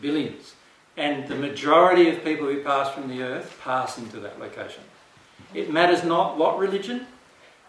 Billions. 0.00 0.54
And 0.96 1.26
the 1.26 1.34
majority 1.34 2.10
of 2.10 2.22
people 2.22 2.46
who 2.46 2.62
pass 2.62 2.92
from 2.92 3.08
the 3.08 3.22
earth 3.22 3.58
pass 3.62 3.96
into 3.96 4.20
that 4.20 4.38
location. 4.38 4.82
It 5.54 5.70
matters 5.70 6.04
not 6.04 6.36
what 6.36 6.58
religion, 6.58 7.06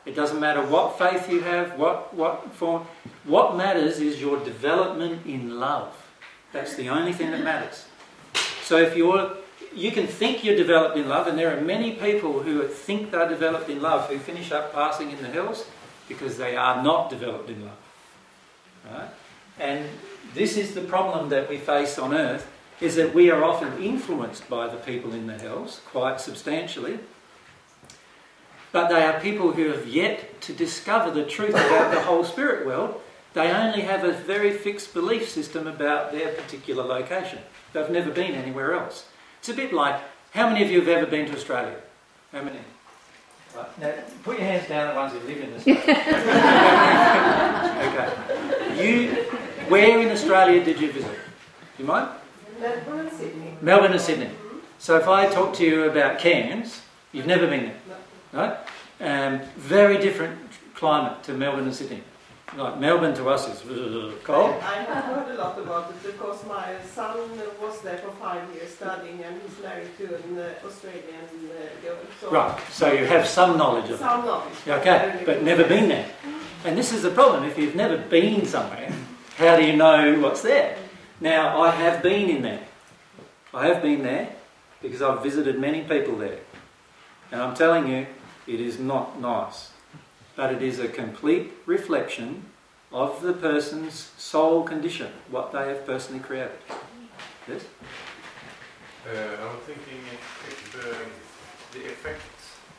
it 0.06 0.16
doesn't 0.16 0.40
matter 0.40 0.62
what 0.66 0.98
faith 0.98 1.30
you 1.30 1.42
have, 1.42 1.78
what, 1.78 2.14
what 2.14 2.52
form. 2.54 2.86
What 3.24 3.56
matters 3.56 4.00
is 4.00 4.20
your 4.20 4.44
development 4.44 5.26
in 5.26 5.60
love. 5.60 5.96
That's 6.52 6.76
the 6.76 6.90
only 6.90 7.14
thing 7.14 7.32
that 7.32 7.44
matters. 7.44 7.86
So 8.64 8.78
if 8.78 8.96
you're 8.96 9.38
you 9.76 9.92
can 9.92 10.08
think 10.08 10.44
you're 10.44 10.56
developed 10.56 10.98
in 10.98 11.10
love, 11.10 11.28
and 11.28 11.38
there 11.38 11.56
are 11.56 11.62
many 11.62 11.94
people 11.94 12.42
who 12.42 12.68
think 12.68 13.12
they're 13.12 13.28
developed 13.28 13.70
in 13.70 13.82
love 13.82 14.10
who 14.10 14.20
finish 14.20 14.52
up 14.52 14.74
passing 14.74 15.12
in 15.12 15.22
the 15.22 15.30
hills 15.30 15.68
because 16.08 16.38
they 16.38 16.56
are 16.56 16.84
not 16.84 17.10
developed 17.10 17.50
in 17.50 17.66
love. 17.66 17.78
Right? 18.92 19.10
And 19.60 19.90
this 20.34 20.58
is 20.58 20.74
the 20.74 20.82
problem 20.82 21.30
that 21.30 21.50
we 21.50 21.58
face 21.58 21.98
on 21.98 22.14
earth 22.14 22.50
is 22.82 22.96
that 22.96 23.14
we 23.14 23.30
are 23.30 23.44
often 23.44 23.82
influenced 23.82 24.50
by 24.50 24.68
the 24.68 24.78
people 24.78 25.14
in 25.14 25.28
the 25.28 25.38
hills 25.38 25.82
quite 25.86 26.20
substantially. 26.20 27.00
But 28.74 28.90
they 28.90 29.06
are 29.06 29.18
people 29.20 29.52
who 29.52 29.70
have 29.70 29.88
yet 29.88 30.41
to 30.41 30.52
discover 30.52 31.12
the 31.12 31.24
truth 31.24 31.52
about 31.52 31.94
the 31.94 32.02
whole 32.02 32.26
spirit 32.26 32.66
world. 32.66 33.00
They 33.36 33.52
only 33.52 33.82
have 33.82 34.04
a 34.04 34.12
very 34.12 34.52
fixed 34.52 34.95
belief 34.95 35.30
system 35.30 35.68
about 35.68 36.12
their 36.12 36.34
particular 36.34 36.84
location. 36.84 37.38
They've 37.72 37.88
never 37.90 38.10
been 38.10 38.34
anywhere 38.34 38.74
else. 38.74 39.06
It's 39.40 39.50
a 39.50 39.54
bit 39.54 39.74
like, 39.74 40.02
how 40.32 40.50
many 40.50 40.64
of 40.64 40.72
you 40.72 40.80
have 40.80 40.90
ever 40.90 41.06
been 41.06 41.28
to 41.28 41.34
Australia? 41.34 41.76
How 42.32 42.41
many? 42.41 42.58
Right. 43.56 43.80
Now, 43.80 43.94
put 44.24 44.40
your 44.40 44.48
hands 44.48 44.68
down, 44.68 44.90
the 44.90 44.95
ones 45.00 45.14
who 45.14 45.20
live 45.20 45.38
in 45.38 45.54
Australia. 45.54 45.84
okay. 47.88 48.10
You, 48.84 49.12
where 49.70 50.00
in 50.00 50.10
Australia 50.10 50.66
did 50.66 50.82
you 50.82 50.91
visit? 50.91 51.16
Do 51.78 51.84
you 51.84 51.86
mind? 51.86 52.10
Melbourne 52.60 53.02
and 53.02 53.12
Sydney. 53.12 53.56
Melbourne 53.62 53.91
and 53.91 54.02
Sydney. 54.02 54.32
So 54.80 54.98
if 54.98 55.08
I 55.08 55.28
talk 55.28 55.54
to 55.56 55.64
you 55.64 55.84
about 55.84 56.18
Cairns, 56.18 56.82
you've 57.12 57.28
never 57.28 57.45
been 57.45 57.66
there, 57.66 57.78
right? 58.34 58.58
Um, 59.00 59.42
very 59.58 59.98
different 59.98 60.38
climate 60.76 61.24
to 61.24 61.34
Melbourne 61.34 61.66
and 61.66 61.76
Sydney. 61.76 62.02
Like 62.56 62.80
Melbourne 62.80 63.16
to 63.16 63.30
us 63.30 63.48
is 63.50 63.62
cold. 64.24 64.56
I 64.62 64.84
have 64.84 65.06
heard 65.06 65.36
a 65.36 65.42
lot 65.42 65.58
about 65.58 65.90
it 65.90 66.04
because 66.04 66.46
my 66.46 66.76
son 66.94 67.18
was 67.60 67.82
there 67.82 67.98
for 67.98 68.12
five 68.12 68.44
years 68.54 68.70
studying 68.76 69.24
and 69.24 69.42
he's 69.42 69.64
married 69.64 69.90
to 69.98 70.16
an 70.16 70.38
uh, 70.38 70.68
Australian 70.68 71.26
uh, 71.50 71.82
girl. 71.82 71.98
So 72.22 72.32
Right, 72.32 72.60
so 72.72 72.92
you 72.92 73.06
have 73.06 73.28
some 73.28 73.58
knowledge 73.58 73.86
of 73.86 73.96
it. 73.96 74.00
Some 74.00 74.26
knowledge. 74.26 74.54
Okay, 74.68 75.24
but 75.26 75.42
never 75.42 75.64
been 75.64 75.90
there. 75.90 76.06
And 76.64 76.78
this 76.78 76.94
is 76.94 77.02
the 77.02 77.10
problem. 77.10 77.44
If 77.44 77.58
you've 77.58 77.76
never 77.76 77.98
been 77.98 78.46
somewhere, 78.46 78.92
how 79.38 79.58
do 79.58 79.66
you 79.66 79.76
know 79.76 80.20
what's 80.20 80.44
there? 80.44 80.78
Now, 81.20 81.60
I 81.60 81.72
have 81.72 82.04
been 82.04 82.30
in 82.30 82.44
there. 82.44 82.62
I 83.52 83.66
have 83.66 83.82
been 83.82 84.04
there 84.04 84.30
because 84.82 85.02
I've 85.02 85.24
visited 85.24 85.60
many 85.60 85.82
people 85.82 86.18
there. 86.18 86.40
And 87.32 87.42
I'm 87.42 87.56
telling 87.56 87.88
you, 87.88 88.06
it 88.48 88.60
is 88.60 88.80
not 88.80 89.20
nice. 89.20 89.72
But 90.36 90.52
it 90.53 90.61
is 90.61 90.80
a 90.80 90.88
complete 90.88 91.53
reflection 91.65 92.45
of 92.91 93.22
the 93.22 93.34
person's 93.34 94.11
soul 94.18 94.64
condition, 94.64 95.11
what 95.30 95.52
they 95.52 95.68
have 95.68 95.86
personally 95.86 96.20
created. 96.22 96.57
Yes? 97.48 97.64
Uh, 99.06 99.49
I'm 99.49 99.57
thinking 99.61 100.02
if, 100.48 100.76
um, 100.76 101.11
the 101.74 101.88
effect 101.88 102.22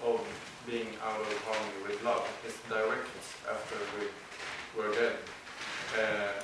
of 0.05 0.21
being 0.67 0.89
out 1.05 1.21
of 1.21 1.39
harmony 1.45 1.83
with 1.87 2.03
love 2.03 2.27
is 2.47 2.57
direct 2.69 3.07
after 3.51 3.77
we 3.99 4.81
were 4.81 4.93
dead, 4.95 5.17
uh, 5.99 6.43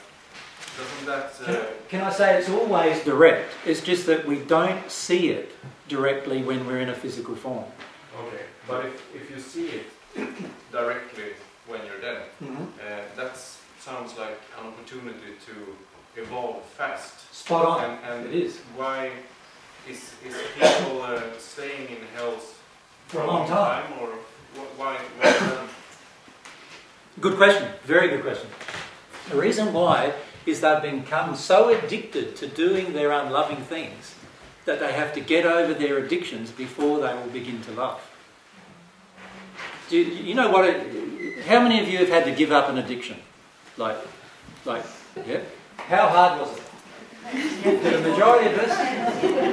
doesn't 0.76 1.06
that... 1.06 1.32
Can, 1.44 1.55
Uh, 1.55 1.66
can 1.88 2.01
I 2.02 2.10
say 2.12 2.38
it's 2.38 2.48
always 2.48 3.02
direct? 3.05 3.51
It's 3.64 3.80
just 3.80 4.06
that 4.06 4.26
we 4.26 4.36
don't 4.40 4.90
see 4.90 5.30
it 5.30 5.52
directly 5.88 6.42
when 6.42 6.66
we're 6.66 6.80
in 6.80 6.90
a 6.90 6.94
physical 6.94 7.34
form. 7.34 7.64
okay, 8.18 8.44
but 8.70 8.86
if, 8.86 8.94
if 9.14 9.30
you 9.30 9.38
see 9.40 9.68
it 9.78 9.86
directly 10.72 11.30
when 11.66 11.80
you're 11.86 12.01
dead, 12.01 12.22
Mhm. 12.42 12.66
uh, 12.66 13.02
that 13.16 13.32
sounds 13.78 14.16
like 14.18 14.38
an 14.59 14.66
opportunity 14.68 15.32
to 15.47 15.76
evolve 16.22 16.62
fast. 16.78 17.14
Spot 17.34 17.64
on. 17.66 17.84
And, 17.84 17.98
and 18.06 18.26
It 18.34 18.34
is. 18.47 18.59
Why 18.76 19.10
is, 19.88 20.01
is 20.26 20.34
people 20.59 21.02
uh, 21.02 21.20
staying 21.38 21.88
in 21.88 22.02
hells 22.14 22.55
For 23.09 23.20
a 23.22 23.26
long 23.26 23.47
time. 23.48 23.84
or 24.01 24.09
why? 24.76 24.97
why? 25.20 25.66
Good 27.20 27.36
question. 27.36 27.68
Very 27.84 28.09
good 28.09 28.22
question. 28.22 28.48
The 29.30 29.36
reason 29.36 29.72
why 29.72 30.12
is 30.47 30.60
they've 30.60 30.82
become 30.82 31.36
so 31.36 31.68
addicted 31.68 32.34
to 32.36 32.47
doing 32.47 32.92
their 32.92 33.10
unloving 33.12 33.62
things 33.74 34.14
that 34.64 34.80
they 34.80 34.92
have 34.92 35.12
to 35.14 35.20
get 35.20 35.44
over 35.47 35.74
their 35.74 35.98
addictions 35.98 36.51
before 36.51 37.01
they 37.01 37.12
will 37.14 37.30
begin 37.32 37.60
to 37.62 37.72
love. 37.72 38.01
Do 39.90 39.98
you, 39.98 40.04
you 40.04 40.34
know 40.34 40.50
what? 40.50 40.64
It, 40.64 41.44
how 41.46 41.60
many 41.60 41.80
of 41.80 41.88
you 41.88 41.98
have 41.98 42.08
had 42.08 42.24
to 42.24 42.30
give 42.30 42.52
up 42.52 42.68
an 42.68 42.78
addiction? 42.78 43.16
Like, 43.76 43.96
like, 44.64 44.84
yeah. 45.26 45.40
How 45.76 46.08
hard 46.08 46.40
was 46.40 46.56
it? 46.56 46.62
For 47.80 47.90
the 47.90 48.08
majority 48.08 48.52
of 48.52 48.58
us, 48.60 48.76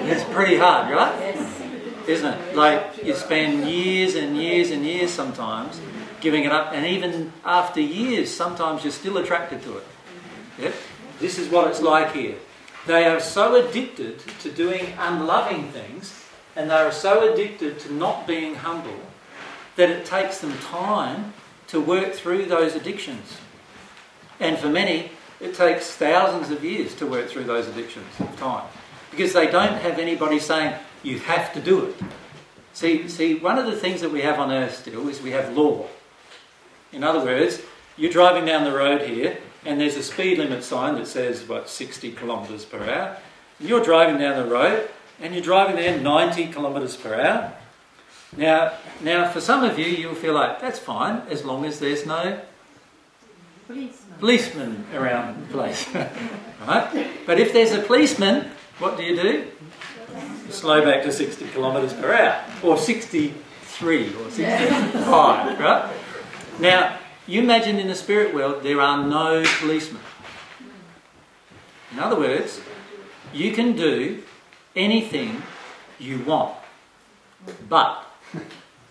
it's 0.10 0.24
pretty 0.26 0.58
hard, 0.58 0.94
right? 0.94 1.20
Yes. 1.20 1.62
Isn't 2.08 2.34
it? 2.34 2.56
Like 2.56 3.04
you 3.04 3.16
spend 3.16 3.68
years 3.68 4.16
and 4.16 4.38
years 4.38 4.72
and 4.72 4.86
years 4.86 5.12
sometimes 5.12 5.82
giving 6.22 6.44
it 6.44 6.52
up, 6.52 6.72
and 6.72 6.86
even 6.86 7.34
after 7.44 7.82
years, 7.82 8.32
sometimes 8.32 8.84
you're 8.84 8.94
still 8.94 9.18
attracted 9.18 9.64
to 9.64 9.78
it. 9.78 9.84
Yep. 10.60 10.74
This 11.20 11.40
is 11.40 11.50
what 11.50 11.68
it's 11.68 11.82
like 11.82 12.14
here. 12.14 12.36
They 12.86 13.06
are 13.06 13.20
so 13.20 13.68
addicted 13.68 14.20
to 14.42 14.52
doing 14.52 14.94
unloving 15.00 15.72
things, 15.72 16.26
and 16.56 16.70
they 16.70 16.76
are 16.76 16.92
so 16.92 17.34
addicted 17.34 17.80
to 17.82 17.94
not 17.94 18.26
being 18.26 18.56
humble, 18.56 19.00
that 19.78 19.90
it 19.90 20.06
takes 20.06 20.40
them 20.40 20.58
time 20.60 21.34
to 21.68 21.80
work 21.80 22.14
through 22.14 22.46
those 22.46 22.76
addictions. 22.76 23.38
And 24.40 24.58
for 24.58 24.70
many, 24.70 25.12
it 25.40 25.56
takes 25.56 25.92
thousands 25.92 26.52
of 26.52 26.64
years 26.64 26.94
to 26.96 27.08
work 27.08 27.30
through 27.30 27.46
those 27.46 27.68
addictions 27.68 28.08
of 28.20 28.36
time. 28.38 28.68
because 29.12 29.34
they 29.34 29.48
don't 29.48 29.82
have 29.82 29.98
anybody 29.98 30.38
saying, 30.38 30.76
you 31.02 31.18
have 31.20 31.54
to 31.54 31.60
do 31.60 31.86
it. 31.86 31.96
See, 32.74 33.08
see, 33.08 33.36
one 33.36 33.58
of 33.58 33.66
the 33.66 33.76
things 33.76 34.02
that 34.02 34.12
we 34.12 34.22
have 34.22 34.40
on 34.40 34.52
earth 34.52 34.76
still 34.78 35.08
is 35.08 35.22
we 35.22 35.32
have 35.32 35.58
law. 35.58 35.88
In 36.92 37.04
other 37.04 37.24
words, 37.24 37.62
you're 37.96 38.12
driving 38.12 38.46
down 38.46 38.64
the 38.64 38.72
road 38.72 39.02
here 39.02 39.40
and 39.66 39.82
there's 39.82 39.96
a 39.96 40.04
speed 40.04 40.38
limit 40.38 40.64
sign 40.64 40.96
that 40.96 41.08
says, 41.08 41.48
what, 41.48 41.70
60 41.70 42.12
kilometres 42.12 42.66
per 42.66 42.78
hour. 42.78 43.18
And 43.60 43.68
you're 43.68 43.84
driving 43.84 44.20
down 44.20 44.38
the 44.38 44.50
road 44.50 44.90
and 45.20 45.34
you're 45.34 45.44
driving 45.44 45.78
there 45.78 46.00
90 46.00 46.48
kilometres 46.52 46.96
per 46.96 47.20
hour. 47.20 47.54
Now, 48.36 48.74
now, 49.02 49.30
for 49.32 49.40
some 49.40 49.64
of 49.64 49.80
you, 49.80 49.86
you'll 49.86 50.16
feel 50.16 50.34
like 50.34 50.60
that's 50.60 50.80
fine 50.80 51.22
as 51.30 51.46
long 51.46 51.66
as 51.66 51.80
there's 51.80 52.06
no 52.06 52.42
Policeman. 54.20 54.86
around 54.94 55.48
the 55.48 55.54
place. 55.54 55.88
right? 56.68 57.08
But 57.26 57.40
if 57.40 57.52
there's 57.52 57.74
a 57.74 57.82
policeman, 57.82 58.50
what 58.80 58.98
do 58.98 59.04
you 59.04 59.16
do? 59.16 59.48
Slow 60.50 60.84
back 60.84 61.04
to 61.04 61.12
60 61.12 61.48
kilometres 61.50 61.94
per 61.94 62.14
hour, 62.14 62.44
or 62.64 62.78
63 62.78 64.16
or 64.16 64.32
65, 64.32 65.60
right? 65.60 65.94
Now, 66.60 66.98
you 67.28 67.42
imagine 67.42 67.78
in 67.78 67.88
the 67.88 67.96
spirit 67.96 68.34
world 68.34 68.64
there 68.64 68.80
are 68.80 69.06
no 69.06 69.44
policemen. 69.60 70.02
In 71.92 72.00
other 72.00 72.18
words, 72.18 72.62
you 73.34 73.52
can 73.52 73.76
do 73.76 74.24
anything 74.76 75.44
you 76.00 76.20
want, 76.20 76.56
but 77.68 78.07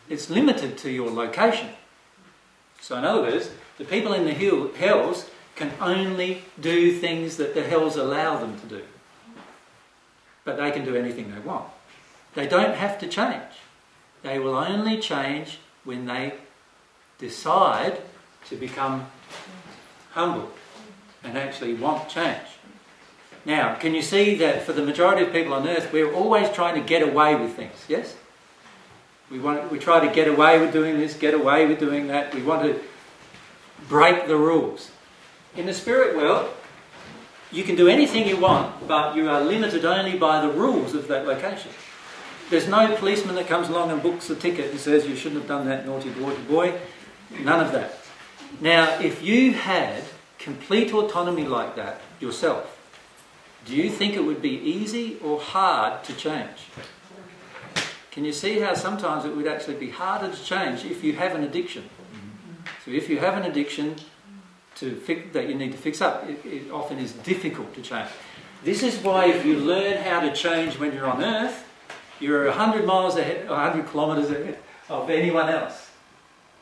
it's 0.09 0.31
limited 0.31 0.79
to 0.79 0.91
your 0.91 1.11
location. 1.11 1.71
So, 2.81 2.97
in 2.97 3.05
other 3.05 3.23
words, 3.23 3.51
the 3.79 3.85
people 3.85 4.13
in 4.13 4.25
the 4.25 4.33
hill, 4.33 4.73
hells 4.75 5.29
can 5.55 5.73
only 5.81 6.43
do 6.61 6.93
things 6.93 7.37
that 7.39 7.55
the 7.55 7.63
hells 7.63 7.97
allow 7.97 8.39
them 8.39 8.59
to 8.61 8.67
do. 8.67 8.83
But 10.45 10.59
they 10.59 10.71
can 10.71 10.85
do 10.85 10.95
anything 10.95 11.33
they 11.33 11.41
want. 11.41 11.69
They 12.35 12.47
don't 12.47 12.75
have 12.75 12.99
to 13.01 13.09
change. 13.09 13.43
They 14.23 14.39
will 14.39 14.55
only 14.55 14.99
change 14.99 15.59
when 15.85 16.07
they 16.07 16.35
decide 17.19 18.01
to 18.49 18.57
become 18.57 19.07
humble 20.13 20.53
and 21.25 21.37
actually 21.37 21.75
want 21.75 22.09
change. 22.09 22.47
Now, 23.45 23.75
can 23.75 23.95
you 23.95 24.03
see 24.03 24.35
that 24.37 24.63
for 24.63 24.73
the 24.73 24.83
majority 24.83 25.23
of 25.25 25.33
people 25.33 25.55
on 25.55 25.67
earth, 25.69 25.93
we're 25.93 26.13
always 26.13 26.51
trying 26.51 26.75
to 26.81 26.87
get 26.87 27.03
away 27.03 27.35
with 27.35 27.55
things, 27.55 27.85
yes? 27.89 28.17
We, 29.31 29.39
want, 29.39 29.71
we 29.73 29.79
try 29.79 30.07
to 30.07 30.15
get 30.15 30.29
away 30.29 30.61
with 30.61 30.73
doing 30.73 30.99
this, 30.99 31.15
get 31.15 31.35
away 31.35 31.67
with 31.67 31.81
doing 31.81 32.07
that. 32.09 32.35
We 32.35 32.43
want 32.43 32.63
to 32.63 32.81
break 33.89 34.27
the 34.29 34.37
rules. 34.37 34.91
In 35.57 35.67
the 35.67 35.75
spirit 35.75 36.17
world, 36.17 36.53
you 37.51 37.65
can 37.65 37.77
do 37.77 37.89
anything 37.89 38.29
you 38.29 38.37
want, 38.37 38.87
but 38.87 39.17
you 39.17 39.29
are 39.29 39.41
limited 39.41 39.85
only 39.85 40.19
by 40.19 40.41
the 40.41 40.51
rules 40.51 40.95
of 40.95 41.09
that 41.09 41.27
location. 41.27 41.71
There's 42.51 42.69
no 42.69 42.95
policeman 42.97 43.35
that 43.37 43.49
comes 43.49 43.69
along 43.69 43.91
and 43.91 44.03
books 44.03 44.31
a 44.31 44.37
ticket 44.37 44.71
and 44.71 44.79
says 44.79 45.07
you 45.07 45.17
shouldn't 45.17 45.41
have 45.41 45.49
done 45.49 45.67
that, 45.67 45.87
naughty, 45.87 46.11
naughty 46.11 46.43
boy. 46.43 46.79
None 47.41 47.65
of 47.65 47.73
that. 47.73 47.99
Now, 48.61 49.01
if 49.01 49.23
you 49.23 49.53
had 49.55 50.05
complete 50.39 50.93
autonomy 50.93 51.45
like 51.45 51.75
that 51.75 52.01
yourself, 52.21 52.73
do 53.65 53.75
you 53.75 53.91
think 53.91 54.15
it 54.15 54.25
would 54.25 54.41
be 54.41 54.51
easy 54.51 55.19
or 55.25 55.41
hard 55.41 56.05
to 56.05 56.15
change? 56.15 56.69
Can 58.17 58.25
you 58.25 58.33
see 58.33 58.61
how 58.61 58.73
sometimes 58.73 59.27
it 59.27 59.37
would 59.37 59.47
actually 59.47 59.75
be 59.75 59.91
harder 59.91 60.35
to 60.35 60.43
change 60.43 60.87
if 60.87 61.05
you 61.05 61.13
have 61.13 61.35
an 61.35 61.45
addiction? 61.45 61.83
Mm-hmm. 61.83 62.67
So 62.83 62.91
if 62.91 63.11
you 63.11 63.19
have 63.19 63.37
an 63.37 63.43
addiction 63.43 63.97
to 64.77 64.97
fix, 64.97 65.35
that 65.35 65.51
you 65.51 65.55
need 65.55 65.73
to 65.73 65.77
fix 65.77 66.01
up, 66.01 66.27
it, 66.27 66.43
it 66.47 66.71
often 66.71 66.99
is 66.99 67.13
difficult 67.13 67.75
to 67.75 67.83
change. 67.83 68.09
This 68.65 68.83
is 68.83 68.97
why 69.01 69.27
if 69.27 69.45
you 69.45 69.59
learn 69.59 70.03
how 70.03 70.21
to 70.21 70.33
change 70.33 70.79
when 70.79 70.95
you're 70.95 71.07
on 71.07 71.23
Earth, 71.23 71.63
you're 72.19 72.47
100 72.47 72.87
miles 72.87 73.17
ahead, 73.17 73.51
100 73.51 73.91
kilometres 73.91 74.31
ahead 74.31 74.61
of 74.89 75.11
anyone 75.11 75.51
else. 75.51 75.91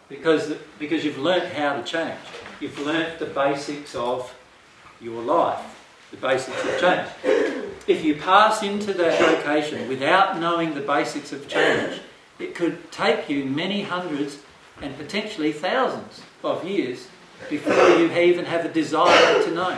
Because, 0.09 0.55
because 0.81 1.05
you've 1.05 1.19
learnt 1.19 1.53
how 1.53 1.77
to 1.77 1.85
change. 1.85 2.19
You've 2.59 2.81
learnt 2.81 3.21
the 3.21 3.27
basics 3.27 3.95
of 3.95 4.35
your 5.01 5.23
life, 5.23 5.61
the 6.11 6.17
basics 6.17 6.65
of 6.65 6.81
change. 6.81 7.09
If 7.87 8.05
you 8.05 8.15
pass 8.17 8.63
into 8.63 8.95
that 8.95 9.21
location 9.21 9.89
without 9.89 10.41
knowing 10.41 10.75
the 10.75 10.81
basics 10.81 11.33
of 11.33 11.47
change, 11.49 12.01
it 12.39 12.55
could 12.55 12.91
take 12.91 13.29
you 13.29 13.45
many 13.45 13.83
hundreds 13.83 14.39
and 14.81 14.97
potentially 14.97 15.53
thousands 15.53 16.23
of 16.43 16.65
years 16.65 17.09
before 17.51 17.91
you 17.91 18.11
even 18.11 18.45
have 18.47 18.65
a 18.65 18.69
desire 18.69 19.43
to 19.45 19.51
know. 19.51 19.77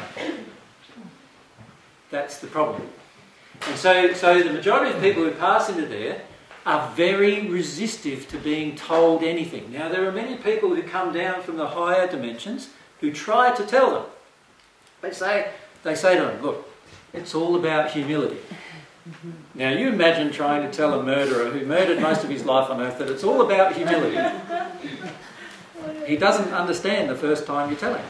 That's 2.11 2.39
the 2.39 2.47
problem. 2.47 2.89
And 3.67 3.77
so, 3.77 4.13
so 4.13 4.43
the 4.43 4.53
majority 4.53 4.95
of 4.95 5.03
people 5.03 5.25
who 5.25 5.33
pass 5.33 5.69
into 5.69 5.87
there 5.87 6.23
are 6.65 6.91
very 6.95 7.49
resistive 7.49 8.29
to 8.29 8.39
being 8.39 8.77
told 8.77 9.23
anything. 9.23 9.73
Now, 9.73 9.89
there 9.89 10.07
are 10.07 10.13
many 10.13 10.37
people 10.37 10.75
who 10.75 10.83
come 10.83 11.13
down 11.13 11.43
from 11.43 11.57
the 11.57 11.67
higher 11.67 12.09
dimensions 12.09 12.71
who 13.01 13.13
try 13.13 13.55
to 13.55 13.65
tell 13.65 13.91
them. 13.91 14.05
They 15.01 15.13
say, 15.13 15.51
they 15.83 15.95
say 15.95 16.17
to 16.17 16.23
them, 16.23 16.43
look, 16.43 16.69
it's 17.17 17.35
all 17.35 17.57
about 17.57 17.91
humility. 17.91 18.39
Now, 19.55 19.71
you 19.71 19.89
imagine 19.89 20.33
trying 20.33 20.69
to 20.69 20.77
tell 20.77 20.99
a 20.99 21.03
murderer 21.03 21.51
who 21.51 21.65
murdered 21.65 22.01
most 22.01 22.25
of 22.25 22.31
his 22.31 22.45
life 22.45 22.71
on 22.71 22.81
earth 22.81 22.99
that 22.99 23.09
it's 23.09 23.25
all 23.25 23.41
about 23.41 23.75
humility. 23.75 24.19
He 26.07 26.17
doesn't 26.17 26.53
understand 26.53 27.09
the 27.09 27.15
first 27.15 27.47
time 27.47 27.71
you 27.71 27.77
tell 27.77 27.95
him. 27.95 28.05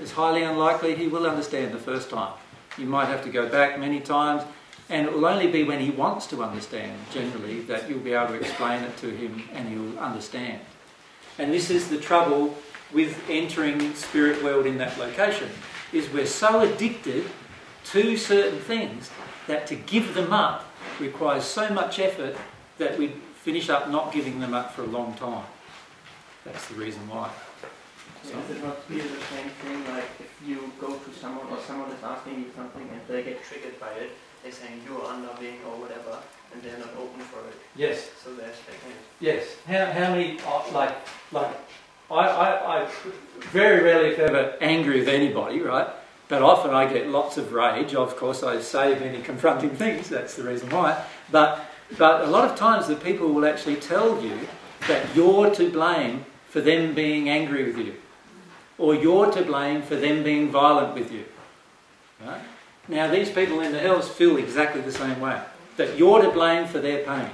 It's 0.00 0.12
highly 0.12 0.42
unlikely 0.42 0.94
he 0.94 1.06
will 1.06 1.26
understand 1.26 1.72
the 1.72 1.78
first 1.78 2.08
time. 2.10 2.32
You 2.78 2.86
might 2.86 3.06
have 3.06 3.22
to 3.24 3.30
go 3.30 3.48
back 3.48 3.78
many 3.78 4.00
times, 4.00 4.42
and 4.88 5.06
it 5.06 5.12
will 5.12 5.26
only 5.26 5.48
be 5.48 5.64
when 5.64 5.80
he 5.80 5.90
wants 5.90 6.26
to 6.28 6.42
understand, 6.42 6.98
generally, 7.12 7.60
that 7.62 7.88
you'll 7.88 7.98
be 7.98 8.12
able 8.12 8.28
to 8.28 8.34
explain 8.40 8.82
it 8.84 8.96
to 8.98 9.10
him 9.10 9.42
and 9.52 9.68
he'll 9.68 9.98
understand. 9.98 10.60
And 11.38 11.52
this 11.52 11.70
is 11.70 11.88
the 11.88 11.98
trouble 11.98 12.56
with 12.92 13.18
entering 13.28 13.94
spirit 13.94 14.42
world 14.42 14.64
in 14.66 14.78
that 14.78 14.98
location, 14.98 15.50
is 15.92 16.08
we're 16.10 16.26
so 16.26 16.60
addicted 16.60 17.24
to 17.86 18.16
certain 18.16 18.58
things 18.58 19.10
that 19.46 19.66
to 19.68 19.76
give 19.76 20.14
them 20.14 20.32
up 20.32 20.66
requires 21.00 21.44
so 21.44 21.70
much 21.70 21.98
effort 21.98 22.36
that 22.78 22.98
we 22.98 23.08
finish 23.42 23.68
up 23.70 23.90
not 23.90 24.12
giving 24.12 24.40
them 24.40 24.54
up 24.54 24.74
for 24.74 24.82
a 24.82 24.86
long 24.86 25.14
time. 25.14 25.44
That's 26.44 26.66
the 26.68 26.74
reason 26.74 27.08
why. 27.08 27.30
So 28.22 28.38
is 28.38 28.56
it 28.56 28.64
not 28.64 28.76
really 28.88 29.08
the 29.08 29.24
same 29.32 29.48
thing 29.62 29.94
like 29.94 30.04
if 30.18 30.30
you 30.46 30.72
go 30.80 30.94
to 30.94 31.12
someone 31.14 31.46
or 31.48 31.58
someone 31.66 31.90
is 31.90 32.02
asking 32.02 32.40
you 32.40 32.46
something 32.54 32.82
and 32.82 33.00
they 33.08 33.22
get 33.22 33.42
triggered 33.44 33.78
by 33.80 33.90
it, 33.92 34.10
they're 34.42 34.52
saying 34.52 34.80
you're 34.86 35.02
unloving 35.12 35.58
or 35.66 35.80
whatever, 35.80 36.18
and 36.52 36.62
they're 36.62 36.78
not 36.78 36.90
open 36.98 37.20
for 37.20 37.40
it. 37.40 37.54
Yes. 37.76 38.10
So 38.22 38.34
they're 38.34 38.48
expecting 38.48 38.90
it. 38.90 38.96
Yes. 39.20 39.56
How, 39.66 39.86
how 39.86 40.14
many, 40.14 40.38
uh, 40.46 40.72
like, 40.72 40.96
like, 41.32 41.56
I, 42.10 42.14
I, 42.14 42.82
I 42.82 42.88
very 43.52 43.82
rarely, 43.82 44.10
if 44.10 44.18
ever, 44.18 44.56
angry 44.60 45.00
with 45.00 45.08
anybody, 45.08 45.60
right? 45.60 45.88
But 46.28 46.42
often 46.42 46.72
I 46.72 46.90
get 46.92 47.08
lots 47.08 47.38
of 47.38 47.52
rage. 47.52 47.94
Of 47.94 48.16
course, 48.16 48.42
I 48.42 48.60
say 48.60 48.98
many 48.98 49.22
confronting 49.22 49.70
things. 49.70 50.08
That's 50.08 50.34
the 50.34 50.44
reason 50.44 50.68
why. 50.68 51.02
But, 51.32 51.64
but 51.96 52.22
a 52.22 52.26
lot 52.26 52.50
of 52.50 52.56
times 52.56 52.86
the 52.86 52.96
people 52.96 53.28
will 53.32 53.46
actually 53.46 53.76
tell 53.76 54.22
you 54.22 54.38
that 54.86 55.14
you're 55.16 55.50
to 55.54 55.70
blame 55.70 56.26
for 56.48 56.60
them 56.60 56.94
being 56.94 57.28
angry 57.28 57.64
with 57.64 57.78
you, 57.78 57.94
or 58.78 58.94
you're 58.94 59.30
to 59.30 59.42
blame 59.42 59.82
for 59.82 59.96
them 59.96 60.22
being 60.22 60.50
violent 60.50 60.94
with 60.94 61.12
you. 61.12 61.24
Right? 62.24 62.40
Now, 62.88 63.10
these 63.10 63.30
people 63.30 63.60
in 63.60 63.72
the 63.72 63.78
hells 63.78 64.08
feel 64.08 64.36
exactly 64.38 64.80
the 64.80 64.92
same 64.92 65.20
way 65.20 65.40
that 65.76 65.96
you're 65.96 66.22
to 66.22 66.30
blame 66.30 66.66
for 66.66 66.80
their 66.80 67.04
pain, 67.04 67.30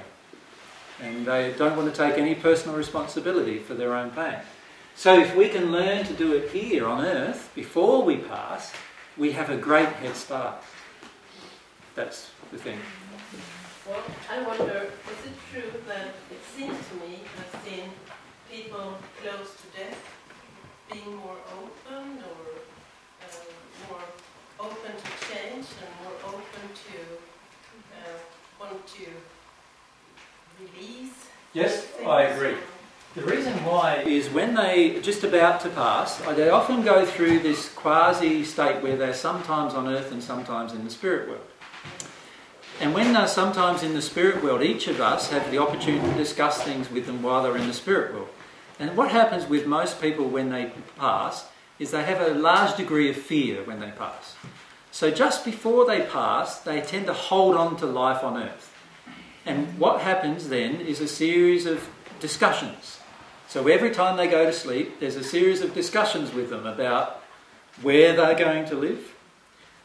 and 1.01 1.25
they 1.25 1.55
don't 1.57 1.77
want 1.77 1.93
to 1.93 1.97
take 1.97 2.19
any 2.19 2.35
personal 2.35 2.77
responsibility 2.77 3.59
for 3.59 3.75
their 3.75 3.95
own 3.95 4.11
pain. 4.11 4.39
So, 4.97 5.19
if 5.19 5.35
we 5.35 5.49
can 5.49 5.73
learn 5.73 6.05
to 6.05 6.13
do 6.13 6.35
it 6.35 6.51
here 6.51 6.87
on 6.87 7.05
earth 7.05 7.51
before 7.55 8.03
we 8.03 8.17
pass, 8.17 8.73
we 9.17 9.33
have 9.33 9.51
a 9.51 9.57
great 9.57 9.89
head 9.89 10.17
start. 10.17 10.57
That's 11.95 12.31
the 12.51 12.59
thing. 12.59 12.79
Well, 13.89 14.03
I 14.31 14.43
wonder, 14.43 14.91
is 15.13 15.27
it 15.27 15.37
true 15.53 15.71
that 15.87 16.15
it 16.31 16.43
seems 16.57 16.77
to 16.89 16.95
me 16.97 17.21
I've 17.39 17.63
seen 17.63 17.91
people 18.51 18.99
close 19.23 19.55
to 19.61 19.79
death 19.79 20.01
being 20.91 21.17
more 21.17 21.37
open 21.53 22.19
or 22.19 22.61
uh, 23.23 23.91
more 23.91 24.01
open 24.59 24.93
to 24.93 25.27
change 25.29 25.67
and 25.81 25.91
more 26.03 26.35
open 26.35 26.65
to 26.89 26.99
uh, 27.95 28.19
want 28.59 28.87
to 28.87 29.07
release? 30.61 31.27
Yes, 31.53 31.87
I 32.05 32.23
agree. 32.23 32.57
The 33.15 33.23
reason 33.23 33.53
why 33.65 33.99
is 33.99 34.29
when 34.29 34.55
they 34.57 34.99
just 35.01 35.23
about 35.23 35.61
to 35.61 35.69
pass, 35.69 36.21
uh, 36.23 36.33
they 36.33 36.51
often 36.51 36.83
go 36.83 37.07
through 37.07 37.39
this 37.39 37.69
quasi 37.69 38.43
state 38.43 38.83
where 38.83 38.97
they're 38.97 39.15
sometimes 39.15 39.73
on 39.73 39.87
earth 39.87 40.11
and 40.11 40.21
sometimes 40.21 40.73
in 40.73 40.83
the 40.83 40.91
spirit 40.91 41.29
world. 41.29 41.47
And 42.81 42.93
when 42.93 43.13
they're 43.13 43.29
sometimes 43.29 43.85
in 43.85 43.95
the 43.95 44.03
spirit 44.03 44.43
world, 44.43 44.63
each 44.63 44.89
of 44.89 45.01
us 45.01 45.31
have 45.31 45.49
the 45.53 45.59
opportunity 45.59 46.05
to 46.05 46.17
discuss 46.17 46.61
things 46.65 46.91
with 46.91 47.07
them 47.07 47.23
while 47.23 47.45
they're 47.45 47.57
in 47.57 47.69
the 47.69 47.73
spirit 47.73 48.13
world. 48.13 48.31
And 48.81 48.97
what 48.97 49.13
happens 49.13 49.49
with 49.49 49.65
most 49.65 50.01
people 50.01 50.27
when 50.27 50.51
they 50.51 50.73
pass 50.99 51.47
is 51.79 51.93
they 51.93 52.03
have 52.03 52.21
a 52.21 52.35
large 52.35 52.77
degree 52.77 53.09
of 53.11 53.17
fear 53.17 53.63
when 53.63 53.79
they 53.79 53.93
pass. 53.93 54.35
So 54.91 55.13
just 55.13 55.45
before 55.45 55.87
they 55.87 56.03
pass, 56.03 56.59
they 56.59 56.81
tend 56.81 57.07
to 57.07 57.13
hold 57.13 57.55
on 57.55 57.77
to 57.77 57.87
life 57.87 58.25
on 58.25 58.43
earth. 58.43 58.75
And 59.47 59.79
what 59.79 60.01
happens 60.01 60.49
then 60.49 60.81
is 60.81 61.01
a 61.01 61.07
series 61.07 61.65
of 61.65 61.89
discussions. 62.19 62.99
So 63.49 63.67
every 63.69 63.91
time 63.91 64.17
they 64.17 64.27
go 64.27 64.47
to 64.47 64.53
sleep, 64.53 65.01
there's 65.01 65.17
a 65.17 65.25
series 65.25 65.61
of 65.61 65.75
discussions 65.75 66.33
with 66.33 66.51
them 66.51 66.67
about 66.67 67.23
where 67.83 68.15
they're 68.15 68.39
going 68.39 68.67
to 68.67 68.75
live, 68.75 69.15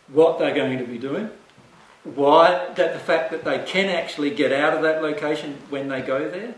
what 0.08 0.40
they're 0.40 0.56
going 0.56 0.78
to 0.80 0.86
be 0.86 0.98
doing, 0.98 1.30
why 2.04 2.70
that 2.76 2.94
the 2.94 3.00
fact 3.00 3.32
that 3.32 3.44
they 3.44 3.60
can 3.60 3.90
actually 3.90 4.32
get 4.32 4.52
out 4.52 4.74
of 4.74 4.82
that 4.82 5.02
location 5.02 5.58
when 5.70 5.88
they 5.88 6.02
go 6.02 6.30
there, 6.30 6.56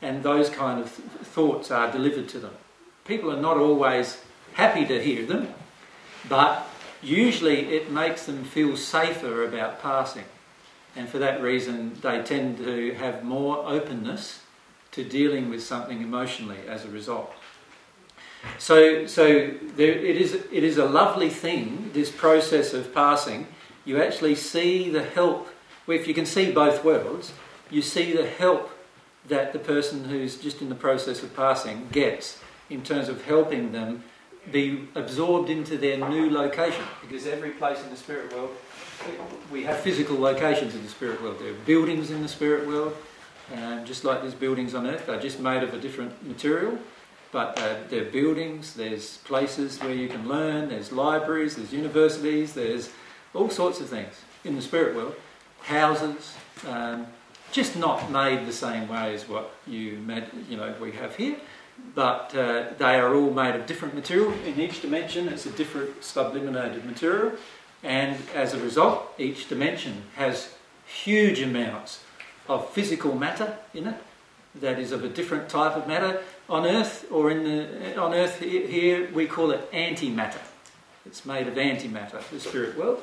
and 0.00 0.22
those 0.22 0.48
kind 0.48 0.80
of 0.80 0.94
th- 0.94 1.08
thoughts 1.26 1.70
are 1.70 1.90
delivered 1.90 2.28
to 2.28 2.38
them. 2.38 2.54
People 3.04 3.30
are 3.30 3.40
not 3.40 3.56
always 3.56 4.22
happy 4.54 4.84
to 4.86 5.02
hear 5.02 5.26
them, 5.26 5.52
but 6.28 6.68
usually 7.02 7.74
it 7.74 7.90
makes 7.90 8.26
them 8.26 8.44
feel 8.44 8.76
safer 8.76 9.44
about 9.44 9.82
passing. 9.82 10.24
And 10.94 11.08
for 11.08 11.18
that 11.18 11.42
reason, 11.42 11.98
they 12.00 12.22
tend 12.22 12.58
to 12.58 12.94
have 12.94 13.22
more 13.22 13.66
openness 13.66 14.40
to 14.96 15.04
dealing 15.04 15.50
with 15.50 15.62
something 15.62 16.00
emotionally 16.00 16.58
as 16.66 16.84
a 16.86 16.88
result. 16.88 17.32
So, 18.58 19.06
so 19.06 19.50
there, 19.76 19.92
it, 19.92 20.16
is, 20.16 20.34
it 20.34 20.64
is 20.64 20.78
a 20.78 20.86
lovely 20.86 21.28
thing, 21.28 21.90
this 21.92 22.10
process 22.10 22.72
of 22.72 22.94
passing. 22.94 23.46
You 23.84 24.00
actually 24.00 24.34
see 24.36 24.90
the 24.90 25.04
help, 25.04 25.48
if 25.86 26.08
you 26.08 26.14
can 26.14 26.24
see 26.24 26.50
both 26.50 26.82
worlds, 26.82 27.32
you 27.70 27.82
see 27.82 28.14
the 28.14 28.26
help 28.26 28.70
that 29.28 29.52
the 29.52 29.58
person 29.58 30.04
who's 30.04 30.38
just 30.38 30.62
in 30.62 30.70
the 30.70 30.74
process 30.74 31.22
of 31.22 31.36
passing 31.36 31.88
gets 31.92 32.40
in 32.70 32.82
terms 32.82 33.10
of 33.10 33.24
helping 33.24 33.72
them 33.72 34.02
be 34.50 34.88
absorbed 34.94 35.50
into 35.50 35.76
their 35.76 35.98
new 36.08 36.30
location. 36.30 36.84
Because 37.02 37.26
every 37.26 37.50
place 37.50 37.82
in 37.82 37.90
the 37.90 37.96
spirit 37.96 38.32
world, 38.32 38.50
we 39.52 39.64
have 39.64 39.78
physical 39.78 40.18
locations 40.18 40.74
in 40.74 40.82
the 40.82 40.88
spirit 40.88 41.20
world. 41.22 41.38
There 41.38 41.50
are 41.50 41.64
buildings 41.66 42.10
in 42.10 42.22
the 42.22 42.28
spirit 42.28 42.66
world, 42.66 42.96
um, 43.54 43.84
just 43.84 44.04
like 44.04 44.22
these 44.22 44.34
buildings 44.34 44.74
on 44.74 44.86
earth. 44.86 45.06
They're 45.06 45.20
just 45.20 45.40
made 45.40 45.62
of 45.62 45.74
a 45.74 45.78
different 45.78 46.26
material, 46.26 46.78
but 47.32 47.58
uh, 47.58 47.76
they're 47.88 48.04
buildings. 48.04 48.74
There's 48.74 49.18
places 49.18 49.78
where 49.80 49.94
you 49.94 50.08
can 50.08 50.28
learn. 50.28 50.68
There's 50.68 50.92
libraries. 50.92 51.56
There's 51.56 51.72
universities. 51.72 52.54
There's 52.54 52.90
all 53.34 53.50
sorts 53.50 53.80
of 53.80 53.88
things 53.88 54.14
in 54.44 54.56
the 54.56 54.62
spirit 54.62 54.96
world. 54.96 55.14
Houses, 55.62 56.34
um, 56.66 57.06
just 57.52 57.76
not 57.76 58.10
made 58.10 58.46
the 58.46 58.52
same 58.52 58.88
way 58.88 59.14
as 59.14 59.28
what 59.28 59.54
you 59.66 59.98
you 60.48 60.56
know 60.56 60.74
we 60.80 60.92
have 60.92 61.16
here 61.16 61.36
but 61.94 62.34
uh, 62.34 62.64
they 62.78 62.98
are 62.98 63.14
all 63.14 63.30
made 63.30 63.54
of 63.54 63.66
different 63.66 63.94
material. 63.94 64.32
In 64.44 64.58
each 64.60 64.80
dimension, 64.80 65.28
it's 65.28 65.46
a 65.46 65.50
different 65.50 66.02
subliminated 66.02 66.84
material, 66.84 67.32
and 67.82 68.16
as 68.34 68.54
a 68.54 68.60
result, 68.60 69.12
each 69.18 69.48
dimension 69.48 70.02
has 70.14 70.54
huge 70.86 71.40
amounts 71.40 72.00
of 72.48 72.70
physical 72.70 73.14
matter 73.14 73.56
in 73.74 73.88
it 73.88 73.96
that 74.56 74.78
is 74.78 74.90
of 74.92 75.04
a 75.04 75.08
different 75.08 75.48
type 75.48 75.76
of 75.76 75.86
matter. 75.86 76.22
On 76.48 76.64
Earth, 76.64 77.06
or 77.10 77.30
in 77.30 77.44
the 77.44 77.96
on 77.96 78.14
Earth 78.14 78.40
here, 78.40 79.10
we 79.12 79.26
call 79.26 79.50
it 79.50 79.70
antimatter. 79.72 80.40
It's 81.04 81.26
made 81.26 81.46
of 81.46 81.54
antimatter, 81.54 82.26
the 82.30 82.40
spirit 82.40 82.76
world, 82.76 83.00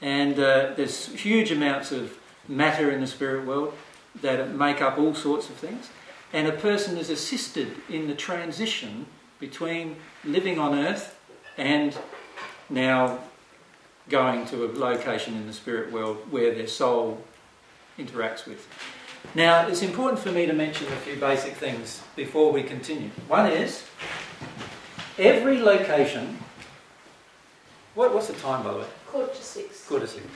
and 0.00 0.38
uh, 0.38 0.72
there's 0.76 1.06
huge 1.06 1.50
amounts 1.50 1.92
of 1.92 2.16
matter 2.48 2.90
in 2.90 3.00
the 3.00 3.06
spirit 3.06 3.46
world 3.46 3.74
that 4.20 4.54
make 4.54 4.82
up 4.82 4.98
all 4.98 5.14
sorts 5.14 5.48
of 5.48 5.56
things 5.56 5.88
and 6.32 6.46
a 6.46 6.52
person 6.52 6.96
is 6.96 7.10
assisted 7.10 7.72
in 7.88 8.08
the 8.08 8.14
transition 8.14 9.06
between 9.38 9.96
living 10.24 10.58
on 10.58 10.78
earth 10.78 11.18
and 11.56 11.96
now 12.70 13.18
going 14.08 14.44
to 14.46 14.64
a 14.64 14.68
location 14.72 15.34
in 15.34 15.46
the 15.46 15.52
spirit 15.52 15.92
world 15.92 16.16
where 16.30 16.54
their 16.54 16.66
soul 16.66 17.22
interacts 17.98 18.46
with. 18.46 18.66
Now, 19.34 19.68
it's 19.68 19.82
important 19.82 20.20
for 20.20 20.32
me 20.32 20.46
to 20.46 20.52
mention 20.52 20.86
a 20.88 20.96
few 20.96 21.16
basic 21.16 21.54
things 21.54 22.02
before 22.16 22.52
we 22.52 22.62
continue. 22.62 23.10
One 23.28 23.50
is 23.50 23.84
every 25.18 25.60
location. 25.60 26.38
What, 27.94 28.12
what's 28.14 28.28
the 28.28 28.34
time, 28.34 28.64
by 28.64 28.72
the 28.72 28.78
way? 28.78 28.86
Quarter 29.06 29.34
to 29.34 29.42
six. 29.42 29.86
Quarter 29.86 30.06
to 30.06 30.12
six. 30.12 30.26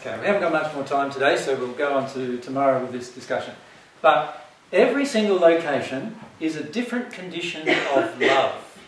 Okay, 0.00 0.18
we 0.20 0.26
haven't 0.26 0.40
got 0.40 0.52
much 0.52 0.72
more 0.74 0.84
time 0.84 1.10
today, 1.10 1.36
so 1.36 1.56
we'll 1.56 1.72
go 1.72 1.96
on 1.96 2.08
to 2.12 2.38
tomorrow 2.38 2.80
with 2.80 2.92
this 2.92 3.12
discussion. 3.12 3.54
But 4.00 4.40
Every 4.72 5.04
single 5.04 5.36
location 5.36 6.16
is 6.38 6.54
a 6.54 6.62
different 6.62 7.12
condition 7.12 7.68
of 7.68 8.20
love. 8.20 8.78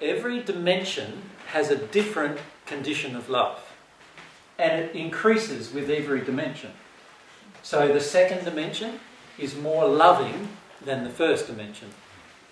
Every 0.00 0.42
dimension 0.42 1.22
has 1.48 1.70
a 1.70 1.76
different 1.76 2.38
condition 2.66 3.14
of 3.14 3.28
love. 3.28 3.69
And 4.60 4.78
it 4.78 4.94
increases 4.94 5.72
with 5.72 5.88
every 5.88 6.20
dimension. 6.20 6.72
So 7.62 7.92
the 7.92 8.00
second 8.00 8.44
dimension 8.44 9.00
is 9.38 9.56
more 9.56 9.88
loving 9.88 10.48
than 10.84 11.02
the 11.02 11.08
first 11.10 11.46
dimension. 11.46 11.88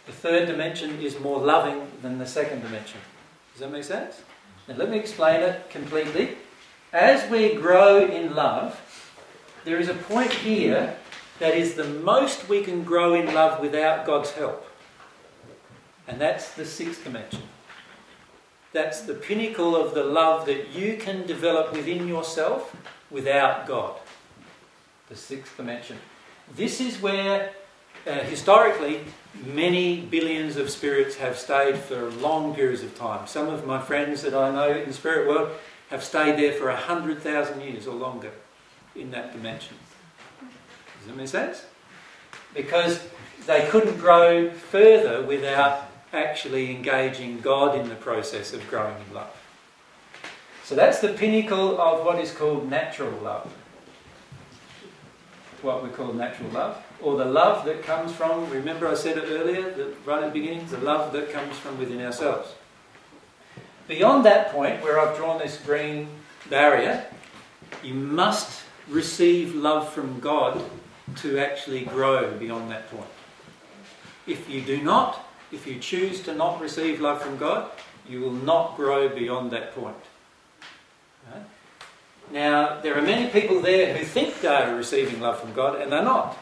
The 0.06 0.12
third 0.12 0.46
dimension 0.46 0.98
is 1.02 1.20
more 1.20 1.38
loving 1.38 1.86
than 2.00 2.16
the 2.16 2.26
second 2.26 2.62
dimension. 2.62 3.00
Does 3.52 3.60
that 3.60 3.70
make 3.70 3.84
sense? 3.84 4.22
Now 4.66 4.76
let 4.76 4.90
me 4.90 4.98
explain 4.98 5.42
it 5.42 5.68
completely. 5.68 6.38
As 6.94 7.30
we 7.30 7.54
grow 7.54 8.06
in 8.06 8.34
love, 8.34 8.80
there 9.66 9.78
is 9.78 9.90
a 9.90 9.94
point 9.94 10.32
here 10.32 10.96
that 11.40 11.54
is 11.54 11.74
the 11.74 11.84
most 11.84 12.48
we 12.48 12.62
can 12.62 12.84
grow 12.84 13.14
in 13.14 13.34
love 13.34 13.60
without 13.60 14.06
God's 14.06 14.30
help. 14.30 14.64
And 16.06 16.18
that's 16.18 16.54
the 16.54 16.64
sixth 16.64 17.04
dimension. 17.04 17.42
That's 18.78 19.00
the 19.00 19.14
pinnacle 19.14 19.74
of 19.74 19.92
the 19.92 20.04
love 20.04 20.46
that 20.46 20.68
you 20.68 20.98
can 20.98 21.26
develop 21.26 21.72
within 21.72 22.06
yourself 22.06 22.76
without 23.10 23.66
God. 23.66 23.96
The 25.08 25.16
sixth 25.16 25.56
dimension. 25.56 25.98
This 26.54 26.80
is 26.80 27.02
where, 27.02 27.50
uh, 28.06 28.20
historically, 28.20 29.00
many 29.44 30.02
billions 30.02 30.56
of 30.56 30.70
spirits 30.70 31.16
have 31.16 31.36
stayed 31.36 31.76
for 31.76 32.08
long 32.08 32.54
periods 32.54 32.84
of 32.84 32.96
time. 32.96 33.26
Some 33.26 33.48
of 33.48 33.66
my 33.66 33.80
friends 33.80 34.22
that 34.22 34.32
I 34.32 34.52
know 34.52 34.70
in 34.70 34.86
the 34.86 34.94
spirit 34.94 35.26
world 35.26 35.50
have 35.90 36.04
stayed 36.04 36.38
there 36.38 36.52
for 36.52 36.68
a 36.68 36.76
hundred 36.76 37.20
thousand 37.20 37.60
years 37.62 37.88
or 37.88 37.96
longer 37.96 38.30
in 38.94 39.10
that 39.10 39.32
dimension. 39.32 39.76
Does 40.98 41.08
that 41.08 41.16
make 41.16 41.26
sense? 41.26 41.64
Because 42.54 43.00
they 43.44 43.66
couldn't 43.70 43.98
grow 43.98 44.50
further 44.52 45.26
without 45.26 45.88
actually 46.12 46.70
engaging 46.70 47.40
God 47.40 47.78
in 47.78 47.88
the 47.88 47.94
process 47.94 48.52
of 48.52 48.68
growing 48.68 48.96
in 49.08 49.14
love. 49.14 49.34
So 50.64 50.74
that's 50.74 51.00
the 51.00 51.08
pinnacle 51.08 51.80
of 51.80 52.04
what 52.04 52.18
is 52.18 52.32
called 52.32 52.68
natural 52.68 53.12
love. 53.20 53.52
What 55.62 55.82
we 55.82 55.90
call 55.90 56.12
natural 56.12 56.50
love. 56.50 56.82
Or 57.00 57.16
the 57.16 57.24
love 57.24 57.64
that 57.64 57.82
comes 57.82 58.12
from, 58.12 58.48
remember 58.50 58.86
I 58.88 58.94
said 58.94 59.18
it 59.18 59.24
earlier, 59.28 59.70
that 59.70 59.94
right 60.04 60.22
at 60.22 60.32
the 60.32 60.40
beginning, 60.40 60.66
the 60.66 60.78
love 60.78 61.12
that 61.12 61.30
comes 61.30 61.56
from 61.56 61.78
within 61.78 62.00
ourselves. 62.00 62.54
Beyond 63.86 64.24
that 64.26 64.52
point, 64.52 64.82
where 64.82 65.00
I've 65.00 65.16
drawn 65.16 65.38
this 65.38 65.56
green 65.64 66.08
barrier, 66.50 67.06
you 67.82 67.94
must 67.94 68.62
receive 68.88 69.54
love 69.54 69.90
from 69.92 70.20
God 70.20 70.62
to 71.16 71.38
actually 71.38 71.84
grow 71.84 72.36
beyond 72.36 72.70
that 72.70 72.90
point. 72.90 73.10
If 74.26 74.48
you 74.50 74.60
do 74.60 74.82
not, 74.82 75.27
if 75.52 75.66
you 75.66 75.78
choose 75.78 76.20
to 76.22 76.34
not 76.34 76.60
receive 76.60 77.00
love 77.00 77.22
from 77.22 77.36
God, 77.38 77.70
you 78.08 78.20
will 78.20 78.32
not 78.32 78.76
grow 78.76 79.08
beyond 79.08 79.50
that 79.50 79.74
point. 79.74 79.96
Right? 81.32 81.42
Now, 82.32 82.80
there 82.80 82.96
are 82.98 83.02
many 83.02 83.28
people 83.28 83.60
there 83.60 83.96
who 83.96 84.04
think 84.04 84.40
they 84.40 84.48
are 84.48 84.74
receiving 84.74 85.20
love 85.20 85.40
from 85.40 85.52
God 85.52 85.80
and 85.80 85.90
they're 85.90 86.02
not. 86.02 86.36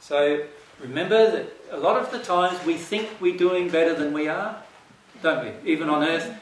So 0.00 0.44
remember 0.80 1.30
that 1.30 1.46
a 1.72 1.76
lot 1.76 2.00
of 2.00 2.10
the 2.10 2.18
times 2.18 2.64
we 2.64 2.74
think 2.74 3.08
we're 3.20 3.36
doing 3.36 3.68
better 3.68 3.94
than 3.94 4.12
we 4.12 4.28
are, 4.28 4.62
don't 5.22 5.44
we? 5.44 5.72
Even 5.72 5.88
on 5.88 6.04
earth, 6.04 6.32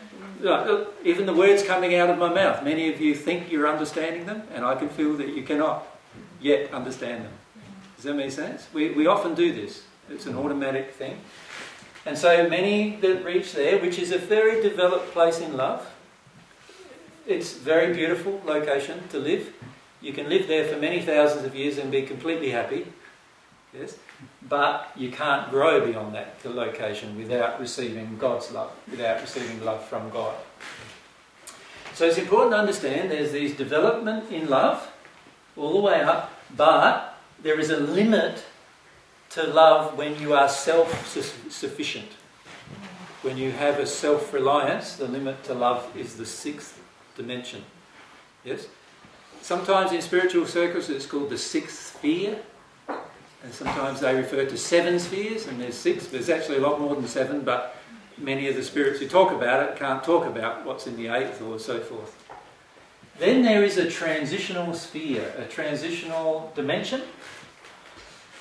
even 1.05 1.27
the 1.27 1.35
words 1.35 1.63
coming 1.63 1.95
out 1.95 2.11
of 2.11 2.19
my 2.19 2.33
mouth, 2.33 2.63
many 2.63 2.93
of 2.93 3.01
you 3.01 3.15
think 3.15 3.51
you're 3.51 3.67
understanding 3.67 4.27
them, 4.27 4.43
and 4.55 4.65
I 4.65 4.75
can 4.75 4.89
feel 4.89 5.17
that 5.17 5.29
you 5.29 5.43
cannot 5.43 5.87
yet 6.41 6.73
understand 6.73 7.25
them. 7.25 7.33
Does 7.97 8.05
that 8.05 8.15
make 8.15 8.31
sense? 8.31 8.69
We, 8.75 8.91
we 8.91 9.07
often 9.07 9.35
do 9.35 9.53
this, 9.53 9.85
it's 10.11 10.27
an 10.27 10.37
automatic 10.37 10.93
thing. 10.93 11.19
And 12.07 12.17
so 12.17 12.49
many 12.49 12.97
that 13.01 13.25
reach 13.25 13.53
there, 13.53 13.81
which 13.81 13.99
is 13.99 14.13
a 14.13 14.19
very 14.19 14.63
developed 14.63 15.11
place 15.11 15.41
in 15.41 15.57
love, 15.57 15.93
it's 17.27 17.57
a 17.57 17.59
very 17.59 17.93
beautiful 17.93 18.41
location 18.47 19.09
to 19.09 19.19
live. 19.19 19.53
You 20.01 20.13
can 20.13 20.29
live 20.29 20.47
there 20.47 20.69
for 20.69 20.79
many 20.79 21.03
thousands 21.03 21.45
of 21.45 21.57
years 21.57 21.79
and 21.79 21.91
be 21.91 22.03
completely 22.03 22.51
happy. 22.51 22.87
Yes? 23.77 23.99
But 24.49 24.93
you 24.97 25.11
can't 25.11 25.51
grow 25.51 25.85
beyond 25.85 26.15
that 26.15 26.37
location 26.45 27.19
without 27.19 27.59
receiving 27.59 28.17
God's 28.19 28.53
love, 28.53 28.71
without 28.89 29.21
receiving 29.21 29.65
love 29.65 29.85
from 29.85 30.09
God. 30.11 30.37
So 31.95 32.07
it's 32.07 32.19
important 32.19 32.53
to 32.53 32.59
understand 32.59 33.11
there's 33.11 33.33
these 33.33 33.57
development 33.57 34.31
in 34.31 34.49
love 34.49 34.89
all 35.57 35.73
the 35.73 35.81
way 35.81 36.03
up, 36.03 36.33
but 36.57 37.19
there 37.43 37.59
is 37.59 37.71
a 37.71 37.81
limit 37.81 38.45
to 39.37 39.47
love 39.47 39.99
when 39.99 40.19
you 40.19 40.33
are 40.33 40.49
self 40.49 40.89
sufficient. 41.51 42.09
when 43.21 43.37
you 43.37 43.51
have 43.53 43.79
a 43.79 43.87
self 43.87 44.33
reliance, 44.33 44.97
the 44.97 45.07
limit 45.07 45.45
to 45.45 45.53
love 45.53 45.95
is 45.95 46.17
the 46.17 46.25
sixth 46.25 46.81
dimension. 47.17 47.63
Yes? 48.45 48.67
Sometimes 49.43 49.93
in 49.93 50.01
spiritual 50.01 50.47
circles 50.47 50.89
it's 50.89 51.05
called 51.05 51.29
the 51.29 51.37
sixth 51.37 51.97
sphere, 51.97 52.39
and 52.89 53.53
sometimes 53.53 54.01
they 54.01 54.15
refer 54.15 54.47
to 54.47 54.57
seven 54.57 54.99
spheres, 54.99 55.47
and 55.47 55.61
there's 55.61 55.77
six. 55.77 56.07
There's 56.07 56.31
actually 56.31 56.57
a 56.57 56.61
lot 56.63 56.81
more 56.81 56.95
than 56.95 57.07
seven, 57.07 57.43
but 57.43 57.77
many 58.17 58.49
of 58.49 58.57
the 58.57 58.63
spirits 58.63 59.01
who 59.01 59.07
talk 59.07 59.33
about 59.33 59.69
it 59.69 59.77
can't 59.77 60.03
talk 60.03 60.25
about 60.25 60.65
what's 60.65 60.87
in 60.87 60.97
the 60.97 61.09
eighth 61.09 61.43
or 61.43 61.59
so 61.59 61.79
forth. 61.81 62.17
Then 63.19 63.43
there 63.43 63.63
is 63.63 63.77
a 63.77 63.91
transitional 63.91 64.73
sphere, 64.73 65.35
a 65.37 65.45
transitional 65.45 66.53
dimension, 66.55 67.03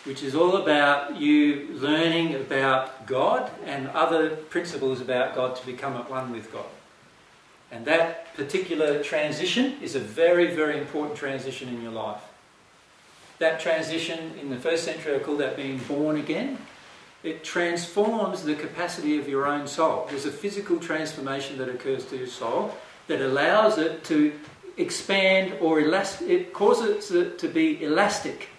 which 0.05 0.23
is 0.23 0.35
all 0.35 0.57
about 0.57 1.19
you 1.19 1.67
learning 1.73 2.35
about 2.35 3.05
God 3.07 3.51
and 3.65 3.87
other 3.89 4.29
principles 4.29 5.01
about 5.01 5.35
God 5.35 5.55
to 5.55 5.65
become 5.65 5.95
at 5.95 6.09
one 6.09 6.31
with 6.31 6.51
God. 6.51 6.65
And 7.71 7.85
that 7.85 8.33
particular 8.35 9.03
transition 9.03 9.77
is 9.81 9.95
a 9.95 9.99
very, 9.99 10.55
very 10.55 10.77
important 10.77 11.17
transition 11.17 11.67
in 11.69 11.81
your 11.81 11.91
life. 11.91 12.21
That 13.39 13.59
transition 13.59 14.33
in 14.39 14.49
the 14.49 14.57
first 14.57 14.83
century, 14.83 15.15
I 15.15 15.19
call 15.19 15.37
that 15.37 15.57
being 15.57 15.79
born 15.79 16.17
again. 16.17 16.59
It 17.23 17.43
transforms 17.43 18.43
the 18.43 18.55
capacity 18.55 19.17
of 19.17 19.27
your 19.27 19.47
own 19.47 19.67
soul. 19.67 20.05
There's 20.09 20.27
a 20.27 20.31
physical 20.31 20.79
transformation 20.79 21.57
that 21.57 21.67
occurs 21.67 22.05
to 22.05 22.17
your 22.17 22.27
soul 22.27 22.77
that 23.07 23.21
allows 23.21 23.79
it 23.79 24.03
to 24.05 24.31
expand 24.77 25.53
or 25.59 25.79
elastic, 25.79 26.29
it 26.29 26.53
causes 26.53 27.11
it 27.11 27.39
to 27.39 27.47
be 27.47 27.83
elastic. 27.83 28.49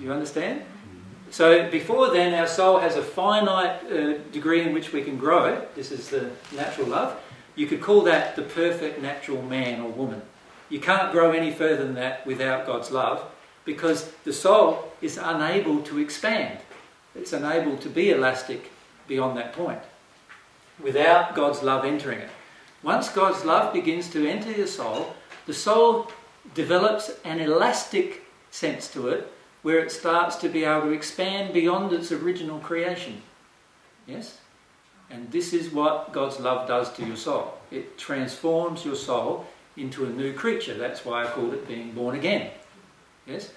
You 0.00 0.12
understand? 0.12 0.62
So 1.30 1.68
before 1.70 2.10
then, 2.10 2.34
our 2.34 2.46
soul 2.46 2.78
has 2.78 2.96
a 2.96 3.02
finite 3.02 3.84
uh, 3.90 4.18
degree 4.32 4.62
in 4.62 4.72
which 4.72 4.92
we 4.92 5.02
can 5.02 5.16
grow. 5.16 5.66
This 5.74 5.90
is 5.90 6.08
the 6.08 6.30
natural 6.54 6.88
love. 6.88 7.20
You 7.56 7.66
could 7.66 7.80
call 7.80 8.02
that 8.02 8.36
the 8.36 8.42
perfect 8.42 9.00
natural 9.00 9.42
man 9.42 9.80
or 9.80 9.90
woman. 9.90 10.22
You 10.68 10.80
can't 10.80 11.12
grow 11.12 11.32
any 11.32 11.52
further 11.52 11.84
than 11.84 11.94
that 11.94 12.26
without 12.26 12.66
God's 12.66 12.90
love 12.90 13.24
because 13.64 14.12
the 14.24 14.32
soul 14.32 14.92
is 15.00 15.18
unable 15.18 15.82
to 15.82 15.98
expand. 15.98 16.58
It's 17.14 17.32
unable 17.32 17.76
to 17.78 17.88
be 17.88 18.10
elastic 18.10 18.70
beyond 19.06 19.36
that 19.38 19.52
point 19.52 19.80
without 20.82 21.34
God's 21.34 21.62
love 21.62 21.84
entering 21.84 22.20
it. 22.20 22.30
Once 22.82 23.08
God's 23.08 23.44
love 23.44 23.72
begins 23.72 24.08
to 24.10 24.26
enter 24.26 24.50
your 24.50 24.66
soul, 24.66 25.14
the 25.46 25.54
soul 25.54 26.10
develops 26.54 27.10
an 27.24 27.40
elastic 27.40 28.24
sense 28.50 28.88
to 28.88 29.08
it 29.08 29.32
where 29.64 29.78
it 29.78 29.90
starts 29.90 30.36
to 30.36 30.48
be 30.48 30.62
able 30.62 30.82
to 30.82 30.90
expand 30.90 31.54
beyond 31.54 31.90
its 31.90 32.12
original 32.12 32.58
creation. 32.60 33.22
Yes? 34.06 34.38
And 35.10 35.30
this 35.32 35.54
is 35.54 35.70
what 35.70 36.12
God's 36.12 36.38
love 36.38 36.68
does 36.68 36.92
to 36.92 37.04
your 37.04 37.16
soul. 37.16 37.54
It 37.70 37.96
transforms 37.96 38.84
your 38.84 38.94
soul 38.94 39.46
into 39.78 40.04
a 40.04 40.10
new 40.10 40.34
creature. 40.34 40.74
That's 40.74 41.06
why 41.06 41.24
I 41.24 41.30
called 41.30 41.54
it 41.54 41.66
being 41.66 41.92
born 41.92 42.14
again. 42.14 42.50
Yes? 43.26 43.52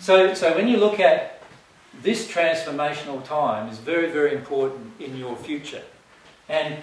So, 0.00 0.34
so 0.34 0.56
when 0.56 0.66
you 0.66 0.76
look 0.76 0.98
at 0.98 1.40
this 2.02 2.28
transformational 2.28 3.24
time 3.24 3.68
is 3.68 3.78
very, 3.78 4.10
very 4.10 4.34
important 4.34 4.92
in 4.98 5.16
your 5.16 5.36
future. 5.36 5.82
And 6.48 6.82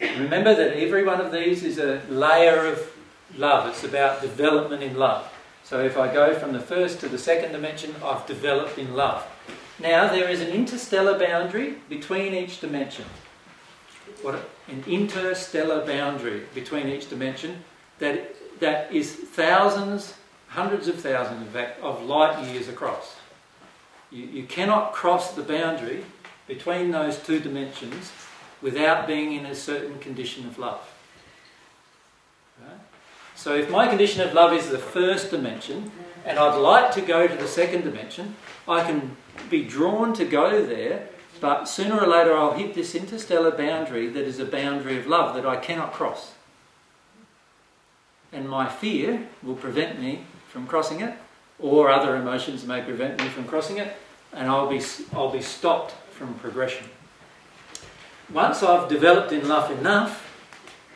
remember 0.00 0.54
that 0.54 0.74
every 0.74 1.04
one 1.04 1.20
of 1.20 1.32
these 1.32 1.62
is 1.62 1.78
a 1.78 2.00
layer 2.08 2.66
of 2.66 2.90
love. 3.36 3.68
It's 3.68 3.84
about 3.84 4.22
development 4.22 4.82
in 4.82 4.96
love. 4.96 5.30
So 5.74 5.80
if 5.80 5.98
I 5.98 6.06
go 6.06 6.38
from 6.38 6.52
the 6.52 6.60
first 6.60 7.00
to 7.00 7.08
the 7.08 7.18
second 7.18 7.50
dimension, 7.50 7.96
I've 8.00 8.24
developed 8.28 8.78
in 8.78 8.94
love. 8.94 9.26
Now 9.80 10.06
there 10.06 10.28
is 10.28 10.40
an 10.40 10.50
interstellar 10.50 11.18
boundary 11.18 11.78
between 11.88 12.32
each 12.32 12.60
dimension. 12.60 13.06
What 14.22 14.36
an 14.68 14.84
interstellar 14.86 15.84
boundary 15.84 16.44
between 16.54 16.86
each 16.86 17.10
dimension 17.10 17.64
that 17.98 18.36
that 18.60 18.92
is 18.92 19.14
thousands, 19.16 20.14
hundreds 20.46 20.86
of 20.86 21.00
thousands, 21.00 21.42
in 21.42 21.52
fact, 21.52 21.82
of 21.82 22.04
light 22.04 22.46
years 22.52 22.68
across. 22.68 23.16
You, 24.12 24.26
you 24.26 24.44
cannot 24.44 24.92
cross 24.92 25.32
the 25.32 25.42
boundary 25.42 26.04
between 26.46 26.92
those 26.92 27.18
two 27.18 27.40
dimensions 27.40 28.12
without 28.62 29.08
being 29.08 29.32
in 29.32 29.44
a 29.44 29.56
certain 29.56 29.98
condition 29.98 30.46
of 30.46 30.56
love. 30.56 30.93
So 33.34 33.54
if 33.54 33.70
my 33.70 33.88
condition 33.88 34.20
of 34.20 34.32
love 34.32 34.52
is 34.52 34.70
the 34.70 34.78
first 34.78 35.30
dimension, 35.30 35.90
and 36.24 36.38
I'd 36.38 36.56
like 36.56 36.92
to 36.94 37.00
go 37.00 37.26
to 37.26 37.34
the 37.34 37.48
second 37.48 37.82
dimension, 37.82 38.36
I 38.66 38.82
can 38.82 39.16
be 39.50 39.64
drawn 39.64 40.14
to 40.14 40.24
go 40.24 40.64
there, 40.64 41.08
but 41.40 41.64
sooner 41.64 42.00
or 42.00 42.06
later 42.06 42.34
I'll 42.34 42.54
hit 42.54 42.74
this 42.74 42.94
interstellar 42.94 43.50
boundary 43.50 44.08
that 44.08 44.24
is 44.24 44.38
a 44.38 44.44
boundary 44.44 44.98
of 44.98 45.06
love 45.06 45.34
that 45.34 45.44
I 45.44 45.56
cannot 45.56 45.92
cross. 45.92 46.32
And 48.32 48.48
my 48.48 48.68
fear 48.68 49.28
will 49.42 49.54
prevent 49.56 50.00
me 50.00 50.24
from 50.48 50.66
crossing 50.66 51.00
it, 51.00 51.14
or 51.58 51.90
other 51.90 52.16
emotions 52.16 52.64
may 52.64 52.82
prevent 52.82 53.20
me 53.20 53.28
from 53.28 53.44
crossing 53.44 53.78
it, 53.78 53.94
and 54.32 54.48
I'll 54.48 54.68
be, 54.68 54.80
I'll 55.12 55.30
be 55.30 55.42
stopped 55.42 55.92
from 56.10 56.34
progression. 56.34 56.86
Once 58.32 58.62
I've 58.62 58.88
developed 58.88 59.32
in 59.32 59.46
love 59.46 59.70
enough, 59.70 60.26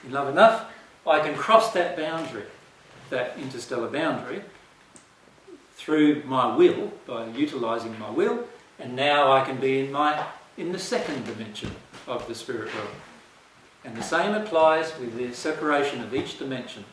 in 0.05 0.13
love 0.13 0.29
enough, 0.29 0.73
I 1.09 1.21
can 1.21 1.35
cross 1.35 1.73
that 1.73 1.97
boundary, 1.97 2.45
that 3.11 3.37
interstellar 3.39 3.89
boundary, 3.89 4.43
through 5.77 6.23
my 6.25 6.55
will, 6.55 6.93
by 7.07 7.27
utilising 7.29 7.99
my 7.99 8.11
will, 8.11 8.45
and 8.79 8.95
now 8.95 9.33
I 9.33 9.45
can 9.45 9.57
be 9.59 9.81
in 9.81 9.93
my 9.93 10.27
in 10.57 10.73
the 10.73 10.79
second 10.79 11.25
dimension 11.25 11.71
of 12.07 12.27
the 12.27 12.35
spirit 12.35 12.75
world. 12.75 12.91
And 13.85 13.97
the 13.97 14.03
same 14.03 14.35
applies 14.35 14.99
with 14.99 15.17
the 15.17 15.33
separation 15.33 16.03
of 16.03 16.15
each 16.15 16.37
dimension. 16.37 16.85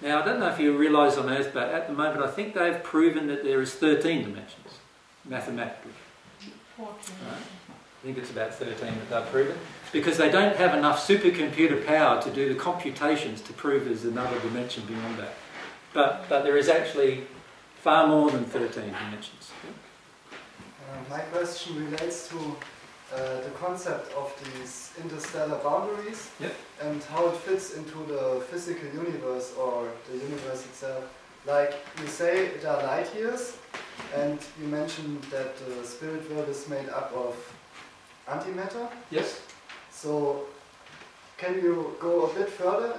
Now, 0.00 0.22
I 0.22 0.24
don't 0.24 0.38
know 0.38 0.48
if 0.48 0.60
you 0.60 0.76
realise 0.76 1.16
on 1.16 1.28
Earth, 1.28 1.50
but 1.52 1.70
at 1.70 1.88
the 1.88 1.92
moment 1.92 2.22
I 2.22 2.30
think 2.30 2.54
they've 2.54 2.80
proven 2.82 3.26
that 3.28 3.42
there 3.42 3.60
is 3.60 3.74
13 3.74 4.22
dimensions, 4.22 4.78
mathematically. 5.24 5.92
Right? 6.78 7.42
I 8.00 8.06
think 8.06 8.18
it's 8.18 8.30
about 8.30 8.54
13 8.54 8.76
that 8.76 9.10
they've 9.10 9.32
proven. 9.32 9.56
Because 9.92 10.18
they 10.18 10.30
don't 10.30 10.54
have 10.56 10.74
enough 10.74 11.04
supercomputer 11.04 11.84
power 11.84 12.22
to 12.22 12.30
do 12.30 12.48
the 12.48 12.54
computations 12.54 13.40
to 13.42 13.52
prove 13.52 13.86
there's 13.86 14.04
another 14.04 14.38
dimension 14.40 14.84
beyond 14.86 15.18
that. 15.18 15.34
But, 15.92 16.26
but 16.28 16.44
there 16.44 16.56
is 16.56 16.68
actually 16.68 17.26
far 17.82 18.06
more 18.06 18.30
than 18.30 18.44
13 18.44 18.84
dimensions. 18.84 19.50
Uh, 20.80 21.10
my 21.10 21.18
question 21.18 21.84
relates 21.90 22.28
to 22.28 22.36
uh, 23.14 23.40
the 23.40 23.50
concept 23.58 24.12
of 24.12 24.32
these 24.44 24.92
interstellar 25.02 25.58
boundaries 25.64 26.30
yep. 26.38 26.54
and 26.82 27.02
how 27.04 27.26
it 27.28 27.36
fits 27.36 27.74
into 27.74 27.98
the 28.04 28.44
physical 28.50 28.88
universe 28.90 29.54
or 29.58 29.88
the 30.10 30.18
universe 30.18 30.64
itself. 30.66 31.02
Like 31.46 31.74
you 32.00 32.06
say, 32.06 32.50
there 32.58 32.72
are 32.72 32.82
light 32.82 33.12
years, 33.14 33.56
and 34.14 34.38
you 34.60 34.68
mentioned 34.68 35.22
that 35.30 35.56
the 35.56 35.84
spirit 35.84 36.30
world 36.30 36.48
is 36.48 36.68
made 36.68 36.88
up 36.90 37.12
of 37.14 37.34
antimatter. 38.30 38.88
Yes. 39.10 39.40
So, 39.90 40.44
can 41.36 41.54
you 41.54 41.96
go 42.00 42.26
a 42.26 42.34
bit 42.34 42.48
further 42.50 42.98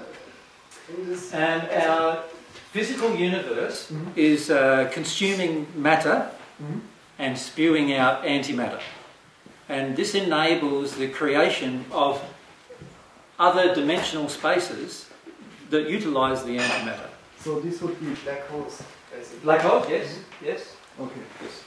in 0.89 1.10
this? 1.10 1.34
And 1.34 1.69
our 1.69 2.23
physical 2.72 3.15
universe 3.15 3.91
mm-hmm. 3.91 4.11
is 4.15 4.49
uh, 4.49 4.89
consuming 4.91 5.68
matter 5.76 6.30
mm-hmm. 6.61 6.80
and 7.18 7.38
spewing 7.38 7.93
out 7.93 8.23
antimatter. 8.23 8.81
And 9.68 9.95
this 9.95 10.15
enables 10.15 10.95
the 10.95 11.10
creation 11.10 11.85
of 11.91 12.22
other 13.38 13.73
dimensional 13.76 14.27
spaces 14.30 15.10
that 15.69 15.89
utilize 15.89 16.43
the 16.43 16.57
antimatter. 16.57 17.10
So 17.39 17.60
this 17.60 17.81
would 17.81 17.99
be 17.99 18.14
black 18.26 18.47
holes, 18.47 18.84
basically. 19.11 19.39
Black 19.39 19.61
holes, 19.61 19.85
yes, 19.89 20.19
yes. 20.43 20.76
Okay. 20.99 21.22
Yes. 21.41 21.64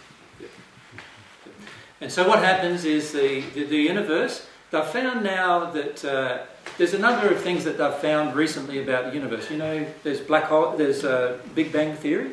And 2.02 2.10
so 2.10 2.26
what 2.28 2.40
happens 2.40 2.84
is 2.84 3.12
the, 3.12 3.42
the, 3.54 3.62
the 3.62 3.76
universe, 3.76 4.44
they've 4.72 4.84
found 4.84 5.22
now 5.22 5.70
that 5.70 6.04
uh, 6.04 6.38
there's 6.76 6.94
a 6.94 6.98
number 6.98 7.28
of 7.28 7.40
things 7.40 7.62
that 7.62 7.78
they've 7.78 7.94
found 7.94 8.34
recently 8.34 8.82
about 8.82 9.04
the 9.04 9.14
universe. 9.14 9.48
You 9.48 9.58
know, 9.58 9.86
there's 10.02 10.18
black 10.18 10.44
hole, 10.44 10.76
there's 10.76 11.04
uh, 11.04 11.38
Big 11.54 11.72
Bang 11.72 11.94
theory. 11.94 12.32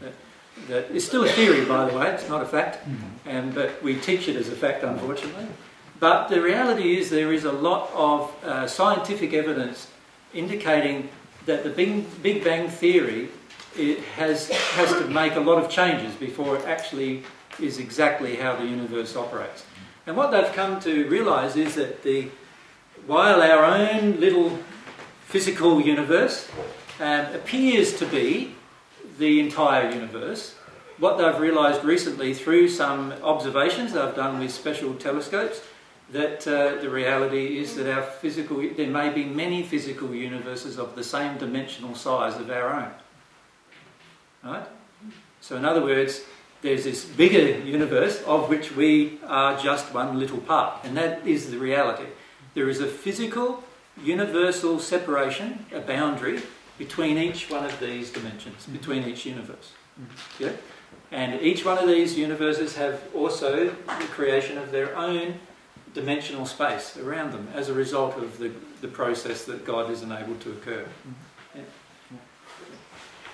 That, 0.00 0.14
that 0.68 0.90
is 0.90 1.06
still 1.06 1.22
a 1.24 1.28
theory, 1.28 1.66
by 1.66 1.84
the 1.84 1.94
way. 1.94 2.12
It's 2.12 2.30
not 2.30 2.40
a 2.40 2.46
fact, 2.46 2.78
and 3.26 3.54
but 3.54 3.82
we 3.82 3.96
teach 4.00 4.26
it 4.26 4.36
as 4.36 4.48
a 4.48 4.56
fact, 4.56 4.82
unfortunately. 4.82 5.48
But 6.00 6.28
the 6.28 6.40
reality 6.40 6.96
is 6.96 7.10
there 7.10 7.34
is 7.34 7.44
a 7.44 7.52
lot 7.52 7.90
of 7.92 8.34
uh, 8.42 8.66
scientific 8.66 9.34
evidence 9.34 9.88
indicating 10.32 11.10
that 11.44 11.62
the 11.62 11.70
Big, 11.70 12.22
Big 12.22 12.42
Bang 12.42 12.70
theory 12.70 13.28
it 13.76 13.98
has 14.16 14.48
has 14.48 14.88
to 14.92 15.06
make 15.08 15.34
a 15.34 15.40
lot 15.40 15.62
of 15.62 15.68
changes 15.68 16.14
before 16.14 16.56
it 16.56 16.64
actually 16.64 17.22
is 17.60 17.78
exactly 17.78 18.36
how 18.36 18.56
the 18.56 18.64
universe 18.64 19.16
operates. 19.16 19.64
And 20.06 20.16
what 20.16 20.30
they've 20.30 20.52
come 20.52 20.80
to 20.80 21.08
realise 21.08 21.56
is 21.56 21.74
that 21.76 22.02
the, 22.02 22.28
while 23.06 23.40
our 23.40 23.64
own 23.64 24.20
little 24.20 24.58
physical 25.26 25.80
universe 25.80 26.48
um, 27.00 27.26
appears 27.34 27.96
to 27.98 28.06
be 28.06 28.54
the 29.18 29.40
entire 29.40 29.90
universe, 29.90 30.54
what 30.98 31.18
they've 31.18 31.38
realised 31.38 31.84
recently 31.84 32.34
through 32.34 32.68
some 32.68 33.12
observations 33.22 33.92
they've 33.92 34.14
done 34.14 34.38
with 34.38 34.52
special 34.52 34.94
telescopes 34.94 35.60
that 36.12 36.46
uh, 36.46 36.80
the 36.80 36.88
reality 36.88 37.58
is 37.58 37.74
that 37.76 37.92
our 37.92 38.02
physical, 38.02 38.58
there 38.76 38.86
may 38.86 39.10
be 39.10 39.24
many 39.24 39.62
physical 39.62 40.14
universes 40.14 40.78
of 40.78 40.94
the 40.94 41.02
same 41.02 41.38
dimensional 41.38 41.94
size 41.94 42.36
of 42.36 42.50
our 42.50 42.74
own. 42.74 42.90
Right? 44.44 44.66
So, 45.40 45.56
in 45.56 45.64
other 45.64 45.82
words, 45.82 46.22
there's 46.64 46.84
this 46.84 47.04
bigger 47.04 47.58
universe 47.58 48.22
of 48.22 48.48
which 48.48 48.74
we 48.74 49.18
are 49.26 49.60
just 49.60 49.92
one 49.92 50.18
little 50.18 50.38
part, 50.38 50.82
and 50.82 50.96
that 50.96 51.24
is 51.26 51.50
the 51.50 51.58
reality. 51.58 52.06
There 52.54 52.70
is 52.70 52.80
a 52.80 52.86
physical, 52.86 53.62
universal 54.02 54.78
separation, 54.78 55.66
a 55.74 55.80
boundary 55.80 56.40
between 56.78 57.18
each 57.18 57.50
one 57.50 57.66
of 57.66 57.78
these 57.80 58.10
dimensions, 58.10 58.62
mm-hmm. 58.62 58.72
between 58.72 59.04
each 59.06 59.26
universe. 59.26 59.72
Mm-hmm. 60.00 60.44
Yeah? 60.44 60.52
And 61.12 61.40
each 61.42 61.66
one 61.66 61.76
of 61.76 61.86
these 61.86 62.16
universes 62.16 62.76
have 62.76 63.02
also 63.14 63.66
the 63.66 64.06
creation 64.06 64.56
of 64.56 64.72
their 64.72 64.96
own 64.96 65.34
dimensional 65.92 66.46
space 66.46 66.96
around 66.96 67.32
them 67.32 67.46
as 67.54 67.68
a 67.68 67.74
result 67.74 68.16
of 68.16 68.38
the, 68.38 68.50
the 68.80 68.88
process 68.88 69.44
that 69.44 69.66
God 69.66 69.90
has 69.90 70.02
enabled 70.02 70.40
to 70.40 70.50
occur. 70.52 70.82
Mm-hmm. 70.82 71.58
Yeah. 71.58 72.18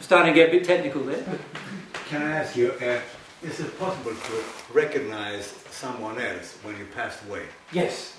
Starting 0.00 0.34
to 0.34 0.38
get 0.38 0.48
a 0.48 0.52
bit 0.52 0.64
technical 0.64 1.04
there. 1.04 1.24
Can 2.08 2.22
I 2.22 2.32
ask 2.32 2.56
you, 2.56 2.72
uh, 2.72 3.00
is 3.42 3.60
it 3.60 3.78
possible 3.78 4.12
to 4.12 4.44
recognize 4.72 5.46
someone 5.70 6.20
else 6.20 6.58
when 6.62 6.76
you 6.78 6.86
passed 6.94 7.24
away? 7.28 7.42
Yes. 7.72 8.16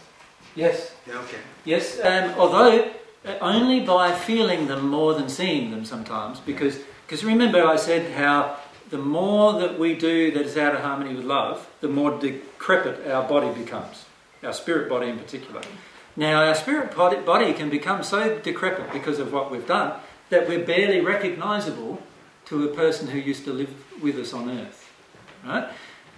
Yes. 0.55 0.95
Yeah, 1.07 1.19
okay. 1.19 1.37
Yes, 1.63 1.99
um, 2.03 2.33
although 2.37 2.91
uh, 3.25 3.37
only 3.41 3.81
by 3.81 4.13
feeling 4.13 4.67
them 4.67 4.87
more 4.89 5.13
than 5.13 5.29
seeing 5.29 5.71
them 5.71 5.85
sometimes, 5.85 6.39
because 6.39 6.79
because 7.05 7.23
remember 7.23 7.65
I 7.65 7.75
said 7.75 8.11
how 8.13 8.57
the 8.89 8.97
more 8.97 9.59
that 9.59 9.77
we 9.77 9.95
do 9.95 10.31
that 10.31 10.45
is 10.45 10.57
out 10.57 10.75
of 10.75 10.81
harmony 10.81 11.13
with 11.15 11.25
love, 11.25 11.69
the 11.81 11.87
more 11.87 12.19
decrepit 12.19 13.07
our 13.07 13.27
body 13.27 13.51
becomes, 13.53 14.05
our 14.43 14.53
spirit 14.53 14.89
body 14.89 15.09
in 15.09 15.17
particular. 15.17 15.61
Now, 16.15 16.45
our 16.45 16.55
spirit 16.55 16.93
body 16.95 17.53
can 17.53 17.69
become 17.69 18.03
so 18.03 18.37
decrepit 18.39 18.91
because 18.91 19.19
of 19.19 19.31
what 19.31 19.49
we've 19.49 19.65
done 19.65 19.99
that 20.29 20.47
we're 20.47 20.65
barely 20.65 20.99
recognizable 20.99 22.01
to 22.45 22.67
a 22.67 22.73
person 22.73 23.07
who 23.07 23.17
used 23.19 23.45
to 23.45 23.53
live 23.53 23.73
with 24.01 24.17
us 24.17 24.33
on 24.33 24.49
earth. 24.49 24.80
Right? 25.45 25.67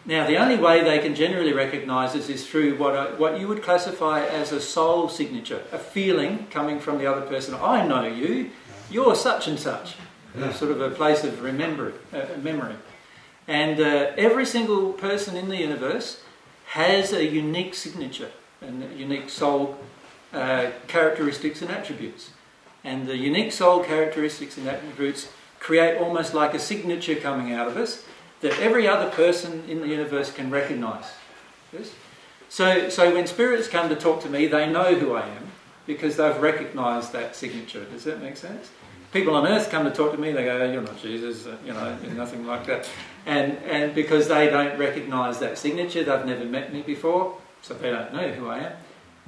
Now, 0.05 0.27
the 0.27 0.37
only 0.37 0.57
way 0.57 0.83
they 0.83 0.99
can 0.99 1.15
generally 1.15 1.53
recognise 1.53 2.13
us 2.13 2.27
is 2.27 2.45
through 2.45 2.77
what, 2.77 2.95
I, 2.95 3.05
what 3.13 3.39
you 3.39 3.47
would 3.47 3.63
classify 3.63 4.25
as 4.25 4.51
a 4.51 4.59
soul 4.59 5.07
signature, 5.07 5.61
a 5.71 5.77
feeling 5.77 6.47
coming 6.51 6.79
from 6.79 6.97
the 6.97 7.07
other 7.07 7.21
person. 7.21 7.55
I 7.55 7.87
know 7.87 8.05
you, 8.05 8.51
you're 8.91 9.15
such 9.15 9.47
and 9.47 9.57
such. 9.57 9.95
Yeah. 10.37 10.51
Sort 10.51 10.71
of 10.71 10.81
a 10.81 10.89
place 10.89 11.23
of 11.23 11.41
remembering, 11.41 11.93
uh, 12.11 12.25
memory. 12.41 12.75
And 13.47 13.79
uh, 13.79 14.11
every 14.17 14.45
single 14.45 14.93
person 14.93 15.37
in 15.37 15.47
the 15.47 15.57
universe 15.57 16.21
has 16.67 17.13
a 17.13 17.25
unique 17.25 17.73
signature 17.73 18.31
and 18.61 18.99
unique 18.99 19.29
soul 19.29 19.77
uh, 20.33 20.71
characteristics 20.87 21.61
and 21.61 21.69
attributes. 21.71 22.31
And 22.83 23.07
the 23.07 23.15
unique 23.15 23.51
soul 23.53 23.83
characteristics 23.83 24.57
and 24.57 24.67
attributes 24.67 25.29
create 25.59 25.97
almost 25.97 26.33
like 26.33 26.53
a 26.53 26.59
signature 26.59 27.15
coming 27.15 27.53
out 27.53 27.67
of 27.67 27.77
us 27.77 28.03
that 28.43 28.59
every 28.59 28.87
other 28.87 29.09
person 29.09 29.63
in 29.69 29.79
the 29.79 29.87
universe 29.87 30.31
can 30.31 30.51
recognize. 30.51 31.05
So, 32.49 32.89
so 32.89 33.15
when 33.15 33.25
spirits 33.25 33.67
come 33.67 33.89
to 33.89 33.95
talk 33.95 34.21
to 34.23 34.29
me, 34.29 34.47
they 34.47 34.69
know 34.69 34.93
who 34.93 35.15
I 35.15 35.25
am 35.25 35.47
because 35.87 36.17
they've 36.17 36.37
recognized 36.37 37.13
that 37.13 37.35
signature. 37.35 37.85
Does 37.85 38.03
that 38.03 38.21
make 38.21 38.37
sense? 38.37 38.69
People 39.13 39.35
on 39.35 39.47
earth 39.47 39.71
come 39.71 39.85
to 39.85 39.91
talk 39.91 40.11
to 40.11 40.17
me, 40.17 40.33
they 40.33 40.43
go, 40.43 40.61
oh, 40.61 40.71
You're 40.71 40.81
not 40.81 41.01
Jesus, 41.01 41.47
uh, 41.47 41.55
you 41.65 41.71
know, 41.71 41.97
nothing 42.15 42.45
like 42.45 42.65
that. 42.65 42.89
And, 43.25 43.57
and 43.63 43.95
because 43.95 44.27
they 44.27 44.49
don't 44.49 44.77
recognize 44.77 45.39
that 45.39 45.57
signature, 45.57 46.03
they've 46.03 46.25
never 46.25 46.45
met 46.45 46.73
me 46.73 46.81
before, 46.81 47.37
so 47.61 47.73
they 47.75 47.91
don't 47.91 48.13
know 48.13 48.29
who 48.29 48.49
I 48.49 48.59
am. 48.59 48.73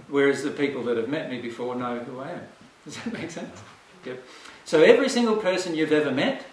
Whereas 0.09 0.43
the 0.43 0.51
people 0.51 0.83
that 0.83 0.97
have 0.97 1.07
met 1.07 1.31
me 1.31 1.41
before 1.41 1.75
know 1.75 1.99
who 1.99 2.19
I 2.19 2.31
am. 2.31 2.41
Does 2.85 2.97
that 2.97 3.13
make 3.13 3.31
sense? 3.31 3.61
Yep. 4.05 4.23
So 4.65 4.81
every 4.81 5.07
single 5.07 5.37
person 5.37 5.73
you've 5.73 5.91
ever 5.91 6.11
met 6.11 6.45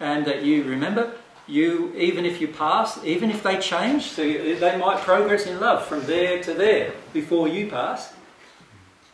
and 0.00 0.24
that 0.24 0.42
you 0.42 0.64
remember 0.64 1.12
you, 1.50 1.92
even 1.96 2.24
if 2.24 2.40
you 2.40 2.48
pass, 2.48 3.02
even 3.04 3.30
if 3.30 3.42
they 3.42 3.58
change, 3.58 4.04
so 4.04 4.22
they 4.22 4.76
might 4.78 5.00
progress 5.00 5.46
in 5.46 5.58
love 5.60 5.84
from 5.86 6.06
there 6.06 6.42
to 6.42 6.54
there 6.54 6.92
before 7.12 7.48
you 7.48 7.68
pass, 7.68 8.14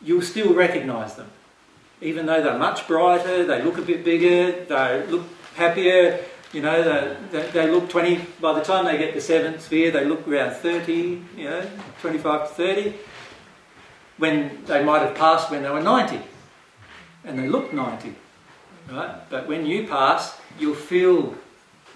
you'll 0.03 0.23
still 0.23 0.55
recognise 0.55 1.15
them. 1.15 1.31
Even 2.01 2.27
though 2.27 2.43
they're 2.43 2.59
much 2.59 2.87
brighter, 2.87 3.45
they 3.45 3.63
look 3.63 3.79
a 3.79 3.83
bit 3.83 4.05
bigger, 4.05 4.65
they 4.67 5.07
look 5.07 5.25
happier, 5.55 6.23
you 6.53 6.61
know, 6.61 7.17
they, 7.31 7.51
they 7.51 7.71
look 7.71 7.89
20, 7.89 8.21
by 8.41 8.53
the 8.53 8.61
time 8.61 8.85
they 8.85 8.99
get 8.99 9.15
to 9.15 9.21
seventh 9.21 9.63
sphere, 9.63 9.91
they 9.91 10.05
look 10.05 10.29
around 10.29 10.55
30, 10.55 11.23
you 11.37 11.45
know, 11.45 11.69
25 12.01 12.49
to 12.49 12.55
30, 12.55 12.95
when 14.19 14.65
they 14.67 14.85
might 14.85 15.01
have 15.01 15.15
passed 15.15 15.51
when 15.51 15.63
they 15.63 15.71
were 15.71 15.83
90, 15.83 16.21
and 17.25 17.39
they 17.39 17.49
look 17.49 17.73
90, 17.73 18.15
right? 18.91 19.29
But 19.31 19.49
when 19.49 19.67
you 19.67 19.87
pass, 19.87 20.39
you'll 20.59 20.75
feel 20.75 21.35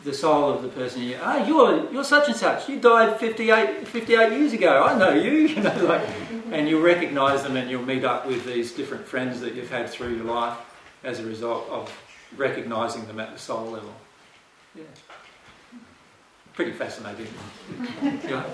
the 0.04 0.14
soul 0.14 0.50
of 0.50 0.62
the 0.62 0.68
person. 0.68 1.02
You, 1.02 1.18
ah, 1.20 1.44
you're 1.46 1.92
you're 1.92 2.04
such 2.04 2.28
and 2.28 2.36
such. 2.36 2.68
You 2.68 2.80
died 2.80 3.18
58, 3.18 3.86
58 3.86 4.32
years 4.32 4.52
ago. 4.52 4.82
I 4.82 4.98
know 4.98 5.12
you. 5.12 5.30
You 5.50 5.62
know, 5.62 5.84
like, 5.84 6.08
and 6.52 6.68
you'll 6.68 6.82
recognise 6.82 7.42
them, 7.42 7.56
and 7.56 7.70
you'll 7.70 7.82
meet 7.82 8.04
up 8.04 8.26
with 8.26 8.46
these 8.46 8.72
different 8.72 9.04
friends 9.06 9.40
that 9.40 9.54
you've 9.54 9.70
had 9.70 9.90
through 9.90 10.14
your 10.16 10.24
life 10.24 10.56
as 11.04 11.18
a 11.18 11.24
result 11.24 11.68
of 11.68 11.92
recognising 12.36 13.06
them 13.06 13.20
at 13.20 13.32
the 13.32 13.38
soul 13.38 13.64
level. 13.64 13.92
Yeah, 14.74 14.84
pretty 16.54 16.72
fascinating. 16.72 17.26
yeah. 18.02 18.44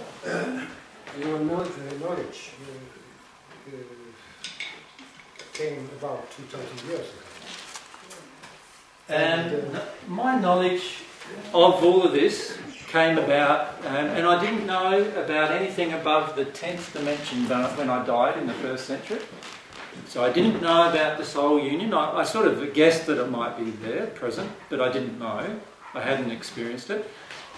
Your 1.20 1.38
knowledge 1.38 2.50
uh, 2.60 3.72
uh, 3.72 3.76
came 5.52 5.88
about 5.98 6.30
two 6.30 6.42
thousand 6.44 6.88
years 6.88 7.08
ago. 7.08 7.26
And, 9.08 9.52
and 9.52 9.76
uh, 9.76 9.80
my 10.08 10.38
knowledge 10.40 11.04
of 11.52 11.82
all 11.84 12.02
of 12.02 12.12
this 12.12 12.56
came 12.88 13.18
about, 13.18 13.84
um, 13.84 14.06
and 14.16 14.26
I 14.26 14.40
didn't 14.40 14.66
know 14.66 15.02
about 15.22 15.50
anything 15.50 15.92
above 15.92 16.36
the 16.36 16.44
10th 16.44 16.92
dimension 16.92 17.48
when 17.76 17.90
I 17.90 18.04
died 18.06 18.38
in 18.38 18.46
the 18.46 18.54
first 18.54 18.86
century. 18.86 19.20
So 20.06 20.24
I 20.24 20.32
didn't 20.32 20.62
know 20.62 20.88
about 20.88 21.18
the 21.18 21.24
soul 21.24 21.58
union. 21.58 21.92
I, 21.92 22.18
I, 22.18 22.24
sort 22.24 22.46
of 22.46 22.74
guessed 22.74 23.06
that 23.06 23.18
it 23.18 23.30
might 23.30 23.58
be 23.58 23.70
there, 23.70 24.06
present, 24.06 24.50
but 24.68 24.80
I 24.80 24.92
didn't 24.92 25.18
know. 25.18 25.58
I 25.94 26.00
hadn't 26.00 26.30
experienced 26.30 26.90
it. 26.90 27.10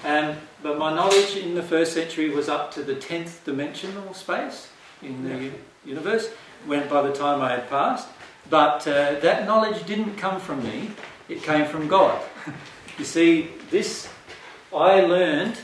Um, 0.05 0.37
but 0.63 0.79
my 0.79 0.95
knowledge 0.95 1.37
in 1.37 1.55
the 1.55 1.63
first 1.63 1.93
century 1.93 2.31
was 2.31 2.49
up 2.49 2.73
to 2.75 2.83
the 2.83 2.95
10th 2.95 3.45
dimensional 3.45 4.15
space 4.15 4.69
in 5.03 5.25
the 5.25 5.45
yeah. 5.45 5.51
universe 5.85 6.31
when 6.67 6.89
by 6.89 7.03
the 7.03 7.13
time 7.13 7.41
I 7.41 7.51
had 7.51 7.69
passed. 7.69 8.09
But 8.49 8.87
uh, 8.87 9.21
that 9.21 9.47
knowledge 9.47 9.85
didn't 9.85 10.17
come 10.17 10.41
from 10.41 10.63
me, 10.63 10.91
it 11.29 11.43
came 11.43 11.67
from 11.67 11.89
God. 11.89 12.23
You 12.99 13.05
see, 13.05 13.51
this, 13.71 14.09
I 14.75 15.01
learned 15.03 15.59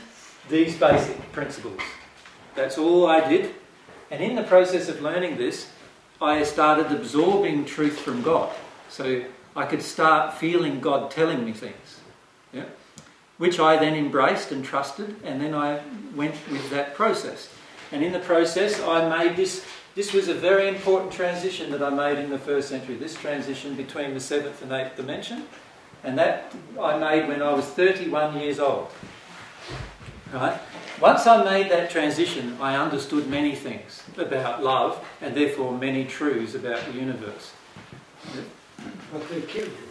these 0.49 0.77
basic 0.77 1.31
principles. 1.33 1.81
That's 2.55 2.77
all 2.77 3.07
I 3.07 3.27
did. 3.27 3.53
And 4.09 4.23
in 4.23 4.35
the 4.35 4.43
process 4.43 4.87
of 4.87 5.01
learning 5.01 5.37
this, 5.37 5.69
I 6.21 6.43
started 6.43 6.91
absorbing 6.93 7.65
truth 7.65 7.99
from 7.99 8.21
God. 8.21 8.55
So 8.87 9.25
I 9.53 9.65
could 9.65 9.81
start 9.81 10.35
feeling 10.35 10.79
God 10.79 11.11
telling 11.11 11.43
me 11.43 11.51
things. 11.51 11.99
Yeah? 12.53 12.65
Which 13.37 13.59
I 13.59 13.75
then 13.75 13.95
embraced 13.95 14.53
and 14.53 14.63
trusted, 14.63 15.17
and 15.25 15.41
then 15.41 15.53
I 15.53 15.81
went 16.15 16.35
with 16.49 16.69
that 16.69 16.95
process. 16.95 17.49
And 17.91 18.01
in 18.01 18.13
the 18.13 18.19
process, 18.19 18.81
I 18.81 19.09
made 19.09 19.35
this. 19.35 19.65
This 19.93 20.13
was 20.13 20.29
a 20.29 20.33
very 20.33 20.67
important 20.69 21.11
transition 21.11 21.71
that 21.71 21.83
I 21.83 21.89
made 21.89 22.17
in 22.17 22.29
the 22.29 22.39
first 22.39 22.69
century. 22.69 22.95
This 22.95 23.15
transition 23.15 23.75
between 23.75 24.13
the 24.13 24.19
seventh 24.19 24.61
and 24.61 24.71
eighth 24.71 24.95
dimension 24.95 25.45
and 26.03 26.17
that 26.17 26.53
I 26.79 26.97
made 26.97 27.27
when 27.27 27.41
I 27.41 27.53
was 27.53 27.65
31 27.65 28.39
years 28.39 28.59
old. 28.59 28.89
Right? 30.33 30.59
Once 31.01 31.27
I 31.27 31.43
made 31.43 31.69
that 31.71 31.89
transition, 31.89 32.57
I 32.61 32.77
understood 32.77 33.27
many 33.29 33.55
things 33.55 34.03
about 34.17 34.63
love 34.63 35.03
and 35.21 35.35
therefore 35.35 35.77
many 35.77 36.05
truths 36.05 36.55
about 36.55 36.85
the 36.85 36.93
universe. 36.93 37.51
But 39.11 39.29
they 39.29 39.41
killed 39.41 39.67
you. 39.67 39.89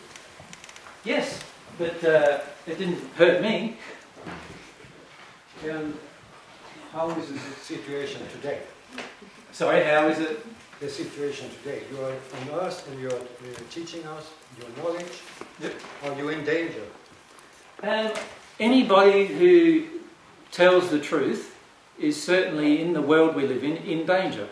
Yes, 1.05 1.41
but 1.79 2.03
uh, 2.05 2.41
it 2.67 2.79
didn't 2.79 3.01
hurt 3.17 3.43
me. 3.43 3.77
And 5.63 5.95
how 6.93 7.11
is 7.11 7.29
the 7.29 7.39
situation 7.39 8.23
today? 8.33 8.61
Sorry, 9.53 9.85
how 9.85 10.09
is 10.09 10.19
it? 10.19 10.45
The 10.85 10.91
situation 10.91 11.49
today. 11.63 11.81
You 11.91 11.99
are 12.03 12.11
on 12.11 12.61
Earth 12.61 12.87
and 12.91 13.01
you 13.01 13.09
are 13.09 13.15
uh, 13.15 13.61
teaching 13.71 14.05
us 14.07 14.31
your 14.59 14.69
knowledge? 14.77 15.23
Yep. 15.59 15.73
Are 16.05 16.15
you 16.15 16.29
in 16.29 16.45
danger? 16.45 16.83
Um, 17.83 18.13
anybody 18.61 19.25
who 19.25 19.87
tells 20.51 20.91
the 20.91 21.01
truth 21.01 21.57
is 21.99 22.23
certainly 22.23 22.83
in 22.83 22.93
the 22.93 23.01
world 23.01 23.35
we 23.35 23.47
live 23.47 23.65
in 23.65 23.79
in 23.79 24.05
danger. 24.05 24.47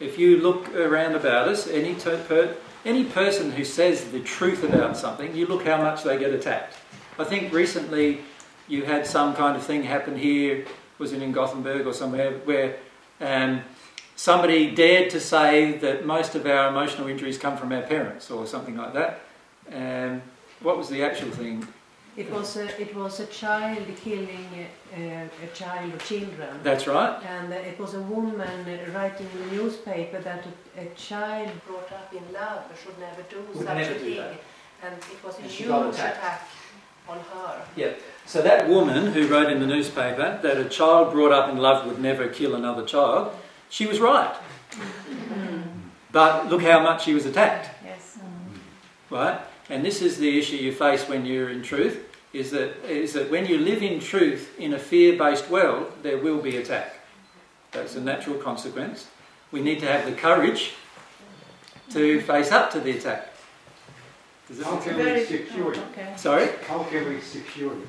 If 0.00 0.18
you 0.18 0.38
look 0.38 0.74
around 0.74 1.14
about 1.16 1.48
us, 1.48 1.68
any, 1.68 1.94
per, 1.96 2.56
any 2.86 3.04
person 3.04 3.50
who 3.50 3.62
says 3.62 4.10
the 4.10 4.20
truth 4.20 4.64
about 4.64 4.96
something, 4.96 5.36
you 5.36 5.44
look 5.44 5.66
how 5.66 5.76
much 5.76 6.02
they 6.02 6.18
get 6.18 6.32
attacked. 6.32 6.78
I 7.18 7.24
think 7.24 7.52
recently 7.52 8.22
you 8.68 8.86
had 8.86 9.06
some 9.06 9.34
kind 9.34 9.54
of 9.54 9.62
thing 9.62 9.82
happen 9.82 10.16
here, 10.16 10.64
was 10.96 11.12
it 11.12 11.20
in 11.20 11.30
Gothenburg 11.30 11.86
or 11.86 11.92
somewhere, 11.92 12.38
where 12.46 12.76
um, 13.20 13.60
somebody 14.18 14.68
dared 14.74 15.08
to 15.10 15.20
say 15.20 15.72
that 15.78 16.04
most 16.04 16.34
of 16.34 16.44
our 16.44 16.68
emotional 16.68 17.06
injuries 17.06 17.38
come 17.38 17.56
from 17.56 17.72
our 17.72 17.82
parents 17.82 18.30
or 18.32 18.46
something 18.46 18.76
like 18.76 18.92
that. 18.92 19.20
And 19.70 20.20
what 20.60 20.76
was 20.76 20.88
the 20.88 21.04
actual 21.04 21.30
thing? 21.30 21.66
It 22.16 22.28
was 22.32 22.56
a, 22.56 22.66
it 22.80 22.96
was 22.96 23.20
a 23.20 23.26
child 23.26 23.86
killing 24.02 24.48
a, 24.96 25.28
a 25.44 25.46
child 25.54 25.94
or 25.94 25.98
children. 25.98 26.50
That's 26.64 26.88
right. 26.88 27.22
And 27.24 27.52
uh, 27.52 27.56
it 27.70 27.78
was 27.78 27.94
a 27.94 28.00
woman 28.00 28.40
uh, 28.40 28.90
writing 28.92 29.28
in 29.34 29.50
the 29.50 29.54
newspaper 29.62 30.18
that 30.18 30.44
a, 30.76 30.80
a 30.80 30.86
child 30.96 31.50
brought 31.64 31.92
up 31.92 32.12
in 32.12 32.24
love 32.32 32.64
should 32.82 32.98
never 32.98 33.22
do 33.30 33.40
Would 33.54 33.66
such 33.68 33.76
never 33.76 33.92
a 33.92 33.98
do 33.98 34.04
thing. 34.04 34.16
that. 34.16 34.34
And 34.82 34.94
it 34.96 35.24
was 35.24 35.38
a 35.38 35.42
And 35.42 35.50
huge 35.50 35.94
attack 35.94 36.42
on 37.08 37.18
her. 37.20 37.62
Yeah. 37.76 37.92
So 38.26 38.42
that 38.42 38.68
woman 38.68 39.12
who 39.12 39.28
wrote 39.28 39.50
in 39.52 39.60
the 39.60 39.66
newspaper 39.66 40.40
that 40.42 40.56
a 40.56 40.64
child 40.64 41.12
brought 41.12 41.30
up 41.30 41.48
in 41.50 41.58
love 41.58 41.86
would 41.86 42.00
never 42.00 42.26
kill 42.26 42.56
another 42.56 42.84
child, 42.84 43.32
she 43.68 43.86
was 43.86 44.00
right. 44.00 44.34
But 46.12 46.48
look 46.48 46.62
how 46.62 46.80
much 46.82 47.04
she 47.04 47.14
was 47.14 47.26
attacked, 47.26 47.68
Yes. 47.84 48.18
right? 49.10 49.40
And 49.68 49.84
this 49.84 50.00
is 50.00 50.18
the 50.18 50.38
issue 50.38 50.56
you 50.56 50.72
face 50.72 51.08
when 51.08 51.26
you're 51.26 51.50
in 51.50 51.62
truth, 51.62 51.98
is 52.32 52.50
that, 52.52 52.76
is 52.88 53.12
that 53.12 53.30
when 53.30 53.46
you 53.46 53.58
live 53.58 53.82
in 53.82 54.00
truth 54.00 54.58
in 54.58 54.72
a 54.74 54.78
fear-based 54.78 55.50
world, 55.50 55.92
there 56.02 56.18
will 56.18 56.38
be 56.40 56.56
attack. 56.56 56.94
That's 57.72 57.96
a 57.96 58.00
natural 58.00 58.36
consequence. 58.36 59.06
We 59.52 59.60
need 59.60 59.80
to 59.80 59.86
have 59.86 60.06
the 60.06 60.12
courage 60.12 60.72
to 61.90 62.20
face 62.22 62.50
up 62.52 62.70
to 62.72 62.80
the 62.80 62.92
attack. 62.92 63.28
How 64.64 64.76
can 64.78 64.96
we 64.96 65.24
secure 65.26 65.72
it? 65.74 65.78
Okay. 65.92 66.12
Sorry? 66.16 66.48
How 66.66 66.82
can 66.84 67.08
we 67.08 67.20
secure 67.20 67.72
it? 67.72 67.88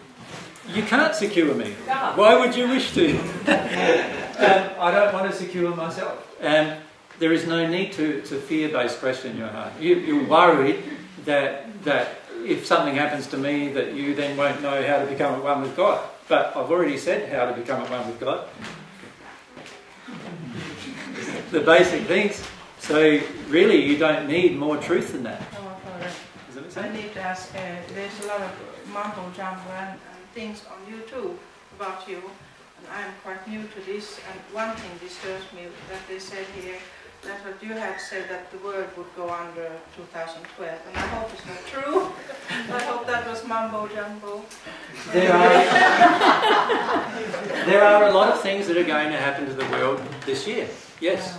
You 0.73 0.83
can't 0.83 1.15
secure 1.15 1.53
me. 1.55 1.73
Why 2.15 2.37
would 2.37 2.55
you 2.55 2.67
wish 2.67 2.93
to? 2.93 3.17
um, 3.17 4.69
I 4.79 4.91
don't 4.91 5.13
want 5.13 5.31
to 5.31 5.35
secure 5.35 5.75
myself. 5.75 6.27
Um, 6.41 6.77
there 7.17 7.33
is 7.33 7.47
no 7.47 7.67
need 7.67 7.91
to, 7.93 8.21
to 8.21 8.39
fear-based 8.39 8.99
question 8.99 9.31
in 9.31 9.37
your 9.37 9.49
heart. 9.49 9.73
You, 9.79 9.95
you're 9.95 10.25
worried 10.25 10.83
that 11.25 11.83
that 11.83 12.19
if 12.45 12.65
something 12.65 12.95
happens 12.95 13.27
to 13.27 13.37
me, 13.37 13.69
that 13.73 13.93
you 13.93 14.15
then 14.15 14.37
won't 14.37 14.61
know 14.61 14.85
how 14.87 14.99
to 14.99 15.05
become 15.05 15.35
at 15.35 15.43
one 15.43 15.61
with 15.61 15.75
God. 15.75 16.07
But 16.27 16.55
I've 16.55 16.71
already 16.71 16.97
said 16.97 17.31
how 17.31 17.45
to 17.45 17.53
become 17.53 17.81
at 17.81 17.89
one 17.89 18.07
with 18.07 18.19
God. 18.19 18.47
the 21.51 21.61
basic 21.61 22.03
things. 22.03 22.43
So 22.79 23.19
really, 23.49 23.83
you 23.83 23.97
don't 23.97 24.27
need 24.27 24.57
more 24.57 24.77
truth 24.77 25.11
than 25.11 25.23
that. 25.23 25.41
Oh, 25.53 25.75
sorry. 25.83 26.11
Does 26.63 26.75
that 26.75 26.93
make 26.93 27.01
I 27.01 27.03
need 27.03 27.13
to 27.13 27.21
ask, 27.21 27.53
uh, 27.55 27.59
there's 27.93 28.19
a 28.23 28.27
lot 28.27 28.41
of 28.41 28.51
mumbo 28.93 29.31
jumbo 29.35 29.69
and, 29.71 29.99
and 30.11 30.18
things 30.39 30.63
on 30.73 30.79
YouTube 30.93 31.35
about 31.77 32.07
you, 32.07 32.21
and 32.77 32.85
I'm 32.97 33.13
quite 33.23 33.45
new 33.45 33.63
to 33.75 33.79
this, 33.91 34.19
and 34.27 34.37
one 34.55 34.73
thing 34.77 34.91
disturbs 35.05 35.47
me 35.57 35.63
that 35.91 36.03
they 36.07 36.19
said 36.31 36.45
here, 36.61 36.79
that 37.23 37.43
what 37.45 37.61
you 37.61 37.73
had 37.73 37.99
said 37.99 38.29
that 38.29 38.49
the 38.53 38.59
world 38.59 38.87
would 38.95 39.11
go 39.17 39.29
under 39.29 39.67
2012, 39.97 40.79
and 40.87 40.97
I 40.97 41.07
hope 41.15 41.29
it's 41.35 41.45
not 41.45 41.63
true. 41.73 41.97
I 42.77 42.81
hope 42.89 43.05
that 43.07 43.27
was 43.27 43.45
mumbo 43.45 43.89
jumbo. 43.89 44.45
There 45.11 45.33
are, 45.33 45.55
there 47.69 47.83
are 47.83 48.07
a 48.07 48.11
lot 48.13 48.31
of 48.31 48.39
things 48.39 48.67
that 48.67 48.77
are 48.77 48.89
going 48.95 49.11
to 49.11 49.17
happen 49.17 49.45
to 49.45 49.53
the 49.53 49.67
world 49.73 50.01
this 50.25 50.47
year. 50.47 50.69
Yes. 51.01 51.37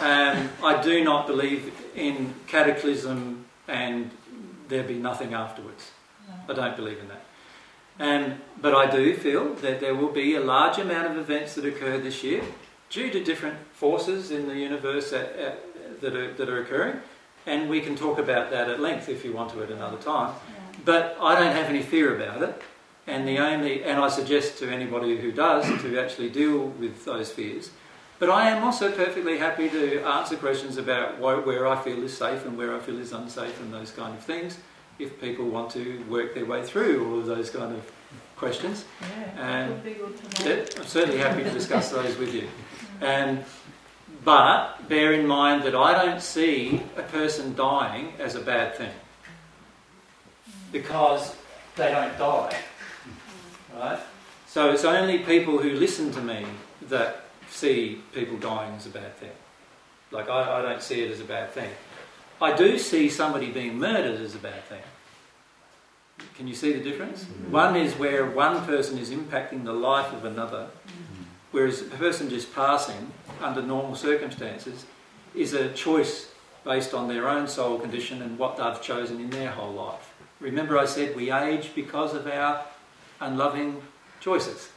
Um, 0.00 0.48
I 0.64 0.80
do 0.82 1.04
not 1.04 1.26
believe 1.26 1.70
in 1.94 2.32
cataclysm 2.46 3.44
and 3.68 4.10
there 4.68 4.84
be 4.84 4.98
nothing 5.10 5.34
afterwards. 5.34 5.90
I 6.48 6.54
don't 6.54 6.76
believe 6.76 6.98
in 6.98 7.08
that. 7.08 7.21
Um, 8.02 8.40
but 8.60 8.74
I 8.74 8.90
do 8.90 9.14
feel 9.14 9.54
that 9.54 9.78
there 9.78 9.94
will 9.94 10.10
be 10.10 10.34
a 10.34 10.40
large 10.40 10.76
amount 10.76 11.06
of 11.06 11.16
events 11.16 11.54
that 11.54 11.64
occur 11.64 11.98
this 11.98 12.24
year 12.24 12.42
due 12.90 13.10
to 13.10 13.22
different 13.22 13.56
forces 13.72 14.32
in 14.32 14.48
the 14.48 14.56
universe 14.56 15.12
at, 15.12 15.36
at, 15.36 16.00
that, 16.00 16.16
are, 16.16 16.32
that 16.34 16.48
are 16.48 16.60
occurring. 16.60 16.96
And 17.46 17.70
we 17.70 17.80
can 17.80 17.94
talk 17.94 18.18
about 18.18 18.50
that 18.50 18.68
at 18.68 18.80
length 18.80 19.08
if 19.08 19.24
you 19.24 19.32
want 19.32 19.52
to 19.52 19.62
at 19.62 19.70
another 19.70 19.98
time. 19.98 20.34
But 20.84 21.16
I 21.20 21.38
don't 21.38 21.54
have 21.54 21.66
any 21.66 21.82
fear 21.82 22.16
about 22.16 22.42
it. 22.42 22.60
And 23.06 23.26
the 23.26 23.38
only, 23.38 23.84
and 23.84 24.00
I 24.00 24.08
suggest 24.08 24.58
to 24.58 24.68
anybody 24.68 25.20
who 25.20 25.30
does 25.30 25.64
to 25.82 25.98
actually 26.00 26.30
deal 26.30 26.58
with 26.58 27.04
those 27.04 27.30
fears. 27.30 27.70
But 28.18 28.30
I 28.30 28.50
am 28.50 28.64
also 28.64 28.90
perfectly 28.90 29.38
happy 29.38 29.68
to 29.70 30.02
answer 30.02 30.36
questions 30.36 30.76
about 30.76 31.16
wh- 31.18 31.46
where 31.46 31.68
I 31.68 31.80
feel 31.80 32.02
is 32.02 32.16
safe 32.16 32.44
and 32.46 32.58
where 32.58 32.74
I 32.74 32.80
feel 32.80 32.98
is 32.98 33.12
unsafe 33.12 33.60
and 33.60 33.72
those 33.72 33.92
kind 33.92 34.16
of 34.16 34.24
things. 34.24 34.58
If 35.02 35.20
people 35.20 35.46
want 35.46 35.70
to 35.72 36.04
work 36.08 36.32
their 36.34 36.44
way 36.46 36.62
through 36.64 37.10
all 37.10 37.18
of 37.18 37.26
those 37.26 37.50
kind 37.50 37.74
of 37.74 37.90
questions, 38.36 38.84
Yeah, 39.00 39.62
and 39.64 39.82
be 39.82 39.94
good 39.94 40.16
to 40.16 40.44
know. 40.44 40.50
yeah, 40.56 40.64
I'm 40.78 40.86
certainly 40.86 41.18
happy 41.18 41.42
to 41.42 41.50
discuss 41.50 41.90
those 41.96 42.16
with 42.18 42.32
you. 42.32 42.46
Um, 43.04 43.40
but 44.24 44.88
bear 44.88 45.12
in 45.12 45.26
mind 45.26 45.64
that 45.64 45.74
I 45.74 46.04
don't 46.04 46.22
see 46.22 46.82
a 46.96 47.02
person 47.02 47.54
dying 47.56 48.12
as 48.20 48.36
a 48.36 48.40
bad 48.40 48.76
thing 48.76 48.92
because 50.70 51.34
they 51.76 51.90
don't 51.90 52.16
die. 52.18 52.56
Right? 53.74 53.98
So 54.46 54.70
it's 54.70 54.84
only 54.84 55.18
people 55.18 55.58
who 55.58 55.70
listen 55.70 56.12
to 56.12 56.20
me 56.20 56.46
that 56.82 57.24
see 57.50 58.00
people 58.14 58.36
dying 58.38 58.72
as 58.76 58.86
a 58.86 58.90
bad 58.90 59.16
thing. 59.16 59.32
Like, 60.12 60.28
I, 60.28 60.58
I 60.58 60.62
don't 60.62 60.82
see 60.82 61.02
it 61.02 61.10
as 61.10 61.20
a 61.20 61.24
bad 61.24 61.50
thing. 61.50 61.70
I 62.42 62.56
do 62.56 62.76
see 62.76 63.08
somebody 63.08 63.50
being 63.50 63.78
murdered 63.78 64.20
as 64.20 64.34
a 64.34 64.38
bad 64.38 64.64
thing. 64.64 64.82
Can 66.34 66.48
you 66.48 66.54
see 66.54 66.72
the 66.72 66.82
difference? 66.82 67.22
Mm-hmm. 67.22 67.52
One 67.52 67.76
is 67.76 67.94
where 67.94 68.26
one 68.26 68.64
person 68.64 68.98
is 68.98 69.10
impacting 69.10 69.64
the 69.64 69.72
life 69.72 70.12
of 70.12 70.24
another, 70.24 70.66
mm-hmm. 70.86 71.22
whereas 71.52 71.82
a 71.82 71.84
person 71.84 72.28
just 72.28 72.52
passing 72.52 73.12
under 73.40 73.62
normal 73.62 73.94
circumstances 73.94 74.86
is 75.36 75.52
a 75.54 75.72
choice 75.72 76.32
based 76.64 76.94
on 76.94 77.06
their 77.06 77.28
own 77.28 77.46
soul 77.46 77.78
condition 77.78 78.22
and 78.22 78.38
what 78.38 78.56
they've 78.56 78.82
chosen 78.82 79.20
in 79.20 79.30
their 79.30 79.52
whole 79.52 79.72
life. 79.72 80.12
Remember, 80.40 80.78
I 80.78 80.84
said 80.84 81.14
we 81.14 81.30
age 81.30 81.70
because 81.76 82.12
of 82.12 82.26
our 82.26 82.64
unloving 83.20 83.80
choices. 84.20 84.70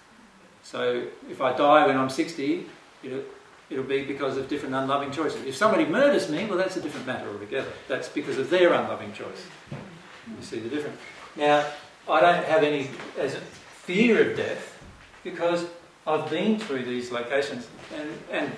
So 0.62 1.08
if 1.30 1.42
I 1.42 1.56
die 1.56 1.88
when 1.88 1.98
I'm 1.98 2.10
60, 2.10 2.68
it'll, 3.04 3.24
it'll 3.70 3.84
be 3.84 4.04
because 4.04 4.38
of 4.38 4.48
different 4.48 4.76
unloving 4.76 5.12
choices. 5.12 5.44
If 5.46 5.56
somebody 5.56 5.86
murders 5.86 6.30
me, 6.30 6.46
well, 6.46 6.58
that's 6.58 6.78
a 6.78 6.82
different 6.82 7.08
matter 7.08 7.30
altogether. 7.30 7.72
That's 7.88 8.08
because 8.08 8.38
of 8.38 8.50
their 8.50 8.74
unloving 8.74 9.14
choice. 9.14 9.46
You 9.72 10.44
see 10.44 10.60
the 10.60 10.70
difference. 10.70 10.98
Now, 11.36 11.66
I 12.08 12.22
don't 12.22 12.46
have 12.46 12.64
any 12.64 12.90
as 13.18 13.36
fear 13.36 14.30
of 14.32 14.38
death 14.38 14.80
because 15.24 15.66
I've 16.08 16.30
been 16.30 16.60
through 16.60 16.86
these 16.86 17.12
locations 17.12 17.68
and, 17.96 18.10
and 18.32 18.52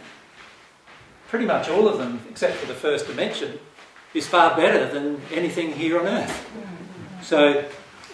pretty 1.30 1.46
much 1.46 1.70
all 1.70 1.88
of 1.88 1.98
them, 1.98 2.22
except 2.30 2.56
for 2.56 2.68
the 2.68 2.74
first 2.74 3.08
dimension, 3.08 3.60
is 4.14 4.28
far 4.28 4.56
better 4.56 4.88
than 4.88 5.22
anything 5.32 5.74
here 5.74 6.00
on 6.00 6.08
earth. 6.08 6.50
So, 7.22 7.66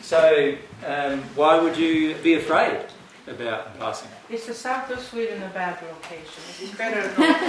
so 0.02 0.56
um, 0.86 1.22
why 1.36 1.60
would 1.60 1.78
you 1.78 2.16
be 2.16 2.36
afraid 2.36 2.86
about 3.28 3.78
passing? 3.80 4.10
Is 4.34 4.46
the 4.48 4.54
south 4.54 4.90
of 4.90 5.00
Sweden 5.00 5.44
a 5.44 5.50
bad 5.50 5.78
location? 5.84 6.42
It 6.50 6.64
is 6.64 6.72
better 6.82 7.02
not. 7.20 7.40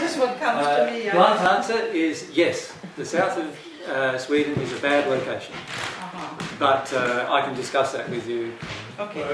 That's 0.00 0.16
what 0.18 0.38
comes 0.38 0.66
Uh, 0.66 0.84
to 0.86 0.92
me. 0.92 1.08
I- 1.08 1.12
blunt 1.12 1.40
answer 1.40 1.78
is 2.06 2.28
yes. 2.34 2.72
The 2.96 3.04
south 3.06 3.38
of 3.38 3.48
uh, 3.88 4.18
Sweden 4.18 4.60
is 4.60 4.72
a 4.72 4.80
bad 4.88 5.08
location, 5.08 5.54
Uh-huh. 5.54 6.36
but 6.58 6.92
uh, 6.92 7.32
I 7.36 7.40
can 7.46 7.54
discuss 7.54 7.92
that 7.92 8.10
with 8.10 8.28
you. 8.28 8.52
Okay. 8.98 9.24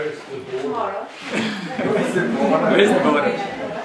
Tomorrow. 0.62 1.02
Where's 1.94 2.14
the 2.14 2.24
border? 2.36 2.70
Where's 2.76 2.92
the 2.96 3.00
border? 3.08 3.32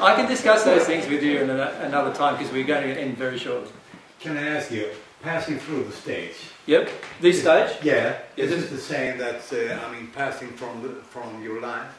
I 0.09 0.13
can 0.15 0.27
discuss 0.29 0.63
those 0.63 0.85
things 0.85 1.07
with 1.07 1.23
you 1.23 1.39
in 1.43 1.49
an- 1.49 1.73
another 1.89 2.13
time 2.13 2.33
because 2.37 2.53
we're 2.53 2.67
going 2.73 2.83
to 2.83 3.01
end 3.01 3.17
very 3.17 3.39
shortly. 3.39 3.71
Can 4.19 4.37
I 4.37 4.45
ask 4.57 4.69
you, 4.69 4.85
passing 5.23 5.57
through 5.57 5.85
the 5.85 5.93
stage? 6.03 6.35
Yep. 6.67 6.89
This 7.21 7.41
stage? 7.41 7.71
Yeah. 7.81 7.93
Yeah, 8.37 8.43
Is 8.43 8.49
this- 8.51 8.61
this 8.61 8.69
the 8.69 8.85
same 8.95 9.17
that 9.17 9.41
uh, 9.51 9.85
I 9.85 9.87
mean, 9.93 10.07
passing 10.13 10.49
from 10.61 10.83
the, 10.83 10.89
from 11.13 11.41
your 11.41 11.59
life? 11.59 11.89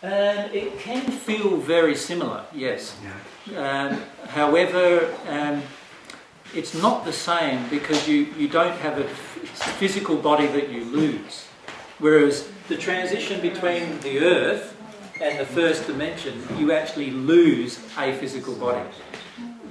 Um, 0.00 0.10
it 0.52 0.78
can 0.78 1.02
feel 1.10 1.56
very 1.56 1.96
similar, 1.96 2.44
yes. 2.54 2.96
Um, 3.56 4.00
however, 4.28 5.12
um, 5.28 5.62
it's 6.54 6.74
not 6.74 7.04
the 7.04 7.12
same 7.12 7.68
because 7.68 8.06
you, 8.06 8.32
you 8.38 8.48
don't 8.48 8.76
have 8.78 8.98
a 8.98 9.04
physical 9.04 10.16
body 10.16 10.46
that 10.46 10.68
you 10.70 10.84
lose. 10.84 11.46
Whereas 11.98 12.48
the 12.68 12.76
transition 12.76 13.40
between 13.40 13.98
the 14.00 14.20
earth 14.20 14.76
and 15.20 15.36
the 15.38 15.44
first 15.44 15.86
dimension, 15.88 16.46
you 16.56 16.70
actually 16.70 17.10
lose 17.10 17.80
a 17.98 18.12
physical 18.12 18.54
body. 18.54 18.88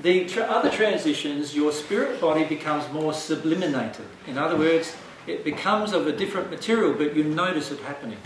The 0.02 0.26
tr- 0.26 0.42
other 0.42 0.70
transitions, 0.70 1.56
your 1.56 1.72
spirit 1.72 2.20
body 2.20 2.44
becomes 2.44 2.92
more 2.92 3.14
subliminated. 3.14 4.06
In 4.28 4.38
other 4.38 4.58
words, 4.58 4.94
it 5.26 5.46
becomes 5.46 5.94
of 5.94 6.06
a 6.06 6.12
different 6.12 6.50
material, 6.50 6.94
but 6.94 7.16
you 7.16 7.24
notice 7.24 7.72
it 7.72 7.80
happening. 7.80 8.20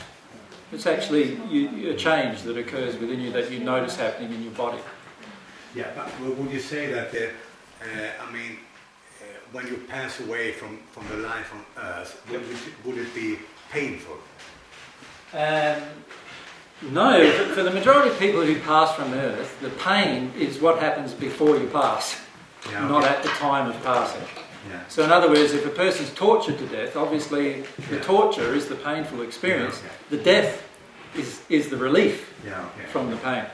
It's 0.71 0.85
actually 0.87 1.35
you, 1.49 1.89
a 1.91 1.95
change 1.95 2.43
that 2.43 2.57
occurs 2.57 2.97
within 2.97 3.19
you 3.19 3.31
that 3.31 3.51
you 3.51 3.59
notice 3.59 3.97
happening 3.97 4.33
in 4.33 4.41
your 4.43 4.53
body. 4.53 4.79
Yeah, 5.75 5.87
but 5.95 6.37
would 6.37 6.51
you 6.51 6.59
say 6.59 6.91
that, 6.91 7.13
uh, 7.13 7.83
uh, 7.83 8.27
I 8.27 8.31
mean, 8.31 8.57
uh, 9.21 9.25
when 9.51 9.67
you 9.67 9.77
pass 9.89 10.19
away 10.21 10.51
from, 10.53 10.79
from 10.91 11.07
the 11.09 11.17
life 11.27 11.53
on 11.53 11.83
earth, 11.83 12.21
would, 12.29 12.41
it, 12.41 12.85
would 12.85 12.97
it 12.97 13.13
be 13.13 13.37
painful? 13.71 14.17
Um, 15.33 15.81
No, 16.91 17.31
for- 17.31 17.53
for 17.55 17.63
the 17.63 17.71
majority 17.71 18.09
of 18.09 18.17
people 18.19 18.41
who 18.41 18.59
pass 18.59 18.95
from 18.95 19.13
Earth, 19.13 19.59
the 19.61 19.69
pain 19.69 20.33
is 20.37 20.59
what 20.59 20.79
happens 20.79 21.13
before 21.13 21.55
you 21.57 21.67
pass, 21.67 22.19
Yeah, 22.69 22.87
not 22.87 23.03
okay. 23.03 23.13
at 23.13 23.21
the 23.23 23.29
time 23.29 23.69
of 23.69 23.83
passing. 23.83 24.23
Yeah. 24.69 24.87
So, 24.89 25.03
in 25.03 25.11
other 25.11 25.27
words, 25.29 25.53
if 25.53 25.65
a 25.65 25.69
person's 25.69 26.13
tortured 26.13 26.57
to 26.59 26.67
death, 26.67 26.95
obviously 26.95 27.63
the 27.89 27.99
torture 27.99 28.53
is 28.53 28.67
the 28.67 28.75
painful 28.75 29.21
experience. 29.21 29.81
The 30.09 30.17
death 30.17 30.67
is, 31.15 31.41
is 31.49 31.69
the 31.69 31.77
relief 31.77 32.33
Yeah, 32.45 32.65
okay. 32.75 32.85
from 32.87 33.09
the 33.09 33.17
pain. 33.17 33.45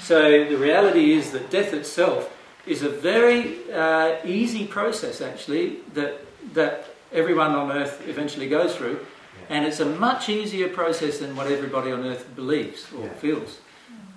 So, 0.00 0.44
the 0.44 0.56
reality 0.56 1.12
is 1.12 1.32
that 1.32 1.50
death 1.50 1.72
itself 1.72 2.30
is 2.66 2.82
a 2.82 2.88
very 2.88 3.70
uh, 3.72 4.16
easy 4.24 4.66
process, 4.66 5.20
actually, 5.20 5.78
that, 5.94 6.20
that 6.54 6.86
everyone 7.12 7.52
on 7.52 7.72
earth 7.72 8.02
eventually 8.08 8.48
goes 8.48 8.76
through. 8.76 9.04
And 9.48 9.66
it's 9.66 9.80
a 9.80 9.84
much 9.84 10.28
easier 10.28 10.68
process 10.68 11.18
than 11.18 11.36
what 11.36 11.48
everybody 11.50 11.90
on 11.92 12.04
earth 12.04 12.34
believes 12.34 12.86
or 12.96 13.08
feels. 13.08 13.58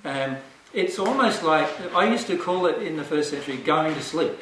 Um, 0.05 0.37
it's 0.73 0.99
almost 0.99 1.43
like, 1.43 1.67
I 1.95 2.09
used 2.09 2.27
to 2.27 2.37
call 2.37 2.65
it 2.65 2.81
in 2.81 2.97
the 2.97 3.03
first 3.03 3.29
century 3.29 3.57
going 3.57 3.93
to 3.95 4.01
sleep. 4.01 4.33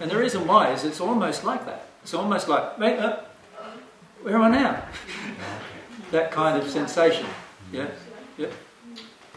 And 0.00 0.10
the 0.10 0.16
reason 0.16 0.46
why 0.46 0.72
is 0.72 0.84
it's 0.84 1.00
almost 1.00 1.44
like 1.44 1.64
that. 1.66 1.88
It's 2.02 2.14
almost 2.14 2.48
like, 2.48 2.78
wait, 2.78 2.98
uh, 2.98 3.20
where 4.22 4.34
am 4.36 4.42
I 4.42 4.48
now? 4.50 4.84
that 6.10 6.30
kind 6.30 6.60
of 6.60 6.68
sensation. 6.70 7.26
Yeah, 7.72 7.88
yeah. 8.36 8.48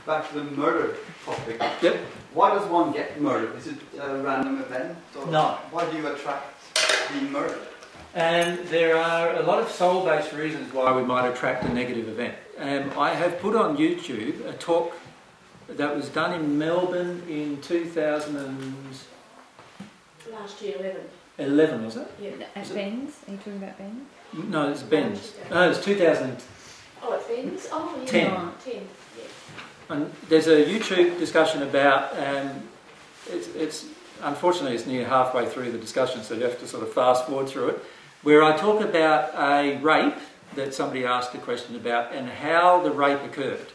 Back 0.05 0.29
to 0.29 0.35
the 0.35 0.43
murder 0.43 0.95
topic. 1.25 1.61
Yep. 1.81 1.97
Why 2.33 2.51
does 2.51 2.67
one 2.69 2.93
get 2.93 3.19
murdered? 3.19 3.55
Is 3.57 3.67
it 3.67 3.75
a 3.99 4.17
random 4.17 4.61
event? 4.61 4.97
Or 5.17 5.25
No. 5.27 5.57
Why 5.71 5.89
do 5.89 5.97
you 5.97 6.07
attract 6.07 6.45
being 7.11 7.31
murdered? 7.31 7.59
And 8.13 8.59
there 8.67 8.97
are 8.97 9.35
a 9.35 9.43
lot 9.43 9.59
of 9.59 9.69
soul 9.69 10.05
based 10.05 10.33
reasons 10.33 10.73
why 10.73 10.95
we 10.95 11.03
might 11.03 11.27
attract 11.27 11.63
a 11.65 11.73
negative 11.73 12.07
event. 12.07 12.35
Um, 12.57 12.97
I 12.97 13.13
have 13.13 13.39
put 13.39 13.55
on 13.55 13.77
YouTube 13.77 14.45
a 14.47 14.53
talk 14.53 14.95
that 15.69 15.95
was 15.95 16.09
done 16.09 16.33
in 16.33 16.57
Melbourne 16.57 17.23
in 17.29 17.61
2011, 17.61 18.75
Last 20.31 20.61
year, 20.61 20.75
11. 21.37 21.85
was 21.85 21.95
it? 21.95 22.11
Yeah. 22.21 22.31
At 22.55 22.73
Ben's? 22.73 23.17
Are 23.27 23.31
you 23.31 23.37
talking 23.37 23.57
about 23.57 23.77
Ben's? 23.77 24.03
No, 24.33 24.69
it's 24.69 24.83
Ben's. 24.83 25.33
No, 25.49 25.69
it's 25.69 25.83
2000. 25.83 26.43
Oh, 27.01 27.13
at 27.13 27.27
Ben's? 27.27 27.67
Oh, 27.71 27.95
yeah. 27.99 28.05
Ten. 28.05 28.31
10, 28.63 28.73
yes. 29.17 29.27
And 29.89 30.11
there's 30.27 30.47
a 30.47 30.65
YouTube 30.65 31.17
discussion 31.17 31.63
about, 31.63 32.11
um, 32.17 32.61
it's, 33.29 33.47
it's 33.55 33.85
unfortunately 34.21 34.75
it's 34.75 34.85
near 34.85 35.07
halfway 35.07 35.45
through 35.47 35.71
the 35.71 35.77
discussion, 35.77 36.23
so 36.23 36.33
you 36.33 36.43
have 36.43 36.59
to 36.59 36.67
sort 36.67 36.83
of 36.83 36.91
fast 36.93 37.25
forward 37.25 37.47
through 37.47 37.69
it, 37.69 37.83
where 38.23 38.43
I 38.43 38.57
talk 38.57 38.81
about 38.81 39.33
a 39.35 39.77
rape 39.77 40.15
that 40.55 40.73
somebody 40.73 41.05
asked 41.05 41.33
a 41.35 41.37
question 41.37 41.75
about 41.75 42.11
and 42.13 42.27
how 42.27 42.81
the 42.81 42.91
rape 42.91 43.21
occurred, 43.23 43.67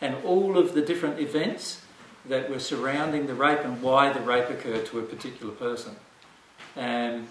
and 0.00 0.16
all 0.24 0.58
of 0.58 0.74
the 0.74 0.82
different 0.82 1.18
events 1.18 1.82
that 2.28 2.50
were 2.50 2.58
surrounding 2.58 3.26
the 3.26 3.34
rape 3.34 3.60
and 3.60 3.82
why 3.82 4.12
the 4.12 4.20
rape 4.20 4.50
occurred 4.50 4.86
to 4.86 4.98
a 4.98 5.02
particular 5.02 5.52
person. 5.52 5.96
Um, 6.76 7.28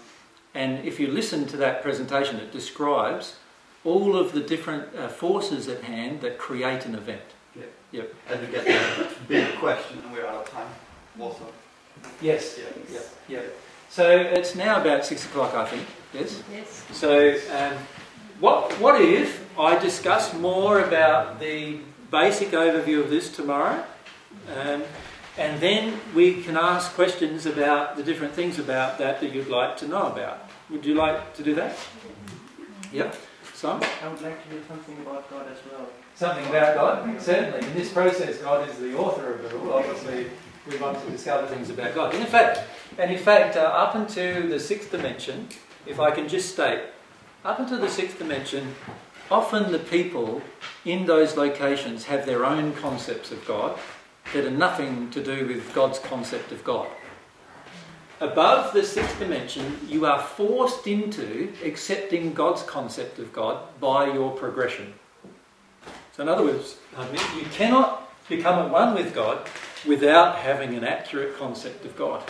and 0.54 0.84
if 0.84 0.98
you 0.98 1.08
listen 1.08 1.46
to 1.48 1.56
that 1.58 1.82
presentation, 1.82 2.36
it 2.36 2.50
describes 2.50 3.36
all 3.84 4.16
of 4.16 4.32
the 4.32 4.40
different 4.40 4.94
uh, 4.96 5.08
forces 5.08 5.68
at 5.68 5.82
hand 5.82 6.20
that 6.22 6.38
create 6.38 6.86
an 6.86 6.94
event. 6.94 7.20
Yeah. 7.54 7.62
Yep. 7.92 8.14
And 8.30 8.40
we 8.40 8.46
get 8.52 8.64
the 8.64 9.06
big 9.28 9.54
question, 9.58 9.98
and 10.02 10.12
we're 10.12 10.26
out 10.26 10.46
of 10.46 10.50
time. 10.50 10.68
Also. 11.20 11.46
Yes. 12.20 12.58
Yeah. 12.90 13.00
Yeah. 13.28 13.42
So 13.88 14.10
it's 14.10 14.54
now 14.54 14.80
about 14.80 15.04
six 15.04 15.24
o'clock, 15.24 15.54
I 15.54 15.64
think. 15.64 15.86
Yes. 16.12 16.42
Yes. 16.52 16.84
So, 16.92 17.36
um, 17.56 17.76
what 18.40 18.72
what 18.80 19.00
if 19.00 19.46
I 19.58 19.78
discuss 19.78 20.34
more 20.34 20.80
about 20.80 21.40
the 21.40 21.78
basic 22.10 22.50
overview 22.50 23.00
of 23.00 23.10
this 23.10 23.34
tomorrow, 23.34 23.84
um, 24.56 24.82
and 25.38 25.60
then 25.60 26.00
we 26.14 26.42
can 26.42 26.56
ask 26.56 26.92
questions 26.94 27.46
about 27.46 27.96
the 27.96 28.02
different 28.02 28.32
things 28.32 28.58
about 28.58 28.98
that 28.98 29.20
that 29.20 29.32
you'd 29.32 29.48
like 29.48 29.76
to 29.78 29.88
know 29.88 30.06
about. 30.06 30.48
Would 30.70 30.84
you 30.84 30.94
like 30.94 31.34
to 31.34 31.42
do 31.42 31.54
that? 31.54 31.76
Yep. 32.92 33.16
Simon? 33.54 33.88
I 34.02 34.08
would 34.08 34.20
like 34.20 34.42
to 34.44 34.50
do 34.50 34.62
something 34.68 34.96
about 34.98 35.30
God 35.30 35.46
as 35.50 35.58
well. 35.70 35.88
Something 36.14 36.46
about 36.46 36.74
God? 36.74 37.20
Certainly. 37.20 37.66
In 37.66 37.74
this 37.74 37.92
process, 37.92 38.38
God 38.38 38.68
is 38.68 38.78
the 38.78 38.96
author 38.96 39.34
of 39.34 39.44
it 39.44 39.52
all. 39.54 39.72
Obviously, 39.72 40.26
we 40.68 40.76
want 40.78 41.02
to 41.02 41.10
discover 41.10 41.46
things 41.46 41.70
about 41.70 41.94
God. 41.94 42.14
And 42.14 42.22
in 42.22 42.28
fact, 42.28 42.60
and 42.98 43.10
in 43.10 43.18
fact, 43.18 43.56
uh, 43.56 43.60
up 43.60 43.94
into 43.94 44.48
the 44.48 44.58
sixth 44.58 44.90
dimension, 44.90 45.48
if 45.86 46.00
I 46.00 46.10
can 46.10 46.28
just 46.28 46.52
state, 46.52 46.82
up 47.44 47.60
into 47.60 47.76
the 47.76 47.88
sixth 47.88 48.18
dimension, 48.18 48.74
often 49.30 49.72
the 49.72 49.78
people 49.78 50.42
in 50.84 51.06
those 51.06 51.36
locations 51.36 52.04
have 52.04 52.26
their 52.26 52.44
own 52.44 52.72
concepts 52.74 53.30
of 53.30 53.44
God 53.46 53.78
that 54.32 54.44
are 54.44 54.50
nothing 54.50 55.10
to 55.10 55.22
do 55.22 55.46
with 55.46 55.74
God's 55.74 55.98
concept 55.98 56.52
of 56.52 56.62
God. 56.64 56.88
Above 58.20 58.72
the 58.72 58.82
sixth 58.82 59.18
dimension, 59.18 59.78
you 59.86 60.06
are 60.06 60.20
forced 60.20 60.86
into 60.86 61.52
accepting 61.62 62.32
God's 62.32 62.62
concept 62.62 63.18
of 63.18 63.32
God 63.32 63.62
by 63.78 64.12
your 64.12 64.30
progression. 64.30 64.94
So, 66.16 66.22
in 66.22 66.28
other 66.28 66.44
words, 66.44 66.76
you 67.36 67.44
cannot 67.52 68.10
become 68.28 68.58
at 68.58 68.70
one 68.70 68.94
with 68.94 69.14
God 69.14 69.46
without 69.86 70.36
having 70.36 70.74
an 70.74 70.82
accurate 70.82 71.36
concept 71.38 71.84
of 71.84 71.94
God. 71.96 72.22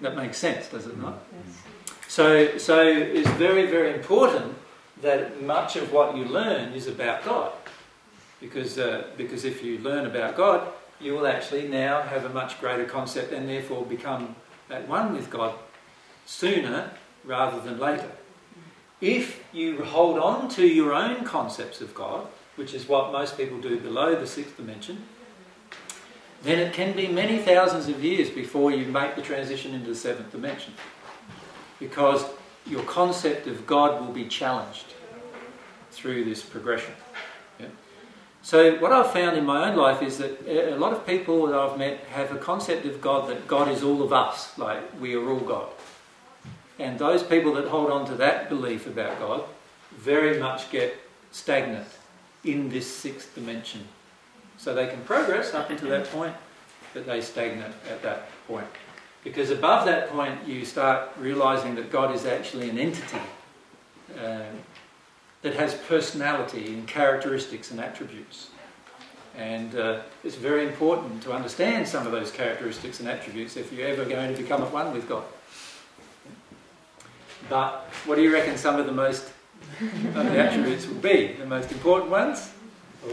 That 0.00 0.16
makes 0.16 0.36
sense, 0.38 0.68
does 0.68 0.86
it 0.86 0.98
not? 0.98 1.22
Yes. 1.32 1.56
So, 2.08 2.58
so 2.58 2.84
it's 2.84 3.30
very, 3.30 3.66
very 3.66 3.94
important 3.94 4.56
that 5.02 5.42
much 5.42 5.76
of 5.76 5.92
what 5.92 6.16
you 6.16 6.24
learn 6.24 6.72
is 6.72 6.86
about 6.86 7.24
God. 7.24 7.52
Because, 8.40 8.78
uh, 8.78 9.04
because 9.16 9.44
if 9.44 9.62
you 9.62 9.78
learn 9.78 10.06
about 10.06 10.36
God, 10.36 10.68
you 11.00 11.12
will 11.14 11.26
actually 11.26 11.68
now 11.68 12.02
have 12.02 12.24
a 12.24 12.28
much 12.28 12.60
greater 12.60 12.84
concept 12.84 13.32
and 13.32 13.48
therefore 13.48 13.84
become 13.84 14.34
at 14.70 14.88
one 14.88 15.14
with 15.14 15.30
God 15.30 15.54
sooner 16.26 16.90
rather 17.24 17.60
than 17.60 17.78
later. 17.78 18.10
If 19.00 19.44
you 19.52 19.84
hold 19.84 20.18
on 20.18 20.48
to 20.50 20.66
your 20.66 20.92
own 20.92 21.24
concepts 21.24 21.80
of 21.80 21.94
God, 21.94 22.26
which 22.56 22.74
is 22.74 22.88
what 22.88 23.12
most 23.12 23.36
people 23.36 23.60
do 23.60 23.78
below 23.78 24.16
the 24.16 24.26
sixth 24.26 24.56
dimension, 24.56 25.02
then 26.42 26.58
it 26.58 26.72
can 26.72 26.94
be 26.94 27.08
many 27.08 27.38
thousands 27.38 27.88
of 27.88 28.02
years 28.02 28.30
before 28.30 28.70
you 28.70 28.86
make 28.86 29.14
the 29.14 29.22
transition 29.22 29.74
into 29.74 29.88
the 29.88 29.94
seventh 29.94 30.30
dimension. 30.32 30.74
Because 31.78 32.24
your 32.68 32.82
concept 32.84 33.46
of 33.46 33.66
God 33.66 34.00
will 34.00 34.12
be 34.12 34.26
challenged 34.26 34.94
through 35.90 36.24
this 36.24 36.42
progression. 36.42 36.94
Yeah? 37.58 37.66
So, 38.42 38.76
what 38.76 38.92
I've 38.92 39.12
found 39.12 39.36
in 39.36 39.44
my 39.44 39.68
own 39.68 39.76
life 39.76 40.02
is 40.02 40.18
that 40.18 40.46
a 40.46 40.76
lot 40.76 40.92
of 40.92 41.06
people 41.06 41.46
that 41.46 41.58
I've 41.58 41.78
met 41.78 42.00
have 42.04 42.32
a 42.32 42.38
concept 42.38 42.86
of 42.86 43.00
God 43.00 43.28
that 43.28 43.48
God 43.48 43.68
is 43.68 43.82
all 43.82 44.02
of 44.02 44.12
us, 44.12 44.56
like 44.58 45.00
we 45.00 45.14
are 45.14 45.28
all 45.28 45.40
God. 45.40 45.68
And 46.78 46.98
those 46.98 47.22
people 47.22 47.54
that 47.54 47.66
hold 47.66 47.90
on 47.90 48.06
to 48.06 48.14
that 48.16 48.48
belief 48.48 48.86
about 48.86 49.18
God 49.18 49.44
very 49.96 50.38
much 50.38 50.70
get 50.70 50.96
stagnant 51.32 51.88
in 52.44 52.68
this 52.68 52.86
sixth 52.86 53.34
dimension. 53.34 53.88
So 54.56 54.74
they 54.74 54.86
can 54.86 55.02
progress 55.02 55.54
up 55.54 55.70
until 55.70 55.90
that 55.90 56.10
point, 56.10 56.34
but 56.94 57.06
they 57.06 57.20
stagnate 57.20 57.72
at 57.90 58.02
that 58.02 58.28
point. 58.46 58.66
Because 59.28 59.50
above 59.50 59.84
that 59.84 60.08
point, 60.08 60.38
you 60.46 60.64
start 60.64 61.10
realizing 61.18 61.74
that 61.74 61.92
God 61.92 62.14
is 62.14 62.24
actually 62.24 62.70
an 62.70 62.78
entity 62.78 63.20
um, 64.18 64.56
that 65.42 65.54
has 65.54 65.74
personality 65.74 66.68
and 66.68 66.88
characteristics 66.88 67.70
and 67.70 67.78
attributes. 67.78 68.48
And 69.36 69.74
uh, 69.76 70.00
it's 70.24 70.34
very 70.34 70.66
important 70.66 71.22
to 71.24 71.32
understand 71.32 71.86
some 71.86 72.06
of 72.06 72.12
those 72.12 72.30
characteristics 72.30 73.00
and 73.00 73.08
attributes 73.08 73.58
if 73.58 73.70
you're 73.70 73.86
ever 73.86 74.06
going 74.06 74.34
to 74.34 74.42
become 74.42 74.62
at 74.62 74.72
one 74.72 74.94
with 74.94 75.06
God. 75.06 75.24
But 77.50 77.82
what 78.06 78.14
do 78.14 78.22
you 78.22 78.32
reckon 78.32 78.56
some 78.56 78.80
of 78.80 78.86
the 78.86 78.92
most 78.92 79.30
of 79.80 80.24
the 80.24 80.38
attributes 80.38 80.86
will 80.86 80.94
be? 80.96 81.34
The 81.38 81.44
most 81.44 81.70
important 81.70 82.10
ones 82.10 82.50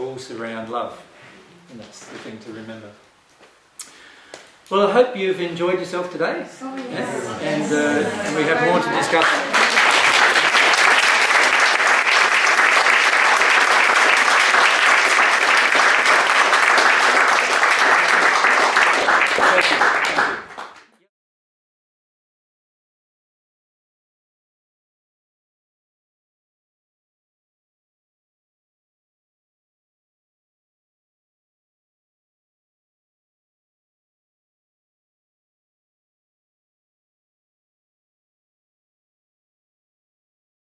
all 0.00 0.16
surround 0.16 0.70
love. 0.70 0.98
And 1.70 1.78
that's 1.78 2.06
the 2.06 2.18
thing 2.18 2.38
to 2.38 2.52
remember. 2.54 2.90
Well, 4.68 4.88
I 4.88 4.92
hope 4.92 5.16
you've 5.16 5.40
enjoyed 5.40 5.78
yourself 5.78 6.10
today. 6.10 6.44
Oh, 6.60 6.76
Yeah? 6.76 7.38
And, 7.40 7.72
uh, 7.72 8.26
and 8.26 8.36
we 8.36 8.42
have 8.42 8.60
more 8.68 8.80
to 8.82 8.96
discuss. 8.98 9.75